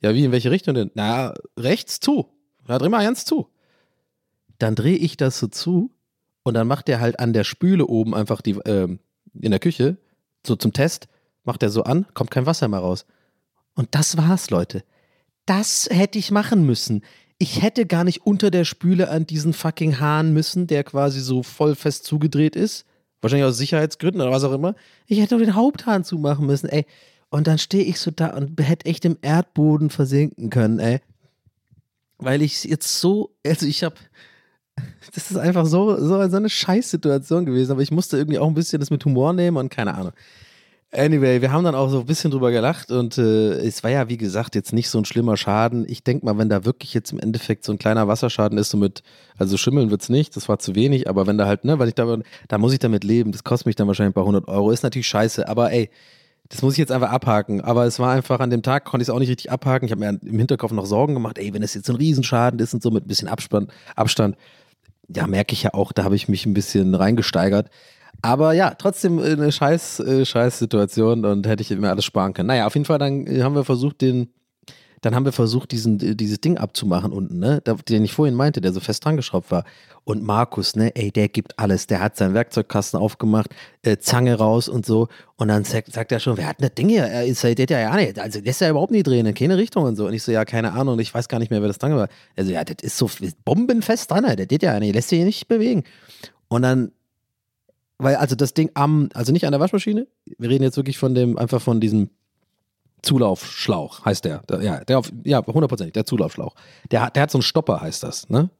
ja, 0.00 0.14
wie, 0.14 0.24
in 0.24 0.32
welche 0.32 0.50
Richtung 0.50 0.74
denn? 0.74 0.90
Na, 0.94 1.34
rechts 1.58 2.00
zu. 2.00 2.26
Na, 2.66 2.78
dreh 2.78 2.88
mal 2.88 3.04
ganz 3.04 3.24
zu. 3.24 3.48
Dann 4.58 4.74
drehe 4.74 4.96
ich 4.96 5.16
das 5.16 5.38
so 5.38 5.46
zu 5.46 5.90
und 6.42 6.54
dann 6.54 6.66
macht 6.66 6.88
er 6.88 7.00
halt 7.00 7.20
an 7.20 7.32
der 7.32 7.44
Spüle 7.44 7.86
oben 7.86 8.14
einfach 8.14 8.40
die, 8.40 8.58
ähm, 8.64 8.98
in 9.38 9.50
der 9.50 9.60
Küche, 9.60 9.98
so 10.46 10.56
zum 10.56 10.72
Test, 10.72 11.08
macht 11.44 11.62
er 11.62 11.70
so 11.70 11.82
an, 11.84 12.06
kommt 12.14 12.30
kein 12.30 12.46
Wasser 12.46 12.68
mehr 12.68 12.80
raus. 12.80 13.06
Und 13.74 13.88
das 13.92 14.16
war's, 14.16 14.50
Leute. 14.50 14.82
Das 15.46 15.88
hätte 15.90 16.18
ich 16.18 16.30
machen 16.30 16.64
müssen. 16.64 17.02
ich 17.42 17.62
hätte 17.62 17.86
gar 17.86 18.04
nicht 18.04 18.26
unter 18.26 18.50
der 18.50 18.66
Spüle 18.66 19.08
an 19.08 19.26
diesen 19.26 19.54
fucking 19.54 19.98
Hahn 19.98 20.34
müssen, 20.34 20.66
der 20.66 20.84
quasi 20.84 21.20
so 21.20 21.42
voll 21.42 21.74
fest 21.74 22.04
zugedreht 22.04 22.54
ist. 22.54 22.84
Wahrscheinlich 23.22 23.48
aus 23.48 23.56
Sicherheitsgründen 23.56 24.20
oder 24.20 24.30
was 24.30 24.44
auch 24.44 24.52
immer. 24.52 24.74
Ich 25.06 25.20
hätte 25.20 25.36
nur 25.36 25.44
den 25.44 25.54
Haupthahn 25.54 26.04
zumachen 26.04 26.46
müssen, 26.46 26.68
ey. 26.68 26.84
Und 27.30 27.46
dann 27.46 27.58
stehe 27.58 27.84
ich 27.84 27.98
so 27.98 28.10
da 28.10 28.36
und 28.36 28.60
hätte 28.60 28.86
echt 28.86 29.06
im 29.06 29.16
Erdboden 29.22 29.88
versinken 29.88 30.50
können, 30.50 30.80
ey. 30.80 31.00
Weil 32.18 32.42
ich 32.42 32.64
jetzt 32.64 33.00
so, 33.00 33.34
also 33.46 33.66
ich 33.66 33.84
habe, 33.84 33.96
das 35.14 35.30
ist 35.30 35.36
einfach 35.38 35.64
so, 35.64 35.96
so, 35.96 36.28
so 36.28 36.36
eine 36.36 36.50
Scheißsituation 36.50 37.46
gewesen, 37.46 37.72
aber 37.72 37.82
ich 37.82 37.90
musste 37.90 38.18
irgendwie 38.18 38.38
auch 38.38 38.48
ein 38.48 38.54
bisschen 38.54 38.80
das 38.80 38.90
mit 38.90 39.04
Humor 39.06 39.32
nehmen 39.32 39.56
und 39.56 39.70
keine 39.70 39.94
Ahnung. 39.94 40.12
Anyway, 40.92 41.40
wir 41.40 41.52
haben 41.52 41.62
dann 41.62 41.76
auch 41.76 41.88
so 41.88 42.00
ein 42.00 42.06
bisschen 42.06 42.32
drüber 42.32 42.50
gelacht 42.50 42.90
und 42.90 43.16
äh, 43.16 43.52
es 43.64 43.84
war 43.84 43.92
ja, 43.92 44.08
wie 44.08 44.16
gesagt, 44.16 44.56
jetzt 44.56 44.72
nicht 44.72 44.88
so 44.90 44.98
ein 44.98 45.04
schlimmer 45.04 45.36
Schaden. 45.36 45.86
Ich 45.88 46.02
denke 46.02 46.26
mal, 46.26 46.36
wenn 46.36 46.48
da 46.48 46.64
wirklich 46.64 46.94
jetzt 46.94 47.12
im 47.12 47.20
Endeffekt 47.20 47.64
so 47.64 47.70
ein 47.70 47.78
kleiner 47.78 48.08
Wasserschaden 48.08 48.58
ist, 48.58 48.70
so 48.70 48.76
mit, 48.76 49.04
also 49.38 49.56
schimmeln 49.56 49.92
wird's 49.92 50.08
nicht, 50.08 50.34
das 50.34 50.48
war 50.48 50.58
zu 50.58 50.74
wenig, 50.74 51.08
aber 51.08 51.28
wenn 51.28 51.38
da 51.38 51.46
halt, 51.46 51.64
ne, 51.64 51.78
weil 51.78 51.86
ich 51.86 51.94
da, 51.94 52.18
da 52.48 52.58
muss 52.58 52.72
ich 52.72 52.80
damit 52.80 53.04
leben, 53.04 53.30
das 53.30 53.44
kostet 53.44 53.66
mich 53.66 53.76
dann 53.76 53.86
wahrscheinlich 53.86 54.10
ein 54.10 54.14
paar 54.14 54.24
hundert 54.24 54.48
Euro, 54.48 54.72
ist 54.72 54.82
natürlich 54.82 55.06
scheiße, 55.06 55.46
aber 55.46 55.70
ey, 55.70 55.90
das 56.48 56.62
muss 56.62 56.74
ich 56.74 56.78
jetzt 56.78 56.90
einfach 56.90 57.10
abhaken. 57.10 57.60
Aber 57.60 57.84
es 57.86 58.00
war 58.00 58.10
einfach 58.10 58.40
an 58.40 58.50
dem 58.50 58.62
Tag, 58.62 58.84
konnte 58.84 59.02
ich 59.02 59.08
es 59.08 59.14
auch 59.14 59.20
nicht 59.20 59.28
richtig 59.28 59.52
abhaken. 59.52 59.86
Ich 59.86 59.92
habe 59.92 60.00
mir 60.00 60.18
im 60.20 60.38
Hinterkopf 60.38 60.72
noch 60.72 60.86
Sorgen 60.86 61.14
gemacht, 61.14 61.38
ey, 61.38 61.54
wenn 61.54 61.62
es 61.62 61.74
jetzt 61.74 61.88
ein 61.88 61.94
Riesenschaden 61.94 62.58
ist 62.58 62.74
und 62.74 62.82
so 62.82 62.90
mit 62.90 63.04
ein 63.04 63.08
bisschen 63.08 63.28
Abstand, 63.28 63.70
Abstand 63.94 64.36
ja, 65.14 65.26
merke 65.26 65.52
ich 65.52 65.62
ja 65.62 65.74
auch, 65.74 65.92
da 65.92 66.04
habe 66.04 66.16
ich 66.16 66.28
mich 66.28 66.46
ein 66.46 66.54
bisschen 66.54 66.94
reingesteigert. 66.94 67.68
Aber 68.22 68.52
ja, 68.52 68.74
trotzdem 68.74 69.18
eine 69.18 69.50
scheiß, 69.50 70.00
äh, 70.00 70.24
scheiß 70.24 70.58
Situation 70.58 71.24
und 71.24 71.46
hätte 71.46 71.62
ich 71.62 71.70
mir 71.70 71.90
alles 71.90 72.04
sparen 72.04 72.34
können. 72.34 72.48
Naja, 72.48 72.66
auf 72.66 72.74
jeden 72.74 72.84
Fall, 72.84 72.98
dann 72.98 73.26
äh, 73.26 73.42
haben 73.42 73.54
wir 73.54 73.64
versucht, 73.64 74.00
den, 74.02 74.28
dann 75.00 75.14
haben 75.14 75.24
wir 75.24 75.32
versucht, 75.32 75.72
diesen, 75.72 75.98
äh, 76.00 76.14
dieses 76.14 76.40
Ding 76.40 76.58
abzumachen 76.58 77.12
unten, 77.12 77.38
ne? 77.38 77.62
Den 77.88 78.04
ich 78.04 78.12
vorhin 78.12 78.34
meinte, 78.34 78.60
der 78.60 78.72
so 78.72 78.80
fest 78.80 79.04
dran 79.04 79.16
geschraubt 79.16 79.50
war. 79.50 79.64
Und 80.04 80.22
Markus, 80.22 80.76
ne, 80.76 80.94
ey, 80.96 81.10
der 81.10 81.28
gibt 81.28 81.58
alles. 81.58 81.86
Der 81.86 82.00
hat 82.00 82.16
seinen 82.16 82.34
Werkzeugkasten 82.34 82.98
aufgemacht, 82.98 83.50
äh, 83.82 83.98
Zange 83.98 84.34
raus 84.34 84.68
und 84.68 84.84
so. 84.84 85.08
Und 85.36 85.48
dann 85.48 85.64
sagt, 85.64 85.92
sagt 85.92 86.12
er 86.12 86.20
schon, 86.20 86.36
wer 86.36 86.48
hat 86.48 86.56
das 86.60 86.74
Ding 86.74 86.88
hier? 86.88 87.04
Er 87.04 87.24
ist, 87.24 87.42
der 87.42 87.54
ja 87.54 87.96
nicht, 87.96 88.18
also 88.18 88.40
lässt 88.40 88.60
ja 88.60 88.70
überhaupt 88.70 88.92
nicht 88.92 89.06
drehen, 89.06 89.26
in 89.26 89.34
keine 89.34 89.56
Richtung 89.56 89.84
und 89.84 89.96
so. 89.96 90.06
Und 90.06 90.14
ich 90.14 90.22
so, 90.22 90.32
ja, 90.32 90.44
keine 90.44 90.72
Ahnung, 90.72 90.98
ich 90.98 91.14
weiß 91.14 91.28
gar 91.28 91.38
nicht 91.38 91.50
mehr, 91.50 91.60
wer 91.60 91.68
das 91.68 91.78
Ding 91.78 91.94
war. 91.94 92.08
Also, 92.36 92.50
ja, 92.52 92.64
das 92.64 92.76
ist 92.82 92.98
so 92.98 93.08
bombenfest 93.44 94.10
dran, 94.10 94.24
der 94.24 94.46
geht 94.46 94.62
ja 94.62 94.78
nicht, 94.78 94.94
lässt 94.94 95.08
sich 95.08 95.24
nicht 95.24 95.48
bewegen. 95.48 95.84
Und 96.48 96.62
dann 96.62 96.92
weil 98.00 98.16
also 98.16 98.34
das 98.34 98.54
Ding 98.54 98.70
am, 98.74 99.08
also 99.14 99.32
nicht 99.32 99.44
an 99.46 99.52
der 99.52 99.60
Waschmaschine, 99.60 100.06
wir 100.38 100.50
reden 100.50 100.64
jetzt 100.64 100.76
wirklich 100.76 100.98
von 100.98 101.14
dem, 101.14 101.38
einfach 101.38 101.60
von 101.60 101.80
diesem 101.80 102.10
Zulaufschlauch, 103.02 104.04
heißt 104.04 104.24
der. 104.24 104.38
der 104.48 104.62
ja, 104.62 104.84
der 104.84 104.98
auf, 104.98 105.12
ja, 105.24 105.44
hundertprozentig, 105.46 105.92
der 105.92 106.06
Zulaufschlauch. 106.06 106.54
Der 106.90 107.02
hat, 107.02 107.16
der 107.16 107.22
hat 107.22 107.30
so 107.30 107.38
einen 107.38 107.42
Stopper, 107.42 107.80
heißt 107.80 108.02
das, 108.02 108.28
ne? 108.28 108.50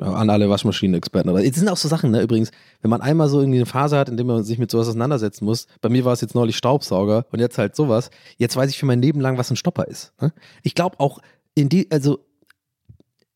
An 0.00 0.30
alle 0.30 0.48
Waschmaschinen-Experten. 0.48 1.28
Aber 1.28 1.44
es 1.44 1.56
sind 1.56 1.68
auch 1.68 1.76
so 1.76 1.88
Sachen, 1.88 2.12
ne? 2.12 2.22
Übrigens, 2.22 2.52
wenn 2.82 2.90
man 2.90 3.00
einmal 3.00 3.28
so 3.28 3.40
irgendwie 3.40 3.58
eine 3.58 3.66
Phase 3.66 3.98
hat, 3.98 4.08
in 4.08 4.16
der 4.16 4.24
man 4.24 4.44
sich 4.44 4.58
mit 4.58 4.70
sowas 4.70 4.86
auseinandersetzen 4.86 5.44
muss, 5.44 5.66
bei 5.80 5.88
mir 5.88 6.04
war 6.04 6.12
es 6.12 6.20
jetzt 6.20 6.36
neulich 6.36 6.56
Staubsauger 6.56 7.26
und 7.32 7.40
jetzt 7.40 7.58
halt 7.58 7.74
sowas, 7.74 8.10
jetzt 8.36 8.56
weiß 8.56 8.70
ich 8.70 8.78
für 8.78 8.86
mein 8.86 9.02
Leben 9.02 9.20
lang, 9.20 9.38
was 9.38 9.50
ein 9.50 9.56
Stopper 9.56 9.88
ist. 9.88 10.12
Ne? 10.20 10.32
Ich 10.62 10.76
glaube 10.76 11.00
auch 11.00 11.18
in 11.54 11.68
die, 11.68 11.90
also 11.90 12.20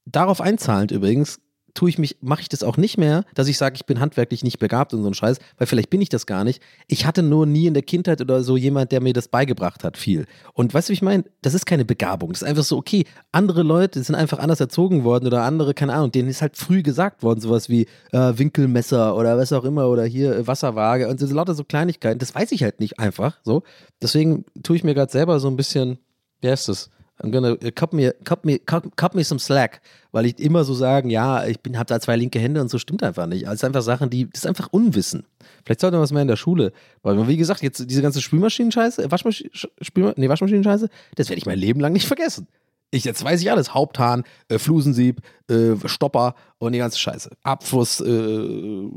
darauf 0.06 0.40
einzahlend 0.40 0.92
übrigens, 0.92 1.40
tue 1.74 1.88
ich 1.88 1.98
mich, 1.98 2.16
mache 2.20 2.42
ich 2.42 2.48
das 2.48 2.62
auch 2.62 2.76
nicht 2.76 2.98
mehr, 2.98 3.24
dass 3.34 3.48
ich 3.48 3.56
sage, 3.58 3.76
ich 3.76 3.86
bin 3.86 4.00
handwerklich 4.00 4.44
nicht 4.44 4.58
begabt 4.58 4.92
und 4.92 5.02
so 5.02 5.08
ein 5.08 5.14
Scheiß, 5.14 5.38
weil 5.56 5.66
vielleicht 5.66 5.90
bin 5.90 6.00
ich 6.00 6.08
das 6.08 6.26
gar 6.26 6.44
nicht. 6.44 6.62
Ich 6.86 7.06
hatte 7.06 7.22
nur 7.22 7.46
nie 7.46 7.66
in 7.66 7.74
der 7.74 7.82
Kindheit 7.82 8.20
oder 8.20 8.42
so 8.42 8.56
jemand, 8.56 8.92
der 8.92 9.00
mir 9.00 9.12
das 9.12 9.28
beigebracht 9.28 9.84
hat, 9.84 9.96
viel. 9.96 10.26
Und 10.52 10.74
weißt 10.74 10.88
du, 10.88 10.90
wie 10.90 10.94
ich 10.94 11.02
meine? 11.02 11.24
Das 11.40 11.54
ist 11.54 11.66
keine 11.66 11.84
Begabung. 11.84 12.30
Das 12.30 12.42
ist 12.42 12.48
einfach 12.48 12.64
so, 12.64 12.76
okay, 12.76 13.04
andere 13.32 13.62
Leute 13.62 14.02
sind 14.02 14.14
einfach 14.14 14.38
anders 14.38 14.60
erzogen 14.60 15.04
worden 15.04 15.26
oder 15.26 15.42
andere, 15.42 15.74
keine 15.74 15.94
Ahnung, 15.94 16.12
denen 16.12 16.28
ist 16.28 16.42
halt 16.42 16.56
früh 16.56 16.82
gesagt 16.82 17.22
worden, 17.22 17.40
sowas 17.40 17.68
wie 17.68 17.86
äh, 18.12 18.32
Winkelmesser 18.36 19.16
oder 19.16 19.38
was 19.38 19.52
auch 19.52 19.64
immer 19.64 19.88
oder 19.88 20.04
hier 20.04 20.36
äh, 20.36 20.46
Wasserwaage 20.46 21.08
und 21.08 21.18
so 21.20 21.26
lauter 21.34 21.54
so 21.54 21.64
Kleinigkeiten. 21.64 22.18
Das 22.18 22.34
weiß 22.34 22.52
ich 22.52 22.62
halt 22.62 22.80
nicht 22.80 22.98
einfach 22.98 23.38
so. 23.42 23.62
Deswegen 24.00 24.44
tue 24.62 24.76
ich 24.76 24.84
mir 24.84 24.94
gerade 24.94 25.10
selber 25.10 25.40
so 25.40 25.48
ein 25.48 25.56
bisschen, 25.56 25.98
wie 26.40 26.48
heißt 26.48 26.68
das? 26.68 26.90
I'm 27.20 27.30
gonna 27.30 27.52
uh, 27.52 27.70
cut 27.74 27.92
me, 27.92 28.12
cut 28.24 28.44
me, 28.44 28.58
cut, 28.58 28.96
cut 28.96 29.14
me 29.14 29.22
some 29.24 29.38
slack, 29.38 29.80
weil 30.10 30.26
ich 30.26 30.38
immer 30.38 30.64
so 30.64 30.74
sagen, 30.74 31.10
ja, 31.10 31.46
ich 31.46 31.60
bin, 31.60 31.78
habe 31.78 31.86
da 31.86 32.00
zwei 32.00 32.16
linke 32.16 32.38
Hände 32.38 32.60
und 32.60 32.68
so 32.68 32.78
stimmt 32.78 33.02
einfach 33.02 33.26
nicht. 33.26 33.48
Also 33.48 33.66
einfach 33.66 33.82
Sachen, 33.82 34.10
die, 34.10 34.28
das 34.28 34.42
ist 34.42 34.46
einfach 34.46 34.68
Unwissen. 34.72 35.24
Vielleicht 35.64 35.80
sollte 35.80 35.96
man 35.96 36.02
was 36.02 36.12
mehr 36.12 36.22
in 36.22 36.28
der 36.28 36.36
Schule, 36.36 36.72
weil 37.02 37.28
wie 37.28 37.36
gesagt, 37.36 37.62
jetzt 37.62 37.88
diese 37.90 38.02
ganze 38.02 38.20
Spülmaschinen-Scheiße, 38.20 39.10
Waschmaschinen, 39.10 39.52
Spülma 39.80 40.14
nee, 40.16 40.28
Waschmaschinen-Scheiße, 40.28 40.88
das 41.14 41.28
werde 41.28 41.38
ich 41.38 41.46
mein 41.46 41.58
Leben 41.58 41.80
lang 41.80 41.92
nicht 41.92 42.06
vergessen. 42.06 42.48
Ich, 42.94 43.04
jetzt 43.04 43.24
weiß 43.24 43.40
ich 43.40 43.50
alles. 43.50 43.72
Haupthahn, 43.72 44.24
äh, 44.48 44.58
Flusensieb, 44.58 45.22
äh, 45.48 45.76
Stopper 45.86 46.34
und 46.58 46.72
die 46.72 46.78
ganze 46.78 46.98
Scheiße. 46.98 47.30
Abfluss, 47.42 48.00
äh, 48.00 48.88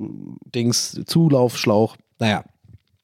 Dings, 0.54 1.00
Zulaufschlauch. 1.06 1.96
Naja, 2.20 2.44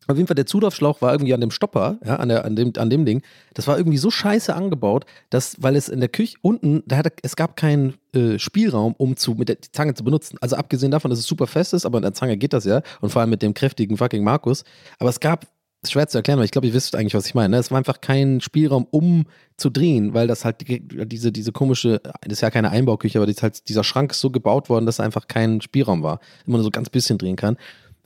auf 0.08 0.18
jeden 0.18 0.28
Fall, 0.28 0.36
der 0.36 0.45
Zulaufschlauch 0.45 1.02
war 1.02 1.12
irgendwie 1.12 1.34
an 1.34 1.41
dem 1.41 1.52
Stopper, 1.52 1.99
ja, 2.04 2.16
an, 2.16 2.30
der, 2.30 2.43
an, 2.45 2.56
dem, 2.56 2.74
an 2.78 2.89
dem 2.89 3.06
Ding. 3.06 3.22
Das 3.54 3.68
war 3.68 3.78
irgendwie 3.78 3.97
so 3.97 4.10
scheiße 4.10 4.54
angebaut, 4.56 5.06
dass, 5.30 5.56
weil 5.60 5.76
es 5.76 5.89
in 5.89 5.99
der 5.99 6.10
Küche 6.10 6.38
unten, 6.41 6.84
da 6.88 6.97
hatte, 6.97 7.14
es 7.22 7.36
gab 7.36 7.56
keinen 7.56 7.95
äh, 8.14 8.39
Spielraum, 8.39 8.95
um 8.97 9.16
zu, 9.16 9.36
mit 9.36 9.49
der 9.49 9.62
Zange 9.62 9.93
zu 9.93 10.04
benutzen. 10.04 10.38
Also 10.41 10.56
abgesehen 10.56 10.91
davon, 10.91 11.10
dass 11.12 11.20
es 11.20 11.28
super 11.28 11.47
fest 11.47 11.74
ist, 11.74 11.86
aber 11.86 11.99
in 11.99 12.04
der 12.04 12.14
Zange 12.14 12.38
geht 12.38 12.54
das 12.54 12.66
ja. 12.66 12.82
Und 12.99 13.12
vor 13.12 13.22
allem 13.22 13.30
mit 13.30 13.41
dem 13.41 13.54
kräftigen 13.54 13.97
fucking 13.97 14.24
Markus. 14.24 14.64
Aber 14.97 15.10
es 15.10 15.20
gab, 15.20 15.45
ist 15.84 15.91
schwer 15.91 16.08
zu 16.08 16.18
erklären, 16.18 16.39
aber 16.39 16.45
ich 16.45 16.52
glaube, 16.52 16.68
ihr 16.68 16.74
wisst 16.74 16.95
eigentlich, 16.95 17.16
was 17.16 17.26
ich 17.26 17.34
meine. 17.34 17.49
Ne? 17.49 17.58
Es 17.58 17.72
war 17.72 17.78
einfach 17.78 18.02
kein 18.02 18.41
Spielraum, 18.41 18.88
um 18.91 19.26
zu 19.58 19.70
drehen, 19.70 20.14
weil 20.14 20.28
das 20.28 20.45
halt 20.45 20.68
die, 20.68 20.88
diese, 21.08 21.32
diese 21.32 21.52
komische, 21.52 21.99
das 21.99 22.34
ist 22.34 22.41
ja 22.41 22.52
keine 22.52 22.72
Einbauküche, 22.72 23.20
aber 23.20 23.32
halt, 23.32 23.70
dieser 23.70 23.84
Schrank 23.84 24.12
ist 24.12 24.20
so 24.20 24.30
gebaut 24.30 24.70
worden, 24.70 24.86
dass 24.86 24.99
einfach 24.99 25.28
kein 25.28 25.62
Spielraum 25.62 26.04
war. 26.04 26.20
Immer 26.45 26.58
nur 26.58 26.64
so 26.64 26.72
ganz 26.72 26.89
bisschen 26.89 27.18
drehen 27.18 27.36
kann. 27.36 27.58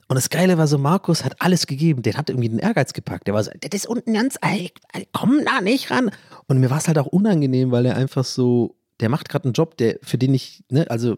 Und 0.08 0.14
das 0.14 0.30
Geile 0.30 0.56
war 0.56 0.66
so, 0.66 0.78
Markus 0.78 1.24
hat 1.24 1.40
alles 1.40 1.66
gegeben. 1.66 2.02
Der 2.02 2.14
hat 2.14 2.30
irgendwie 2.30 2.48
den 2.48 2.60
Ehrgeiz 2.60 2.92
gepackt. 2.92 3.26
Der 3.26 3.34
war 3.34 3.42
so, 3.42 3.50
das 3.60 3.70
ist 3.72 3.86
unten 3.86 4.14
ganz, 4.14 4.38
ey, 4.40 4.72
komm 5.12 5.44
da 5.44 5.60
nicht 5.60 5.90
ran. 5.90 6.10
Und 6.46 6.60
mir 6.60 6.70
war 6.70 6.78
es 6.78 6.86
halt 6.86 6.98
auch 6.98 7.06
unangenehm, 7.06 7.72
weil 7.72 7.86
er 7.86 7.96
einfach 7.96 8.24
so, 8.24 8.76
der 9.00 9.08
macht 9.08 9.28
gerade 9.28 9.46
einen 9.46 9.54
Job, 9.54 9.76
der, 9.76 9.98
für 10.02 10.16
den 10.16 10.32
ich, 10.34 10.62
ne, 10.70 10.88
also, 10.90 11.16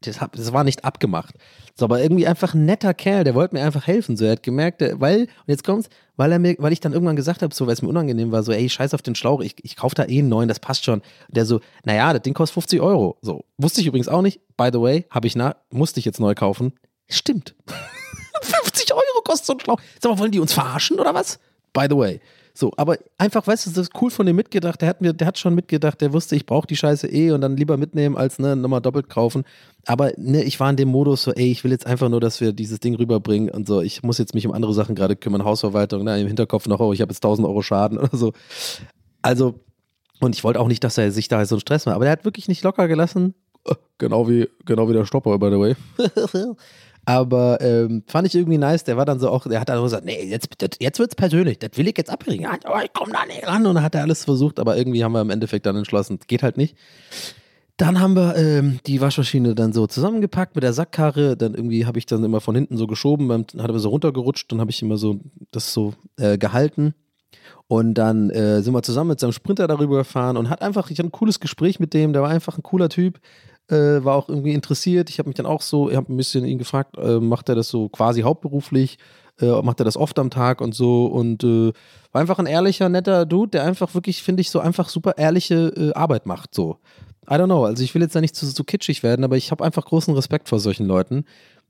das, 0.00 0.20
hab, 0.20 0.32
das 0.32 0.52
war 0.52 0.64
nicht 0.64 0.84
abgemacht. 0.84 1.34
So, 1.74 1.84
aber 1.84 2.02
irgendwie 2.02 2.26
einfach 2.26 2.54
ein 2.54 2.64
netter 2.64 2.94
Kerl, 2.94 3.24
der 3.24 3.34
wollte 3.34 3.54
mir 3.54 3.62
einfach 3.62 3.86
helfen. 3.86 4.16
So, 4.16 4.24
er 4.24 4.32
hat 4.32 4.42
gemerkt, 4.42 4.80
der, 4.80 5.00
weil, 5.00 5.22
und 5.22 5.28
jetzt 5.46 5.64
kommt's, 5.64 5.88
weil 6.16 6.32
er 6.32 6.38
mir, 6.38 6.56
weil 6.58 6.72
ich 6.72 6.80
dann 6.80 6.92
irgendwann 6.92 7.16
gesagt 7.16 7.42
habe, 7.42 7.54
so, 7.54 7.66
weil 7.66 7.74
es 7.74 7.82
mir 7.82 7.88
unangenehm 7.88 8.32
war, 8.32 8.42
so, 8.42 8.52
ey, 8.52 8.68
scheiß 8.68 8.92
auf 8.94 9.02
den 9.02 9.14
Schlauch, 9.14 9.40
ich, 9.40 9.56
ich 9.62 9.76
kaufe 9.76 9.94
da 9.94 10.04
eh 10.04 10.18
einen 10.18 10.28
neuen, 10.28 10.48
das 10.48 10.60
passt 10.60 10.84
schon. 10.84 11.00
Und 11.00 11.36
der 11.36 11.46
so, 11.46 11.60
naja, 11.84 12.12
das 12.12 12.22
Ding 12.22 12.34
kostet 12.34 12.54
50 12.54 12.80
Euro. 12.80 13.18
So, 13.22 13.44
wusste 13.56 13.80
ich 13.80 13.86
übrigens 13.86 14.08
auch 14.08 14.22
nicht. 14.22 14.40
By 14.56 14.70
the 14.72 14.80
way, 14.80 15.06
habe 15.10 15.26
ich 15.26 15.36
nach, 15.36 15.54
musste 15.70 16.00
ich 16.00 16.04
jetzt 16.04 16.20
neu 16.20 16.34
kaufen. 16.34 16.72
Stimmt. 17.08 17.54
50 19.26 19.28
Euro 19.28 19.32
kostet 19.32 19.46
so 19.46 19.52
ein 19.54 19.60
Schlauch. 19.60 19.80
Sag 20.00 20.12
mal, 20.12 20.18
wollen 20.18 20.32
die 20.32 20.40
uns 20.40 20.52
verarschen 20.52 20.98
oder 20.98 21.14
was? 21.14 21.38
By 21.72 21.86
the 21.88 21.96
way. 21.96 22.20
So, 22.54 22.72
aber 22.78 22.96
einfach, 23.18 23.46
weißt 23.46 23.66
du, 23.66 23.70
das 23.70 23.88
ist 23.88 24.00
cool 24.00 24.10
von 24.10 24.24
dem 24.24 24.34
mitgedacht. 24.34 24.80
Der 24.80 24.88
hat 24.88 25.02
mir, 25.02 25.12
der 25.12 25.26
hat 25.26 25.38
schon 25.38 25.54
mitgedacht, 25.54 26.00
der 26.00 26.14
wusste, 26.14 26.36
ich 26.36 26.46
brauche 26.46 26.66
die 26.66 26.76
Scheiße 26.76 27.06
eh 27.06 27.30
und 27.32 27.42
dann 27.42 27.54
lieber 27.54 27.76
mitnehmen, 27.76 28.16
als 28.16 28.38
ne, 28.38 28.56
nochmal 28.56 28.80
doppelt 28.80 29.10
kaufen. 29.10 29.44
Aber 29.84 30.12
ne, 30.16 30.42
ich 30.42 30.58
war 30.58 30.70
in 30.70 30.76
dem 30.76 30.88
Modus 30.88 31.24
so, 31.24 31.32
ey, 31.32 31.50
ich 31.50 31.64
will 31.64 31.70
jetzt 31.70 31.86
einfach 31.86 32.08
nur, 32.08 32.20
dass 32.20 32.40
wir 32.40 32.54
dieses 32.54 32.80
Ding 32.80 32.94
rüberbringen 32.94 33.50
und 33.50 33.68
so. 33.68 33.82
Ich 33.82 34.02
muss 34.02 34.16
jetzt 34.16 34.34
mich 34.34 34.46
um 34.46 34.54
andere 34.54 34.72
Sachen 34.72 34.94
gerade 34.94 35.16
kümmern, 35.16 35.44
Hausverwaltung, 35.44 36.04
ne, 36.04 36.18
im 36.18 36.28
Hinterkopf 36.28 36.66
noch, 36.66 36.80
oh, 36.80 36.94
ich 36.94 37.02
habe 37.02 37.12
jetzt 37.12 37.22
1000 37.22 37.46
Euro 37.46 37.60
Schaden 37.60 37.98
oder 37.98 38.16
so. 38.16 38.32
Also, 39.20 39.60
und 40.20 40.34
ich 40.34 40.42
wollte 40.42 40.60
auch 40.60 40.68
nicht, 40.68 40.82
dass 40.82 40.96
er 40.96 41.12
sich 41.12 41.28
da 41.28 41.44
so 41.44 41.56
einen 41.56 41.60
Stress 41.60 41.84
macht. 41.84 41.96
Aber 41.96 42.06
der 42.06 42.12
hat 42.12 42.24
wirklich 42.24 42.48
nicht 42.48 42.64
locker 42.64 42.88
gelassen. 42.88 43.34
Genau 43.98 44.28
wie, 44.28 44.48
genau 44.64 44.88
wie 44.88 44.94
der 44.94 45.04
Stopper, 45.04 45.38
by 45.38 45.50
the 45.50 45.58
way. 45.58 45.76
Aber 47.08 47.60
ähm, 47.60 48.02
fand 48.08 48.26
ich 48.26 48.34
irgendwie 48.34 48.58
nice. 48.58 48.82
Der 48.82 48.96
war 48.96 49.04
dann 49.04 49.20
so 49.20 49.30
auch, 49.30 49.46
der 49.46 49.60
hat 49.60 49.68
dann 49.68 49.80
gesagt, 49.80 50.04
nee, 50.04 50.24
jetzt, 50.24 50.48
jetzt 50.80 50.98
wird's 50.98 51.14
persönlich, 51.14 51.60
das 51.60 51.70
will 51.76 51.86
ich 51.86 51.96
jetzt 51.96 52.10
abbringen. 52.10 52.42
Ja, 52.42 52.82
ich 52.82 52.92
komm 52.92 53.12
da 53.12 53.24
nicht 53.24 53.46
ran. 53.46 53.64
Und 53.64 53.76
dann 53.76 53.84
hat 53.84 53.94
er 53.94 54.02
alles 54.02 54.24
versucht, 54.24 54.58
aber 54.58 54.76
irgendwie 54.76 55.04
haben 55.04 55.12
wir 55.12 55.20
im 55.20 55.30
Endeffekt 55.30 55.66
dann 55.66 55.76
entschlossen, 55.76 56.18
geht 56.26 56.42
halt 56.42 56.56
nicht. 56.56 56.76
Dann 57.76 58.00
haben 58.00 58.16
wir 58.16 58.36
ähm, 58.36 58.80
die 58.86 59.00
Waschmaschine 59.00 59.54
dann 59.54 59.72
so 59.72 59.86
zusammengepackt 59.86 60.56
mit 60.56 60.64
der 60.64 60.72
Sackkarre. 60.72 61.36
Dann 61.36 61.54
irgendwie 61.54 61.86
habe 61.86 61.98
ich 61.98 62.06
dann 62.06 62.24
immer 62.24 62.40
von 62.40 62.56
hinten 62.56 62.76
so 62.76 62.88
geschoben, 62.88 63.28
dann 63.28 63.46
hat 63.62 63.70
er 63.70 63.78
so 63.78 63.90
runtergerutscht. 63.90 64.50
Dann 64.50 64.60
habe 64.60 64.72
ich 64.72 64.82
immer 64.82 64.96
so 64.96 65.20
das 65.52 65.72
so 65.72 65.94
äh, 66.16 66.38
gehalten. 66.38 66.94
Und 67.68 67.94
dann 67.94 68.30
äh, 68.30 68.62
sind 68.62 68.74
wir 68.74 68.82
zusammen 68.82 69.10
mit 69.10 69.20
seinem 69.20 69.32
Sprinter 69.32 69.68
darüber 69.68 69.98
gefahren 69.98 70.36
und 70.36 70.50
hat 70.50 70.62
einfach, 70.62 70.90
ich 70.90 70.98
hatte 70.98 71.08
ein 71.08 71.12
cooles 71.12 71.38
Gespräch 71.38 71.78
mit 71.78 71.94
dem, 71.94 72.12
der 72.12 72.22
war 72.22 72.30
einfach 72.30 72.58
ein 72.58 72.62
cooler 72.62 72.88
Typ 72.88 73.20
äh, 73.68 74.04
war 74.04 74.16
auch 74.16 74.28
irgendwie 74.28 74.52
interessiert. 74.52 75.10
Ich 75.10 75.18
habe 75.18 75.28
mich 75.28 75.36
dann 75.36 75.46
auch 75.46 75.62
so, 75.62 75.90
ich 75.90 75.96
habe 75.96 76.12
ein 76.12 76.16
bisschen 76.16 76.44
ihn 76.44 76.58
gefragt, 76.58 76.96
äh, 76.98 77.18
macht 77.18 77.48
er 77.48 77.54
das 77.54 77.68
so 77.68 77.88
quasi 77.88 78.22
hauptberuflich? 78.22 78.98
Äh, 79.40 79.60
macht 79.62 79.80
er 79.80 79.84
das 79.84 79.96
oft 79.96 80.18
am 80.18 80.30
Tag 80.30 80.60
und 80.60 80.74
so? 80.74 81.06
Und 81.06 81.44
äh, 81.44 81.72
war 82.12 82.20
einfach 82.20 82.38
ein 82.38 82.46
ehrlicher, 82.46 82.88
netter 82.88 83.26
Dude, 83.26 83.50
der 83.50 83.64
einfach 83.64 83.94
wirklich, 83.94 84.22
finde 84.22 84.40
ich, 84.40 84.50
so 84.50 84.60
einfach 84.60 84.88
super 84.88 85.14
ehrliche 85.18 85.68
äh, 85.76 85.92
Arbeit 85.94 86.26
macht. 86.26 86.54
So. 86.54 86.78
I 87.28 87.34
don't 87.34 87.46
know. 87.46 87.64
Also 87.64 87.82
ich 87.82 87.94
will 87.94 88.02
jetzt 88.02 88.14
da 88.14 88.20
nicht 88.20 88.36
zu, 88.36 88.46
zu 88.46 88.64
kitschig 88.64 89.02
werden, 89.02 89.24
aber 89.24 89.36
ich 89.36 89.50
habe 89.50 89.64
einfach 89.64 89.84
großen 89.84 90.14
Respekt 90.14 90.48
vor 90.48 90.60
solchen 90.60 90.86
Leuten. 90.86 91.24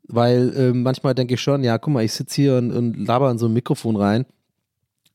Weil 0.08 0.54
äh, 0.56 0.72
manchmal 0.72 1.14
denke 1.14 1.34
ich 1.34 1.40
schon, 1.40 1.64
ja, 1.64 1.78
guck 1.78 1.92
mal, 1.92 2.04
ich 2.04 2.12
sitze 2.12 2.36
hier 2.36 2.56
und, 2.56 2.70
und 2.70 3.06
laber 3.06 3.30
in 3.30 3.38
so 3.38 3.46
ein 3.46 3.52
Mikrofon 3.52 3.96
rein 3.96 4.26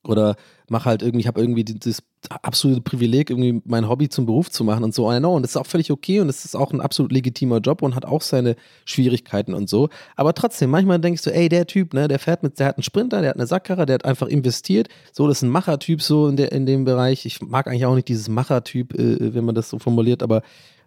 Oder 0.04 0.36
mach 0.68 0.86
halt 0.86 1.02
irgendwie, 1.02 1.22
ich 1.22 1.28
habe 1.28 1.40
irgendwie 1.40 1.64
das 1.64 2.02
absolute 2.30 2.82
Privileg, 2.82 3.30
irgendwie 3.30 3.62
mein 3.66 3.88
Hobby 3.88 4.10
zum 4.10 4.26
Beruf 4.26 4.50
zu 4.50 4.64
machen 4.64 4.84
und 4.84 4.94
so. 4.94 5.12
I 5.12 5.20
know. 5.20 5.36
Und 5.36 5.44
das 5.44 5.52
ist 5.52 5.58
auch 5.58 5.66
völlig 5.66 5.92
okay 5.92 6.20
und 6.20 6.30
es 6.30 6.46
ist 6.46 6.56
auch 6.56 6.72
ein 6.72 6.82
absolut 6.82 7.12
legitimer 7.12 7.60
Job 7.60 7.82
und 7.82 7.96
hat 7.96 8.06
auch 8.06 8.22
seine 8.22 8.56
Schwierigkeiten 8.86 9.54
und 9.54 9.70
so. 9.70 9.90
Aber 10.16 10.34
trotzdem, 10.34 10.70
manchmal 10.70 11.00
denkst 11.00 11.24
du, 11.24 11.34
ey, 11.34 11.50
der 11.50 11.68
Typ, 11.68 11.94
ne, 11.94 12.08
der 12.08 12.20
fährt 12.20 12.44
mit, 12.44 12.60
der 12.60 12.68
hat 12.68 12.78
einen 12.78 12.84
Sprinter, 12.84 13.22
der 13.22 13.32
hat 13.32 13.38
eine 13.38 13.48
Sackkarre, 13.48 13.86
der 13.86 13.96
hat 13.96 14.06
einfach 14.06 14.28
investiert. 14.28 14.88
So, 15.12 15.28
das 15.28 15.40
ist 15.40 15.44
ein 15.44 15.50
Machertyp 15.50 16.02
so 16.02 16.28
in, 16.28 16.36
der, 16.36 16.52
in 16.52 16.66
dem 16.66 16.86
Bereich. 16.86 17.26
Ich 17.26 17.42
mag 17.42 17.68
eigentlich 17.68 17.86
auch 17.86 17.96
nicht 17.96 18.08
dieses 18.08 18.30
Machertyp, 18.30 18.94
äh, 18.94 19.34
wenn 19.34 19.46
man 19.46 19.56
das 19.56 19.70
so 19.70 19.78
formuliert, 19.78 20.24
aber 20.24 20.42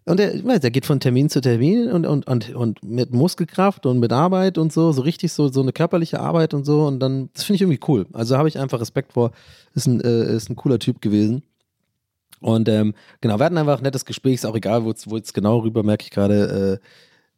und 0.07 0.19
der, 0.19 0.59
der 0.59 0.71
geht 0.71 0.85
von 0.85 1.01
Termin 1.01 1.31
zu 1.31 1.41
Termin 1.41 1.91
und, 1.91 2.05
und, 2.05 2.27
und, 2.27 2.55
und 2.55 2.83
mit 2.83 3.13
Muskelkraft 3.13 3.87
und 3.87 4.01
mit 4.01 4.13
Arbeit 4.13 4.59
und 4.59 4.73
so, 4.73 4.93
so 4.93 5.01
richtig 5.01 5.33
so, 5.33 5.49
so 5.49 5.63
eine 5.63 5.73
körperliche 5.73 6.21
Arbeit 6.21 6.53
und 6.53 6.65
so. 6.67 6.87
Und 6.87 7.01
dann, 7.01 7.31
das 7.33 7.45
finde 7.45 7.57
ich 7.57 7.63
irgendwie 7.63 7.81
cool. 7.89 8.07
Also 8.13 8.37
habe 8.37 8.49
ich 8.49 8.59
einfach 8.59 8.81
Respekt 8.81 9.15
vor. 9.15 9.33
Ist 9.75 9.87
ein, 9.87 10.03
äh, 10.03 10.35
ist 10.35 10.51
ein 10.51 10.57
cooler 10.57 10.79
Typ 10.79 11.01
gewesen. 11.01 11.43
Und 12.41 12.69
ähm, 12.69 12.93
genau, 13.23 13.39
wir 13.39 13.47
hatten 13.47 13.57
einfach 13.57 13.79
ein 13.79 13.85
nettes 13.85 14.05
Gespräch, 14.05 14.35
ist 14.35 14.45
auch 14.45 14.55
egal, 14.55 14.85
wo 14.85 14.91
es 14.91 15.33
genau 15.33 15.61
rüber, 15.61 15.83
merke 15.83 16.05
ich 16.05 16.11
gerade. 16.11 16.81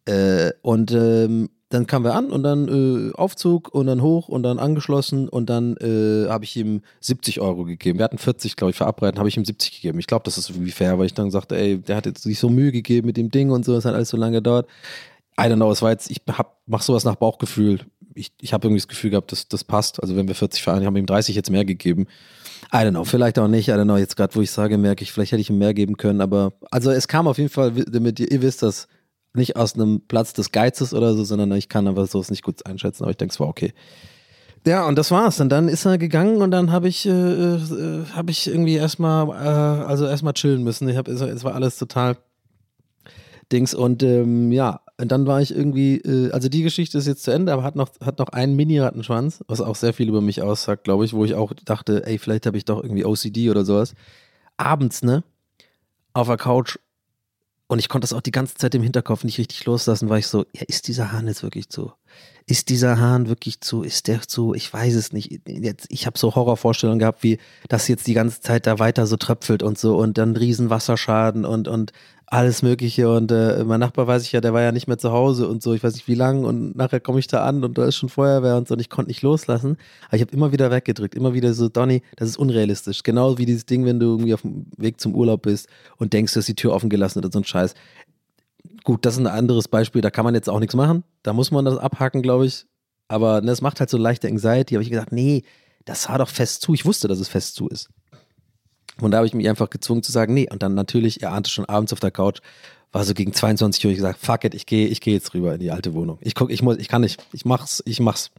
Äh, 0.07 0.47
äh, 0.49 0.53
und 0.63 0.91
ähm, 0.91 1.51
dann 1.69 1.87
kamen 1.87 2.05
wir 2.05 2.15
an 2.15 2.31
und 2.31 2.45
dann 2.45 2.69
äh, 2.69 3.13
Aufzug 3.15 3.75
und 3.75 3.87
dann 3.87 4.01
hoch 4.01 4.29
und 4.29 4.45
dann 4.45 4.59
angeschlossen 4.59 5.29
und 5.29 5.51
dann 5.51 5.77
äh, 5.79 6.29
habe 6.29 6.45
ich 6.45 6.57
ihm 6.57 6.83
70 7.01 7.41
Euro 7.41 7.65
gegeben. 7.65 7.99
Wir 7.99 8.05
hatten 8.05 8.19
40, 8.19 8.55
glaube 8.55 8.71
ich, 8.71 8.77
verabredet, 8.77 9.19
habe 9.19 9.29
ich 9.29 9.37
ihm 9.37 9.45
70 9.45 9.73
gegeben. 9.73 9.99
Ich 9.99 10.07
glaube, 10.07 10.25
das 10.25 10.39
ist 10.39 10.51
irgendwie 10.51 10.71
fair, 10.71 10.99
weil 10.99 11.07
ich 11.07 11.15
dann 11.15 11.31
sagte, 11.33 11.57
ey, 11.57 11.79
der 11.79 11.97
hat 11.97 12.07
jetzt 12.07 12.23
sich 12.23 12.39
so 12.39 12.49
Mühe 12.49 12.71
gegeben 12.71 13.07
mit 13.07 13.17
dem 13.17 13.31
Ding 13.31 13.51
und 13.51 13.65
so, 13.65 13.75
es 13.77 13.85
hat 13.85 13.95
alles 13.95 14.11
so 14.11 14.17
lange 14.17 14.37
gedauert. 14.37 14.69
I 15.39 15.45
don't 15.45 15.57
know, 15.57 15.71
es 15.71 15.83
war 15.83 15.91
jetzt, 15.91 16.09
ich 16.11 16.23
hab, 16.29 16.61
mach 16.67 16.83
sowas 16.83 17.05
nach 17.05 17.17
Bauchgefühl. 17.17 17.81
Ich, 18.15 18.33
ich 18.41 18.53
habe 18.53 18.67
irgendwie 18.67 18.81
das 18.81 18.89
Gefühl 18.89 19.11
gehabt, 19.11 19.33
dass 19.33 19.49
das 19.49 19.65
passt. 19.65 20.01
Also 20.01 20.17
wenn 20.17 20.29
wir 20.29 20.35
40 20.37 20.63
vereinbaren, 20.63 20.87
haben 20.87 20.97
ihm 20.97 21.07
30 21.07 21.35
jetzt 21.35 21.51
mehr 21.51 21.65
gegeben. 21.65 22.07
I 22.73 22.79
don't 22.79 22.91
know, 22.91 23.05
vielleicht 23.05 23.39
auch 23.39 23.49
nicht. 23.49 23.69
I 23.69 23.73
don't 23.73 23.85
know, 23.85 23.97
jetzt 23.97 24.17
gerade, 24.17 24.35
wo 24.37 24.41
ich 24.41 24.51
sage, 24.51 24.79
merke 24.79 25.03
ich, 25.03 25.13
vielleicht 25.13 25.33
hätte 25.33 25.41
ich 25.41 25.51
ihm 25.51 25.59
mehr 25.59 25.75
geben 25.75 25.97
können, 25.97 26.21
aber 26.21 26.53
also 26.71 26.91
es 26.91 27.09
kam 27.09 27.27
auf 27.29 27.39
jeden 27.39 27.51
Fall, 27.51 27.73
damit 27.73 28.21
ihr, 28.21 28.31
ihr 28.31 28.41
wisst 28.41 28.63
das, 28.63 28.89
nicht 29.37 29.57
aus 29.57 29.75
einem 29.75 30.01
Platz 30.07 30.33
des 30.33 30.53
Geizes 30.53 30.95
oder 30.95 31.15
so, 31.15 31.25
sondern 31.25 31.53
ich 31.53 31.69
kann 31.69 31.87
aber 31.87 32.07
sowas 32.07 32.31
nicht 32.31 32.43
gut 32.43 32.67
einschätzen, 32.67 33.05
aber 33.05 33.11
ich 33.11 33.17
denke, 33.17 33.33
es 33.33 33.41
war 33.41 33.49
okay. 33.49 33.73
Ja, 34.67 34.87
und 34.87 34.99
das 34.99 35.13
war's. 35.13 35.41
Und 35.41 35.49
dann 35.51 35.69
ist 35.69 35.85
er 35.85 35.97
gegangen 35.97 36.43
und 36.43 36.51
dann 36.51 36.73
habe 36.73 36.89
ich, 36.89 37.07
äh, 37.07 37.11
äh, 37.11 38.05
habe 38.13 38.33
ich 38.33 38.49
irgendwie 38.49 38.75
erstmal, 38.75 39.29
äh, 39.29 39.85
also 39.85 40.07
erstmal 40.07 40.33
chillen 40.33 40.65
müssen. 40.65 40.89
Ich 40.89 40.97
habe, 40.97 41.11
es 41.13 41.45
war 41.45 41.55
alles 41.55 41.79
total 41.79 42.17
Dings 43.53 43.75
und 43.75 44.03
ähm, 44.03 44.51
ja, 44.51 44.81
und 44.99 45.13
dann 45.13 45.27
war 45.27 45.41
ich 45.41 45.55
irgendwie, 45.55 45.99
äh, 45.99 46.33
also 46.33 46.49
die 46.49 46.63
Geschichte 46.63 46.99
ist 46.99 47.07
jetzt 47.07 47.23
zu 47.23 47.31
Ende, 47.31 47.53
aber 47.53 47.63
hat 47.63 47.77
noch, 47.77 47.91
hat 48.05 48.19
noch 48.19 48.31
einen 48.31 48.57
Mini-Rattenschwanz, 48.57 49.45
was 49.47 49.61
auch 49.61 49.77
sehr 49.77 49.93
viel 49.93 50.09
über 50.09 50.21
mich 50.21 50.43
aussagt, 50.43 50.85
glaube 50.85 51.05
ich, 51.05 51.13
wo 51.13 51.25
ich 51.25 51.35
auch 51.35 51.53
dachte, 51.65 52.05
ey, 52.05 52.19
vielleicht 52.19 52.47
habe 52.47 52.57
ich 52.57 52.65
doch 52.65 52.83
irgendwie 52.83 53.05
OCD 53.05 53.51
oder 53.51 53.65
sowas. 53.65 53.95
Abends, 54.57 55.03
ne, 55.03 55.23
auf 56.13 56.29
der 56.29 56.39
Couch 56.39 56.79
und 57.69 57.79
ich 57.79 57.89
konnte 57.89 58.05
das 58.05 58.13
auch 58.13 58.21
die 58.21 58.31
ganze 58.33 58.55
Zeit 58.55 58.75
im 58.75 58.83
Hinterkopf 58.83 59.25
nicht 59.25 59.39
richtig 59.39 59.65
loslassen, 59.65 60.09
weil 60.09 60.21
ich 60.21 60.29
so, 60.29 60.47
ja, 60.55 60.63
ist 60.69 60.87
dieser 60.89 61.13
Hahn 61.13 61.27
jetzt 61.27 61.43
wirklich 61.43 61.69
zu? 61.69 61.93
Ist 62.47 62.69
dieser 62.69 63.01
Hahn 63.01 63.29
wirklich 63.29 63.61
zu? 63.61 63.83
Ist 63.83 64.07
der 64.07 64.23
zu? 64.23 64.55
Ich 64.55 64.73
weiß 64.73 64.95
es 64.95 65.13
nicht. 65.13 65.41
Jetzt, 65.49 65.87
ich 65.89 66.07
habe 66.07 66.17
so 66.17 66.37
Horrorvorstellungen 66.37 67.01
gehabt, 67.01 67.25
wie 67.25 67.39
das 67.69 67.89
jetzt 67.89 68.07
die 68.07 68.15
ganze 68.15 68.41
Zeit 68.41 68.69
da 68.69 68.79
weiter 68.79 69.09
so 69.09 69.17
tröpfelt 69.17 69.65
und 69.65 69.79
so 69.79 69.97
und 69.97 70.17
dann 70.17 70.37
riesen 70.37 70.71
Wasserschaden 70.71 71.45
und, 71.45 71.67
und 71.67 71.93
alles 72.27 72.63
Mögliche. 72.63 73.13
Und 73.13 73.31
äh, 73.31 73.65
mein 73.65 73.81
Nachbar 73.81 74.07
weiß 74.07 74.23
ich 74.23 74.33
ja, 74.33 74.41
der 74.41 74.53
war 74.53 74.63
ja 74.63 74.73
nicht 74.73 74.89
mehr 74.89 74.99
zu 74.99 75.13
Hause 75.13 75.49
und 75.49 75.63
so, 75.63 75.75
ich 75.75 75.83
weiß 75.83 75.95
nicht 75.95 76.09
wie 76.09 76.15
lange. 76.15 76.47
Und 76.47 76.77
nachher 76.77 77.01
komme 77.01 77.19
ich 77.19 77.27
da 77.27 77.45
an 77.45 77.65
und 77.65 77.79
da 77.79 77.87
ist 77.87 77.97
schon 77.97 78.09
Feuerwehr 78.09 78.57
und 78.57 78.69
so 78.69 78.75
und 78.75 78.81
ich 78.81 78.91
konnte 78.91 79.11
nicht 79.11 79.23
loslassen. 79.23 79.77
Aber 80.07 80.17
ich 80.17 80.23
habe 80.23 80.33
immer 80.33 80.53
wieder 80.53 80.71
weggedrückt, 80.71 81.15
immer 81.15 81.35
wieder 81.35 81.55
so, 81.55 81.69
Donny, 81.69 82.03
das 82.17 82.29
ist 82.29 82.39
unrealistisch. 82.39 83.03
Genau 83.03 83.39
wie 83.39 83.47
dieses 83.47 83.67
Ding, 83.67 83.85
wenn 83.85 84.01
du 84.01 84.07
irgendwie 84.07 84.35
auf 84.35 84.43
dem 84.43 84.67
Weg 84.77 85.01
zum 85.01 85.15
Urlaub 85.15 85.43
bist 85.43 85.69
und 85.99 86.13
denkst, 86.13 86.35
du 86.35 86.41
hast 86.41 86.49
die 86.49 86.55
Tür 86.55 86.73
offen 86.73 86.91
gelassen 86.91 87.21
oder 87.21 87.31
so 87.33 87.39
ein 87.39 87.45
Scheiß. 87.45 87.75
Gut, 88.85 89.05
das 89.05 89.15
ist 89.15 89.21
ein 89.21 89.27
anderes 89.27 89.69
Beispiel, 89.69 90.03
da 90.03 90.11
kann 90.11 90.25
man 90.25 90.35
jetzt 90.35 90.49
auch 90.49 90.61
nichts 90.61 90.75
machen. 90.75 91.05
Da 91.23 91.33
muss 91.33 91.51
man 91.51 91.65
das 91.65 91.79
abhaken, 91.79 92.23
glaube 92.23 92.47
ich. 92.47 92.67
Aber 93.09 93.41
ne, 93.41 93.53
es 93.53 93.61
macht 93.61 93.81
halt 93.81 93.91
so 93.91 93.99
leichte 93.99 94.29
Anxiety. 94.29 94.75
Habe 94.75 94.83
ich 94.83 94.91
gesagt, 94.91 95.13
nee, 95.13 95.45
das 95.85 96.09
war 96.09 96.19
doch 96.19 96.29
fest 96.29 96.63
zu. 96.63 96.75
Ich 96.75 96.85
wusste, 96.85 97.07
dass 97.09 97.21
es 97.21 97.29
fest 97.29 97.55
zu 97.55 97.69
ist. 97.69 97.89
Und 99.01 99.11
da 99.11 99.19
habe 99.19 99.27
ich 99.27 99.35
mich 99.35 99.49
einfach 99.49 99.71
gezwungen 99.71 100.03
zu 100.03 100.13
sagen, 100.13 100.35
nee. 100.35 100.49
Und 100.51 100.63
dann 100.63 100.75
natürlich, 100.75 101.23
er 101.23 101.33
ahnte 101.33 101.51
schon 101.51 101.67
abends 101.67 101.93
auf 101.93 102.01
der 102.01 102.11
Couch, 102.11 102.41
war 102.93 103.05
so 103.05 103.13
gegen 103.13 103.35
22 103.35 103.85
Uhr, 103.85 103.91
ich 103.91 103.99
gesagt, 103.99 104.19
fuck 104.21 104.45
it, 104.45 104.55
ich 104.55 104.65
gehe 104.65 104.87
ich 104.87 105.03
geh 105.03 105.13
jetzt 105.13 105.35
rüber 105.35 105.55
in 105.55 105.61
die 105.61 105.71
alte 105.71 105.93
Wohnung. 105.93 106.19
Ich 106.23 106.35
guck, 106.35 106.51
ich 106.51 106.63
muss, 106.63 106.79
ich 106.79 106.89
kann 106.89 107.03
nicht, 107.03 107.23
ich 107.33 107.45
mach's, 107.45 107.83
ich 107.85 108.01
mach's. 108.01 108.31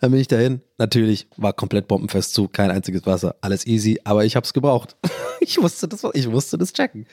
Dann 0.00 0.12
bin 0.12 0.20
ich 0.20 0.28
dahin. 0.28 0.60
Natürlich 0.78 1.26
war 1.36 1.52
komplett 1.52 1.88
bombenfest 1.88 2.32
zu, 2.32 2.46
kein 2.46 2.70
einziges 2.70 3.06
Wasser, 3.06 3.34
alles 3.40 3.66
easy, 3.66 4.00
aber 4.04 4.24
ich 4.24 4.36
hab's 4.36 4.52
gebraucht. 4.52 4.96
ich 5.40 5.58
musste 5.58 5.88
das, 5.88 6.06
ich 6.12 6.28
musste 6.28 6.58
das 6.58 6.72
checken. 6.72 7.06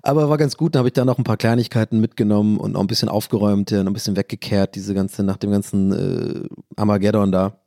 Aber 0.00 0.30
war 0.30 0.38
ganz 0.38 0.56
gut, 0.56 0.74
dann 0.74 0.80
habe 0.80 0.88
ich 0.88 0.94
da 0.94 1.04
noch 1.04 1.18
ein 1.18 1.24
paar 1.24 1.36
Kleinigkeiten 1.36 2.00
mitgenommen 2.00 2.56
und 2.58 2.72
noch 2.72 2.80
ein 2.80 2.86
bisschen 2.86 3.10
aufgeräumt, 3.10 3.70
noch 3.70 3.86
ein 3.86 3.92
bisschen 3.92 4.16
weggekehrt, 4.16 4.74
diese 4.74 4.94
ganze, 4.94 5.24
nach 5.24 5.36
dem 5.36 5.50
ganzen 5.50 5.92
äh, 5.92 6.48
Armageddon 6.76 7.30
da. 7.30 7.60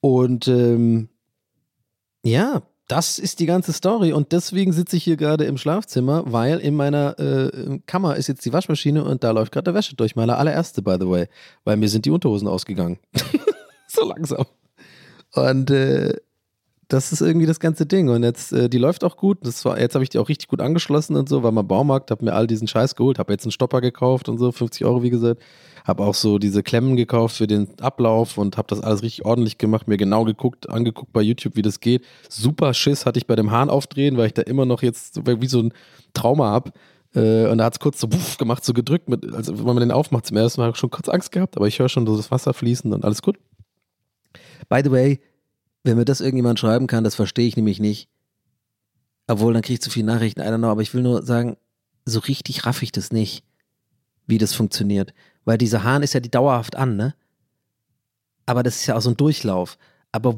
Und 0.00 0.48
ähm, 0.48 1.08
ja, 2.24 2.62
das 2.88 3.18
ist 3.18 3.40
die 3.40 3.46
ganze 3.46 3.72
Story 3.72 4.12
und 4.12 4.32
deswegen 4.32 4.72
sitze 4.72 4.96
ich 4.96 5.04
hier 5.04 5.16
gerade 5.16 5.44
im 5.44 5.56
Schlafzimmer, 5.56 6.24
weil 6.26 6.58
in 6.58 6.74
meiner 6.74 7.18
äh, 7.18 7.78
Kammer 7.86 8.16
ist 8.16 8.26
jetzt 8.26 8.44
die 8.44 8.52
Waschmaschine 8.52 9.04
und 9.04 9.24
da 9.24 9.30
läuft 9.30 9.52
gerade 9.52 9.64
der 9.64 9.74
Wäsche 9.74 9.96
durch. 9.96 10.16
Meine 10.16 10.36
allererste, 10.36 10.82
by 10.82 10.96
the 11.00 11.08
way, 11.08 11.28
weil 11.64 11.76
mir 11.76 11.88
sind 11.88 12.04
die 12.04 12.10
Unterhosen 12.10 12.48
ausgegangen. 12.48 12.98
so 13.86 14.04
langsam. 14.06 14.46
Und 15.34 15.70
äh, 15.70 16.16
das 16.92 17.10
ist 17.10 17.22
irgendwie 17.22 17.46
das 17.46 17.58
ganze 17.58 17.86
Ding. 17.86 18.08
Und 18.08 18.22
jetzt, 18.22 18.52
äh, 18.52 18.68
die 18.68 18.78
läuft 18.78 19.02
auch 19.04 19.16
gut. 19.16 19.38
Das 19.42 19.64
war, 19.64 19.80
jetzt 19.80 19.94
habe 19.94 20.04
ich 20.04 20.10
die 20.10 20.18
auch 20.18 20.28
richtig 20.28 20.48
gut 20.48 20.60
angeschlossen 20.60 21.16
und 21.16 21.28
so, 21.28 21.42
war 21.42 21.50
mal 21.50 21.62
Baumarkt, 21.62 22.10
habe 22.10 22.24
mir 22.24 22.34
all 22.34 22.46
diesen 22.46 22.68
Scheiß 22.68 22.96
geholt, 22.96 23.18
habe 23.18 23.32
jetzt 23.32 23.44
einen 23.44 23.52
Stopper 23.52 23.80
gekauft 23.80 24.28
und 24.28 24.38
so, 24.38 24.52
50 24.52 24.84
Euro, 24.84 25.02
wie 25.02 25.10
gesagt. 25.10 25.42
Habe 25.84 26.04
auch 26.04 26.14
so 26.14 26.38
diese 26.38 26.62
Klemmen 26.62 26.96
gekauft 26.96 27.36
für 27.36 27.46
den 27.46 27.68
Ablauf 27.80 28.38
und 28.38 28.56
habe 28.56 28.68
das 28.68 28.80
alles 28.80 29.02
richtig 29.02 29.24
ordentlich 29.24 29.58
gemacht, 29.58 29.88
mir 29.88 29.96
genau 29.96 30.24
geguckt, 30.24 30.68
angeguckt 30.68 31.12
bei 31.12 31.22
YouTube, 31.22 31.56
wie 31.56 31.62
das 31.62 31.80
geht. 31.80 32.04
Super 32.28 32.72
Schiss 32.74 33.04
hatte 33.04 33.18
ich 33.18 33.26
bei 33.26 33.34
dem 33.34 33.50
Hahn 33.50 33.70
aufdrehen, 33.70 34.16
weil 34.16 34.26
ich 34.26 34.34
da 34.34 34.42
immer 34.42 34.64
noch 34.64 34.82
jetzt 34.82 35.20
wie 35.26 35.46
so 35.46 35.60
ein 35.60 35.72
Trauma 36.14 36.50
habe. 36.50 36.72
Äh, 37.14 37.46
und 37.48 37.58
da 37.58 37.64
hat 37.64 37.74
es 37.74 37.80
kurz 37.80 38.00
so 38.00 38.06
buff 38.06 38.36
gemacht, 38.38 38.64
so 38.64 38.72
gedrückt, 38.72 39.08
mit, 39.08 39.32
also 39.34 39.58
wenn 39.58 39.66
man 39.66 39.80
den 39.80 39.90
aufmacht 39.90 40.26
zum 40.26 40.36
ersten 40.36 40.60
Mal, 40.60 40.66
habe 40.66 40.74
ich 40.74 40.80
schon 40.80 40.90
kurz 40.90 41.08
Angst 41.08 41.32
gehabt, 41.32 41.56
aber 41.56 41.66
ich 41.66 41.78
höre 41.78 41.88
schon 41.88 42.06
so 42.06 42.16
das 42.16 42.30
Wasser 42.30 42.54
fließen 42.54 42.92
und 42.92 43.04
alles 43.04 43.22
gut. 43.22 43.38
By 44.68 44.82
the 44.84 44.90
way, 44.90 45.20
wenn 45.84 45.96
mir 45.96 46.04
das 46.04 46.20
irgendjemand 46.20 46.58
schreiben 46.58 46.86
kann, 46.86 47.04
das 47.04 47.14
verstehe 47.14 47.46
ich 47.46 47.56
nämlich 47.56 47.80
nicht. 47.80 48.08
Obwohl, 49.26 49.52
dann 49.52 49.62
kriege 49.62 49.74
ich 49.74 49.82
zu 49.82 49.90
viele 49.90 50.06
Nachrichten, 50.06 50.40
I 50.40 50.44
don't 50.44 50.58
know, 50.58 50.68
aber 50.68 50.82
ich 50.82 50.94
will 50.94 51.02
nur 51.02 51.22
sagen, 51.22 51.56
so 52.04 52.20
richtig 52.20 52.66
raff 52.66 52.82
ich 52.82 52.92
das 52.92 53.12
nicht, 53.12 53.44
wie 54.26 54.38
das 54.38 54.54
funktioniert. 54.54 55.14
Weil 55.44 55.58
dieser 55.58 55.82
Hahn 55.82 56.02
ist 56.02 56.14
ja 56.14 56.20
die 56.20 56.30
dauerhaft 56.30 56.76
an, 56.76 56.96
ne? 56.96 57.14
Aber 58.46 58.62
das 58.62 58.76
ist 58.76 58.86
ja 58.86 58.96
auch 58.96 59.00
so 59.00 59.10
ein 59.10 59.16
Durchlauf. 59.16 59.78
Aber, 60.10 60.36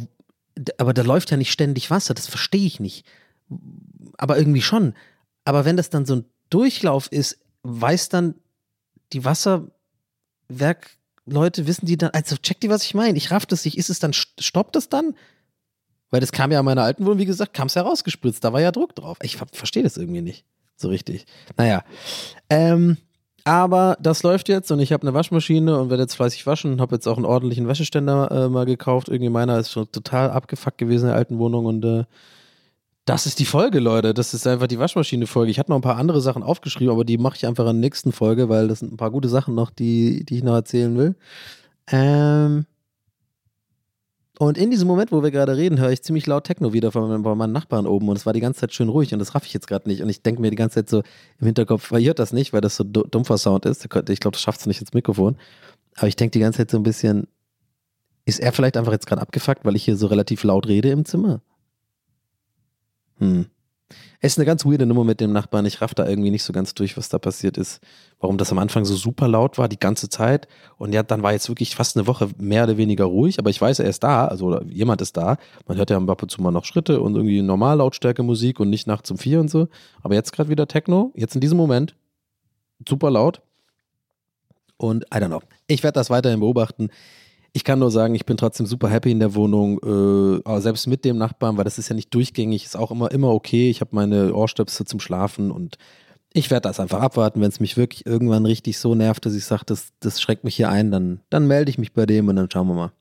aber 0.78 0.94
da 0.94 1.02
läuft 1.02 1.30
ja 1.30 1.36
nicht 1.36 1.52
ständig 1.52 1.90
Wasser, 1.90 2.14
das 2.14 2.26
verstehe 2.26 2.66
ich 2.66 2.80
nicht. 2.80 3.06
Aber 4.18 4.38
irgendwie 4.38 4.62
schon. 4.62 4.94
Aber 5.44 5.64
wenn 5.64 5.76
das 5.76 5.90
dann 5.90 6.06
so 6.06 6.16
ein 6.16 6.24
Durchlauf 6.50 7.10
ist, 7.10 7.38
weiß 7.62 8.10
dann 8.10 8.34
die 9.12 9.24
Wasserwerkleute, 9.24 11.66
wissen 11.66 11.86
die 11.86 11.96
dann, 11.96 12.10
also 12.10 12.36
checkt 12.36 12.62
die, 12.62 12.68
was 12.68 12.84
ich 12.84 12.94
meine? 12.94 13.18
Ich 13.18 13.30
raff 13.30 13.46
das 13.46 13.64
nicht. 13.64 13.78
Ist 13.78 13.90
es 13.90 13.98
dann, 13.98 14.12
stoppt 14.12 14.76
das 14.76 14.88
dann? 14.88 15.14
Weil 16.14 16.20
das 16.20 16.30
kam 16.30 16.52
ja 16.52 16.60
an 16.60 16.64
meiner 16.64 16.84
alten 16.84 17.04
Wohnung, 17.04 17.18
wie 17.18 17.24
gesagt, 17.24 17.54
kam 17.54 17.66
es 17.66 17.74
herausgespritzt. 17.74 18.44
Da 18.44 18.52
war 18.52 18.60
ja 18.60 18.70
Druck 18.70 18.94
drauf. 18.94 19.18
Ich 19.20 19.36
verstehe 19.36 19.82
das 19.82 19.96
irgendwie 19.96 20.22
nicht 20.22 20.44
so 20.76 20.86
richtig. 20.86 21.26
Naja. 21.56 21.82
Ähm, 22.48 22.98
aber 23.42 23.96
das 24.00 24.22
läuft 24.22 24.48
jetzt 24.48 24.70
und 24.70 24.78
ich 24.78 24.92
habe 24.92 25.02
eine 25.02 25.12
Waschmaschine 25.12 25.76
und 25.76 25.90
werde 25.90 26.04
jetzt 26.04 26.14
fleißig 26.14 26.46
waschen 26.46 26.80
habe 26.80 26.94
jetzt 26.94 27.08
auch 27.08 27.16
einen 27.16 27.26
ordentlichen 27.26 27.66
Wäscheständer 27.66 28.30
äh, 28.30 28.48
mal 28.48 28.64
gekauft. 28.64 29.08
Irgendwie 29.08 29.28
meiner 29.28 29.58
ist 29.58 29.72
schon 29.72 29.90
total 29.90 30.30
abgefuckt 30.30 30.78
gewesen 30.78 31.06
in 31.06 31.08
der 31.08 31.16
alten 31.16 31.40
Wohnung 31.40 31.66
und 31.66 31.84
äh, 31.84 32.04
das 33.06 33.26
ist 33.26 33.40
die 33.40 33.44
Folge, 33.44 33.80
Leute. 33.80 34.14
Das 34.14 34.34
ist 34.34 34.46
einfach 34.46 34.68
die 34.68 34.78
Waschmaschine-Folge. 34.78 35.50
Ich 35.50 35.58
hatte 35.58 35.72
noch 35.72 35.78
ein 35.78 35.82
paar 35.82 35.98
andere 35.98 36.20
Sachen 36.20 36.44
aufgeschrieben, 36.44 36.92
aber 36.92 37.04
die 37.04 37.18
mache 37.18 37.38
ich 37.38 37.46
einfach 37.48 37.64
in 37.64 37.72
der 37.72 37.80
nächsten 37.80 38.12
Folge, 38.12 38.48
weil 38.48 38.68
das 38.68 38.78
sind 38.78 38.92
ein 38.92 38.98
paar 38.98 39.10
gute 39.10 39.28
Sachen 39.28 39.56
noch, 39.56 39.70
die, 39.70 40.24
die 40.24 40.36
ich 40.36 40.44
noch 40.44 40.54
erzählen 40.54 40.96
will. 40.96 41.16
Ähm, 41.88 42.66
und 44.38 44.58
in 44.58 44.70
diesem 44.70 44.88
Moment, 44.88 45.12
wo 45.12 45.22
wir 45.22 45.30
gerade 45.30 45.56
reden, 45.56 45.78
höre 45.78 45.92
ich 45.92 46.02
ziemlich 46.02 46.26
laut 46.26 46.44
Techno 46.44 46.72
wieder 46.72 46.90
von, 46.90 47.22
meinen 47.22 47.52
Nachbarn 47.52 47.86
oben 47.86 48.08
und 48.08 48.16
es 48.16 48.26
war 48.26 48.32
die 48.32 48.40
ganze 48.40 48.60
Zeit 48.60 48.74
schön 48.74 48.88
ruhig 48.88 49.12
und 49.12 49.20
das 49.20 49.34
raff 49.34 49.46
ich 49.46 49.54
jetzt 49.54 49.68
gerade 49.68 49.88
nicht. 49.88 50.02
Und 50.02 50.08
ich 50.08 50.22
denke 50.22 50.40
mir 50.40 50.50
die 50.50 50.56
ganze 50.56 50.76
Zeit 50.76 50.88
so 50.88 51.02
im 51.38 51.46
Hinterkopf, 51.46 51.92
weil 51.92 52.02
ihr 52.02 52.14
das 52.14 52.32
nicht, 52.32 52.52
weil 52.52 52.60
das 52.60 52.74
so 52.74 52.82
dumpfer 52.82 53.38
Sound 53.38 53.64
ist. 53.64 53.84
Ich 53.84 53.90
glaube, 53.90 54.32
das 54.32 54.40
schafft 54.40 54.60
es 54.60 54.66
nicht 54.66 54.80
ins 54.80 54.92
Mikrofon. 54.92 55.36
Aber 55.94 56.08
ich 56.08 56.16
denke 56.16 56.32
die 56.32 56.40
ganze 56.40 56.58
Zeit 56.58 56.70
so 56.72 56.78
ein 56.78 56.82
bisschen, 56.82 57.28
ist 58.24 58.40
er 58.40 58.52
vielleicht 58.52 58.76
einfach 58.76 58.90
jetzt 58.90 59.06
gerade 59.06 59.22
abgefuckt, 59.22 59.64
weil 59.64 59.76
ich 59.76 59.84
hier 59.84 59.96
so 59.96 60.08
relativ 60.08 60.42
laut 60.42 60.66
rede 60.66 60.90
im 60.90 61.04
Zimmer? 61.04 61.40
Hm. 63.18 63.46
Es 64.24 64.32
ist 64.32 64.38
eine 64.38 64.46
ganz 64.46 64.64
weirde 64.64 64.86
Nummer 64.86 65.04
mit 65.04 65.20
dem 65.20 65.34
Nachbarn. 65.34 65.66
Ich 65.66 65.82
raff 65.82 65.92
da 65.92 66.08
irgendwie 66.08 66.30
nicht 66.30 66.44
so 66.44 66.54
ganz 66.54 66.72
durch, 66.72 66.96
was 66.96 67.10
da 67.10 67.18
passiert 67.18 67.58
ist. 67.58 67.82
Warum 68.20 68.38
das 68.38 68.52
am 68.52 68.58
Anfang 68.58 68.86
so 68.86 68.96
super 68.96 69.28
laut 69.28 69.58
war, 69.58 69.68
die 69.68 69.78
ganze 69.78 70.08
Zeit. 70.08 70.48
Und 70.78 70.94
ja, 70.94 71.02
dann 71.02 71.22
war 71.22 71.32
jetzt 71.32 71.50
wirklich 71.50 71.76
fast 71.76 71.94
eine 71.94 72.06
Woche 72.06 72.30
mehr 72.38 72.64
oder 72.64 72.78
weniger 72.78 73.04
ruhig. 73.04 73.38
Aber 73.38 73.50
ich 73.50 73.60
weiß, 73.60 73.80
er 73.80 73.90
ist 73.90 74.02
da. 74.02 74.26
Also 74.26 74.62
jemand 74.62 75.02
ist 75.02 75.18
da. 75.18 75.36
Man 75.68 75.76
hört 75.76 75.90
ja 75.90 75.98
ab 75.98 76.22
und 76.22 76.30
zu 76.30 76.40
mal 76.40 76.52
noch 76.52 76.64
Schritte 76.64 77.02
und 77.02 77.16
irgendwie 77.16 77.42
normal 77.42 77.76
Lautstärke 77.76 78.22
Musik 78.22 78.60
und 78.60 78.70
nicht 78.70 78.86
nachts 78.86 79.10
um 79.10 79.18
vier 79.18 79.40
und 79.40 79.50
so. 79.50 79.68
Aber 80.02 80.14
jetzt 80.14 80.32
gerade 80.32 80.48
wieder 80.48 80.66
Techno. 80.66 81.12
Jetzt 81.14 81.34
in 81.34 81.42
diesem 81.42 81.58
Moment. 81.58 81.94
Super 82.88 83.10
laut. 83.10 83.42
Und 84.78 85.04
I 85.14 85.18
don't 85.18 85.26
know. 85.26 85.42
Ich 85.66 85.82
werde 85.82 86.00
das 86.00 86.08
weiterhin 86.08 86.40
beobachten. 86.40 86.88
Ich 87.56 87.62
kann 87.62 87.78
nur 87.78 87.92
sagen, 87.92 88.16
ich 88.16 88.26
bin 88.26 88.36
trotzdem 88.36 88.66
super 88.66 88.88
happy 88.88 89.12
in 89.12 89.20
der 89.20 89.36
Wohnung, 89.36 89.78
äh, 90.44 90.60
selbst 90.60 90.88
mit 90.88 91.04
dem 91.04 91.18
Nachbarn, 91.18 91.56
weil 91.56 91.62
das 91.62 91.78
ist 91.78 91.88
ja 91.88 91.94
nicht 91.94 92.12
durchgängig, 92.12 92.64
ist 92.64 92.76
auch 92.76 92.90
immer, 92.90 93.12
immer 93.12 93.32
okay. 93.32 93.70
Ich 93.70 93.80
habe 93.80 93.94
meine 93.94 94.34
Ohrstöpsel 94.34 94.86
zum 94.86 94.98
Schlafen 94.98 95.52
und 95.52 95.78
ich 96.32 96.50
werde 96.50 96.68
das 96.68 96.80
einfach 96.80 97.00
abwarten. 97.00 97.40
Wenn 97.40 97.48
es 97.48 97.60
mich 97.60 97.76
wirklich 97.76 98.06
irgendwann 98.06 98.44
richtig 98.44 98.78
so 98.78 98.96
nervt, 98.96 99.24
dass 99.24 99.36
ich 99.36 99.44
sage, 99.44 99.62
das, 99.66 99.90
das 100.00 100.20
schreckt 100.20 100.42
mich 100.42 100.56
hier 100.56 100.68
ein, 100.68 100.90
dann, 100.90 101.20
dann 101.30 101.46
melde 101.46 101.70
ich 101.70 101.78
mich 101.78 101.92
bei 101.92 102.06
dem 102.06 102.26
und 102.26 102.34
dann 102.34 102.50
schauen 102.50 102.66
wir 102.66 102.74
mal. 102.74 102.92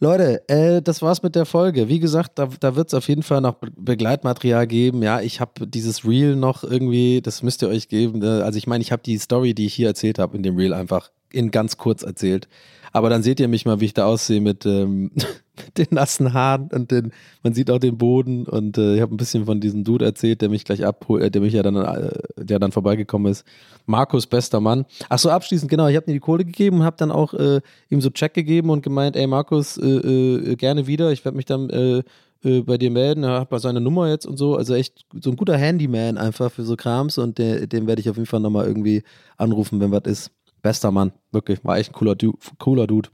Leute, 0.00 0.46
äh, 0.50 0.82
das 0.82 1.00
war's 1.00 1.22
mit 1.22 1.34
der 1.34 1.46
Folge. 1.46 1.88
Wie 1.88 1.98
gesagt, 1.98 2.38
da, 2.38 2.50
da 2.60 2.76
wird 2.76 2.88
es 2.88 2.94
auf 2.94 3.08
jeden 3.08 3.22
Fall 3.22 3.40
noch 3.40 3.56
Begleitmaterial 3.74 4.66
geben. 4.66 5.02
Ja, 5.02 5.22
ich 5.22 5.40
habe 5.40 5.66
dieses 5.66 6.04
Reel 6.04 6.36
noch 6.36 6.62
irgendwie, 6.62 7.22
das 7.22 7.42
müsst 7.42 7.62
ihr 7.62 7.68
euch 7.68 7.88
geben. 7.88 8.18
Ne? 8.18 8.44
Also 8.44 8.58
ich 8.58 8.66
meine, 8.66 8.82
ich 8.82 8.92
habe 8.92 9.02
die 9.02 9.16
Story, 9.16 9.54
die 9.54 9.64
ich 9.64 9.72
hier 9.72 9.88
erzählt 9.88 10.18
habe, 10.18 10.36
in 10.36 10.42
dem 10.42 10.56
Reel 10.56 10.74
einfach 10.74 11.10
in 11.32 11.50
ganz 11.50 11.76
kurz 11.76 12.02
erzählt. 12.02 12.48
Aber 12.96 13.10
dann 13.10 13.22
seht 13.22 13.40
ihr 13.40 13.48
mich 13.48 13.66
mal, 13.66 13.78
wie 13.80 13.84
ich 13.84 13.92
da 13.92 14.06
aussehe 14.06 14.40
mit, 14.40 14.64
ähm, 14.64 15.10
mit 15.56 15.76
den 15.76 15.88
nassen 15.90 16.32
Haaren 16.32 16.70
und 16.72 16.90
den, 16.90 17.12
man 17.42 17.52
sieht 17.52 17.70
auch 17.70 17.78
den 17.78 17.98
Boden 17.98 18.46
und 18.46 18.78
äh, 18.78 18.94
ich 18.94 19.02
habe 19.02 19.14
ein 19.14 19.18
bisschen 19.18 19.44
von 19.44 19.60
diesem 19.60 19.84
Dude 19.84 20.06
erzählt, 20.06 20.40
der 20.40 20.48
mich 20.48 20.64
gleich 20.64 20.82
abholt, 20.82 21.22
äh, 21.22 21.30
der 21.30 21.42
mich 21.42 21.52
ja 21.52 21.62
dann, 21.62 21.76
äh, 21.76 22.10
der 22.38 22.58
dann 22.58 22.72
vorbeigekommen 22.72 23.30
ist. 23.30 23.44
Markus, 23.84 24.26
bester 24.26 24.60
Mann. 24.60 24.86
Ach 25.10 25.18
so, 25.18 25.28
abschließend, 25.28 25.70
genau, 25.70 25.88
ich 25.88 25.96
habe 25.96 26.06
mir 26.06 26.14
die 26.14 26.20
Kohle 26.20 26.46
gegeben 26.46 26.78
und 26.78 26.84
habe 26.84 26.96
dann 26.96 27.10
auch 27.10 27.34
äh, 27.34 27.60
ihm 27.90 28.00
so 28.00 28.08
Check 28.08 28.32
gegeben 28.32 28.70
und 28.70 28.82
gemeint, 28.82 29.14
ey 29.14 29.26
Markus, 29.26 29.76
äh, 29.76 29.86
äh, 29.86 30.56
gerne 30.56 30.86
wieder, 30.86 31.12
ich 31.12 31.22
werde 31.22 31.36
mich 31.36 31.44
dann 31.44 32.02
bei 32.42 32.78
dir 32.78 32.90
melden, 32.92 33.24
er 33.24 33.40
hat 33.40 33.50
mal 33.50 33.58
seine 33.58 33.80
Nummer 33.80 34.08
jetzt 34.08 34.24
und 34.24 34.36
so, 34.36 34.56
also 34.56 34.74
echt 34.74 35.04
so 35.20 35.30
ein 35.30 35.36
guter 35.36 35.56
Handyman 35.56 36.16
einfach 36.16 36.52
für 36.52 36.62
so 36.62 36.76
Krams 36.76 37.18
und 37.18 37.38
den 37.38 37.86
werde 37.88 38.00
ich 38.00 38.08
auf 38.08 38.16
jeden 38.16 38.26
Fall 38.26 38.38
nochmal 38.38 38.66
irgendwie 38.66 39.02
anrufen, 39.36 39.80
wenn 39.80 39.90
was 39.90 40.04
ist. 40.04 40.30
Bester 40.66 40.90
Mann, 40.90 41.12
wirklich, 41.30 41.64
war 41.64 41.78
echt 41.78 41.90
ein 41.90 41.92
cooler, 41.92 42.16
du 42.16 42.36
cooler 42.58 42.88
Dude. 42.88 43.10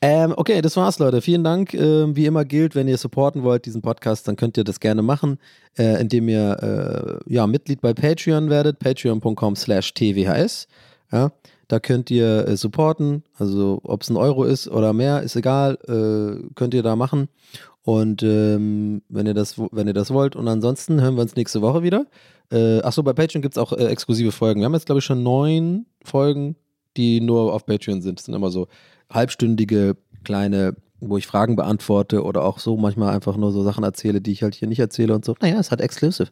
Ähm, 0.00 0.32
okay, 0.34 0.62
das 0.62 0.74
war's, 0.74 0.98
Leute. 0.98 1.20
Vielen 1.20 1.44
Dank. 1.44 1.74
Ähm, 1.74 2.16
wie 2.16 2.24
immer 2.24 2.46
gilt, 2.46 2.74
wenn 2.74 2.88
ihr 2.88 2.96
supporten 2.96 3.42
wollt, 3.42 3.66
diesen 3.66 3.82
Podcast, 3.82 4.26
dann 4.26 4.36
könnt 4.36 4.56
ihr 4.56 4.64
das 4.64 4.80
gerne 4.80 5.02
machen, 5.02 5.38
äh, 5.76 6.00
indem 6.00 6.30
ihr 6.30 7.20
äh, 7.28 7.30
ja, 7.30 7.46
Mitglied 7.46 7.82
bei 7.82 7.92
Patreon 7.92 8.48
werdet, 8.48 8.78
patreon.com 8.78 9.54
slash 9.54 9.92
tvhs. 9.92 10.66
Ja, 11.12 11.30
da 11.68 11.78
könnt 11.78 12.10
ihr 12.10 12.48
äh, 12.48 12.56
supporten, 12.56 13.22
also 13.36 13.80
ob 13.82 14.00
es 14.00 14.08
ein 14.08 14.16
Euro 14.16 14.44
ist 14.44 14.66
oder 14.66 14.94
mehr, 14.94 15.20
ist 15.22 15.36
egal, 15.36 15.76
äh, 15.86 16.42
könnt 16.54 16.72
ihr 16.72 16.82
da 16.82 16.96
machen. 16.96 17.28
Und 17.84 18.22
ähm, 18.22 19.02
wenn, 19.10 19.26
ihr 19.26 19.34
das, 19.34 19.58
wenn 19.58 19.86
ihr 19.86 19.92
das 19.92 20.10
wollt. 20.10 20.36
Und 20.36 20.48
ansonsten 20.48 21.02
hören 21.02 21.16
wir 21.16 21.22
uns 21.22 21.36
nächste 21.36 21.60
Woche 21.60 21.82
wieder. 21.82 22.06
Äh, 22.50 22.80
achso, 22.80 23.02
bei 23.02 23.12
Patreon 23.12 23.42
gibt 23.42 23.56
es 23.56 23.58
auch 23.58 23.72
äh, 23.72 23.86
exklusive 23.86 24.32
Folgen. 24.32 24.60
Wir 24.60 24.64
haben 24.66 24.74
jetzt, 24.74 24.86
glaube 24.86 25.00
ich, 25.00 25.04
schon 25.04 25.22
neun 25.22 25.86
Folgen, 26.02 26.56
die 26.96 27.20
nur 27.20 27.52
auf 27.52 27.66
Patreon 27.66 28.00
sind. 28.00 28.18
Das 28.18 28.24
sind 28.24 28.34
immer 28.34 28.50
so 28.50 28.68
halbstündige 29.10 29.96
kleine, 30.24 30.76
wo 31.00 31.18
ich 31.18 31.26
Fragen 31.26 31.56
beantworte 31.56 32.22
oder 32.22 32.44
auch 32.44 32.58
so 32.58 32.78
manchmal 32.78 33.14
einfach 33.14 33.36
nur 33.36 33.52
so 33.52 33.62
Sachen 33.62 33.84
erzähle, 33.84 34.22
die 34.22 34.32
ich 34.32 34.42
halt 34.42 34.54
hier 34.54 34.68
nicht 34.68 34.80
erzähle 34.80 35.14
und 35.14 35.26
so. 35.26 35.34
Naja, 35.42 35.58
es 35.58 35.70
hat 35.70 35.82
exclusive. 35.82 36.30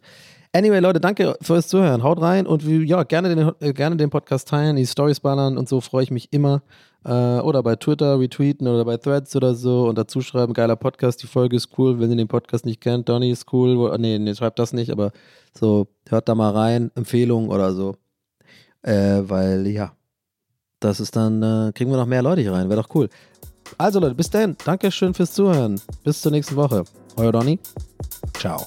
Anyway, 0.55 0.81
Leute, 0.81 1.01
danke 1.01 1.37
fürs 1.43 1.69
Zuhören. 1.69 2.03
Haut 2.03 2.21
rein 2.21 2.47
und 2.47 2.63
ja, 2.63 3.03
gerne 3.05 3.35
den, 3.35 3.53
äh, 3.61 3.73
gerne 3.75 3.97
den 3.97 4.09
Podcast 4.09 4.49
teilen, 4.49 4.77
die 4.77 4.87
Stories 4.87 5.21
ballern 5.21 5.59
und 5.59 5.69
so 5.69 5.83
freue 5.83 6.05
ich 6.05 6.11
mich 6.11 6.33
immer. 6.33 6.63
Äh, 7.05 7.41
oder 7.41 7.63
bei 7.63 7.77
Twitter 7.77 8.19
retweeten 8.19 8.69
oder 8.69 8.85
bei 8.85 8.97
Threads 8.97 9.35
oder 9.35 9.55
so 9.55 9.89
und 9.89 9.99
dazu 9.99 10.21
schreiben, 10.21 10.53
geiler 10.53 10.77
Podcast, 10.77 11.23
die 11.23 11.27
Folge 11.27 11.57
ist 11.57 11.71
cool. 11.79 11.99
Wenn 11.99 12.11
ihr 12.11 12.17
den 12.17 12.29
Podcast 12.29 12.65
nicht 12.65 12.81
kennt, 12.81 13.09
Donny 13.09 13.31
ist 13.31 13.53
cool. 13.53 13.77
Wo, 13.77 13.97
nee, 13.97 14.19
nee, 14.19 14.35
schreibt 14.35 14.59
das 14.59 14.73
nicht, 14.73 14.91
aber 14.91 15.11
so, 15.59 15.89
hört 16.09 16.29
da 16.29 16.35
mal 16.35 16.51
rein, 16.51 16.91
Empfehlungen 16.95 17.51
oder 17.51 17.73
so. 17.73 17.97
Äh, 18.83 19.23
weil, 19.25 19.67
ja, 19.67 19.93
das 20.81 21.01
ist 21.01 21.17
dann, 21.17 21.43
äh, 21.43 21.73
kriegen 21.73 21.91
wir 21.91 21.97
noch 21.97 22.07
mehr 22.07 22.23
Leute 22.23 22.43
hier 22.43 22.53
rein. 22.53 22.69
Wäre 22.69 22.83
doch 22.83 22.95
cool. 22.95 23.09
Also 23.79 24.01
Leute, 24.01 24.15
bis 24.15 24.31
dann. 24.31 24.57
Dankeschön 24.65 25.15
fürs 25.15 25.33
Zuhören. 25.33 25.81
Bis 26.05 26.21
zur 26.21 26.33
nächsten 26.33 26.57
Woche. 26.57 26.85
Euer 27.17 27.33
Donny. 27.33 27.59
Ciao. 28.35 28.67